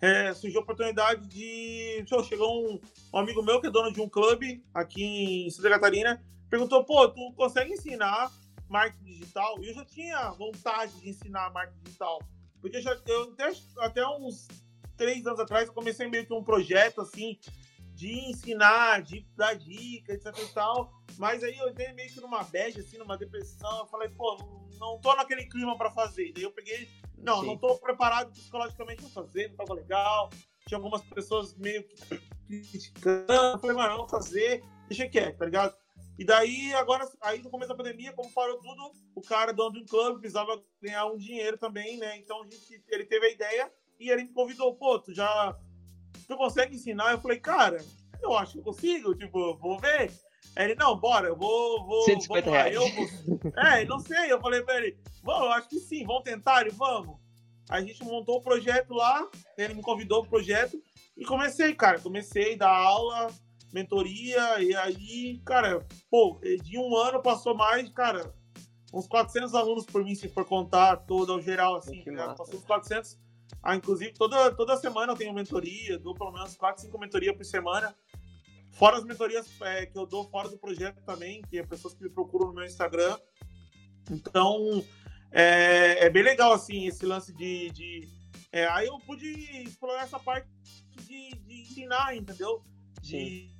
é, 0.00 0.34
surgiu 0.34 0.60
a 0.60 0.62
oportunidade 0.62 1.26
de. 1.28 2.04
Chegou 2.28 2.68
um, 2.68 2.80
um 3.12 3.18
amigo 3.18 3.42
meu 3.42 3.60
que 3.60 3.68
é 3.68 3.70
dono 3.70 3.92
de 3.92 4.00
um 4.00 4.08
clube 4.08 4.62
aqui 4.74 5.46
em 5.46 5.50
Santa 5.50 5.70
Catarina, 5.70 6.22
perguntou: 6.50 6.84
pô, 6.84 7.08
tu 7.08 7.32
consegue 7.34 7.72
ensinar 7.72 8.30
marketing 8.68 9.04
digital? 9.04 9.62
E 9.62 9.68
eu 9.68 9.74
já 9.74 9.84
tinha 9.84 10.30
vontade 10.32 10.92
de 11.00 11.08
ensinar 11.08 11.50
marketing 11.52 11.82
digital. 11.84 12.20
Porque 12.60 12.78
eu, 12.78 12.82
já, 12.82 12.98
eu 13.06 13.32
até, 13.32 13.52
até 13.78 14.06
uns 14.06 14.48
três 14.96 15.26
anos 15.26 15.40
atrás 15.40 15.68
eu 15.68 15.74
comecei 15.74 16.08
meio 16.08 16.26
que 16.26 16.32
um 16.32 16.42
projeto 16.42 17.00
assim 17.00 17.38
de 17.94 18.30
ensinar, 18.30 19.02
de 19.02 19.26
dar 19.36 19.54
dicas, 19.54 20.16
etc 20.16 20.38
e 20.38 20.52
tal. 20.52 20.92
Mas 21.16 21.42
aí 21.42 21.56
eu 21.56 21.68
entrei 21.68 21.92
meio 21.92 22.12
que 22.12 22.20
numa 22.20 22.42
bad, 22.42 22.78
assim, 22.80 22.98
numa 22.98 23.16
depressão. 23.16 23.78
Eu 23.78 23.86
falei, 23.86 24.08
pô, 24.08 24.36
não, 24.38 24.68
não 24.78 25.00
tô 25.00 25.14
naquele 25.14 25.46
clima 25.46 25.76
para 25.78 25.90
fazer. 25.90 26.32
Daí 26.32 26.42
eu 26.42 26.50
peguei, 26.50 26.88
não, 27.18 27.40
Sim. 27.40 27.46
não 27.46 27.56
tô 27.56 27.76
preparado 27.78 28.32
psicologicamente 28.32 29.02
pra 29.02 29.10
fazer, 29.10 29.48
não 29.48 29.56
tava 29.56 29.74
legal. 29.74 30.30
Tinha 30.66 30.78
algumas 30.78 31.02
pessoas 31.02 31.54
meio 31.56 31.84
que 31.84 32.20
criticando. 32.46 33.32
Eu 33.32 33.58
falei, 33.58 33.76
mano, 33.76 33.96
vamos 33.96 34.10
fazer, 34.10 34.64
deixa 34.88 35.08
quieto, 35.08 35.38
tá 35.38 35.44
ligado? 35.44 35.76
E 36.18 36.24
daí, 36.24 36.72
agora, 36.74 37.08
aí 37.20 37.42
no 37.42 37.50
começo 37.50 37.70
da 37.70 37.74
pandemia, 37.74 38.12
como 38.12 38.32
parou 38.32 38.58
tudo, 38.58 38.92
o 39.14 39.20
cara, 39.20 39.52
dono 39.52 39.80
do 39.80 39.86
clube, 39.86 40.20
precisava 40.20 40.62
ganhar 40.80 41.06
um 41.06 41.16
dinheiro 41.16 41.58
também, 41.58 41.98
né? 41.98 42.16
Então 42.18 42.42
a 42.42 42.44
gente, 42.44 42.82
ele 42.88 43.04
teve 43.04 43.26
a 43.26 43.30
ideia 43.30 43.72
e 43.98 44.10
ele 44.10 44.24
me 44.24 44.32
convidou, 44.32 44.74
pô, 44.76 44.98
tu 44.98 45.12
já. 45.12 45.56
Tu 46.26 46.36
consegue 46.36 46.74
ensinar? 46.74 47.12
Eu 47.12 47.20
falei, 47.20 47.38
cara, 47.38 47.84
eu 48.22 48.36
acho 48.36 48.52
que 48.52 48.58
eu 48.58 48.64
consigo, 48.64 49.14
tipo, 49.14 49.56
vou 49.56 49.78
ver. 49.78 50.12
Aí 50.56 50.66
ele, 50.66 50.74
não, 50.74 50.98
bora, 50.98 51.28
eu 51.28 51.36
vou. 51.36 51.84
vou 51.84 52.04
150 52.04 52.50
reais. 52.50 52.74
Eu 52.74 52.88
vou... 52.88 53.52
É, 53.56 53.84
não 53.84 53.98
sei. 53.98 54.32
Eu 54.32 54.40
falei 54.40 54.62
pra 54.62 54.76
ele, 54.76 54.96
vamos, 55.22 55.46
eu 55.46 55.52
acho 55.52 55.68
que 55.68 55.78
sim, 55.78 56.04
vamos 56.04 56.22
tentar 56.22 56.66
e 56.66 56.70
vamos. 56.70 57.18
A 57.68 57.80
gente 57.80 58.04
montou 58.04 58.36
o 58.36 58.42
projeto 58.42 58.92
lá, 58.92 59.26
ele 59.56 59.74
me 59.74 59.82
convidou 59.82 60.20
pro 60.20 60.32
projeto 60.32 60.76
e 61.16 61.24
comecei, 61.24 61.74
cara. 61.74 61.98
Comecei 61.98 62.54
a 62.54 62.58
dar 62.58 62.76
aula, 62.76 63.28
mentoria, 63.72 64.62
e 64.62 64.74
aí, 64.76 65.40
cara, 65.44 65.84
pô, 66.10 66.38
de 66.62 66.78
um 66.78 66.96
ano 66.96 67.22
passou 67.22 67.54
mais, 67.54 67.88
cara, 67.90 68.32
uns 68.92 69.08
400 69.08 69.54
alunos 69.54 69.86
por 69.86 70.04
mim, 70.04 70.14
se 70.14 70.28
for 70.28 70.44
contar 70.44 70.96
todo 70.98 71.32
ao 71.32 71.40
geral, 71.40 71.76
assim, 71.76 72.04
né? 72.06 72.34
passou 72.36 72.56
uns 72.56 72.64
400. 72.64 73.18
Ah, 73.62 73.76
inclusive, 73.76 74.12
toda, 74.12 74.54
toda 74.54 74.76
semana 74.76 75.12
eu 75.12 75.16
tenho 75.16 75.32
mentoria, 75.32 75.98
dou 75.98 76.14
pelo 76.14 76.32
menos 76.32 76.56
4, 76.56 76.82
5 76.82 76.98
mentorias 76.98 77.36
por 77.36 77.44
semana. 77.44 77.96
Fora 78.72 78.96
as 78.96 79.04
mentorias 79.04 79.48
é, 79.62 79.86
que 79.86 79.96
eu 79.96 80.04
dou 80.06 80.28
fora 80.28 80.48
do 80.48 80.58
projeto 80.58 81.00
também, 81.04 81.42
que 81.42 81.58
é 81.58 81.62
pessoas 81.62 81.94
que 81.94 82.02
me 82.02 82.10
procuram 82.10 82.48
no 82.48 82.54
meu 82.54 82.64
Instagram. 82.64 83.16
Então, 84.10 84.84
é, 85.30 86.04
é 86.04 86.10
bem 86.10 86.22
legal, 86.22 86.52
assim, 86.52 86.86
esse 86.86 87.06
lance 87.06 87.32
de... 87.32 87.70
de 87.70 88.08
é, 88.52 88.66
aí 88.68 88.86
eu 88.86 88.98
pude 89.00 89.26
explorar 89.62 90.02
essa 90.02 90.18
parte 90.18 90.48
de, 91.06 91.30
de 91.30 91.62
ensinar, 91.62 92.16
entendeu? 92.16 92.62
De, 93.00 93.50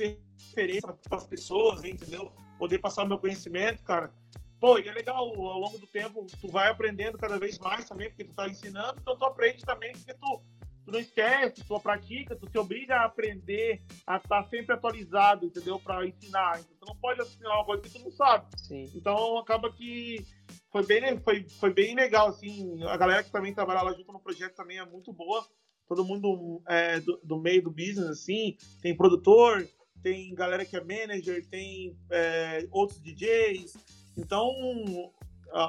ser 0.00 0.20
referência 0.38 0.92
para 1.08 1.18
as 1.18 1.26
pessoas, 1.26 1.84
entendeu? 1.84 2.32
Poder 2.58 2.78
passar 2.78 3.04
o 3.04 3.08
meu 3.08 3.18
conhecimento, 3.18 3.82
cara. 3.82 4.12
Pô, 4.60 4.78
e 4.78 4.86
é 4.86 4.92
legal, 4.92 5.16
ao 5.16 5.58
longo 5.58 5.78
do 5.78 5.86
tempo, 5.86 6.26
tu 6.38 6.48
vai 6.48 6.68
aprendendo 6.68 7.16
cada 7.16 7.38
vez 7.38 7.58
mais 7.58 7.88
também, 7.88 8.08
porque 8.08 8.24
tu 8.24 8.34
tá 8.34 8.46
ensinando, 8.46 9.00
então 9.00 9.16
tu 9.16 9.24
aprende 9.24 9.62
também, 9.62 9.92
porque 9.92 10.12
tu, 10.12 10.42
tu 10.84 10.92
não 10.92 11.00
esquece, 11.00 11.64
tu 11.64 11.80
pratica, 11.80 12.36
tu 12.36 12.46
te 12.46 12.58
obriga 12.58 12.96
a 12.96 13.06
aprender, 13.06 13.80
a 14.06 14.18
estar 14.18 14.42
tá 14.42 14.48
sempre 14.50 14.74
atualizado, 14.74 15.46
entendeu? 15.46 15.80
Para 15.80 16.06
ensinar. 16.06 16.60
Então, 16.60 16.76
tu 16.78 16.86
não 16.88 16.96
pode 16.96 17.22
ensinar 17.22 17.54
uma 17.54 17.64
coisa 17.64 17.82
que 17.82 17.90
tu 17.90 18.00
não 18.00 18.10
sabe. 18.10 18.46
Sim. 18.58 18.84
Então, 18.94 19.38
acaba 19.38 19.72
que 19.72 20.26
foi 20.70 20.84
bem, 20.84 21.18
foi, 21.20 21.48
foi 21.48 21.72
bem 21.72 21.94
legal, 21.94 22.28
assim. 22.28 22.84
A 22.84 22.98
galera 22.98 23.24
que 23.24 23.32
também 23.32 23.54
trabalha 23.54 23.80
lá 23.80 23.94
junto 23.94 24.12
no 24.12 24.20
projeto 24.20 24.54
também 24.54 24.78
é 24.78 24.84
muito 24.84 25.10
boa. 25.10 25.42
Todo 25.88 26.04
mundo 26.04 26.62
é, 26.68 27.00
do, 27.00 27.18
do 27.24 27.40
meio 27.40 27.62
do 27.62 27.70
business, 27.70 28.10
assim. 28.10 28.58
Tem 28.82 28.94
produtor, 28.94 29.66
tem 30.02 30.34
galera 30.34 30.66
que 30.66 30.76
é 30.76 30.80
manager, 30.80 31.48
tem 31.48 31.96
é, 32.10 32.68
outros 32.70 33.00
DJs. 33.00 33.99
Então, 34.16 34.50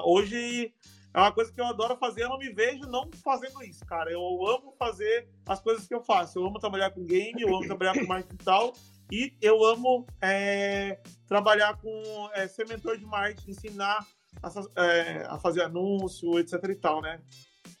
hoje 0.04 0.72
é 1.14 1.18
uma 1.18 1.32
coisa 1.32 1.52
que 1.52 1.60
eu 1.60 1.66
adoro 1.66 1.96
fazer, 1.96 2.22
eu 2.22 2.30
não 2.30 2.38
me 2.38 2.50
vejo 2.50 2.86
não 2.88 3.10
fazendo 3.22 3.62
isso, 3.62 3.84
cara. 3.84 4.10
Eu 4.10 4.20
amo 4.46 4.74
fazer 4.78 5.28
as 5.46 5.60
coisas 5.60 5.86
que 5.86 5.94
eu 5.94 6.02
faço. 6.02 6.38
Eu 6.38 6.46
amo 6.46 6.58
trabalhar 6.58 6.90
com 6.90 7.04
game, 7.04 7.42
eu 7.42 7.54
amo 7.54 7.66
trabalhar 7.66 7.92
com 7.92 8.06
marketing 8.06 8.36
digital 8.36 8.72
e 9.10 9.36
eu 9.42 9.62
amo 9.62 10.06
é, 10.22 10.98
trabalhar 11.26 11.76
com 11.76 12.30
é, 12.32 12.48
ser 12.48 12.66
mentor 12.66 12.96
de 12.96 13.04
marketing, 13.04 13.50
ensinar 13.50 14.06
a, 14.42 14.82
é, 14.82 15.26
a, 15.28 15.38
fazer 15.38 15.62
anúncio, 15.62 16.38
etc 16.38 16.54
e 16.70 16.74
tal, 16.76 17.02
né? 17.02 17.20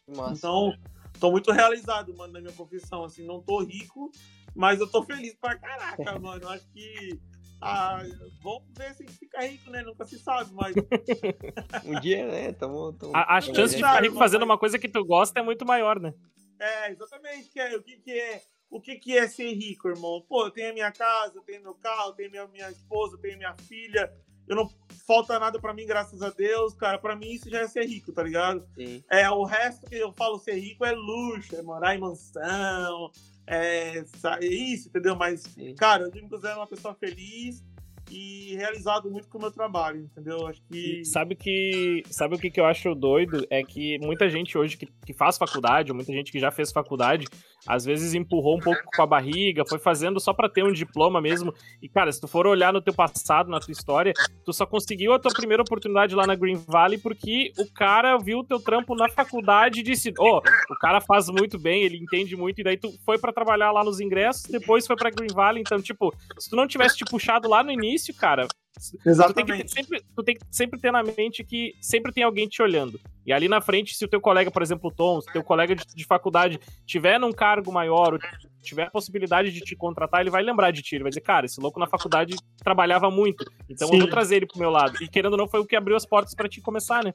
Nossa. 0.06 0.34
Então, 0.34 0.76
tô 1.18 1.30
muito 1.30 1.50
realizado, 1.50 2.14
mano, 2.14 2.34
na 2.34 2.40
minha 2.40 2.52
profissão. 2.52 3.04
Assim, 3.04 3.24
não 3.24 3.40
tô 3.40 3.62
rico, 3.62 4.10
mas 4.54 4.78
eu 4.78 4.86
tô 4.86 5.02
feliz 5.04 5.34
pra 5.40 5.56
caraca, 5.56 6.18
mano. 6.18 6.46
Acho 6.50 6.66
que. 6.68 7.18
Ah, 7.62 8.02
vamos 8.42 8.64
ver 8.76 8.92
se 8.94 9.06
fica 9.06 9.40
rico, 9.40 9.70
né? 9.70 9.82
Nunca 9.82 10.04
se 10.04 10.18
sabe, 10.18 10.52
mas. 10.52 10.74
um 11.86 12.00
dia, 12.00 12.26
né? 12.26 12.52
Tamo, 12.52 12.92
tamo... 12.94 13.12
A, 13.14 13.36
a 13.36 13.40
chance 13.40 13.76
de 13.76 13.76
ficar 13.76 14.02
rico 14.02 14.16
fazendo 14.16 14.44
uma 14.44 14.58
coisa 14.58 14.78
que 14.78 14.88
tu 14.88 15.04
gosta 15.04 15.38
é 15.38 15.42
muito 15.42 15.64
maior, 15.64 16.00
né? 16.00 16.12
É, 16.58 16.90
exatamente. 16.90 17.50
Que 17.50 17.60
é, 17.60 17.76
o 17.76 17.82
que, 17.82 17.96
que 17.98 18.10
é. 18.12 18.42
O 18.68 18.80
que, 18.80 18.96
que 18.96 19.16
é 19.16 19.28
ser 19.28 19.52
rico, 19.52 19.88
irmão? 19.88 20.24
Pô, 20.26 20.46
eu 20.46 20.50
tenho 20.50 20.70
a 20.70 20.72
minha 20.72 20.90
casa, 20.90 21.36
eu 21.36 21.42
tenho 21.42 21.62
meu 21.62 21.74
carro, 21.74 22.10
eu 22.10 22.14
tenho 22.14 22.30
minha, 22.30 22.48
minha 22.48 22.70
esposa, 22.70 23.16
eu 23.16 23.20
tenho 23.20 23.36
minha 23.36 23.54
filha. 23.68 24.10
Eu 24.48 24.56
não 24.56 24.68
falta 25.06 25.38
nada 25.38 25.60
para 25.60 25.74
mim, 25.74 25.86
graças 25.86 26.20
a 26.22 26.30
Deus, 26.30 26.74
cara. 26.74 26.98
Para 26.98 27.14
mim 27.14 27.30
isso 27.30 27.48
já 27.48 27.60
é 27.60 27.68
ser 27.68 27.84
rico, 27.84 28.12
tá 28.12 28.22
ligado? 28.22 28.66
Sim. 28.74 29.04
É, 29.10 29.28
o 29.30 29.44
resto 29.44 29.86
que 29.86 29.96
eu 29.96 30.12
falo 30.12 30.38
ser 30.38 30.54
rico 30.54 30.84
é 30.84 30.92
luxo, 30.92 31.54
é 31.54 31.62
morar 31.62 31.94
em 31.94 31.98
mansão, 31.98 33.10
é, 33.46 34.04
isso, 34.40 34.88
entendeu? 34.88 35.16
Mas, 35.16 35.42
Sim. 35.42 35.74
cara, 35.74 36.04
eu 36.04 36.12
me 36.12 36.28
considero 36.28 36.58
uma 36.58 36.66
pessoa 36.66 36.94
feliz 36.94 37.62
e 38.10 38.54
realizado 38.56 39.10
muito 39.10 39.28
com 39.28 39.38
o 39.38 39.40
meu 39.40 39.50
trabalho, 39.50 40.00
entendeu? 40.00 40.46
Acho 40.46 40.62
que. 40.70 41.04
Sabe 41.04 41.34
que. 41.34 42.02
Sabe 42.10 42.34
o 42.34 42.38
que, 42.38 42.50
que 42.50 42.60
eu 42.60 42.66
acho 42.66 42.94
doido? 42.94 43.46
É 43.50 43.62
que 43.62 43.98
muita 44.00 44.28
gente 44.28 44.56
hoje 44.56 44.76
que, 44.76 44.86
que 44.86 45.14
faz 45.14 45.38
faculdade, 45.38 45.92
muita 45.92 46.12
gente 46.12 46.30
que 46.30 46.38
já 46.38 46.50
fez 46.50 46.70
faculdade, 46.70 47.26
às 47.66 47.84
vezes 47.84 48.14
empurrou 48.14 48.56
um 48.56 48.60
pouco 48.60 48.80
com 48.94 49.02
a 49.02 49.06
barriga, 49.06 49.64
foi 49.68 49.78
fazendo 49.78 50.18
só 50.18 50.32
para 50.32 50.48
ter 50.48 50.64
um 50.64 50.72
diploma 50.72 51.20
mesmo. 51.20 51.52
E, 51.80 51.88
cara, 51.88 52.10
se 52.10 52.20
tu 52.20 52.26
for 52.26 52.46
olhar 52.46 52.72
no 52.72 52.82
teu 52.82 52.92
passado, 52.92 53.50
na 53.50 53.60
tua 53.60 53.72
história, 53.72 54.12
tu 54.44 54.52
só 54.52 54.66
conseguiu 54.66 55.12
a 55.12 55.18
tua 55.18 55.32
primeira 55.32 55.62
oportunidade 55.62 56.14
lá 56.14 56.26
na 56.26 56.34
Green 56.34 56.56
Valley 56.66 56.98
porque 56.98 57.52
o 57.58 57.72
cara 57.72 58.16
viu 58.18 58.40
o 58.40 58.44
teu 58.44 58.60
trampo 58.60 58.94
na 58.94 59.08
faculdade 59.08 59.80
e 59.80 59.82
disse: 59.82 60.12
Ó, 60.18 60.38
oh, 60.38 60.72
o 60.72 60.78
cara 60.78 61.00
faz 61.00 61.28
muito 61.28 61.58
bem, 61.58 61.82
ele 61.82 61.98
entende 61.98 62.36
muito, 62.36 62.60
e 62.60 62.64
daí 62.64 62.76
tu 62.76 62.92
foi 63.04 63.18
para 63.18 63.32
trabalhar 63.32 63.72
lá 63.72 63.84
nos 63.84 64.00
ingressos, 64.00 64.50
depois 64.50 64.86
foi 64.86 64.96
pra 64.96 65.10
Green 65.10 65.32
Valley. 65.32 65.62
Então, 65.62 65.80
tipo, 65.80 66.12
se 66.38 66.50
tu 66.50 66.56
não 66.56 66.66
tivesse 66.66 66.96
te 66.96 67.04
puxado 67.04 67.48
lá 67.48 67.62
no 67.62 67.70
início, 67.70 68.14
cara, 68.14 68.46
Exatamente. 69.04 69.34
Tu 69.34 69.56
tem, 69.56 69.64
que 69.64 69.68
sempre, 69.68 70.04
tu 70.16 70.22
tem 70.22 70.36
que 70.36 70.46
sempre 70.50 70.80
ter 70.80 70.90
na 70.90 71.02
mente 71.02 71.44
que 71.44 71.74
sempre 71.80 72.12
tem 72.12 72.22
alguém 72.22 72.48
te 72.48 72.62
olhando. 72.62 73.00
E 73.24 73.32
ali 73.32 73.48
na 73.48 73.60
frente, 73.60 73.94
se 73.94 74.04
o 74.04 74.08
teu 74.08 74.20
colega, 74.20 74.50
por 74.50 74.62
exemplo, 74.62 74.90
o 74.90 74.92
Tom, 74.92 75.20
se 75.20 75.28
o 75.28 75.32
teu 75.32 75.44
colega 75.44 75.74
de, 75.74 75.84
de 75.86 76.04
faculdade 76.04 76.58
tiver 76.86 77.18
num 77.18 77.32
cargo 77.32 77.70
maior, 77.70 78.14
ou 78.14 78.20
tiver 78.62 78.84
a 78.84 78.90
possibilidade 78.90 79.52
de 79.52 79.60
te 79.60 79.76
contratar, 79.76 80.20
ele 80.20 80.30
vai 80.30 80.42
lembrar 80.42 80.70
de 80.70 80.82
ti. 80.82 80.96
Ele 80.96 81.04
vai 81.04 81.10
dizer, 81.10 81.20
cara, 81.20 81.46
esse 81.46 81.60
louco 81.60 81.78
na 81.78 81.86
faculdade 81.86 82.34
trabalhava 82.58 83.10
muito. 83.10 83.44
Então 83.68 83.88
Sim. 83.88 83.94
eu 83.94 84.00
vou 84.00 84.10
trazer 84.10 84.36
ele 84.36 84.46
pro 84.46 84.58
meu 84.58 84.70
lado. 84.70 85.02
E 85.02 85.08
querendo 85.08 85.32
ou 85.32 85.38
não, 85.38 85.48
foi 85.48 85.60
o 85.60 85.66
que 85.66 85.76
abriu 85.76 85.96
as 85.96 86.06
portas 86.06 86.34
para 86.34 86.48
te 86.48 86.60
começar, 86.60 87.04
né? 87.04 87.12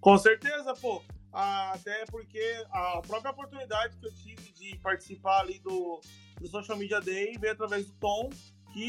Com 0.00 0.16
certeza, 0.16 0.74
pô. 0.74 1.02
Até 1.32 2.04
porque 2.06 2.40
a 2.70 3.02
própria 3.04 3.32
oportunidade 3.32 3.96
que 3.96 4.06
eu 4.06 4.14
tive 4.14 4.52
de 4.52 4.78
participar 4.78 5.40
ali 5.40 5.58
do, 5.58 6.00
do 6.40 6.46
Social 6.46 6.78
Media 6.78 7.00
Day 7.00 7.36
veio 7.40 7.52
através 7.52 7.86
do 7.86 7.92
Tom 7.94 8.30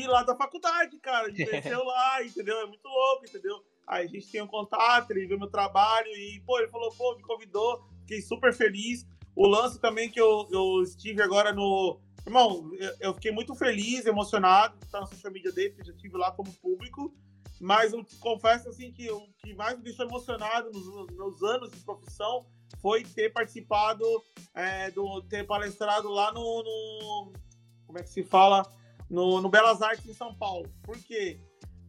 lá 0.08 0.24
da 0.24 0.36
faculdade, 0.36 0.98
cara. 1.00 1.28
A 1.28 1.30
gente 1.30 1.50
conheceu 1.50 1.84
lá, 1.84 2.24
entendeu? 2.24 2.58
É 2.60 2.66
muito 2.66 2.88
louco, 2.88 3.26
entendeu? 3.26 3.64
Aí 3.88 4.06
a 4.06 4.08
gente 4.08 4.32
tem 4.32 4.42
um 4.42 4.48
contato, 4.48 5.12
ele 5.12 5.28
viu 5.28 5.38
meu 5.38 5.50
trabalho 5.50 6.08
e, 6.08 6.42
pô, 6.46 6.58
ele 6.60 6.70
falou, 6.70 6.92
pô, 6.92 7.16
me 7.16 7.22
convidou, 7.22 7.84
fiquei 8.02 8.22
super 8.22 8.54
feliz. 8.54 9.06
O 9.36 9.48
lance 9.48 9.80
também 9.80 10.10
que 10.10 10.20
eu, 10.20 10.48
eu 10.52 10.82
estive 10.82 11.22
agora 11.22 11.54
no. 11.54 12.00
Irmão, 12.26 12.72
eu, 13.00 13.14
fiquei 13.14 13.32
muito 13.32 13.54
feliz, 13.54 14.06
emocionado 14.06 14.76
de 14.80 14.86
estar 14.86 15.00
na 15.00 15.06
social 15.06 15.32
media 15.32 15.52
dele, 15.52 15.70
porque 15.70 15.84
já 15.84 15.94
estive 15.94 16.18
lá 16.18 16.32
como 16.32 16.52
público. 16.54 17.14
Mas 17.62 17.94
eu 17.94 18.04
confesso 18.20 18.68
assim 18.70 18.92
que 18.92 19.10
o 19.12 19.28
que 19.38 19.54
mais 19.54 19.78
me 19.78 19.84
deixou 19.84 20.06
emocionado 20.06 20.72
nos, 20.72 20.88
nos 20.88 21.16
meus 21.16 21.44
anos 21.44 21.72
de 21.72 21.80
profissão 21.82 22.48
foi 22.82 23.04
ter 23.04 23.32
participado, 23.32 24.04
é, 24.54 24.90
do, 24.92 25.22
ter 25.24 25.46
palestrado 25.46 26.10
lá 26.10 26.32
no, 26.32 26.64
no, 26.64 27.34
Como 27.86 28.00
é 28.00 28.04
que 28.04 28.10
se 28.10 28.24
fala? 28.24 28.64
No, 29.10 29.42
no 29.42 29.50
Belas 29.50 29.82
Artes 29.82 30.06
em 30.06 30.14
São 30.14 30.34
Paulo. 30.36 30.72
Por 30.84 30.98
quê? 30.98 31.40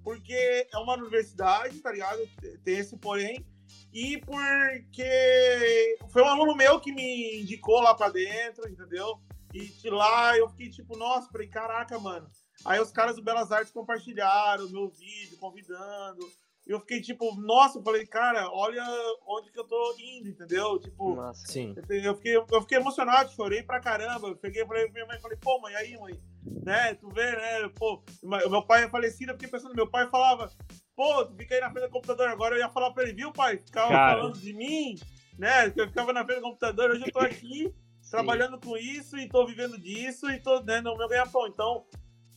Porque 0.02 0.68
é 0.72 0.78
uma 0.78 0.94
universidade, 0.94 1.80
tá 1.80 1.90
ligado? 1.90 2.20
Tem 2.64 2.78
esse 2.78 2.96
porém. 2.96 3.44
E 3.92 4.18
porque 4.18 5.98
foi 6.10 6.22
um 6.22 6.28
aluno 6.28 6.54
meu 6.54 6.78
que 6.80 6.92
me 6.92 7.40
indicou 7.40 7.80
lá 7.80 7.94
pra 7.94 8.10
dentro, 8.10 8.68
entendeu? 8.68 9.20
E 9.54 9.66
de 9.68 9.90
lá 9.90 10.36
eu 10.36 10.48
fiquei 10.50 10.68
tipo, 10.68 10.96
nossa, 10.96 11.30
falei, 11.30 11.48
caraca, 11.48 11.98
mano. 11.98 12.28
Aí 12.64 12.78
os 12.80 12.90
caras 12.92 13.16
do 13.16 13.22
Belas 13.22 13.50
Artes 13.50 13.72
compartilharam 13.72 14.66
o 14.66 14.70
meu 14.70 14.88
vídeo, 14.90 15.38
convidando. 15.38 16.20
E 16.66 16.72
eu 16.72 16.80
fiquei 16.80 17.00
tipo, 17.00 17.34
nossa, 17.40 17.78
eu 17.78 17.82
falei, 17.82 18.04
cara, 18.04 18.50
olha 18.50 18.84
onde 19.26 19.52
que 19.52 19.58
eu 19.58 19.64
tô 19.64 19.94
indo, 20.00 20.28
entendeu? 20.28 20.78
Tipo, 20.80 21.14
Nossa, 21.14 21.46
sim. 21.46 21.74
eu 21.88 22.16
fiquei, 22.16 22.36
eu 22.36 22.60
fiquei 22.60 22.78
emocionado, 22.78 23.30
chorei 23.30 23.62
pra 23.62 23.80
caramba. 23.80 24.28
Eu 24.28 24.36
peguei, 24.36 24.66
falei 24.66 24.84
pra 24.84 24.92
minha 24.92 25.06
mãe, 25.06 25.20
falei, 25.20 25.38
pô, 25.40 25.60
mãe, 25.60 25.74
aí, 25.76 25.96
mãe, 25.96 26.20
né? 26.64 26.94
Tu 26.94 27.08
vê, 27.10 27.32
né? 27.32 27.68
Pô, 27.76 28.02
meu 28.22 28.62
pai 28.62 28.84
é 28.84 28.88
falecido, 28.88 29.32
eu 29.32 29.36
fiquei 29.36 29.48
pensando, 29.48 29.74
meu 29.74 29.86
pai 29.86 30.08
falava, 30.08 30.50
pô, 30.96 31.24
tu 31.24 31.34
fica 31.36 31.54
aí 31.54 31.60
na 31.60 31.70
frente 31.70 31.86
do 31.86 31.92
computador 31.92 32.28
agora, 32.28 32.54
eu 32.54 32.58
ia 32.58 32.68
falar 32.68 32.90
pra 32.92 33.04
ele, 33.04 33.12
viu, 33.12 33.32
pai? 33.32 33.58
Ficava 33.58 33.88
Cara. 33.88 34.20
falando 34.20 34.38
de 34.38 34.52
mim, 34.52 34.96
né? 35.38 35.70
Que 35.70 35.80
eu 35.80 35.88
ficava 35.88 36.12
na 36.12 36.24
frente 36.24 36.38
do 36.38 36.44
computador, 36.44 36.90
hoje 36.90 37.04
eu 37.06 37.12
tô 37.12 37.20
aqui 37.20 37.72
trabalhando 38.10 38.58
com 38.58 38.76
isso 38.76 39.16
e 39.16 39.28
tô 39.28 39.46
vivendo 39.46 39.78
disso 39.78 40.30
e 40.30 40.40
tô 40.40 40.60
né, 40.62 40.80
no 40.80 40.96
meu 40.96 41.08
ganha-pão. 41.08 41.46
Então, 41.46 41.86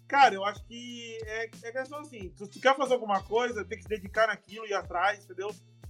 cara, 0.07 0.35
eu 0.35 0.43
acho 0.45 0.63
que 0.65 1.17
é, 1.25 1.49
é 1.63 1.71
questão 1.71 1.99
assim, 1.99 2.31
se 2.35 2.47
tu 2.47 2.59
quer 2.59 2.75
fazer 2.75 2.93
alguma 2.93 3.23
coisa, 3.23 3.65
tem 3.65 3.77
que 3.77 3.83
se 3.83 3.89
dedicar 3.89 4.27
naquilo 4.27 4.65
e 4.65 4.69
ir 4.69 4.73
atrás, 4.73 5.23
entendeu? 5.23 5.49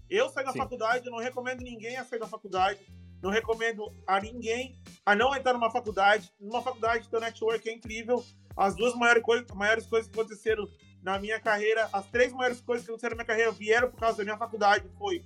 Eu 0.10 0.28
saí 0.30 0.44
da 0.44 0.52
Sim. 0.52 0.60
faculdade, 0.60 1.06
eu 1.06 1.12
não 1.12 1.20
recomendo 1.20 1.62
ninguém 1.62 1.98
a 1.98 2.04
sair 2.04 2.20
da 2.20 2.28
faculdade, 2.28 2.80
não 3.22 3.30
recomendo 3.30 3.92
a 4.08 4.20
ninguém 4.20 4.76
a 5.06 5.16
não 5.16 5.36
entrar 5.36 5.54
numa 5.54 5.72
faculdade. 5.72 6.32
Numa 6.40 6.62
faculdade, 6.62 7.10
teu 7.10 7.20
network 7.20 7.68
é 7.68 7.74
incrível. 7.74 8.24
As 8.56 8.76
duas 8.76 8.96
maiores, 8.96 9.24
coi 9.24 9.46
maiores 9.56 9.86
coisas 9.86 10.10
que 10.10 10.20
aconteceram 10.20 10.68
na 11.02 11.18
minha 11.18 11.40
carreira, 11.40 11.90
as 11.94 12.06
três 12.08 12.32
maiores 12.34 12.62
coisas 12.62 12.86
que 12.86 12.92
aconteceram 12.92 13.16
na 13.16 13.24
minha 13.24 13.28
carreira 13.28 13.52
vieram 13.52 13.90
por 13.90 14.00
causa 14.00 14.18
da 14.18 14.24
minha 14.24 14.38
faculdade. 14.38 14.90
Foi 14.98 15.24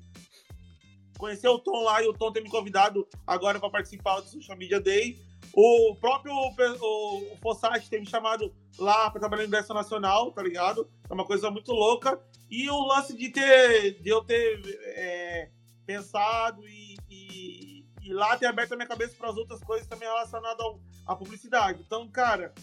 conhecer 1.18 1.48
o 1.48 1.60
Tom 1.60 1.84
lá 1.84 2.02
e 2.04 2.08
o 2.08 2.14
Tom 2.14 2.32
ter 2.32 2.42
me 2.42 2.50
convidado 2.50 3.08
agora 3.26 3.60
para 3.60 3.70
participar 3.70 4.20
do 4.20 4.28
Social 4.28 4.58
Media 4.58 4.80
Day. 4.80 5.18
O 5.54 5.96
próprio 6.00 6.34
o, 6.34 7.34
o 7.34 7.38
Fossati 7.42 7.90
ter 7.90 8.00
me 8.00 8.08
chamado 8.08 8.54
lá 8.78 9.10
para 9.10 9.20
trabalhar 9.20 9.44
em 9.44 9.48
Ingresso 9.48 9.74
Nacional, 9.74 10.32
tá 10.32 10.42
ligado? 10.42 10.90
É 11.10 11.14
uma 11.14 11.26
coisa 11.26 11.52
muito 11.52 11.72
louca. 11.72 12.20
E 12.50 12.70
o 12.70 12.86
lance 12.86 13.16
de 13.16 13.30
ter 13.30 14.02
de 14.02 14.10
eu 14.10 14.24
ter 14.24 14.62
é, 14.96 15.50
pensado 15.86 16.68
e, 16.68 16.98
e, 17.10 17.73
e 18.04 18.14
lá 18.14 18.38
ter 18.38 18.48
aberto 18.48 18.74
a 18.74 18.76
minha 18.76 18.88
cabeça 18.88 19.16
para 19.18 19.30
as 19.30 19.38
outras 19.38 19.64
coisas 19.64 19.88
também 19.88 20.08
relacionadas 20.08 20.66
à 21.08 21.16
publicidade. 21.16 21.82
Então, 21.82 22.10
cara, 22.10 22.54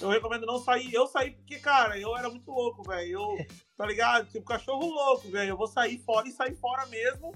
eu 0.00 0.08
recomendo 0.08 0.46
não 0.46 0.58
sair. 0.58 0.92
Eu 0.92 1.06
saí 1.06 1.30
porque, 1.30 1.58
cara, 1.58 1.98
eu 1.98 2.16
era 2.16 2.28
muito 2.28 2.50
louco, 2.50 2.82
velho. 2.82 3.10
Eu, 3.10 3.46
tá 3.76 3.86
ligado? 3.86 4.30
Tipo, 4.30 4.44
cachorro 4.44 4.86
louco, 4.86 5.28
velho. 5.30 5.50
Eu 5.50 5.56
vou 5.56 5.66
sair 5.66 5.98
fora 5.98 6.28
e 6.28 6.32
sair 6.32 6.54
fora 6.54 6.86
mesmo. 6.86 7.34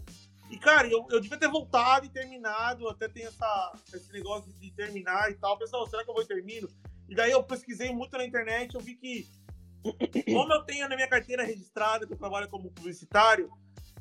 E, 0.51 0.59
cara, 0.59 0.87
eu, 0.87 1.07
eu 1.11 1.21
devia 1.21 1.39
ter 1.39 1.49
voltado 1.49 2.05
e 2.05 2.11
terminado. 2.11 2.87
Até 2.89 3.09
tem 3.09 3.25
essa, 3.25 3.73
esse 3.93 4.13
negócio 4.13 4.53
de 4.53 4.71
terminar 4.73 5.31
e 5.31 5.35
tal. 5.35 5.59
Pessoal, 5.59 5.87
será 5.89 6.05
que 6.05 6.11
eu 6.11 6.15
vou 6.15 6.23
e 6.23 6.27
termino? 6.29 6.69
E 7.09 7.15
daí 7.15 7.31
eu 7.31 7.43
pesquisei 7.43 7.93
muito 7.93 8.17
na 8.17 8.27
internet. 8.27 8.75
Eu 8.75 8.81
vi 8.81 8.95
que, 8.95 9.27
como 10.33 10.53
eu 10.53 10.63
tenho 10.65 10.89
na 10.89 10.97
minha 10.97 11.09
carteira 11.09 11.43
registrada 11.45 12.07
que 12.07 12.13
eu 12.13 12.19
trabalho 12.19 12.49
como 12.49 12.71
publicitário, 12.71 13.51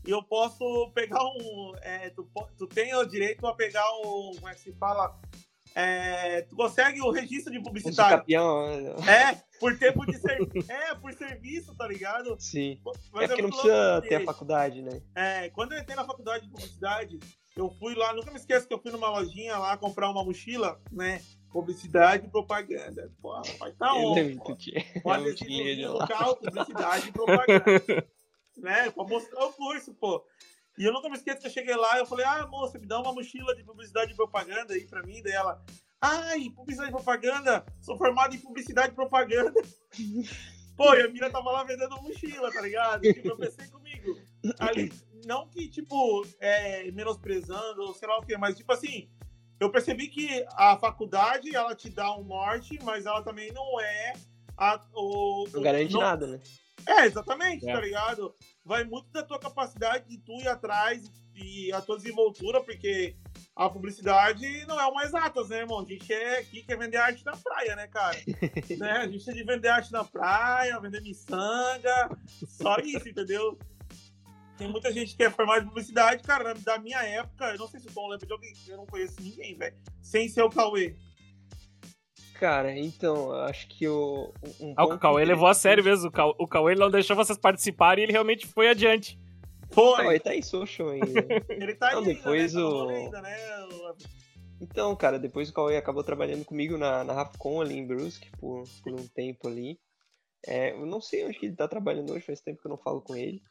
eu 0.06 0.22
posso 0.24 0.92
pegar 0.94 1.24
um. 1.24 1.74
é, 1.82 2.10
tu, 2.10 2.30
tu 2.58 2.68
tem 2.68 2.94
o 2.96 3.06
direito 3.06 3.46
a 3.48 3.54
pegar 3.54 3.90
um. 4.00 4.32
Como 4.36 4.50
é 4.50 4.54
que 4.54 4.62
se 4.62 4.74
fala? 4.74 5.20
É, 5.76 6.42
tu 6.44 6.56
consegue 6.56 7.02
o 7.02 7.10
registro 7.10 7.52
de 7.52 7.60
publicitário. 7.62 8.20
campeão, 8.20 8.68
né? 8.68 9.32
É, 9.32 9.60
por 9.60 9.78
tempo 9.78 10.06
de 10.06 10.18
serviço. 10.18 10.72
É, 10.72 10.94
por 10.96 11.14
serviço, 11.14 11.76
tá 11.76 11.88
ligado? 11.88 12.36
Sim. 12.40 12.80
Mas 13.12 13.24
é 13.24 13.28
porque 13.28 13.42
não 13.42 13.50
precisa 13.50 14.02
ter 14.08 14.16
a 14.16 14.26
faculdade, 14.26 14.82
né? 14.82 15.02
é, 15.16 15.50
quando 15.50 15.74
eu 15.74 15.80
entrei 15.80 15.96
na 15.96 16.06
faculdade 16.06 16.46
de 16.46 16.52
publicidade, 16.52 17.20
eu 17.56 17.72
fui 17.80 17.96
lá, 17.96 18.14
nunca 18.14 18.30
me 18.30 18.38
esqueço 18.38 18.68
que 18.68 18.74
eu 18.74 18.80
fui 18.80 18.92
numa 18.92 19.10
lojinha 19.10 19.58
lá 19.58 19.78
comprar 19.78 20.10
uma 20.10 20.24
mochila, 20.24 20.80
né? 20.92 21.22
Publicidade 21.52 22.26
e 22.26 22.30
propaganda. 22.30 23.12
Pô, 23.22 23.40
vai 23.60 23.72
tá 23.74 23.94
on. 23.94 24.16
pô. 24.38 24.56
Pode 25.02 25.24
local, 25.88 26.36
publicidade 26.36 27.10
e 27.10 27.12
propaganda. 27.12 28.08
né? 28.58 28.90
Pra 28.92 29.04
mostrar 29.04 29.46
o 29.46 29.54
curso, 29.54 29.94
pô. 29.94 30.26
E 30.78 30.86
eu 30.86 30.92
nunca 30.92 31.08
me 31.10 31.16
esqueço 31.16 31.40
que 31.42 31.48
eu 31.48 31.52
cheguei 31.52 31.76
lá 31.76 31.98
e 31.98 32.00
eu 32.00 32.06
falei, 32.06 32.26
ah, 32.26 32.48
moça, 32.48 32.80
me 32.80 32.88
dá 32.88 33.00
uma 33.00 33.14
mochila 33.14 33.56
de 33.56 33.64
publicidade 33.64 34.14
e 34.14 34.16
propaganda 34.16 34.74
aí 34.74 34.86
pra 34.88 35.04
mim. 35.04 35.22
Daí 35.22 35.34
ela, 35.34 35.64
ai, 36.02 36.50
publicidade 36.50 36.90
e 36.90 36.94
propaganda? 36.94 37.66
Sou 37.80 37.98
formado 37.98 38.36
em 38.36 38.40
publicidade 38.40 38.92
e 38.92 38.96
propaganda. 38.96 39.54
Pô, 40.76 40.94
e 40.96 41.02
a 41.04 41.08
mina 41.08 41.30
tava 41.30 41.52
lá 41.52 41.64
vendendo 41.64 42.02
mochila, 42.02 42.52
tá 42.52 42.62
ligado? 42.62 43.02
Tipo, 43.02 43.28
eu 43.28 43.38
pensei 43.38 43.68
comigo. 43.68 44.20
Ali, 44.58 44.92
não 45.26 45.48
que, 45.48 45.70
tipo, 45.70 46.26
é, 46.40 46.90
menosprezando 46.92 47.84
ou 47.84 47.94
sei 47.94 48.08
lá 48.08 48.18
o 48.18 48.26
quê, 48.26 48.36
mas, 48.38 48.58
tipo 48.58 48.74
assim, 48.74 49.08
eu 49.60 49.70
percebi 49.70 50.08
que 50.08 50.44
a 50.54 50.76
faculdade, 50.78 51.56
ela 51.56 51.76
te 51.76 51.90
dá 51.92 52.18
um 52.18 52.24
norte, 52.24 52.80
mas 52.84 53.06
ela 53.06 53.22
também 53.22 53.52
não 53.52 53.80
é 53.80 54.14
a, 54.58 54.82
o... 54.96 55.48
Não 55.54 55.62
garante 55.62 55.94
não- 55.94 56.02
nada, 56.02 56.26
né? 56.26 56.40
É, 56.88 57.06
exatamente, 57.06 57.68
É. 57.70 57.74
tá 57.74 57.82
ligado? 57.82 58.34
Vai 58.64 58.84
muito 58.84 59.12
da 59.12 59.24
tua 59.24 59.40
capacidade 59.40 60.08
de 60.08 60.18
tu 60.18 60.34
ir 60.40 60.48
atrás 60.48 61.10
e 61.36 61.72
a 61.74 61.82
tua 61.82 61.98
desenvoltura, 61.98 62.62
porque 62.62 63.16
a 63.56 63.70
publicidade 63.70 64.66
não 64.66 64.80
é 64.80 64.86
uma 64.88 65.04
exatas, 65.04 65.50
né, 65.50 65.60
irmão? 65.60 65.80
A 65.80 65.86
gente 65.86 66.12
é 66.12 66.40
aqui 66.40 66.64
quer 66.64 66.78
vender 66.78 66.98
arte 66.98 67.26
na 67.26 67.36
praia, 67.36 67.76
né, 67.76 67.88
cara? 67.88 68.18
né? 68.78 68.92
A 68.92 69.08
gente 69.08 69.30
é 69.30 69.34
de 69.34 69.44
vender 69.44 69.68
arte 69.68 69.92
na 69.92 70.04
praia, 70.04 70.80
vender 70.80 71.02
miçanga, 71.02 72.10
só 72.48 72.78
isso, 72.78 73.08
entendeu? 73.08 73.58
Tem 74.58 74.68
muita 74.68 74.92
gente 74.92 75.16
que 75.16 75.24
é 75.24 75.30
formada 75.32 75.64
em 75.64 75.68
publicidade, 75.68 76.22
cara, 76.24 76.54
da 76.54 76.78
minha 76.78 77.02
época, 77.04 77.52
eu 77.52 77.58
não 77.58 77.68
sei 77.68 77.80
se 77.80 77.88
o 77.88 77.92
Tom 77.92 78.08
lembra 78.08 78.26
de 78.28 78.34
alguém, 78.34 78.54
eu 78.68 78.78
não 78.78 78.86
conheço 78.86 79.16
ninguém, 79.20 79.58
velho, 79.58 79.76
sem 80.02 80.30
ser 80.30 80.44
o 80.44 80.50
Cauê. 80.50 80.96
Cara, 82.40 82.78
então, 82.78 83.32
eu 83.34 83.42
acho 83.44 83.68
que 83.68 83.88
o. 83.88 84.34
Um 84.60 84.74
Ah, 84.76 84.86
o 84.86 85.00
Cauê 85.00 85.24
levou 85.24 85.48
a 85.48 85.54
sério 85.54 85.84
mesmo. 85.84 86.08
O 86.08 86.12
Cau- 86.12 86.36
O 86.38 86.48
Cauê 86.48 86.76
não 86.76 86.90
deixou 86.92 87.16
vocês 87.16 87.38
participarem 87.38 88.02
e 88.02 88.06
ele 88.06 88.12
realmente 88.12 88.46
foi 88.48 88.70
adiante. 88.70 89.18
Foi, 89.72 90.04
Cauê 90.04 90.20
tá 90.20 90.36
em 90.36 90.42
social 90.42 90.90
ainda. 90.90 91.26
ele 91.50 91.76
tá 91.76 91.88
aí 91.90 91.94
Não, 91.96 92.02
ainda, 92.02 92.14
depois 92.16 92.54
né? 92.54 92.62
Tá 92.62 92.68
o- 92.68 92.90
ainda, 92.90 93.22
né? 93.22 93.38
o- 93.72 93.96
Então, 94.62 94.96
cara, 94.96 95.18
depois 95.20 95.50
o 95.50 95.54
Cauê 95.54 95.78
acabou 95.78 96.04
trabalhando 96.04 96.44
comigo 96.46 96.78
na, 96.78 97.04
na 97.04 97.14
Rafcon 97.14 97.62
ali 97.62 97.78
em 97.78 97.86
Brusque 97.88 98.30
por, 98.40 98.64
por 98.84 98.94
um 98.94 99.08
tempo 99.08 99.48
ali. 99.48 99.80
É, 100.46 100.72
eu 100.74 100.86
não 100.86 101.00
sei 101.00 101.26
onde 101.26 101.38
que 101.40 101.46
ele 101.46 101.56
tá 101.56 101.68
trabalhando 101.68 102.12
hoje, 102.12 102.26
faz 102.26 102.42
tempo 102.42 102.60
que 102.62 102.68
eu 102.68 102.72
não 102.72 102.78
falo 102.78 103.02
com 103.02 103.16
ele. 103.16 103.42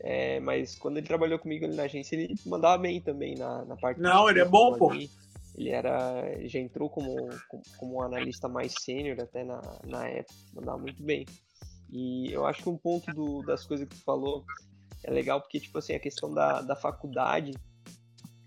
É, 0.00 0.38
mas 0.40 0.76
quando 0.78 0.98
ele 0.98 1.06
trabalhou 1.06 1.38
comigo 1.38 1.64
ali 1.64 1.74
na 1.74 1.84
agência, 1.84 2.14
ele 2.14 2.34
mandava 2.46 2.78
bem 2.78 3.00
também 3.00 3.34
na, 3.34 3.64
na 3.64 3.76
parte 3.76 4.00
Não, 4.00 4.28
ele 4.28 4.40
é 4.40 4.44
bom, 4.44 4.76
pô. 4.78 4.90
ali. 4.90 5.10
Ele 5.56 5.70
era. 5.70 6.24
Já 6.48 6.58
entrou 6.58 6.90
como, 6.90 7.14
como, 7.78 7.94
um 7.96 8.02
analista 8.02 8.48
mais 8.48 8.72
sênior 8.80 9.20
até 9.20 9.44
na, 9.44 9.60
na 9.86 10.08
época, 10.08 10.34
mandava 10.54 10.78
muito 10.78 11.02
bem. 11.02 11.24
E 11.90 12.32
eu 12.32 12.44
acho 12.44 12.62
que 12.62 12.68
um 12.68 12.76
ponto 12.76 13.12
do- 13.12 13.42
das 13.42 13.64
coisas 13.64 13.88
que 13.88 13.94
tu 13.94 14.02
falou 14.02 14.44
é 15.04 15.10
legal 15.10 15.40
porque, 15.40 15.60
tipo 15.60 15.78
assim, 15.78 15.94
a 15.94 16.00
questão 16.00 16.32
da, 16.32 16.60
da 16.62 16.74
faculdade 16.74 17.52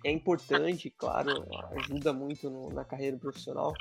é 0.03 0.12
importante, 0.12 0.89
claro, 0.89 1.45
ajuda 1.78 2.12
muito 2.12 2.49
no- 2.49 2.70
na 2.70 2.84
carreira 2.84 3.18
profissional, 3.18 3.74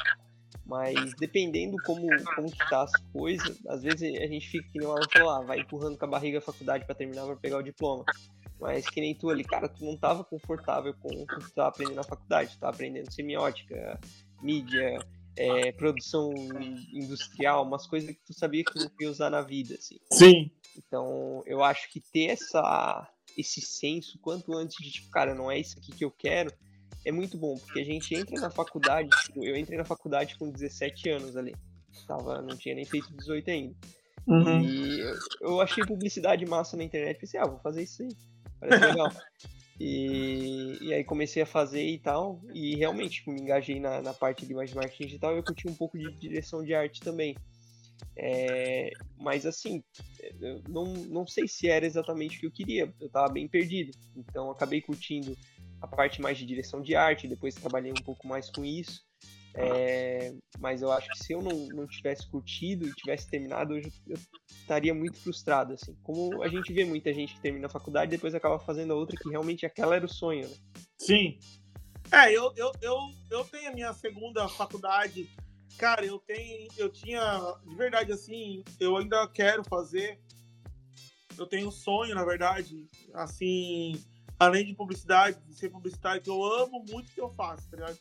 mas 0.64 1.14
dependendo 1.14 1.78
como, 1.82 2.06
como 2.34 2.50
que 2.50 2.68
tá 2.68 2.82
as 2.82 2.92
coisas, 3.12 3.58
às 3.66 3.82
vezes 3.82 4.02
a 4.20 4.26
gente 4.26 4.48
fica 4.48 4.68
que 4.70 4.78
nem 4.78 4.86
o 4.88 4.92
Alan 4.92 5.08
falou, 5.08 5.30
ah, 5.30 5.40
vai 5.42 5.60
empurrando 5.60 5.98
com 5.98 6.04
a 6.04 6.08
barriga 6.08 6.38
a 6.38 6.42
faculdade 6.42 6.84
para 6.84 6.94
terminar 6.94 7.24
para 7.26 7.36
pegar 7.36 7.58
o 7.58 7.62
diploma. 7.62 8.04
Mas 8.60 8.88
que 8.88 9.00
nem 9.00 9.14
tu 9.14 9.28
ali, 9.28 9.44
cara, 9.44 9.68
tu 9.68 9.84
não 9.84 9.96
tava 9.96 10.24
confortável 10.24 10.94
com 10.94 11.08
o 11.08 11.26
que 11.26 11.40
tu 11.40 11.50
tava 11.52 11.68
aprendendo 11.68 11.96
na 11.96 12.02
faculdade, 12.02 12.52
tu 12.52 12.58
tava 12.58 12.72
aprendendo 12.72 13.12
semiótica, 13.12 14.00
mídia, 14.42 14.98
é, 15.36 15.70
produção 15.72 16.32
industrial, 16.92 17.64
umas 17.64 17.86
coisas 17.86 18.10
que 18.10 18.24
tu 18.24 18.32
sabia 18.32 18.64
que 18.64 18.72
tu 18.72 18.78
não 18.78 18.90
ia 19.00 19.10
usar 19.10 19.30
na 19.30 19.42
vida, 19.42 19.74
assim. 19.74 19.98
Sim. 20.10 20.50
Então, 20.76 21.42
eu 21.46 21.62
acho 21.62 21.90
que 21.90 22.00
ter 22.00 22.30
essa, 22.30 23.08
esse 23.36 23.60
senso 23.60 24.18
quanto 24.20 24.54
antes 24.54 24.76
de, 24.82 24.90
tipo, 24.90 25.10
cara, 25.10 25.34
não 25.34 25.50
é 25.50 25.58
isso 25.58 25.78
aqui 25.78 25.92
que 25.92 26.04
eu 26.04 26.10
quero, 26.10 26.50
é 27.04 27.12
muito 27.12 27.36
bom, 27.36 27.56
porque 27.58 27.80
a 27.80 27.84
gente 27.84 28.14
entra 28.14 28.40
na 28.40 28.50
faculdade, 28.50 29.08
tipo, 29.24 29.44
eu 29.44 29.56
entrei 29.56 29.78
na 29.78 29.84
faculdade 29.84 30.36
com 30.38 30.50
17 30.50 31.10
anos 31.10 31.36
ali, 31.36 31.54
tava, 32.06 32.40
não 32.40 32.56
tinha 32.56 32.74
nem 32.74 32.84
feito 32.84 33.14
18 33.16 33.50
ainda. 33.50 33.76
Uhum. 34.26 34.60
E 34.60 35.00
eu, 35.00 35.14
eu 35.42 35.60
achei 35.60 35.84
publicidade 35.84 36.44
massa 36.46 36.76
na 36.76 36.82
internet, 36.82 37.20
pensei, 37.20 37.38
ah, 37.38 37.46
vou 37.46 37.60
fazer 37.60 37.84
isso 37.84 38.02
aí, 38.02 38.08
parece 38.60 38.86
legal. 38.86 39.12
E, 39.78 40.78
e 40.80 40.94
aí 40.94 41.04
comecei 41.04 41.42
a 41.42 41.46
fazer 41.46 41.84
e 41.84 41.98
tal, 41.98 42.40
e 42.54 42.76
realmente 42.76 43.16
tipo, 43.16 43.30
me 43.30 43.42
engajei 43.42 43.78
na, 43.78 44.00
na 44.00 44.14
parte 44.14 44.46
de 44.46 44.54
mais 44.54 44.72
marketing 44.72 45.04
digital 45.04 45.34
e 45.34 45.38
eu 45.38 45.44
curti 45.44 45.68
um 45.68 45.74
pouco 45.74 45.98
de 45.98 46.10
direção 46.12 46.64
de 46.64 46.74
arte 46.74 47.00
também. 47.00 47.36
É, 48.16 48.90
mas 49.18 49.44
assim, 49.44 49.84
não, 50.68 50.84
não 50.86 51.26
sei 51.26 51.46
se 51.46 51.68
era 51.68 51.84
exatamente 51.84 52.38
o 52.38 52.40
que 52.40 52.46
eu 52.46 52.50
queria, 52.50 52.94
eu 52.98 53.06
estava 53.06 53.30
bem 53.30 53.46
perdido. 53.46 53.96
Então 54.16 54.50
acabei 54.50 54.80
curtindo 54.80 55.36
a 55.80 55.86
parte 55.86 56.22
mais 56.22 56.38
de 56.38 56.46
direção 56.46 56.80
de 56.80 56.94
arte, 56.94 57.28
depois 57.28 57.54
trabalhei 57.54 57.90
um 57.90 58.02
pouco 58.02 58.26
mais 58.26 58.48
com 58.50 58.64
isso. 58.64 59.05
É, 59.58 60.34
mas 60.58 60.82
eu 60.82 60.92
acho 60.92 61.08
que 61.08 61.18
se 61.18 61.32
eu 61.32 61.40
não, 61.40 61.68
não 61.68 61.86
tivesse 61.86 62.28
curtido 62.28 62.86
e 62.86 62.94
tivesse 62.94 63.28
terminado, 63.28 63.72
hoje 63.72 63.90
eu 64.06 64.18
estaria 64.48 64.92
muito 64.92 65.18
frustrado, 65.18 65.72
assim. 65.72 65.96
Como 66.02 66.42
a 66.42 66.48
gente 66.48 66.72
vê 66.72 66.84
muita 66.84 67.12
gente 67.12 67.34
que 67.34 67.40
termina 67.40 67.66
a 67.66 67.70
faculdade 67.70 68.10
e 68.10 68.16
depois 68.16 68.34
acaba 68.34 68.58
fazendo 68.58 68.92
a 68.92 68.96
outra 68.96 69.16
que 69.16 69.30
realmente 69.30 69.64
aquela 69.64 69.96
era 69.96 70.04
o 70.04 70.08
sonho, 70.08 70.46
né? 70.46 70.56
Sim. 70.98 71.38
É, 72.12 72.30
eu, 72.30 72.52
eu, 72.54 72.70
eu, 72.82 72.98
eu 73.30 73.44
tenho 73.44 73.70
a 73.70 73.74
minha 73.74 73.92
segunda 73.94 74.46
faculdade. 74.48 75.28
Cara, 75.78 76.04
eu 76.04 76.18
tenho. 76.18 76.68
Eu 76.76 76.90
tinha. 76.90 77.20
De 77.66 77.74
verdade, 77.74 78.12
assim, 78.12 78.62
eu 78.78 78.96
ainda 78.96 79.26
quero 79.28 79.64
fazer. 79.64 80.20
Eu 81.36 81.46
tenho 81.46 81.68
um 81.68 81.72
sonho, 81.72 82.14
na 82.14 82.24
verdade. 82.24 82.86
Assim, 83.12 84.00
além 84.38 84.64
de 84.64 84.74
publicidade, 84.74 85.38
de 85.46 85.54
ser 85.54 85.70
publicidade, 85.70 86.28
eu 86.28 86.42
amo 86.44 86.84
muito 86.90 87.10
o 87.10 87.12
que 87.12 87.20
eu 87.20 87.30
faço, 87.30 87.68
tá 87.70 87.76
ligado? 87.76 87.98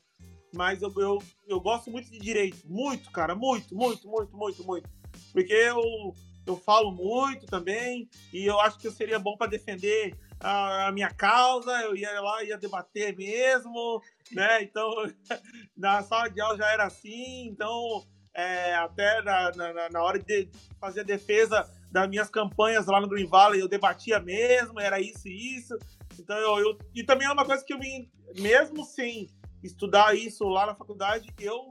Mas 0.56 0.82
eu, 0.82 0.92
eu, 0.98 1.22
eu 1.48 1.60
gosto 1.60 1.92
muito 1.92 2.10
de 2.10 2.18
direito. 2.18 2.66
Muito, 2.66 3.12
cara, 3.12 3.36
muito, 3.36 3.76
muito, 3.76 4.08
muito, 4.08 4.36
muito, 4.36 4.64
muito. 4.64 4.90
Porque 5.32 5.54
eu, 5.54 6.14
eu 6.46 6.56
falo 6.56 6.92
muito 6.92 7.46
também 7.46 8.10
e 8.34 8.46
eu 8.46 8.60
acho 8.60 8.80
que 8.80 8.88
eu 8.88 8.92
seria 8.92 9.20
bom 9.20 9.36
para 9.36 9.52
defender 9.52 10.18
a, 10.40 10.88
a, 10.88 10.92
minha 10.92 11.10
causa, 11.10 11.72
eu 11.82 11.96
ia 11.96 12.22
lá, 12.22 12.44
ia 12.44 12.58
debater 12.58 13.16
mesmo, 13.16 14.02
né? 14.32 14.64
Então, 14.64 14.90
na 15.76 16.02
sala 16.04 16.30
de 16.30 16.40
aula 16.40 16.58
já 16.58 16.72
era 16.72 16.86
assim, 16.86 17.48
então, 17.48 18.06
é, 18.34 18.76
até 18.76 19.22
na, 19.24 19.52
na, 19.52 19.90
na, 19.90 20.04
hora 20.04 20.20
de 20.20 20.50
fazer 20.80 21.02
a 21.02 21.04
defesa 21.04 21.70
das 21.92 22.10
minhas 22.10 22.30
campanhas 22.30 22.86
lá 22.86 23.00
no 23.00 23.08
Green 23.08 23.28
Valley, 23.28 23.60
eu 23.60 23.68
debatia 23.68 24.20
mesmo, 24.20 24.80
era 24.80 25.00
isso 25.00 25.28
e 25.28 25.58
isso. 25.58 25.78
Então, 26.20 26.38
eu, 26.38 26.60
eu, 26.60 26.78
e 26.94 27.04
também 27.04 27.28
é 27.28 27.32
uma 27.32 27.46
coisa 27.46 27.64
que 27.64 27.74
eu 27.74 27.80
me, 27.80 28.10
mesmo 28.38 28.84
sem 28.84 29.30
estudar 29.64 30.16
isso 30.16 30.44
lá 30.46 30.66
na 30.66 30.76
faculdade, 30.76 31.34
eu 31.40 31.70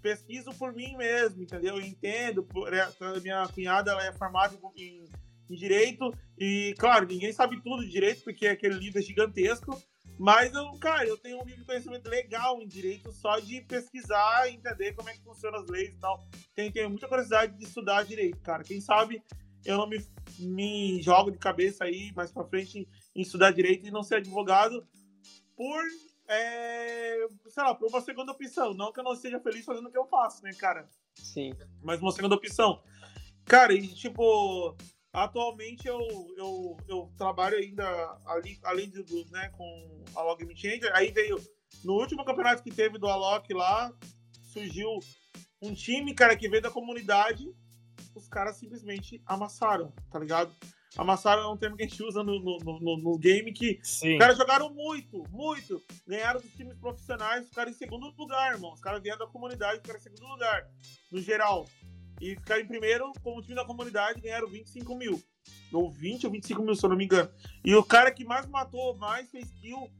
pesquiso 0.00 0.52
por 0.54 0.74
mim 0.74 0.96
mesmo, 0.96 1.42
entendeu? 1.42 1.76
Eu 1.76 1.82
entendo, 1.82 2.42
por, 2.42 2.72
é, 2.72 2.86
minha 3.22 3.48
cunhada 3.48 3.92
ela 3.92 4.04
é 4.04 4.12
formada 4.12 4.54
em, 4.76 5.04
em, 5.48 5.54
direito 5.54 6.12
e, 6.38 6.74
claro, 6.78 7.06
ninguém 7.06 7.32
sabe 7.32 7.60
tudo 7.62 7.82
de 7.82 7.90
direito 7.90 8.22
porque 8.22 8.46
aquele 8.46 8.74
livro 8.74 8.98
é 8.98 9.02
gigantesco, 9.02 9.82
mas 10.18 10.52
eu, 10.52 10.70
cara, 10.78 11.06
eu 11.06 11.16
tenho 11.16 11.40
um 11.40 11.44
nível 11.44 11.60
de 11.60 11.64
conhecimento 11.64 12.08
legal 12.08 12.60
em 12.60 12.68
direito 12.68 13.10
só 13.12 13.40
de 13.40 13.62
pesquisar 13.62 14.48
entender 14.50 14.92
como 14.92 15.08
é 15.08 15.14
que 15.14 15.22
funcionam 15.22 15.60
as 15.60 15.68
leis 15.68 15.94
e 15.94 15.98
tal. 15.98 16.22
Tenho, 16.54 16.72
tenho 16.72 16.90
muita 16.90 17.08
curiosidade 17.08 17.56
de 17.56 17.64
estudar 17.64 18.04
direito, 18.04 18.38
cara. 18.40 18.62
Quem 18.62 18.80
sabe 18.80 19.22
eu 19.64 19.78
não 19.78 19.88
me, 19.88 19.98
me 20.38 21.02
jogo 21.02 21.30
de 21.30 21.38
cabeça 21.38 21.84
aí 21.84 22.12
mais 22.14 22.30
pra 22.30 22.44
frente 22.44 22.80
em, 22.80 22.86
em 23.16 23.22
estudar 23.22 23.50
direito 23.52 23.86
e 23.86 23.90
não 23.90 24.02
ser 24.02 24.16
advogado 24.16 24.86
por 25.56 25.82
é, 26.28 27.26
sei 27.48 27.62
lá, 27.62 27.74
para 27.74 27.88
uma 27.88 28.00
segunda 28.00 28.32
opção. 28.32 28.74
Não 28.74 28.92
que 28.92 29.00
eu 29.00 29.04
não 29.04 29.14
seja 29.14 29.40
feliz 29.40 29.64
fazendo 29.64 29.88
o 29.88 29.90
que 29.90 29.98
eu 29.98 30.06
faço, 30.06 30.42
né, 30.42 30.52
cara? 30.54 30.88
Sim. 31.14 31.52
Mas 31.82 32.00
uma 32.00 32.12
segunda 32.12 32.34
opção. 32.34 32.82
Cara, 33.44 33.72
e 33.74 33.86
tipo, 33.88 34.76
atualmente 35.12 35.86
eu, 35.86 36.00
eu, 36.36 36.76
eu 36.88 37.12
trabalho 37.16 37.56
ainda 37.56 37.86
ali, 38.26 38.58
além 38.64 38.88
do, 38.88 39.04
né, 39.30 39.48
com 39.50 40.04
a 40.14 40.22
Log 40.22 40.44
Me 40.44 40.56
Changer. 40.56 40.90
Aí 40.94 41.10
veio, 41.10 41.40
no 41.84 41.94
último 41.94 42.24
campeonato 42.24 42.62
que 42.62 42.70
teve 42.70 42.98
do 42.98 43.06
Alok 43.06 43.52
lá, 43.52 43.92
surgiu 44.42 44.98
um 45.60 45.74
time, 45.74 46.14
cara, 46.14 46.36
que 46.36 46.48
veio 46.48 46.62
da 46.62 46.70
comunidade. 46.70 47.54
Os 48.14 48.28
caras 48.28 48.56
simplesmente 48.56 49.22
amassaram, 49.26 49.92
tá 50.10 50.18
ligado? 50.18 50.54
Amassaram 50.96 51.42
é 51.42 51.48
um 51.48 51.56
termo 51.56 51.76
que 51.76 51.82
a 51.82 51.86
gente 51.86 52.02
usa 52.02 52.22
no, 52.22 52.38
no, 52.38 52.58
no, 52.80 52.96
no 52.98 53.18
game 53.18 53.52
que 53.52 53.80
Sim. 53.82 54.12
os 54.12 54.18
caras 54.18 54.36
jogaram 54.36 54.72
muito, 54.72 55.24
muito. 55.30 55.82
Ganharam 56.06 56.40
dos 56.40 56.52
times 56.52 56.76
profissionais, 56.78 57.48
ficaram 57.48 57.70
em 57.70 57.74
segundo 57.74 58.14
lugar, 58.16 58.52
irmão. 58.52 58.72
Os 58.72 58.80
caras 58.80 59.02
vieram 59.02 59.18
da 59.18 59.26
comunidade, 59.26 59.78
ficaram 59.78 59.98
em 59.98 60.02
segundo 60.02 60.26
lugar, 60.26 60.68
no 61.10 61.20
geral. 61.20 61.66
E 62.20 62.36
ficaram 62.36 62.62
em 62.62 62.66
primeiro, 62.66 63.12
como 63.22 63.42
time 63.42 63.56
da 63.56 63.64
comunidade, 63.64 64.20
ganharam 64.20 64.48
25 64.48 64.94
mil. 64.94 65.20
Ou 65.72 65.90
20 65.90 66.26
ou 66.26 66.32
25 66.32 66.62
mil, 66.62 66.76
se 66.76 66.84
eu 66.84 66.90
não 66.90 66.96
me 66.96 67.04
engano. 67.04 67.28
E 67.64 67.74
o 67.74 67.82
cara 67.82 68.12
que 68.12 68.24
mais 68.24 68.46
matou, 68.46 68.96
mais 68.96 69.28
fez 69.30 69.50
kill, 69.60 69.90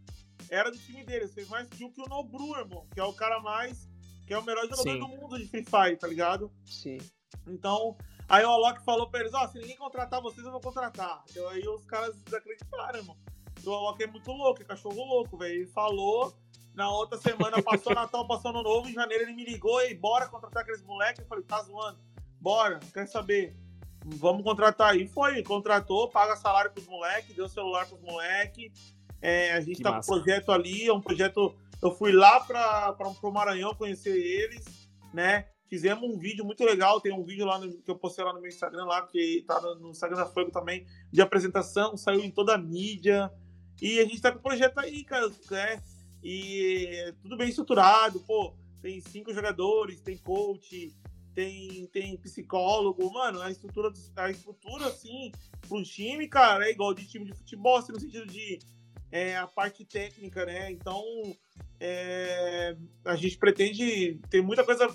era 0.49 0.71
do 0.71 0.79
time 0.79 1.05
deles. 1.05 1.35
Fez 1.35 1.49
mais 1.49 1.69
kill 1.69 1.91
que 1.91 2.01
o 2.01 2.09
Nobru, 2.09 2.57
irmão. 2.57 2.87
Que 2.95 3.01
é 3.01 3.05
o 3.05 3.13
cara 3.13 3.41
mais. 3.41 3.89
Que 4.27 4.33
é 4.33 4.39
o 4.39 4.45
melhor 4.45 4.63
jogador 4.63 4.93
Sim. 4.93 4.99
do 5.01 5.09
mundo 5.09 5.39
de 5.39 5.47
Free 5.49 5.65
Fire, 5.65 5.97
tá 5.97 6.07
ligado? 6.07 6.53
Sim. 6.65 6.99
Então, 7.47 7.97
Aí 8.29 8.45
o 8.45 8.49
Alok 8.49 8.83
falou 8.85 9.09
pra 9.09 9.21
eles, 9.21 9.35
ó, 9.35 9.45
oh, 9.45 9.49
se 9.49 9.59
ninguém 9.59 9.77
contratar 9.77 10.21
vocês, 10.21 10.45
eu 10.45 10.53
vou 10.53 10.61
contratar. 10.61 11.23
Então, 11.31 11.47
aí 11.49 11.67
os 11.69 11.85
caras 11.85 12.17
desacreditaram, 12.23 12.99
irmão. 12.99 13.17
O 13.65 13.71
Alok 13.71 14.03
é 14.03 14.07
muito 14.07 14.31
louco, 14.33 14.63
é 14.63 14.65
cachorro 14.65 15.05
louco, 15.05 15.37
velho. 15.37 15.55
Ele 15.55 15.67
falou, 15.67 16.35
na 16.75 16.91
outra 16.91 17.19
semana 17.19 17.63
passou 17.63 17.95
Natal, 17.95 18.27
passou 18.27 18.51
Ano 18.51 18.63
Novo, 18.63 18.89
em 18.89 18.93
janeiro 18.93 19.25
ele 19.25 19.33
me 19.33 19.45
ligou 19.45 19.81
e 19.83 19.95
bora 19.95 20.27
contratar 20.29 20.63
aqueles 20.63 20.83
moleques. 20.83 21.21
Eu 21.21 21.27
falei, 21.27 21.45
tá 21.45 21.63
zoando? 21.63 21.99
Bora, 22.41 22.81
quer 22.93 23.07
saber? 23.07 23.57
Vamos 24.05 24.43
contratar. 24.43 24.97
E 24.97 25.07
foi, 25.07 25.43
contratou, 25.43 26.11
paga 26.11 26.37
salário 26.37 26.73
pros 26.73 26.87
moleques, 26.87 27.35
deu 27.35 27.49
celular 27.49 27.87
pros 27.87 28.01
moleques. 28.01 28.95
É, 29.23 29.53
a 29.53 29.61
gente 29.61 29.77
que 29.77 29.83
tá 29.83 29.93
massa. 29.93 30.09
com 30.09 30.15
um 30.15 30.23
projeto 30.23 30.53
ali, 30.53 30.87
é 30.87 30.93
um 30.93 31.01
projeto. 31.01 31.55
Eu 31.81 31.95
fui 31.95 32.13
lá 32.13 32.41
para 32.41 32.95
o 33.23 33.31
Maranhão 33.31 33.75
conhecer 33.75 34.15
eles, 34.15 34.91
né? 35.13 35.47
Fizemos 35.69 36.09
um 36.09 36.19
vídeo 36.19 36.45
muito 36.45 36.63
legal, 36.65 37.01
tem 37.01 37.13
um 37.13 37.25
vídeo 37.25 37.47
lá 37.47 37.59
no, 37.59 37.73
que 37.73 37.91
eu 37.91 37.97
postei 37.97 38.25
lá 38.25 38.33
no 38.33 38.41
meu 38.41 38.49
Instagram, 38.49 38.85
lá, 38.85 39.07
que 39.07 39.45
tá 39.47 39.61
no, 39.61 39.91
Instagram 39.91 40.17
da 40.17 40.27
Fogo 40.27 40.51
também, 40.51 40.87
de 41.11 41.21
apresentação, 41.23 41.97
saiu 41.97 42.21
em 42.21 42.31
toda 42.31 42.55
a 42.55 42.59
mídia. 42.59 43.33
E 43.81 43.99
a 43.99 44.05
gente 44.05 44.21
tá 44.21 44.31
com 44.31 44.39
o 44.39 44.43
projeto 44.43 44.79
aí, 44.79 45.03
cara, 45.05 45.29
né? 45.51 45.83
E 46.23 47.13
tudo 47.23 47.37
bem 47.37 47.49
estruturado, 47.49 48.21
pô, 48.21 48.55
tem 48.81 49.01
cinco 49.01 49.33
jogadores, 49.33 50.01
tem 50.01 50.17
coach, 50.17 50.95
tem, 51.35 51.87
tem 51.87 52.17
psicólogo, 52.17 53.13
mano, 53.13 53.41
a 53.43 53.51
estrutura, 53.51 53.93
a 54.17 54.31
estrutura, 54.31 54.87
assim, 54.87 55.33
pro 55.69 55.83
time, 55.83 56.29
cara, 56.29 56.67
é 56.67 56.71
igual 56.71 56.95
de 56.95 57.07
time 57.07 57.27
de 57.27 57.35
futebol, 57.35 57.77
assim, 57.77 57.93
no 57.93 58.01
sentido 58.01 58.27
de 58.27 58.59
é, 59.15 59.37
a 59.37 59.47
parte 59.47 59.85
técnica, 59.85 60.45
né? 60.45 60.73
Então, 60.73 61.01
é, 61.79 62.77
a 63.05 63.15
gente 63.15 63.39
pretende 63.39 64.21
ter 64.29 64.43
muita 64.43 64.65
coisa 64.65 64.89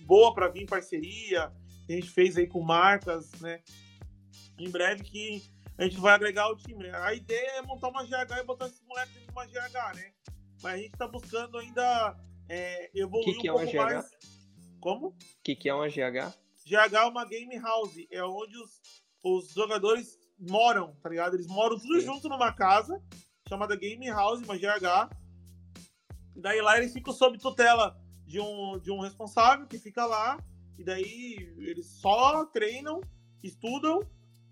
boa 0.00 0.34
para 0.34 0.48
vir 0.48 0.64
em 0.64 0.66
parceria. 0.66 1.50
A 1.88 1.92
gente 1.92 2.10
fez 2.10 2.36
aí 2.36 2.46
com 2.46 2.60
marcas, 2.60 3.32
né? 3.40 3.62
Em 4.58 4.68
breve 4.68 5.02
que 5.02 5.42
a 5.78 5.84
gente 5.84 5.96
vai 5.96 6.12
agregar 6.12 6.50
o 6.50 6.56
time. 6.56 6.84
Né? 6.84 6.92
A 6.94 7.14
ideia 7.14 7.52
é 7.52 7.62
montar 7.62 7.88
uma 7.88 8.04
GH 8.04 8.38
e 8.38 8.44
botar 8.44 8.66
esses 8.66 8.82
moleques 8.82 9.14
dentro 9.14 9.28
de 9.28 9.32
uma 9.32 9.46
GH, 9.46 9.96
né? 9.96 10.12
Mas 10.62 10.74
a 10.74 10.76
gente 10.76 10.92
está 10.92 11.08
buscando 11.08 11.56
ainda 11.56 12.16
é, 12.50 12.90
evoluir 12.94 13.34
que 13.34 13.40
que 13.40 13.50
um 13.50 13.58
é 13.58 13.64
pouco 13.64 13.76
mais. 13.78 14.10
Como? 14.78 15.06
O 15.08 15.14
que, 15.42 15.56
que 15.56 15.70
é 15.70 15.74
uma 15.74 15.88
GH? 15.88 16.36
GH 16.66 16.94
é 16.96 17.04
uma 17.06 17.24
game 17.24 17.58
house, 17.60 17.96
é 18.10 18.22
onde 18.22 18.58
os, 18.58 18.82
os 19.22 19.54
jogadores 19.54 20.18
moram, 20.38 20.94
tá 20.96 21.08
ligado? 21.08 21.34
Eles 21.34 21.46
moram 21.46 21.78
tudo 21.78 21.98
Sim. 21.98 22.04
junto 22.04 22.28
numa 22.28 22.52
casa 22.52 23.02
chamada 23.54 23.76
Game 23.76 24.06
House, 24.08 24.42
uma 24.42 24.56
GH. 24.56 25.10
Daí 26.36 26.60
lá 26.60 26.76
eles 26.76 26.92
ficam 26.92 27.12
sob 27.12 27.38
tutela 27.38 27.96
de 28.26 28.40
um, 28.40 28.78
de 28.78 28.90
um 28.90 29.00
responsável 29.00 29.66
que 29.66 29.78
fica 29.78 30.04
lá. 30.04 30.36
E 30.76 30.84
daí 30.84 31.36
eles 31.58 31.86
só 31.86 32.44
treinam, 32.46 33.00
estudam 33.42 34.00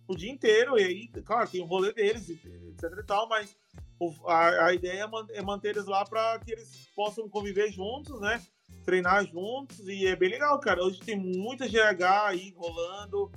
o 0.07 0.15
dia 0.15 0.31
inteiro. 0.31 0.79
E 0.79 0.85
aí, 0.85 1.09
claro, 1.25 1.51
tem 1.51 1.61
o 1.61 1.67
rolê 1.67 1.93
deles, 1.93 2.29
etc 2.31 2.99
e 2.99 3.03
tal, 3.05 3.29
mas 3.29 3.57
a, 4.27 4.67
a 4.67 4.75
ideia 4.75 5.09
é, 5.33 5.39
é 5.39 5.43
manter 5.43 5.71
eles 5.71 5.87
lá 5.87 6.05
para 6.05 6.39
que 6.39 6.53
eles 6.53 6.89
possam 6.95 7.29
conviver 7.29 7.73
juntos, 7.73 8.21
né? 8.21 8.41
Treinar 8.85 9.27
juntos. 9.27 9.81
E 9.81 10.07
é 10.07 10.15
bem 10.15 10.31
legal, 10.31 10.59
cara. 10.61 10.85
Hoje 10.85 11.01
tem 11.01 11.17
muita 11.17 11.67
GH 11.67 12.03
aí 12.27 12.55
rolando. 12.57 13.33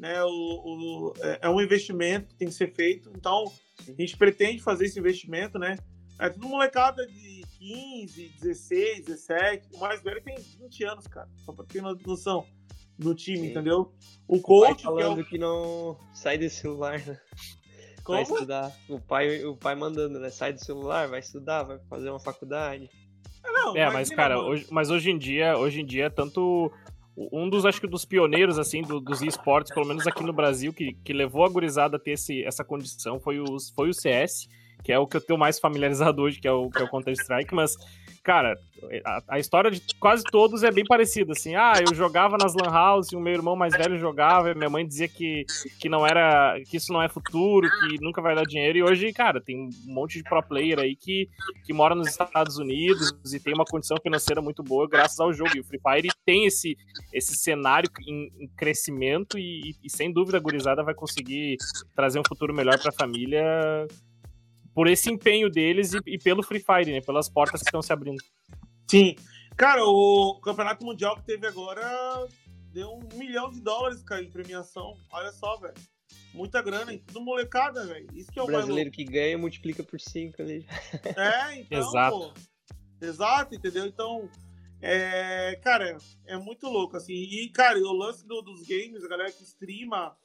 Né, 0.00 0.24
o, 0.24 0.28
o, 0.28 1.14
é, 1.20 1.40
é 1.42 1.48
um 1.50 1.60
investimento 1.60 2.28
que 2.28 2.34
tem 2.34 2.48
que 2.48 2.54
ser 2.54 2.72
feito. 2.72 3.12
Então, 3.14 3.44
a 3.86 3.92
gente 3.92 4.16
pretende 4.16 4.62
fazer 4.62 4.86
esse 4.86 4.98
investimento, 4.98 5.58
né? 5.58 5.76
É 6.18 6.30
tudo 6.30 6.48
molecada 6.48 7.06
de 7.06 7.42
15, 7.58 8.28
16, 8.40 9.04
17. 9.04 9.68
O 9.74 9.78
mais 9.78 10.02
velho 10.02 10.22
tem 10.22 10.36
20 10.38 10.84
anos, 10.84 11.06
cara. 11.06 11.28
Só 11.44 11.52
pra 11.52 11.66
ter 11.66 11.82
noção 11.82 12.46
do 12.98 13.14
time, 13.14 13.40
Sim. 13.40 13.50
entendeu? 13.50 13.92
O 14.26 14.40
coach. 14.40 14.86
O 14.86 14.94
pai 14.94 15.02
falando 15.02 15.14
que, 15.16 15.20
é 15.20 15.22
o... 15.22 15.26
que 15.26 15.38
não 15.38 15.98
sai 16.14 16.38
do 16.38 16.48
celular, 16.48 16.98
né? 17.04 17.20
Como? 18.02 18.16
Vai 18.16 18.22
estudar. 18.22 18.76
O 18.88 18.98
pai, 18.98 19.44
o 19.44 19.56
pai 19.56 19.74
mandando, 19.74 20.18
né? 20.18 20.30
Sai 20.30 20.54
do 20.54 20.64
celular, 20.64 21.08
vai 21.08 21.20
estudar, 21.20 21.62
vai 21.62 21.78
fazer 21.90 22.08
uma 22.08 22.20
faculdade. 22.20 22.88
É, 23.44 23.52
não, 23.52 23.76
é 23.76 23.90
mas, 23.90 24.08
cara, 24.08 24.40
hoje, 24.40 24.66
mas 24.70 24.90
hoje 24.90 25.10
em 25.10 25.18
dia, 25.18 25.58
hoje 25.58 25.80
em 25.80 25.84
dia, 25.84 26.10
tanto 26.10 26.72
um 27.32 27.48
dos, 27.48 27.66
acho 27.66 27.80
que 27.80 27.86
dos 27.86 28.04
pioneiros, 28.04 28.58
assim, 28.58 28.82
do, 28.82 29.00
dos 29.00 29.20
esportes, 29.20 29.74
pelo 29.74 29.86
menos 29.86 30.06
aqui 30.06 30.24
no 30.24 30.32
Brasil, 30.32 30.72
que, 30.72 30.94
que 31.04 31.12
levou 31.12 31.44
a 31.44 31.48
gurizada 31.48 31.96
a 31.96 32.00
ter 32.00 32.12
esse, 32.12 32.42
essa 32.44 32.64
condição 32.64 33.20
foi 33.20 33.38
o, 33.38 33.44
foi 33.74 33.90
o 33.90 33.94
CS. 33.94 34.48
que 34.82 34.92
é 34.92 34.98
o 34.98 35.06
que 35.06 35.16
eu 35.16 35.20
tenho 35.20 35.38
mais 35.38 35.58
familiarizado 35.58 36.22
hoje, 36.22 36.40
que 36.40 36.48
é 36.48 36.52
o, 36.52 36.70
que 36.70 36.80
é 36.80 36.84
o 36.84 36.88
Counter-Strike, 36.88 37.54
mas 37.54 37.76
cara, 38.30 38.56
a, 39.04 39.22
a, 39.26 39.38
história 39.40 39.72
de 39.72 39.82
quase 39.98 40.22
todos 40.30 40.62
é 40.62 40.70
bem 40.70 40.84
parecida, 40.84 41.32
assim, 41.32 41.56
ah, 41.56 41.72
eu 41.84 41.92
jogava 41.92 42.38
nas 42.38 42.54
lan 42.54 42.70
house, 42.70 43.12
o 43.12 43.18
meu 43.18 43.32
irmão 43.32 43.56
mais 43.56 43.76
velho 43.76 43.98
jogava, 43.98 44.54
minha 44.54 44.70
mãe 44.70 44.86
dizia 44.86 45.08
que, 45.08 45.44
que 45.80 45.88
não 45.88 46.06
era, 46.06 46.54
que 46.70 46.76
isso 46.76 46.92
não 46.92 47.02
é 47.02 47.08
futuro, 47.08 47.68
que 47.68 48.00
nunca 48.00 48.22
vai 48.22 48.36
dar 48.36 48.44
dinheiro, 48.44 48.78
e 48.78 48.82
hoje, 48.84 49.12
cara, 49.12 49.40
tem 49.40 49.56
um 49.56 49.70
monte 49.92 50.18
de 50.18 50.22
pro 50.22 50.40
player 50.44 50.78
aí 50.78 50.94
que, 50.94 51.28
que 51.64 51.72
mora 51.72 51.92
nos 51.92 52.06
Estados 52.06 52.56
Unidos 52.56 53.34
e 53.34 53.40
tem 53.40 53.52
uma 53.52 53.64
condição 53.64 53.96
financeira 54.00 54.40
muito 54.40 54.62
boa 54.62 54.88
graças 54.88 55.18
ao 55.18 55.32
jogo, 55.32 55.50
e 55.56 55.60
o 55.60 55.64
Free 55.64 55.80
Fire 55.80 56.08
tem 56.24 56.46
esse, 56.46 56.76
esse 57.12 57.34
cenário 57.34 57.90
em, 58.06 58.30
em 58.44 58.46
crescimento 58.56 59.36
e, 59.36 59.74
e, 59.82 59.90
sem 59.90 60.12
dúvida 60.12 60.38
a 60.38 60.40
gurizada 60.40 60.84
vai 60.84 60.94
conseguir 60.94 61.56
trazer 61.96 62.20
um 62.20 62.28
futuro 62.28 62.54
melhor 62.54 62.78
para 62.78 62.90
a 62.90 62.92
família 62.92 63.88
por 64.80 64.88
esse 64.88 65.10
empenho 65.10 65.50
deles 65.50 65.92
e, 65.92 66.00
e, 66.06 66.18
pelo 66.18 66.42
Free 66.42 66.58
Fire, 66.58 66.90
né? 66.90 67.02
Pelas 67.02 67.28
portas 67.28 67.60
que 67.60 67.68
estão 67.68 67.82
se 67.82 67.92
abrindo. 67.92 68.24
Sim. 68.90 69.14
Cara, 69.54 69.84
o 69.84 70.40
Campeonato 70.40 70.86
Mundial 70.86 71.16
que 71.16 71.22
teve 71.22 71.46
agora 71.46 72.26
deu 72.72 72.88
um 72.94 73.18
milhão 73.18 73.50
de 73.50 73.60
dólares, 73.60 74.02
cara, 74.02 74.22
em 74.22 74.30
premiação. 74.30 74.96
Olha 75.12 75.30
só, 75.32 75.54
velho. 75.58 75.74
Muita 76.32 76.62
grana, 76.62 76.98
tudo 77.06 77.20
molecada, 77.20 77.84
velho. 77.84 78.08
Isso 78.14 78.32
que 78.32 78.38
é 78.38 78.42
o, 78.42 78.46
o 78.46 78.48
brasileiro 78.48 78.90
que 78.90 79.04
ganha 79.04 79.36
multiplica 79.36 79.82
por 79.82 80.00
cinco 80.00 80.40
ali. 80.40 80.64
É, 81.14 81.56
então. 81.56 81.78
Exato. 81.78 82.18
Pô, 82.18 82.32
exato, 83.04 83.54
entendeu? 83.54 83.84
Então, 83.84 84.30
é, 84.80 85.60
cara, 85.62 85.98
é 86.24 86.38
muito 86.38 86.66
louco, 86.68 86.96
assim. 86.96 87.12
E, 87.12 87.50
cara, 87.50 87.78
o 87.78 87.92
lance 87.92 88.26
do, 88.26 88.40
dos 88.40 88.62
games, 88.62 89.04
a 89.04 89.08
galera 89.08 89.30
que 89.30 89.42
streama 89.42 90.16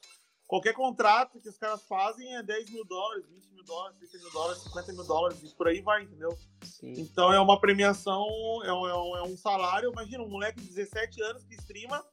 Qualquer 0.46 0.74
contrato 0.74 1.40
que 1.40 1.48
os 1.48 1.58
caras 1.58 1.82
fazem 1.82 2.36
é 2.36 2.42
10 2.42 2.70
mil 2.70 2.84
dólares, 2.84 3.26
20 3.28 3.50
mil 3.50 3.64
dólares, 3.64 3.98
30 3.98 4.18
mil 4.18 4.32
dólares, 4.32 4.62
50 4.62 4.92
mil 4.92 5.04
dólares, 5.04 5.42
e 5.42 5.54
por 5.56 5.66
aí 5.66 5.80
vai, 5.80 6.04
entendeu? 6.04 6.38
Sim. 6.62 6.92
Então 6.96 7.32
é 7.32 7.40
uma 7.40 7.60
premiação, 7.60 8.24
é 8.64 8.72
um, 8.72 9.16
é 9.16 9.22
um, 9.24 9.36
salário. 9.36 9.90
Imagina, 9.90 10.22
um 10.22 10.28
moleque 10.28 10.60
de 10.60 10.68
17 10.68 11.20
anos 11.22 11.44
que 11.44 11.54
streama, 11.56 12.04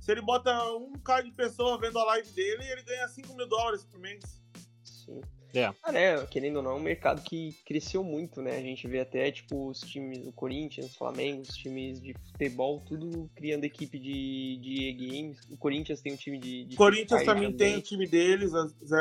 se 0.00 0.10
ele 0.10 0.22
bota 0.22 0.50
um 0.72 0.94
cara 0.94 1.22
de 1.22 1.32
pessoa 1.32 1.78
vendo 1.78 1.98
a 1.98 2.04
live 2.04 2.30
dele, 2.30 2.64
ele 2.70 2.82
ganha 2.82 3.06
5 3.06 3.34
mil 3.34 3.46
dólares 3.46 3.84
por 3.84 4.00
mês. 4.00 4.42
Sim. 4.82 5.20
É. 5.54 5.72
Cara, 5.82 5.98
é, 5.98 6.26
querendo 6.26 6.56
ou 6.56 6.62
não, 6.62 6.72
é 6.72 6.74
um 6.74 6.80
mercado 6.80 7.22
que 7.22 7.54
cresceu 7.64 8.02
muito, 8.02 8.42
né? 8.42 8.56
A 8.56 8.60
gente 8.60 8.86
vê 8.88 9.00
até, 9.00 9.30
tipo, 9.30 9.68
os 9.68 9.80
times 9.80 10.18
do 10.18 10.32
Corinthians, 10.32 10.96
Flamengo, 10.96 11.42
os 11.42 11.56
times 11.56 12.00
de 12.00 12.14
futebol, 12.14 12.80
tudo 12.80 13.30
criando 13.36 13.64
equipe 13.64 13.98
de, 13.98 14.58
de 14.60 14.88
e-games. 14.88 15.38
O 15.50 15.56
Corinthians 15.56 16.00
tem 16.00 16.12
um 16.12 16.16
time 16.16 16.38
de. 16.38 16.64
de 16.64 16.76
Corinthians 16.76 17.22
também, 17.22 17.52
também, 17.52 17.56
tem 17.56 17.76
o 17.76 17.82
time 17.82 18.06
deles, 18.06 18.52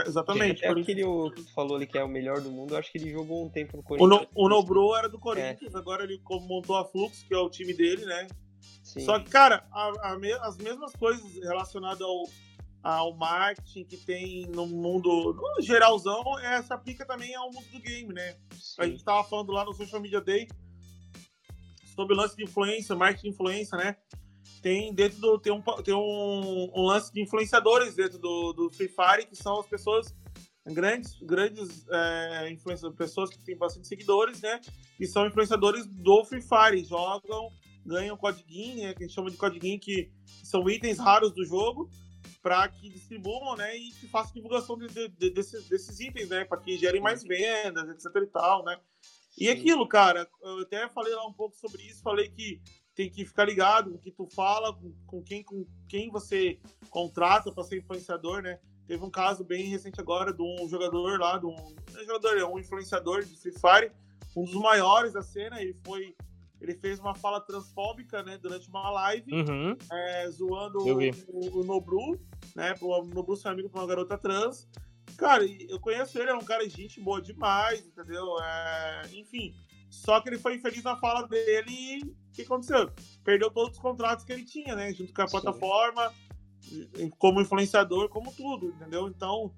exatamente. 0.06 0.64
Até 0.64 0.80
aquele 0.80 1.04
que 1.04 1.42
tu 1.42 1.54
falou 1.54 1.76
ali 1.76 1.88
que 1.88 1.98
é 1.98 2.04
o 2.04 2.10
melhor 2.10 2.40
do 2.40 2.52
mundo, 2.52 2.76
eu 2.76 2.78
acho 2.78 2.92
que 2.92 2.98
ele 3.00 3.12
jogou 3.12 3.46
um 3.46 3.50
tempo 3.50 3.78
no 3.78 3.84
Corinthians. 3.84 4.28
O, 4.36 4.42
no, 4.42 4.46
o 4.46 4.50
Nobro 4.50 4.96
era 4.96 5.10
do 5.10 5.20
Corinthians, 5.20 5.74
é. 5.74 5.78
agora 5.78 6.04
ele 6.04 6.22
montou 6.48 6.76
a 6.76 6.86
Flux, 6.86 7.24
que 7.24 7.34
é 7.34 7.38
o 7.38 7.50
time 7.50 7.74
dele, 7.74 8.06
né? 8.06 8.28
Sim. 8.84 9.00
Só 9.02 9.20
que, 9.20 9.30
cara, 9.30 9.66
a, 9.72 9.92
a, 10.02 10.48
as 10.48 10.58
mesmas 10.58 10.94
coisas 10.94 11.24
relacionadas 11.42 12.02
ao 12.02 12.26
ao 12.84 13.16
marketing 13.16 13.86
que 13.86 13.96
tem 13.96 14.46
no 14.48 14.68
mundo 14.68 15.34
no 15.34 15.62
geralzão, 15.62 16.38
essa 16.40 16.76
aplica 16.76 17.06
também 17.06 17.34
ao 17.34 17.50
mundo 17.50 17.66
do 17.72 17.80
game, 17.80 18.14
né? 18.14 18.36
Sim. 18.60 18.82
A 18.82 18.86
gente 18.86 18.98
estava 18.98 19.24
falando 19.24 19.54
lá 19.54 19.64
no 19.64 19.74
Social 19.74 20.02
Media 20.02 20.20
Day 20.20 20.50
sobre 21.96 22.14
o 22.14 22.18
lance 22.18 22.36
de 22.36 22.44
influência, 22.44 22.94
marketing 22.94 23.30
de 23.30 23.34
influência, 23.34 23.78
né? 23.78 23.96
Tem 24.62 24.94
dentro 24.94 25.20
do 25.20 25.40
tem 25.40 25.54
um, 25.54 25.62
tem 25.84 25.94
um, 25.94 26.72
um 26.76 26.82
lance 26.84 27.12
de 27.14 27.22
influenciadores 27.22 27.96
dentro 27.96 28.20
do, 28.20 28.52
do 28.52 28.70
Free 28.70 28.90
Fire 28.90 29.28
que 29.28 29.36
são 29.36 29.60
as 29.60 29.66
pessoas 29.66 30.14
grandes 30.66 31.18
grandes 31.22 31.86
é, 31.90 32.52
influenciadores, 32.52 32.98
pessoas 32.98 33.30
que 33.30 33.40
têm 33.46 33.58
bastante 33.58 33.88
seguidores, 33.88 34.42
né? 34.42 34.60
E 35.00 35.08
são 35.08 35.26
influenciadores 35.26 35.86
do 35.88 36.26
Free 36.26 36.42
Fire, 36.42 36.84
jogam, 36.84 37.50
ganham 37.86 38.18
codiguinho, 38.18 38.84
né? 38.84 38.94
Que 38.94 39.04
a 39.04 39.08
gente 39.08 39.16
chama 39.16 39.32
de 39.32 39.38
codiguinho 39.38 39.80
que 39.80 40.12
são 40.44 40.70
itens 40.70 41.00
raros 41.00 41.32
do 41.32 41.46
jogo 41.46 41.90
para 42.44 42.68
que 42.68 42.90
distribuam, 42.90 43.56
né, 43.56 43.76
e 43.78 43.90
que 43.92 44.06
façam 44.06 44.34
divulgação 44.34 44.78
de, 44.78 44.88
de, 44.88 45.08
de, 45.08 45.30
desses, 45.30 45.66
desses, 45.70 45.98
itens, 46.02 46.28
né, 46.28 46.44
para 46.44 46.60
que 46.60 46.78
gerem 46.78 47.02
mais 47.02 47.24
vendas, 47.24 47.90
etc 47.90 48.22
e 48.22 48.28
tal, 48.28 48.66
né. 48.66 48.78
E 49.38 49.50
aquilo, 49.50 49.88
cara, 49.88 50.30
eu 50.42 50.60
até 50.60 50.88
falei 50.90 51.16
lá 51.16 51.26
um 51.26 51.34
pouco 51.34 51.56
sobre 51.56 51.82
isso, 51.84 52.04
falei 52.04 52.30
que 52.30 52.62
tem 52.94 53.10
que 53.10 53.26
ficar 53.26 53.46
ligado 53.46 53.92
com 53.92 53.96
o 53.96 54.00
que 54.00 54.12
tu 54.12 54.28
fala, 54.28 54.74
com, 54.74 54.94
com 55.08 55.24
quem, 55.24 55.42
com 55.42 55.66
quem 55.88 56.12
você 56.12 56.60
contrata 56.90 57.50
para 57.50 57.64
ser 57.64 57.78
influenciador, 57.78 58.42
né. 58.42 58.60
Teve 58.86 59.02
um 59.06 59.10
caso 59.10 59.46
bem 59.46 59.64
recente 59.68 60.02
agora 60.02 60.34
de 60.34 60.42
um 60.42 60.68
jogador 60.68 61.18
lá, 61.18 61.38
de 61.38 61.46
um, 61.46 61.56
não 61.56 62.02
é 62.02 62.04
jogador, 62.04 62.38
é 62.38 62.46
um 62.46 62.60
influenciador 62.60 63.24
de 63.24 63.38
Free 63.38 63.54
Fire, 63.54 63.92
um 64.36 64.44
dos 64.44 64.56
maiores 64.56 65.14
da 65.14 65.22
cena, 65.22 65.62
ele 65.62 65.78
foi 65.86 66.14
ele 66.64 66.76
fez 66.76 67.00
uma 67.00 67.14
fala 67.14 67.42
transfóbica, 67.42 68.24
né, 68.24 68.38
durante 68.38 68.70
uma 68.70 68.90
live, 68.90 69.34
uhum. 69.34 69.76
é, 69.92 70.30
zoando 70.30 70.80
o, 70.80 70.98
o, 71.28 71.60
o, 71.60 71.64
Nobru, 71.64 72.18
né, 72.56 72.74
o 72.82 73.04
Nobru 73.04 73.36
ser 73.36 73.50
amigo 73.50 73.68
de 73.68 73.76
uma 73.76 73.86
garota 73.86 74.18
trans. 74.18 74.68
Cara, 75.18 75.46
eu 75.46 75.80
conheço 75.80 76.18
ele, 76.18 76.32
é 76.32 76.34
um 76.34 76.44
cara 76.44 76.66
de 76.66 76.74
gente 76.74 77.02
boa 77.02 77.22
demais, 77.22 77.86
entendeu? 77.86 78.26
É, 78.42 79.02
enfim, 79.14 79.54
só 79.90 80.22
que 80.22 80.30
ele 80.30 80.40
foi 80.40 80.56
infeliz 80.56 80.84
na 80.84 80.96
fala 80.98 81.28
dele 81.28 81.70
e 81.70 82.00
o 82.02 82.32
que 82.32 82.44
aconteceu? 82.44 82.90
Perdeu 83.24 83.52
todos 83.52 83.78
os 83.78 83.82
contratos 83.82 84.24
que 84.24 84.32
ele 84.32 84.46
tinha, 84.46 84.74
né, 84.76 84.94
junto 84.94 85.14
com 85.14 85.22
a 85.22 85.28
Sim. 85.28 85.32
plataforma, 85.34 86.14
como 87.18 87.42
influenciador, 87.42 88.08
como 88.08 88.34
tudo, 88.34 88.70
entendeu? 88.70 89.10
Então, 89.10 89.54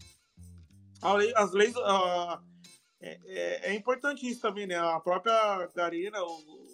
as 1.36 1.52
leis... 1.54 1.76
Uh, 1.76 2.56
é, 3.00 3.20
é, 3.26 3.72
é, 3.72 3.76
importante 3.76 4.28
isso 4.28 4.42
também, 4.42 4.66
né? 4.66 4.76
A 4.78 5.00
própria 5.00 5.70
Garena, 5.76 6.24
o, 6.24 6.66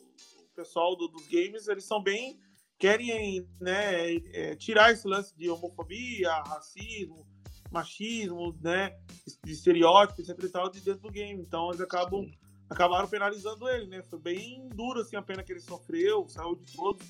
pessoal 0.61 0.95
do, 0.95 1.07
dos 1.07 1.27
games, 1.27 1.67
eles 1.67 1.85
são 1.85 2.01
bem 2.01 2.39
querem 2.81 3.47
né, 3.59 4.15
é, 4.33 4.55
tirar 4.55 4.91
esse 4.91 5.07
lance 5.07 5.37
de 5.37 5.47
homofobia, 5.47 6.33
racismo, 6.47 7.27
machismo, 7.71 8.57
né, 8.59 8.97
de 9.45 9.51
estereótipos, 9.51 10.27
etc 10.27 10.43
e 10.43 10.49
tal, 10.49 10.67
de 10.67 10.81
dentro 10.81 11.01
do 11.01 11.11
game. 11.11 11.39
Então 11.39 11.69
eles 11.69 11.79
acabam 11.79 12.27
acabaram 12.67 13.07
penalizando 13.07 13.69
ele, 13.69 13.85
né? 13.85 14.01
Foi 14.01 14.17
bem 14.17 14.67
duro 14.69 15.01
assim 15.01 15.15
a 15.15 15.21
pena 15.21 15.43
que 15.43 15.51
ele 15.51 15.59
sofreu, 15.59 16.27
saiu 16.27 16.55
de 16.55 16.73
todos, 16.73 17.05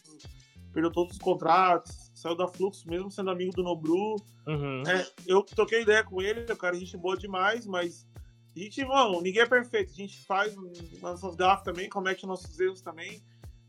perdeu 0.73 0.91
todos 0.91 1.13
os 1.13 1.21
contratos, 1.21 2.11
saiu 2.15 2.35
da 2.35 2.47
Fluxo 2.49 2.89
mesmo 2.89 3.09
sendo 3.09 3.29
amigo 3.29 3.53
do 3.53 3.63
Nobru. 3.63 4.17
Uhum. 4.47 4.83
É, 4.85 5.07
eu 5.25 5.41
troquei 5.43 5.83
ideia 5.83 6.03
com 6.03 6.21
ele, 6.21 6.51
o 6.51 6.57
cara 6.57 6.75
a 6.75 6.79
gente 6.79 6.97
boa 6.97 7.15
demais, 7.15 7.65
mas 7.65 8.05
a 8.53 8.59
gente, 8.59 8.83
bom, 8.83 9.21
ninguém 9.21 9.43
é 9.43 9.45
perfeito, 9.45 9.91
a 9.91 9.95
gente 9.95 10.19
faz 10.25 10.53
nossas 10.99 11.35
gafas 11.35 11.63
também, 11.63 11.87
comete 11.87 12.25
nossos 12.25 12.59
erros 12.59 12.81
também 12.81 13.23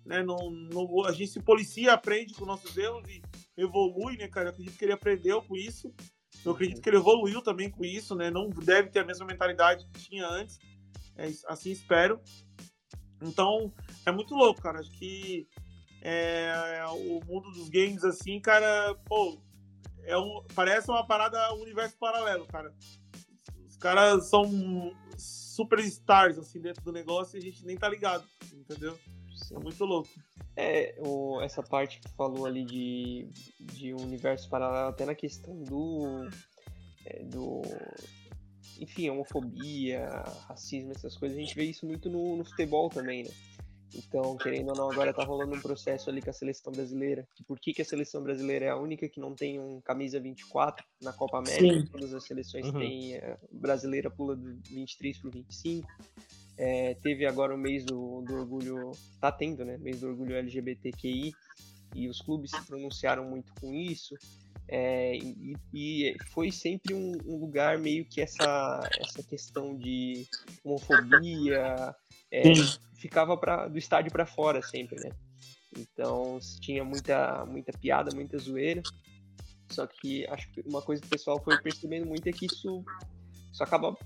né? 0.04 0.22
Não, 0.22 0.50
não, 0.50 1.04
a 1.04 1.12
gente 1.12 1.32
se 1.32 1.40
policia, 1.40 1.92
aprende 1.92 2.34
com 2.34 2.44
nossos 2.44 2.76
erros 2.76 3.02
e 3.08 3.22
evolui, 3.56 4.16
né, 4.16 4.28
cara? 4.28 4.48
Eu 4.48 4.52
acredito 4.52 4.76
que 4.76 4.84
ele 4.84 4.92
aprendeu 4.92 5.42
com 5.42 5.56
isso. 5.56 5.92
Eu 6.44 6.52
acredito 6.52 6.80
que 6.80 6.88
ele 6.88 6.96
evoluiu 6.96 7.40
também 7.42 7.70
com 7.70 7.84
isso, 7.84 8.14
né? 8.14 8.30
Não 8.30 8.48
deve 8.48 8.90
ter 8.90 9.00
a 9.00 9.04
mesma 9.04 9.26
mentalidade 9.26 9.86
que 9.92 10.08
tinha 10.08 10.26
antes. 10.26 10.58
É, 11.16 11.30
assim 11.46 11.70
espero. 11.70 12.20
Então, 13.22 13.72
é 14.04 14.10
muito 14.10 14.34
louco, 14.34 14.60
cara. 14.60 14.80
Acho 14.80 14.90
que 14.90 15.46
é, 16.00 16.84
o 16.88 17.20
mundo 17.24 17.50
dos 17.52 17.68
games, 17.68 18.02
assim, 18.02 18.40
cara, 18.40 18.94
pô, 19.06 19.40
é 20.04 20.16
um, 20.16 20.44
parece 20.54 20.90
uma 20.90 21.06
parada 21.06 21.52
universo 21.54 21.96
paralelo, 21.96 22.46
cara. 22.46 22.74
Os 23.68 23.76
caras 23.76 24.28
são 24.28 24.92
superstars, 25.16 26.38
assim, 26.38 26.60
dentro 26.60 26.82
do 26.82 26.92
negócio 26.92 27.36
e 27.36 27.38
a 27.38 27.42
gente 27.42 27.64
nem 27.64 27.76
tá 27.76 27.88
ligado, 27.88 28.24
entendeu? 28.52 28.98
É 29.50 29.58
muito 29.58 29.84
louco. 29.84 30.08
É, 30.56 30.94
o, 30.98 31.40
essa 31.40 31.62
parte 31.62 31.98
que 31.98 32.02
tu 32.02 32.14
falou 32.14 32.46
ali 32.46 32.64
de, 32.64 33.28
de 33.60 33.94
universo 33.94 34.48
paralelo, 34.48 34.88
até 34.88 35.04
na 35.04 35.14
questão 35.14 35.56
do. 35.62 36.28
É, 37.04 37.22
do 37.24 37.62
enfim, 38.78 39.08
homofobia, 39.10 40.08
racismo, 40.48 40.92
essas 40.92 41.16
coisas, 41.16 41.38
a 41.38 41.40
gente 41.40 41.54
vê 41.54 41.64
isso 41.64 41.86
muito 41.86 42.10
no, 42.10 42.36
no, 42.36 42.44
futebol 42.44 42.88
também, 42.88 43.22
né? 43.22 43.30
Então, 43.94 44.36
querendo 44.36 44.70
ou 44.70 44.76
não, 44.76 44.90
agora 44.90 45.12
tá 45.12 45.22
rolando 45.22 45.54
um 45.54 45.60
processo 45.60 46.08
ali 46.08 46.22
com 46.22 46.30
a 46.30 46.32
seleção 46.32 46.72
brasileira. 46.72 47.28
por 47.46 47.60
que, 47.60 47.74
que 47.74 47.82
a 47.82 47.84
seleção 47.84 48.22
brasileira 48.22 48.66
é 48.66 48.68
a 48.70 48.76
única 48.76 49.08
que 49.08 49.20
não 49.20 49.34
tem 49.34 49.60
um 49.60 49.80
camisa 49.80 50.18
24 50.18 50.84
na 51.00 51.12
Copa 51.12 51.38
América? 51.38 51.80
Sim. 51.80 51.86
Todas 51.86 52.14
as 52.14 52.24
seleções 52.24 52.66
uhum. 52.66 52.78
têm. 52.78 53.18
A 53.18 53.38
brasileira 53.50 54.10
pula 54.10 54.34
do 54.34 54.56
23 54.70 55.18
pro 55.18 55.30
25. 55.30 55.86
É, 56.56 56.94
teve 56.94 57.26
agora 57.26 57.54
o 57.54 57.58
mês 57.58 57.84
do, 57.84 58.22
do 58.22 58.34
orgulho, 58.34 58.92
tá 59.20 59.32
tendo, 59.32 59.64
né? 59.64 59.78
Mês 59.78 60.00
do 60.00 60.08
orgulho 60.08 60.36
LGBTQI, 60.36 61.32
e 61.94 62.08
os 62.08 62.20
clubes 62.20 62.50
se 62.50 62.66
pronunciaram 62.66 63.28
muito 63.28 63.52
com 63.60 63.74
isso. 63.74 64.14
É, 64.68 65.16
e, 65.16 65.56
e, 65.74 66.16
foi 66.30 66.50
sempre 66.50 66.94
um, 66.94 67.12
um, 67.26 67.36
lugar 67.36 67.78
meio 67.78 68.06
que 68.06 68.20
essa, 68.20 68.80
essa 68.98 69.22
questão 69.22 69.76
de 69.76 70.26
homofobia 70.64 71.94
é, 72.30 72.42
ficava 72.96 73.36
pra, 73.36 73.68
do 73.68 73.76
estádio 73.76 74.10
para 74.10 74.24
fora 74.24 74.62
sempre, 74.62 74.96
né? 75.02 75.10
Então 75.76 76.38
tinha 76.60 76.84
muita, 76.84 77.44
muita 77.46 77.72
piada, 77.76 78.14
muita 78.14 78.38
zoeira. 78.38 78.82
Só 79.70 79.86
que 79.86 80.26
acho 80.28 80.50
que 80.52 80.60
uma 80.66 80.82
coisa 80.82 81.00
que 81.00 81.08
o 81.08 81.10
pessoal 81.10 81.42
foi 81.42 81.58
percebendo 81.60 82.06
muito 82.06 82.26
é 82.28 82.32
que 82.32 82.46
isso, 82.46 82.84
isso 83.52 83.62
acaba 83.62 83.96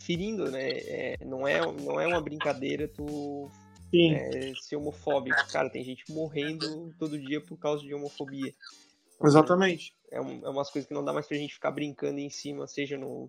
ferindo, 0.00 0.50
né? 0.50 0.70
É, 0.70 1.16
não, 1.24 1.46
é, 1.46 1.60
não 1.60 2.00
é 2.00 2.06
uma 2.06 2.20
brincadeira 2.20 2.88
tu 2.88 3.50
é, 3.94 4.52
ser 4.60 4.76
homofóbico. 4.76 5.36
Cara, 5.52 5.70
tem 5.70 5.84
gente 5.84 6.04
morrendo 6.10 6.94
todo 6.98 7.18
dia 7.18 7.40
por 7.40 7.58
causa 7.58 7.82
de 7.82 7.94
homofobia. 7.94 8.52
Exatamente. 9.22 9.94
É, 10.10 10.16
é 10.16 10.20
umas 10.20 10.70
coisas 10.70 10.88
que 10.88 10.94
não 10.94 11.04
dá 11.04 11.12
mais 11.12 11.26
pra 11.26 11.36
gente 11.36 11.54
ficar 11.54 11.70
brincando 11.70 12.18
em 12.18 12.30
cima, 12.30 12.66
seja 12.66 12.96
no, 12.96 13.28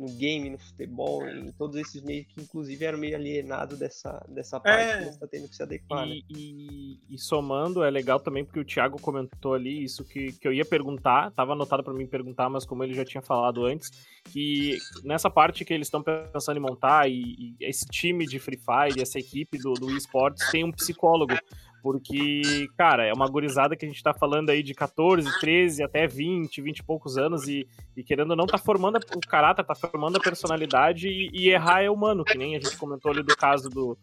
no 0.00 0.08
game, 0.16 0.48
no 0.48 0.58
futebol, 0.58 1.28
em 1.28 1.52
todos 1.52 1.76
esses 1.76 2.02
meios 2.02 2.26
que 2.28 2.40
inclusive 2.40 2.82
eram 2.82 2.98
meio 2.98 3.14
alienados 3.14 3.78
dessa, 3.78 4.24
dessa 4.30 4.58
parte 4.58 4.82
é. 4.82 4.96
que 4.96 5.04
você 5.04 5.10
está 5.10 5.26
tendo 5.26 5.48
que 5.48 5.54
se 5.54 5.62
adequar. 5.62 6.08
E, 6.08 6.10
né? 6.10 6.20
e, 6.30 6.98
e, 7.10 7.18
somando, 7.18 7.84
é 7.84 7.90
legal 7.90 8.18
também 8.18 8.42
porque 8.42 8.60
o 8.60 8.64
Thiago 8.64 8.98
comentou 8.98 9.52
ali 9.52 9.84
isso 9.84 10.02
que, 10.02 10.32
que 10.32 10.48
eu 10.48 10.54
ia 10.54 10.64
perguntar, 10.64 11.28
estava 11.28 11.52
anotado 11.52 11.84
para 11.84 11.92
mim 11.92 12.06
perguntar, 12.06 12.48
mas 12.48 12.64
como 12.64 12.82
ele 12.82 12.94
já 12.94 13.04
tinha 13.04 13.20
falado 13.20 13.66
antes, 13.66 13.90
que 14.24 14.78
nessa 15.04 15.28
parte 15.28 15.64
que 15.66 15.74
eles 15.74 15.88
estão 15.88 16.02
pensando 16.02 16.56
em 16.56 16.62
montar 16.62 17.06
e, 17.10 17.20
e, 17.20 17.56
esse 17.60 17.84
time 17.84 18.26
de 18.26 18.38
Free 18.38 18.58
Fire, 18.58 19.02
essa 19.02 19.18
equipe 19.18 19.58
do, 19.58 19.74
do 19.74 19.94
esportes 19.94 20.50
tem 20.50 20.64
um 20.64 20.72
psicólogo 20.72 21.34
porque, 21.82 22.68
cara, 22.76 23.06
é 23.06 23.12
uma 23.12 23.28
gurizada 23.28 23.76
que 23.76 23.84
a 23.84 23.88
gente 23.88 24.02
tá 24.02 24.12
falando 24.12 24.50
aí 24.50 24.62
de 24.62 24.74
14, 24.74 25.40
13 25.40 25.82
até 25.82 26.06
20, 26.06 26.60
20 26.60 26.78
e 26.78 26.82
poucos 26.82 27.16
anos 27.16 27.48
e, 27.48 27.66
e 27.96 28.02
querendo 28.02 28.30
ou 28.30 28.36
não, 28.36 28.46
tá 28.46 28.58
formando 28.58 28.98
o 29.14 29.20
caráter, 29.20 29.64
tá 29.64 29.74
formando 29.74 30.16
a 30.16 30.20
personalidade 30.20 31.08
e, 31.08 31.30
e, 31.32 31.48
errar 31.48 31.82
é 31.82 31.90
humano, 31.90 32.24
que 32.24 32.36
nem 32.36 32.56
a 32.56 32.60
gente 32.60 32.76
comentou 32.76 33.10
ali 33.10 33.22
do 33.22 33.36
caso 33.36 33.68
do, 33.68 33.96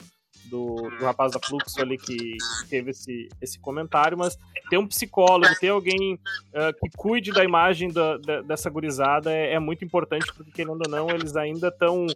do, 0.46 0.76
do 0.76 1.06
rapaz 1.06 1.32
da 1.32 1.40
Fluxo 1.40 1.80
ali 1.82 1.98
que 1.98 2.38
teve 2.70 2.92
esse, 2.92 3.30
esse 3.42 3.60
comentário, 3.60 4.18
mas 4.18 4.38
ter 4.70 4.78
um 4.78 4.88
psicólogo, 4.88 5.54
ter 5.60 5.70
alguém 5.70 6.16
uh, 6.16 6.74
que 6.80 6.90
cuide 6.98 7.32
da 7.32 7.44
imagem 7.44 7.92
da, 7.92 8.18
da, 8.18 8.42
dessa 8.42 8.70
gurizada 8.70 9.32
é, 9.32 9.54
é, 9.54 9.60
muito 9.60 9.86
importante, 9.86 10.32
porque 10.34 10.52
querendo 10.52 10.82
ou 10.86 10.90
não, 10.90 11.10
eles 11.10 11.36
ainda 11.36 11.68
estão 11.68 12.08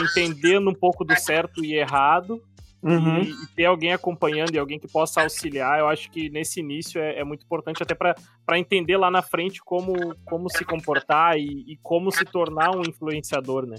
entendendo 0.00 0.68
um 0.68 0.74
pouco 0.74 1.04
do 1.04 1.16
certo 1.16 1.64
e 1.64 1.74
errado, 1.74 2.42
Uhum. 2.84 3.22
E, 3.22 3.30
e, 3.30 3.46
ter 3.56 3.64
alguém 3.64 3.94
acompanhando 3.94 4.54
e 4.54 4.58
alguém 4.58 4.78
que 4.78 4.86
possa 4.86 5.22
auxiliar, 5.22 5.78
eu 5.78 5.88
acho 5.88 6.10
que 6.10 6.28
nesse 6.28 6.60
início 6.60 7.00
é, 7.00 7.20
é 7.20 7.24
muito 7.24 7.42
importante 7.42 7.82
até 7.82 7.94
para 7.94 8.58
entender 8.58 8.98
lá 8.98 9.10
na 9.10 9.22
frente 9.22 9.62
como, 9.64 10.14
como 10.26 10.50
se 10.50 10.66
comportar 10.66 11.38
e, 11.38 11.64
e, 11.66 11.78
como 11.78 12.12
se 12.12 12.26
tornar 12.26 12.76
um 12.76 12.82
influenciador, 12.82 13.64
né? 13.66 13.76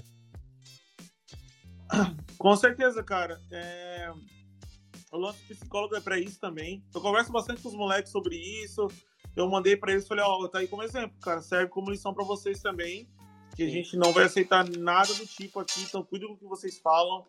Com 2.36 2.56
certeza, 2.56 3.00
cara. 3.04 3.40
É... 3.52 4.10
O 5.12 5.18
lance 5.18 5.38
psicólogo 5.44 5.94
é 5.94 6.00
para 6.00 6.18
isso 6.18 6.40
também. 6.40 6.84
Eu 6.92 7.00
converso 7.00 7.30
bastante 7.30 7.62
com 7.62 7.68
os 7.68 7.76
moleques 7.76 8.10
sobre 8.10 8.34
isso. 8.36 8.88
Eu 9.36 9.48
mandei 9.48 9.76
para 9.76 9.92
eles, 9.92 10.08
falei, 10.08 10.24
ó, 10.24 10.36
oh, 10.36 10.48
tá 10.48 10.58
aí 10.58 10.66
como 10.66 10.82
exemplo, 10.82 11.16
cara. 11.20 11.40
Serve 11.40 11.68
como 11.68 11.92
lição 11.92 12.12
para 12.12 12.24
vocês 12.24 12.60
também. 12.60 13.08
Que 13.54 13.62
a 13.62 13.68
gente 13.68 13.96
não 13.96 14.12
vai 14.12 14.24
aceitar 14.24 14.68
nada 14.68 15.14
do 15.14 15.26
tipo 15.26 15.60
aqui, 15.60 15.80
então 15.82 16.02
cuide 16.02 16.26
do 16.26 16.36
que 16.36 16.44
vocês 16.44 16.78
falam 16.80 17.24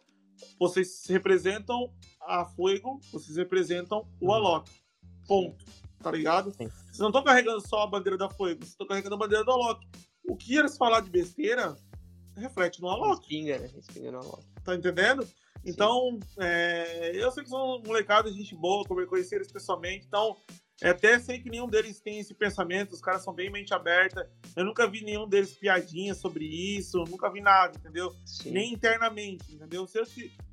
vocês 0.60 1.06
representam 1.08 1.94
a 2.22 2.46
Fuego, 2.46 3.00
vocês 3.12 3.38
representam 3.38 4.08
o 4.20 4.28
uhum. 4.28 4.34
Alok. 4.34 4.72
Ponto. 5.28 5.66
Tá 6.00 6.12
ligado? 6.12 6.52
Sim. 6.52 6.68
Vocês 6.68 7.00
não 7.00 7.08
estão 7.08 7.24
carregando 7.24 7.68
só 7.68 7.84
a 7.84 7.88
bandeira 7.88 8.18
da 8.18 8.30
Fuego, 8.30 8.60
vocês 8.60 8.72
estão 8.72 8.88
carregando 8.88 9.16
a 9.16 9.18
bandeira 9.18 9.44
do 9.44 9.52
Alok. 9.52 9.88
O 10.24 10.36
que 10.36 10.56
eles 10.56 10.78
falar 10.78 11.02
de 11.02 11.10
besteira 11.10 11.76
reflete 12.36 12.82
no 12.82 12.90
Alok. 12.90 13.20
Respinga, 13.20 13.58
né? 13.60 13.68
Respinga 13.76 14.12
no 14.12 14.20
Alok. 14.20 14.57
Tá 14.68 14.76
entendendo? 14.76 15.26
Então, 15.64 16.20
é, 16.38 17.12
eu 17.16 17.32
sei 17.32 17.42
que 17.42 17.50
são 17.50 17.82
molecados, 17.86 18.36
gente 18.36 18.54
boa, 18.54 18.84
como 18.84 19.00
eu 19.00 19.08
conheci 19.08 19.34
eles 19.34 19.50
pessoalmente, 19.50 20.06
então 20.06 20.36
é 20.82 20.90
até 20.90 21.18
sei 21.20 21.40
que 21.40 21.50
nenhum 21.50 21.70
deles 21.70 22.02
tem 22.02 22.20
esse 22.20 22.34
pensamento, 22.34 22.92
os 22.92 23.00
caras 23.00 23.24
são 23.24 23.34
bem 23.34 23.50
mente 23.50 23.74
aberta. 23.74 24.30
Eu 24.58 24.66
nunca 24.66 24.86
vi 24.86 25.06
nenhum 25.06 25.26
deles 25.26 25.54
piadinha 25.54 26.14
sobre 26.14 26.44
isso, 26.44 27.02
nunca 27.06 27.32
vi 27.32 27.40
nada, 27.40 27.78
entendeu? 27.78 28.14
Sim. 28.26 28.52
Nem 28.52 28.74
internamente, 28.74 29.56
entendeu? 29.56 29.88
Se 29.88 30.00
eu, 30.00 30.04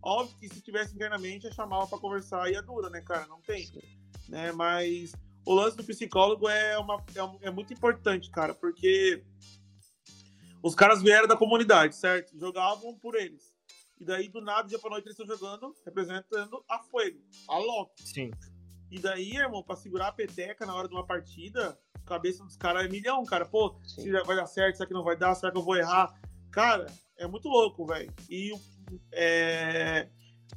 óbvio 0.00 0.38
que 0.38 0.48
se 0.48 0.62
tivesse 0.62 0.94
internamente, 0.94 1.46
eu 1.46 1.52
chamava 1.52 1.88
para 1.88 1.98
conversar 1.98 2.48
e 2.48 2.54
é 2.54 2.62
dura, 2.62 2.88
né, 2.90 3.00
cara? 3.00 3.26
Não 3.26 3.40
tem. 3.40 3.68
Né? 4.28 4.52
Mas 4.52 5.12
o 5.44 5.52
lance 5.52 5.76
do 5.76 5.82
psicólogo 5.82 6.48
é, 6.48 6.78
uma, 6.78 7.04
é, 7.16 7.48
é 7.48 7.50
muito 7.50 7.72
importante, 7.72 8.30
cara, 8.30 8.54
porque 8.54 9.24
os 10.62 10.76
caras 10.76 11.02
vieram 11.02 11.26
da 11.26 11.36
comunidade, 11.36 11.96
certo? 11.96 12.38
Jogavam 12.38 12.94
por 12.94 13.16
eles. 13.16 13.53
E 14.00 14.04
daí, 14.04 14.28
do 14.28 14.40
nada, 14.40 14.68
dia 14.68 14.78
pra 14.78 14.90
noite, 14.90 15.06
eles 15.06 15.18
estão 15.18 15.36
jogando, 15.36 15.74
representando 15.84 16.64
a 16.68 16.78
Fuego, 16.80 17.20
a 17.48 17.58
Loki. 17.58 18.02
Sim. 18.02 18.30
E 18.90 18.98
daí, 18.98 19.36
irmão, 19.36 19.62
pra 19.62 19.76
segurar 19.76 20.08
a 20.08 20.12
peteca 20.12 20.66
na 20.66 20.74
hora 20.74 20.88
de 20.88 20.94
uma 20.94 21.06
partida, 21.06 21.78
a 21.94 22.00
cabeça 22.00 22.44
dos 22.44 22.56
caras 22.56 22.84
é 22.84 22.88
milhão, 22.88 23.24
cara. 23.24 23.44
Pô, 23.44 23.76
Sim. 23.84 24.02
se 24.02 24.10
vai 24.22 24.36
dar 24.36 24.46
certo, 24.46 24.76
será 24.76 24.86
que 24.86 24.94
não 24.94 25.04
vai 25.04 25.16
dar? 25.16 25.34
Será 25.34 25.50
que 25.50 25.58
eu 25.58 25.62
vou 25.62 25.76
errar? 25.76 26.14
Cara, 26.50 26.86
é 27.16 27.26
muito 27.26 27.48
louco, 27.48 27.86
velho. 27.86 28.12
E 28.28 28.52
é, 29.12 30.08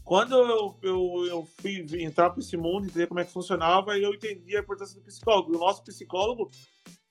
quando 0.04 0.36
eu, 0.36 0.80
eu, 0.82 1.26
eu 1.28 1.46
fui 1.60 1.86
entrar 2.02 2.30
para 2.30 2.40
esse 2.40 2.56
mundo, 2.58 2.86
entender 2.86 3.08
como 3.08 3.20
é 3.20 3.26
que 3.26 3.32
funcionava, 3.32 3.98
eu 3.98 4.14
entendi 4.14 4.56
a 4.56 4.60
importância 4.60 5.00
do 5.00 5.06
psicólogo. 5.06 5.56
O 5.56 5.60
nosso 5.60 5.84
psicólogo, 5.84 6.50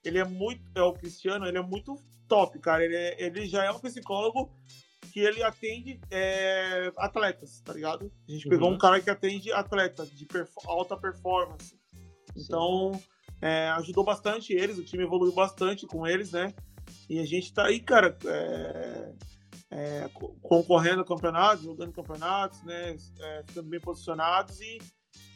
ele 0.04 0.18
é 0.18 0.24
muito. 0.24 0.62
É 0.74 0.82
o 0.82 0.92
Cristiano, 0.92 1.46
ele 1.46 1.58
é 1.58 1.62
muito 1.62 1.96
top, 2.28 2.58
cara. 2.58 2.84
Ele, 2.84 2.96
é, 2.96 3.22
ele 3.22 3.46
já 3.46 3.64
é 3.64 3.70
um 3.70 3.78
psicólogo 3.78 4.50
que 5.16 5.20
ele 5.20 5.42
atende 5.42 5.98
é, 6.10 6.92
atletas, 6.98 7.62
tá 7.62 7.72
ligado? 7.72 8.12
A 8.28 8.30
gente 8.30 8.44
uhum. 8.44 8.50
pegou 8.50 8.70
um 8.70 8.76
cara 8.76 9.00
que 9.00 9.08
atende 9.08 9.50
atletas 9.50 10.10
de 10.10 10.28
alta 10.66 10.94
performance. 10.94 11.74
Então, 12.36 12.92
é, 13.40 13.70
ajudou 13.78 14.04
bastante 14.04 14.52
eles, 14.52 14.76
o 14.76 14.84
time 14.84 15.04
evoluiu 15.04 15.32
bastante 15.32 15.86
com 15.86 16.06
eles, 16.06 16.32
né? 16.32 16.52
E 17.08 17.18
a 17.18 17.24
gente 17.24 17.50
tá 17.54 17.64
aí, 17.64 17.80
cara, 17.80 18.14
é, 18.26 19.14
é, 19.70 20.10
concorrendo 20.42 21.00
a 21.00 21.06
campeonatos, 21.06 21.64
jogando 21.64 21.94
campeonatos, 21.94 22.62
né? 22.64 22.94
É, 23.18 23.44
ficando 23.46 23.70
bem 23.70 23.80
posicionados 23.80 24.60
e, 24.60 24.82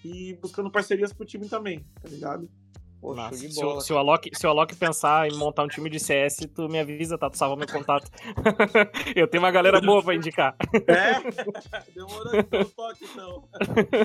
e 0.05 0.35
buscando 0.43 0.71
parcerias 0.71 1.11
pro 1.11 1.25
time 1.25 1.49
também, 1.49 1.87
tá 2.03 2.09
ligado? 2.11 2.51
Poxa, 3.01 3.33
se, 3.33 3.65
o, 3.65 3.81
se, 3.81 3.93
o 3.95 3.99
Alok, 3.99 4.31
se 4.33 4.47
o 4.47 4.51
Alok 4.51 4.77
pensar 4.77 5.27
em 5.27 5.35
montar 5.35 5.65
um 5.65 5.69
time 5.69 5.89
de 5.89 5.99
CS, 5.99 6.47
tu 6.55 6.69
me 6.69 6.79
avisa, 6.79 7.17
tá? 7.17 7.31
Tu 7.31 7.39
salva 7.39 7.57
meu 7.57 7.67
contato. 7.67 8.11
eu 9.17 9.27
tenho 9.27 9.43
uma 9.43 9.51
galera 9.51 9.81
boa 9.81 10.03
pra 10.03 10.15
indicar. 10.15 10.55
É? 10.87 11.15
Demorou 11.95 12.37
então, 12.37 12.65
toque 12.65 13.05
então. 13.05 13.49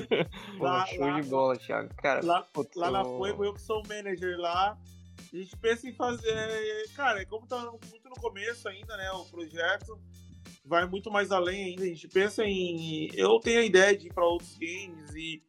lá, 0.58 0.86
show 0.86 1.00
lá, 1.00 1.20
de 1.20 1.28
bola, 1.28 1.56
Thiago. 1.58 1.94
Cara, 1.96 2.24
lá, 2.24 2.42
putz, 2.54 2.74
lá 2.74 2.90
na 2.90 3.04
Fuego, 3.04 3.44
eu 3.44 3.52
que 3.52 3.60
sou 3.60 3.82
o 3.82 3.86
manager 3.86 4.38
lá. 4.38 4.78
A 5.32 5.36
gente 5.36 5.54
pensa 5.58 5.86
em 5.86 5.92
fazer. 5.92 6.88
Cara, 6.94 7.24
como 7.26 7.46
tá 7.46 7.70
muito 7.90 8.08
no 8.08 8.16
começo 8.16 8.66
ainda, 8.66 8.96
né? 8.96 9.10
O 9.12 9.26
projeto 9.26 10.00
vai 10.64 10.86
muito 10.86 11.10
mais 11.10 11.30
além 11.30 11.64
ainda. 11.64 11.82
A 11.82 11.88
gente 11.88 12.08
pensa 12.08 12.44
em. 12.46 13.10
Eu 13.12 13.38
tenho 13.40 13.60
a 13.60 13.64
ideia 13.64 13.94
de 13.94 14.06
ir 14.06 14.14
para 14.14 14.24
outros 14.24 14.56
games 14.56 15.14
e, 15.14 15.42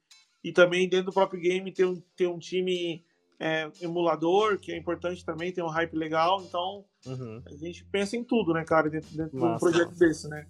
e 0.43 0.51
também 0.51 0.89
dentro 0.89 1.05
do 1.05 1.13
próprio 1.13 1.39
game 1.39 1.71
ter 1.71 1.85
um, 1.85 2.01
ter 2.15 2.27
um 2.27 2.39
time 2.39 3.06
é, 3.39 3.69
emulador, 3.81 4.59
que 4.59 4.71
é 4.71 4.77
importante 4.77 5.23
também, 5.23 5.51
tem 5.51 5.63
um 5.63 5.69
hype 5.69 5.95
legal, 5.95 6.41
então 6.41 6.85
uhum. 7.05 7.41
a 7.45 7.55
gente 7.55 7.85
pensa 7.85 8.17
em 8.17 8.23
tudo, 8.23 8.53
né, 8.53 8.63
cara, 8.65 8.89
dentro, 8.89 9.15
dentro 9.15 9.37
de 9.37 9.43
um 9.43 9.57
projeto 9.57 9.95
desse, 9.95 10.27
né? 10.27 10.47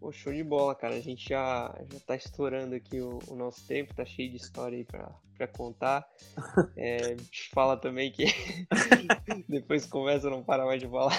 Pô, 0.00 0.12
show 0.12 0.32
de 0.32 0.44
bola, 0.44 0.76
cara. 0.76 0.94
A 0.94 1.00
gente 1.00 1.28
já, 1.28 1.74
já 1.92 2.00
tá 2.00 2.14
estourando 2.14 2.74
aqui 2.74 3.00
o, 3.00 3.18
o 3.26 3.34
nosso 3.34 3.66
tempo, 3.66 3.94
tá 3.94 4.04
cheio 4.04 4.30
de 4.30 4.36
história 4.36 4.78
aí 4.78 4.84
pra, 4.84 5.12
pra 5.36 5.48
contar. 5.48 6.06
É, 6.76 7.16
fala 7.52 7.76
também 7.76 8.12
que 8.12 8.24
depois 9.48 9.84
começa, 9.84 10.30
não 10.30 10.44
para 10.44 10.64
mais 10.64 10.80
de 10.80 10.88
falar. 10.88 11.10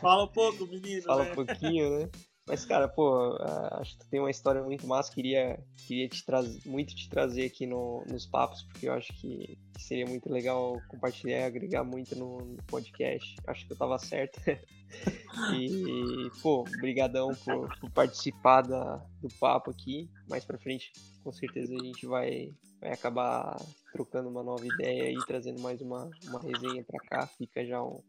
Fala 0.00 0.24
um 0.24 0.28
pouco, 0.28 0.66
menino. 0.66 1.02
Fala 1.02 1.24
né? 1.24 1.32
um 1.32 1.34
pouquinho, 1.34 1.98
né? 1.98 2.10
Mas, 2.48 2.64
cara, 2.64 2.86
pô, 2.86 3.36
acho 3.72 3.92
que 3.92 4.04
tu 4.04 4.08
tem 4.08 4.20
uma 4.20 4.30
história 4.30 4.62
muito 4.62 4.86
massa. 4.86 5.12
Queria, 5.12 5.58
queria 5.84 6.08
te 6.08 6.24
trazer, 6.24 6.60
muito 6.64 6.94
te 6.94 7.08
trazer 7.08 7.46
aqui 7.46 7.66
no, 7.66 8.04
nos 8.08 8.24
papos, 8.24 8.62
porque 8.62 8.88
eu 8.88 8.92
acho 8.92 9.12
que, 9.14 9.58
seria 9.76 10.06
muito 10.06 10.30
legal 10.30 10.80
compartilhar 10.86 11.40
e 11.40 11.44
agregar 11.44 11.82
muito 11.82 12.14
no, 12.14 12.38
no, 12.38 12.62
podcast. 12.68 13.34
Acho 13.48 13.66
que 13.66 13.72
eu 13.72 13.76
tava 13.76 13.98
certo. 13.98 14.40
e, 15.56 16.30
pô, 16.40 16.62
brigadão 16.80 17.34
por, 17.44 17.68
por 17.80 17.90
participar 17.90 18.62
da, 18.62 19.04
do 19.20 19.28
papo 19.40 19.72
aqui. 19.72 20.08
Mais 20.28 20.44
pra 20.44 20.56
frente, 20.56 20.92
com 21.24 21.32
certeza, 21.32 21.74
a 21.74 21.84
gente 21.84 22.06
vai, 22.06 22.54
vai 22.80 22.92
acabar 22.92 23.60
trocando 23.92 24.28
uma 24.28 24.44
nova 24.44 24.64
ideia 24.64 25.10
e 25.10 25.18
trazendo 25.26 25.60
mais 25.60 25.80
uma, 25.80 26.08
uma 26.28 26.40
resenha 26.40 26.84
pra 26.84 27.00
cá. 27.00 27.26
Fica 27.26 27.66
já 27.66 27.82
um, 27.82 28.00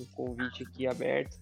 um 0.00 0.06
convite 0.14 0.62
aqui 0.62 0.86
aberto. 0.86 1.41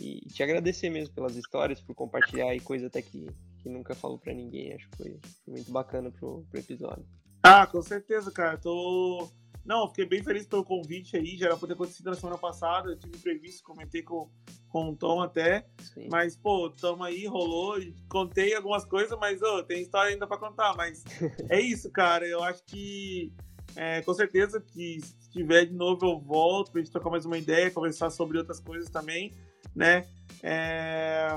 E 0.00 0.20
te 0.28 0.42
agradecer 0.42 0.90
mesmo 0.90 1.14
pelas 1.14 1.36
histórias, 1.36 1.80
por 1.80 1.94
compartilhar 1.94 2.50
aí 2.50 2.60
coisa 2.60 2.86
até 2.86 3.00
que, 3.00 3.26
que 3.58 3.68
nunca 3.68 3.94
falou 3.94 4.18
para 4.18 4.34
ninguém. 4.34 4.74
Acho 4.74 4.88
que 4.90 4.96
foi, 4.96 5.20
muito 5.46 5.70
bacana 5.72 6.10
pro, 6.10 6.44
pro 6.50 6.60
episódio. 6.60 7.06
Ah, 7.42 7.66
com 7.66 7.80
certeza, 7.80 8.30
cara. 8.30 8.58
Tô. 8.58 9.28
Não, 9.64 9.88
fiquei 9.88 10.06
bem 10.06 10.22
feliz 10.22 10.46
pelo 10.46 10.64
convite 10.64 11.16
aí. 11.16 11.36
Já 11.36 11.46
era 11.46 11.56
pra 11.56 11.66
ter 11.66 11.74
acontecido 11.74 12.10
na 12.10 12.14
semana 12.14 12.38
passada. 12.38 12.90
Eu 12.90 12.98
tive 12.98 13.18
previsto, 13.18 13.64
comentei 13.64 14.02
com, 14.02 14.30
com 14.68 14.90
o 14.90 14.96
Tom 14.96 15.22
até. 15.22 15.66
Sim. 15.80 16.08
Mas, 16.10 16.36
pô, 16.36 16.70
tamo 16.70 17.02
aí, 17.02 17.26
rolou. 17.26 17.76
Contei 18.08 18.54
algumas 18.54 18.84
coisas, 18.84 19.18
mas 19.18 19.40
oh, 19.42 19.62
tem 19.62 19.82
história 19.82 20.12
ainda 20.12 20.26
para 20.26 20.38
contar. 20.38 20.74
Mas 20.76 21.02
é 21.48 21.60
isso, 21.60 21.90
cara. 21.90 22.26
Eu 22.26 22.42
acho 22.42 22.62
que. 22.64 23.32
É, 23.74 24.00
com 24.02 24.14
certeza 24.14 24.60
que 24.60 25.00
se 25.00 25.30
tiver 25.30 25.66
de 25.66 25.74
novo 25.74 26.06
eu 26.06 26.18
volto 26.18 26.72
pra 26.72 26.80
gente 26.80 26.90
trocar 26.90 27.10
mais 27.10 27.26
uma 27.26 27.36
ideia, 27.36 27.70
conversar 27.70 28.08
sobre 28.10 28.38
outras 28.38 28.58
coisas 28.58 28.88
também. 28.88 29.34
Né? 29.76 30.06
É, 30.42 31.28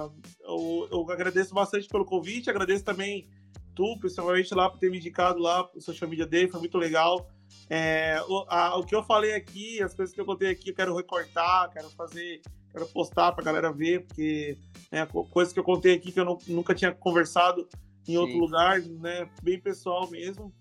eu, 0.42 0.88
eu, 0.92 1.12
agradeço 1.12 1.54
bastante 1.54 1.88
pelo 1.88 2.06
convite, 2.06 2.50
agradeço 2.50 2.84
também 2.84 3.28
tu, 3.76 3.98
principalmente 4.00 4.54
lá, 4.54 4.70
por 4.70 4.80
ter 4.80 4.90
me 4.90 4.98
indicado 4.98 5.40
lá 5.40 5.70
o 5.76 5.82
social 5.82 6.10
media 6.10 6.26
dele, 6.26 6.50
foi 6.50 6.60
muito 6.60 6.78
legal. 6.78 7.30
É, 7.70 8.22
o, 8.28 8.46
a, 8.48 8.78
o 8.78 8.86
que 8.86 8.96
eu 8.96 9.04
falei 9.04 9.34
aqui, 9.34 9.82
as 9.82 9.94
coisas 9.94 10.14
que 10.14 10.20
eu 10.20 10.26
contei 10.26 10.50
aqui, 10.50 10.70
eu 10.70 10.76
quero 10.76 10.96
recortar, 10.96 11.70
quero 11.72 11.90
fazer, 11.92 12.42
quero 12.72 12.88
postar 12.88 13.32
pra 13.32 13.44
galera 13.44 13.72
ver, 13.72 14.06
porque 14.06 14.58
né, 14.92 15.06
coisas 15.32 15.54
que 15.54 15.60
eu 15.60 15.64
contei 15.64 15.96
aqui 15.96 16.12
que 16.12 16.20
eu 16.20 16.26
não, 16.26 16.38
nunca 16.48 16.74
tinha 16.74 16.92
conversado 16.92 17.68
em 18.08 18.14
Sim. 18.14 18.18
outro 18.18 18.38
lugar, 18.38 18.82
né? 18.82 19.30
Bem 19.42 19.60
pessoal 19.60 20.10
mesmo. 20.10 20.54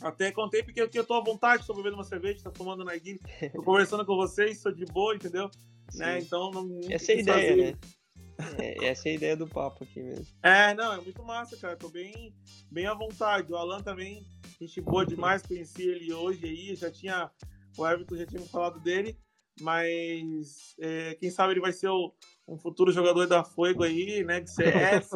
Até 0.00 0.30
contei 0.30 0.62
porque 0.62 0.80
eu, 0.80 0.88
eu 0.92 1.04
tô 1.04 1.14
à 1.14 1.20
vontade, 1.20 1.66
tô 1.66 1.74
bebendo 1.74 1.96
uma 1.96 2.04
cerveja, 2.04 2.44
tô 2.44 2.50
tomando 2.50 2.84
narguilha, 2.84 3.18
tô 3.52 3.62
conversando 3.62 4.04
com 4.06 4.16
vocês, 4.16 4.60
sou 4.60 4.72
de 4.72 4.84
boa, 4.86 5.14
entendeu? 5.14 5.50
Né? 5.94 6.20
Então 6.20 6.50
não. 6.50 6.80
Essa 6.90 7.12
é 7.12 7.14
a 7.16 7.20
ideia, 7.20 7.50
fazer. 7.50 7.72
né? 7.72 7.78
É, 8.58 8.86
essa 8.86 9.08
é 9.08 9.12
a 9.12 9.14
ideia 9.14 9.36
do 9.36 9.48
papo 9.48 9.84
aqui 9.84 10.00
mesmo. 10.00 10.26
É, 10.42 10.72
não, 10.74 10.92
é 10.92 11.00
muito 11.00 11.22
massa, 11.24 11.56
cara. 11.56 11.76
Tô 11.76 11.88
bem, 11.88 12.32
bem 12.70 12.86
à 12.86 12.94
vontade. 12.94 13.52
O 13.52 13.56
Alan 13.56 13.82
também, 13.82 14.24
gente 14.60 14.80
boa 14.80 15.04
demais, 15.04 15.42
conheci 15.42 15.82
ele 15.82 16.12
hoje 16.12 16.46
aí, 16.46 16.76
já 16.76 16.90
tinha. 16.90 17.30
O 17.76 17.86
Everton 17.86 18.16
já 18.16 18.26
tinha 18.26 18.40
me 18.40 18.48
falado 18.48 18.80
dele, 18.80 19.16
mas 19.60 20.74
é, 20.80 21.16
quem 21.18 21.30
sabe 21.30 21.52
ele 21.52 21.60
vai 21.60 21.72
ser 21.72 21.88
o, 21.88 22.12
um 22.48 22.56
futuro 22.56 22.90
jogador 22.90 23.26
da 23.26 23.44
Fuego 23.44 23.82
aí, 23.82 24.24
né, 24.24 24.40
de 24.40 24.50
CS. 24.50 25.10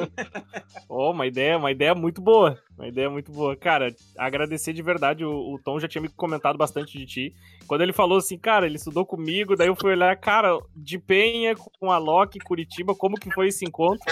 oh, 0.88 1.10
uma 1.12 1.26
ideia, 1.26 1.56
uma 1.56 1.70
ideia 1.70 1.94
muito 1.94 2.20
boa. 2.20 2.58
Uma 2.76 2.88
ideia 2.88 3.08
muito 3.08 3.32
boa. 3.32 3.56
Cara, 3.56 3.94
agradecer 4.18 4.72
de 4.72 4.82
verdade, 4.82 5.24
o, 5.24 5.54
o, 5.54 5.58
Tom 5.58 5.80
já 5.80 5.88
tinha 5.88 6.02
me 6.02 6.08
comentado 6.08 6.58
bastante 6.58 6.98
de 6.98 7.06
ti. 7.06 7.34
Quando 7.66 7.80
ele 7.80 7.92
falou 7.92 8.18
assim, 8.18 8.38
cara, 8.38 8.66
ele 8.66 8.76
estudou 8.76 9.06
comigo, 9.06 9.56
daí 9.56 9.68
eu 9.68 9.76
fui 9.76 9.92
olhar, 9.92 10.14
cara, 10.16 10.58
de 10.76 10.98
Penha 10.98 11.54
com 11.80 11.90
a 11.90 11.98
Loki, 11.98 12.38
Curitiba, 12.38 12.94
como 12.94 13.18
que 13.18 13.32
foi 13.32 13.48
esse 13.48 13.64
encontro? 13.64 14.04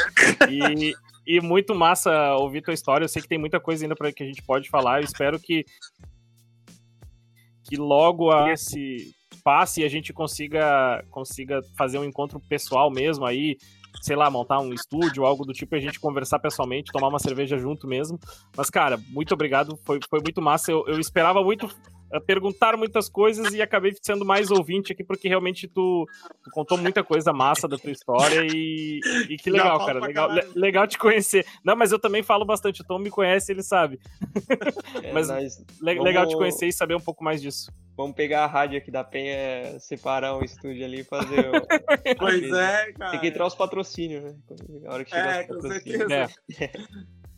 E, 0.48 0.94
e 1.26 1.40
muito 1.40 1.74
massa 1.74 2.34
ouvir 2.36 2.62
tua 2.62 2.74
história. 2.74 3.04
Eu 3.04 3.08
sei 3.08 3.20
que 3.20 3.28
tem 3.28 3.38
muita 3.38 3.60
coisa 3.60 3.84
ainda 3.84 3.96
para 3.96 4.12
que 4.12 4.22
a 4.22 4.26
gente 4.26 4.42
pode 4.42 4.70
falar. 4.70 5.00
Eu 5.00 5.04
espero 5.04 5.38
que 5.38 5.64
que 7.70 7.76
logo 7.76 8.32
esse 8.48 9.14
passe 9.42 9.80
e 9.80 9.84
a 9.84 9.88
gente 9.88 10.12
consiga, 10.12 11.04
consiga 11.10 11.60
fazer 11.76 11.98
um 11.98 12.04
encontro 12.04 12.40
pessoal 12.40 12.90
mesmo 12.90 13.24
aí, 13.24 13.56
sei 14.02 14.16
lá, 14.16 14.30
montar 14.30 14.60
um 14.60 14.72
estúdio, 14.72 15.24
algo 15.24 15.44
do 15.44 15.52
tipo, 15.52 15.74
e 15.74 15.78
a 15.78 15.80
gente 15.80 16.00
conversar 16.00 16.38
pessoalmente, 16.38 16.92
tomar 16.92 17.08
uma 17.08 17.18
cerveja 17.18 17.58
junto 17.58 17.86
mesmo. 17.86 18.18
Mas, 18.56 18.70
cara, 18.70 18.98
muito 19.08 19.34
obrigado, 19.34 19.78
foi, 19.84 19.98
foi 20.08 20.20
muito 20.20 20.40
massa. 20.40 20.70
Eu, 20.70 20.84
eu 20.86 20.98
esperava 20.98 21.42
muito 21.42 21.68
perguntar 22.18 22.76
muitas 22.76 23.08
coisas 23.08 23.52
e 23.52 23.62
acabei 23.62 23.94
sendo 24.02 24.24
mais 24.24 24.50
ouvinte 24.50 24.92
aqui, 24.92 25.04
porque 25.04 25.28
realmente 25.28 25.68
tu, 25.68 26.06
tu 26.42 26.50
contou 26.50 26.76
muita 26.76 27.04
coisa 27.04 27.32
massa 27.32 27.68
da 27.68 27.76
tua 27.76 27.92
história 27.92 28.44
e, 28.52 28.98
e 29.28 29.36
que 29.36 29.50
legal, 29.50 29.86
cara. 29.86 30.00
Legal, 30.00 30.30
legal 30.56 30.86
te 30.88 30.98
conhecer. 30.98 31.46
Não, 31.62 31.76
mas 31.76 31.92
eu 31.92 31.98
também 31.98 32.22
falo 32.22 32.44
bastante. 32.44 32.80
O 32.80 32.84
Tom 32.84 32.98
me 32.98 33.10
conhece, 33.10 33.52
ele 33.52 33.62
sabe. 33.62 34.00
É, 35.02 35.12
mas 35.12 35.28
le 35.28 35.94
vamos... 35.94 36.04
legal 36.04 36.26
te 36.26 36.36
conhecer 36.36 36.66
e 36.66 36.72
saber 36.72 36.96
um 36.96 37.00
pouco 37.00 37.22
mais 37.22 37.40
disso. 37.40 37.70
Vamos 37.96 38.16
pegar 38.16 38.44
a 38.44 38.46
rádio 38.46 38.78
aqui 38.78 38.90
da 38.90 39.04
Penha, 39.04 39.78
separar 39.78 40.36
um 40.36 40.42
estúdio 40.42 40.84
ali 40.84 41.00
e 41.00 41.04
fazer. 41.04 41.50
O... 41.50 41.66
pois 42.18 42.52
é, 42.52 42.92
cara. 42.92 43.10
Tem 43.10 43.20
que 43.20 43.26
entrar 43.26 43.46
os 43.46 43.54
patrocínios, 43.54 44.24
né? 44.24 44.36
A 44.86 44.94
hora 44.94 45.04
que 45.04 45.10
chegar 45.10 45.36
é, 45.36 45.40
os 45.42 45.46
patrocínios. 45.48 46.10
É. 46.10 46.72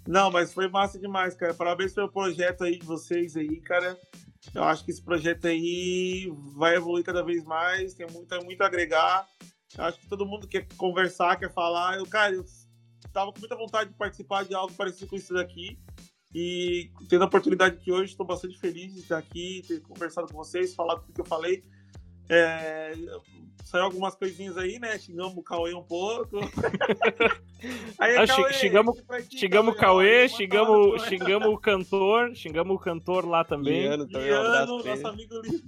Não, 0.07 0.31
mas 0.31 0.53
foi 0.53 0.69
massa 0.69 0.99
demais, 0.99 1.35
cara. 1.35 1.55
Parabéns 1.55 1.93
pelo 1.95 2.11
projeto 2.11 2.65
aí 2.65 2.79
de 2.79 2.87
vocês 2.87 3.37
aí, 3.37 3.61
cara. 3.61 3.99
Eu 4.55 4.65
acho 4.65 4.85
que 4.85 4.91
esse 4.91 5.03
projeto 5.03 5.47
aí 5.47 6.31
vai 6.57 6.77
evoluir 6.77 7.05
cada 7.05 7.23
vez 7.23 7.45
mais, 7.45 7.95
tem 7.95 8.07
muito, 8.11 8.45
muito 8.45 8.63
a 8.63 8.67
agregar. 8.67 9.27
Eu 9.77 9.85
acho 9.85 10.01
que 10.01 10.09
todo 10.09 10.27
mundo 10.27 10.49
quer 10.49 10.67
conversar, 10.77 11.37
quer 11.37 11.53
falar. 11.53 11.97
Eu, 11.97 12.07
cara, 12.07 12.35
eu 12.35 12.45
tava 13.13 13.33
com 13.33 13.39
muita 13.39 13.57
vontade 13.57 13.91
de 13.91 13.97
participar 13.97 14.45
de 14.45 14.55
algo 14.55 14.73
parecido 14.75 15.07
com 15.07 15.17
isso 15.17 15.33
daqui. 15.33 15.79
E 16.35 16.91
tendo 17.09 17.23
a 17.23 17.27
oportunidade 17.27 17.77
aqui 17.77 17.93
hoje, 17.93 18.13
estou 18.13 18.25
bastante 18.25 18.59
feliz 18.59 18.95
de 18.95 19.01
estar 19.01 19.19
aqui, 19.19 19.63
ter 19.67 19.81
conversado 19.83 20.29
com 20.29 20.35
vocês, 20.35 20.75
falar 20.75 20.97
tudo 20.97 21.13
que 21.13 21.21
eu 21.21 21.25
falei. 21.25 21.63
É, 22.29 22.95
saiu 23.65 23.85
algumas 23.85 24.15
coisinhas 24.15 24.57
aí, 24.57 24.79
né? 24.79 24.99
Xingamos 24.99 25.37
o 25.37 25.43
Cauê 25.43 25.75
um 25.75 25.83
pouco. 25.83 26.39
aí, 27.99 28.17
ah, 28.17 28.27
Cauê, 28.27 28.53
xingamos, 28.55 29.03
xingamos 29.31 29.75
o 29.75 29.77
Cauê, 29.77 30.29
xingamos, 30.29 31.03
xingamos 31.03 31.49
o 31.49 31.59
cantor, 31.59 32.35
xingamos 32.35 32.77
o 32.77 32.79
cantor 32.79 33.27
lá 33.27 33.45
também. 33.45 33.83
Liano, 33.83 34.09
também 34.09 34.29
Liano 34.29 34.75
um 34.77 34.85
nosso 34.85 35.07
amigo 35.07 35.35
Liano. 35.41 35.63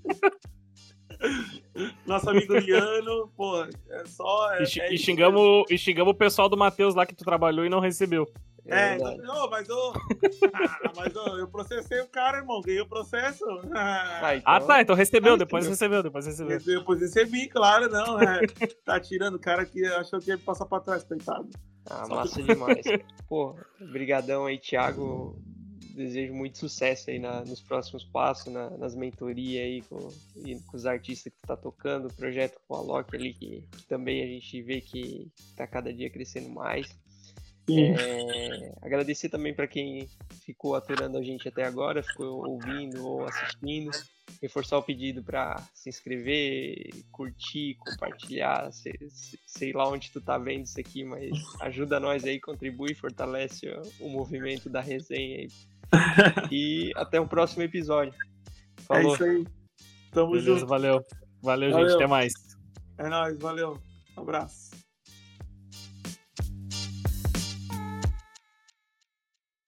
Nosso 2.07 2.29
amigo 2.29 2.55
Liano, 2.55 3.33
pô, 3.37 3.63
é 3.63 4.05
só. 4.07 4.53
É, 4.55 4.63
e, 4.63 4.81
é 4.81 4.95
e, 4.95 4.99
xingamos, 4.99 5.65
e 5.71 5.79
xingamos 5.79 6.13
o 6.13 6.17
pessoal 6.17 6.49
do 6.49 6.57
Matheus 6.57 6.95
lá 6.95 7.07
que 7.07 7.15
tu 7.15 7.25
trabalhou 7.25 7.65
e 7.65 7.69
não 7.71 7.81
recebeu. 7.81 8.31
É, 8.67 8.95
é 8.95 8.99
não, 8.99 9.51
mas, 9.51 9.69
eu, 9.69 9.93
ah, 10.55 10.93
mas 10.97 11.15
eu, 11.15 11.23
eu 11.39 11.49
processei 11.49 12.01
o 12.01 12.09
cara, 12.09 12.39
irmão. 12.39 12.61
Ganhei 12.63 12.81
o 12.81 12.89
processo. 12.89 13.45
Ah, 13.75 14.35
então... 14.37 14.53
ah 14.53 14.61
tá. 14.61 14.81
Então 14.81 14.97
recebeu, 14.97 15.37
depois 15.37 15.67
recebeu, 15.67 16.03
depois 16.03 16.27
recebeu. 16.27 16.59
Depois 16.59 17.01
recebi, 17.01 17.47
claro, 17.49 17.89
não. 17.91 18.21
É, 18.21 18.41
tá 18.85 18.99
tirando 18.99 19.35
o 19.35 19.41
cara 19.41 19.67
que 19.67 19.85
achou 19.87 20.19
que 20.19 20.31
ia 20.31 20.39
passar 20.39 20.67
pra 20.67 20.81
trás, 20.81 21.05
coitado. 21.05 21.49
Ah, 21.89 22.09
massa 22.09 22.43
demais. 22.43 22.85
Pô, 23.29 23.55
brigadão 23.93 24.47
aí, 24.47 24.59
Thiago. 24.59 25.39
Desejo 25.95 26.35
muito 26.35 26.59
sucesso 26.59 27.09
aí 27.09 27.21
na, 27.21 27.45
nos 27.45 27.61
próximos 27.61 28.03
passos, 28.03 28.53
na, 28.53 28.69
nas 28.71 28.97
mentorias 28.97 29.65
aí 29.65 29.83
com, 29.83 30.09
e 30.45 30.59
com 30.59 30.77
os 30.77 30.87
artistas 30.87 31.33
que 31.33 31.39
tu 31.39 31.47
tá 31.47 31.57
tocando, 31.57 32.09
o 32.09 32.13
projeto 32.13 32.61
com 32.67 32.75
a 32.75 32.81
Loki 32.81 33.15
ali, 33.15 33.33
que, 33.33 33.63
que 33.71 33.87
também 33.87 34.21
a 34.21 34.27
gente 34.27 34.61
vê 34.63 34.81
que 34.81 35.31
tá 35.57 35.69
cada 35.69 35.95
dia 35.95 36.11
crescendo 36.11 36.49
mais. 36.51 36.89
É, 37.71 38.75
agradecer 38.83 39.29
também 39.29 39.55
para 39.55 39.67
quem 39.67 40.07
ficou 40.45 40.75
aturando 40.75 41.17
a 41.17 41.23
gente 41.23 41.49
até 41.49 41.65
agora, 41.65 42.03
ficou 42.03 42.47
ouvindo 42.47 43.07
ou 43.07 43.25
assistindo. 43.25 43.91
Reforçar 44.43 44.79
o 44.79 44.83
pedido 44.83 45.23
para 45.23 45.57
se 45.75 45.89
inscrever, 45.89 46.91
curtir, 47.11 47.77
compartilhar, 47.79 48.71
sei, 48.73 48.93
sei, 49.47 49.73
lá 49.73 49.89
onde 49.89 50.11
tu 50.11 50.21
tá 50.21 50.37
vendo 50.37 50.65
isso 50.65 50.79
aqui, 50.81 51.05
mas 51.05 51.31
ajuda 51.61 52.01
nós 52.01 52.25
aí, 52.25 52.41
contribui, 52.41 52.95
fortalece 52.95 53.69
o, 54.01 54.07
o 54.07 54.11
movimento 54.11 54.69
da 54.69 54.81
resenha 54.81 55.39
aí. 55.39 55.49
E 56.51 56.93
até 56.97 57.21
o 57.21 57.29
próximo 57.29 57.63
episódio. 57.63 58.15
Falou. 58.87 59.13
É 59.13 59.15
isso 59.15 59.25
aí. 59.25 59.47
Tamo 60.11 60.33
Beleza, 60.33 60.59
junto. 60.59 60.67
Valeu. 60.67 61.05
valeu. 61.43 61.71
Valeu, 61.71 61.89
gente. 61.89 61.95
Até 61.97 62.07
mais. 62.07 62.33
É 62.99 63.09
nóis, 63.09 63.39
valeu. 63.39 63.79
Um 64.17 64.21
abraço. 64.21 64.84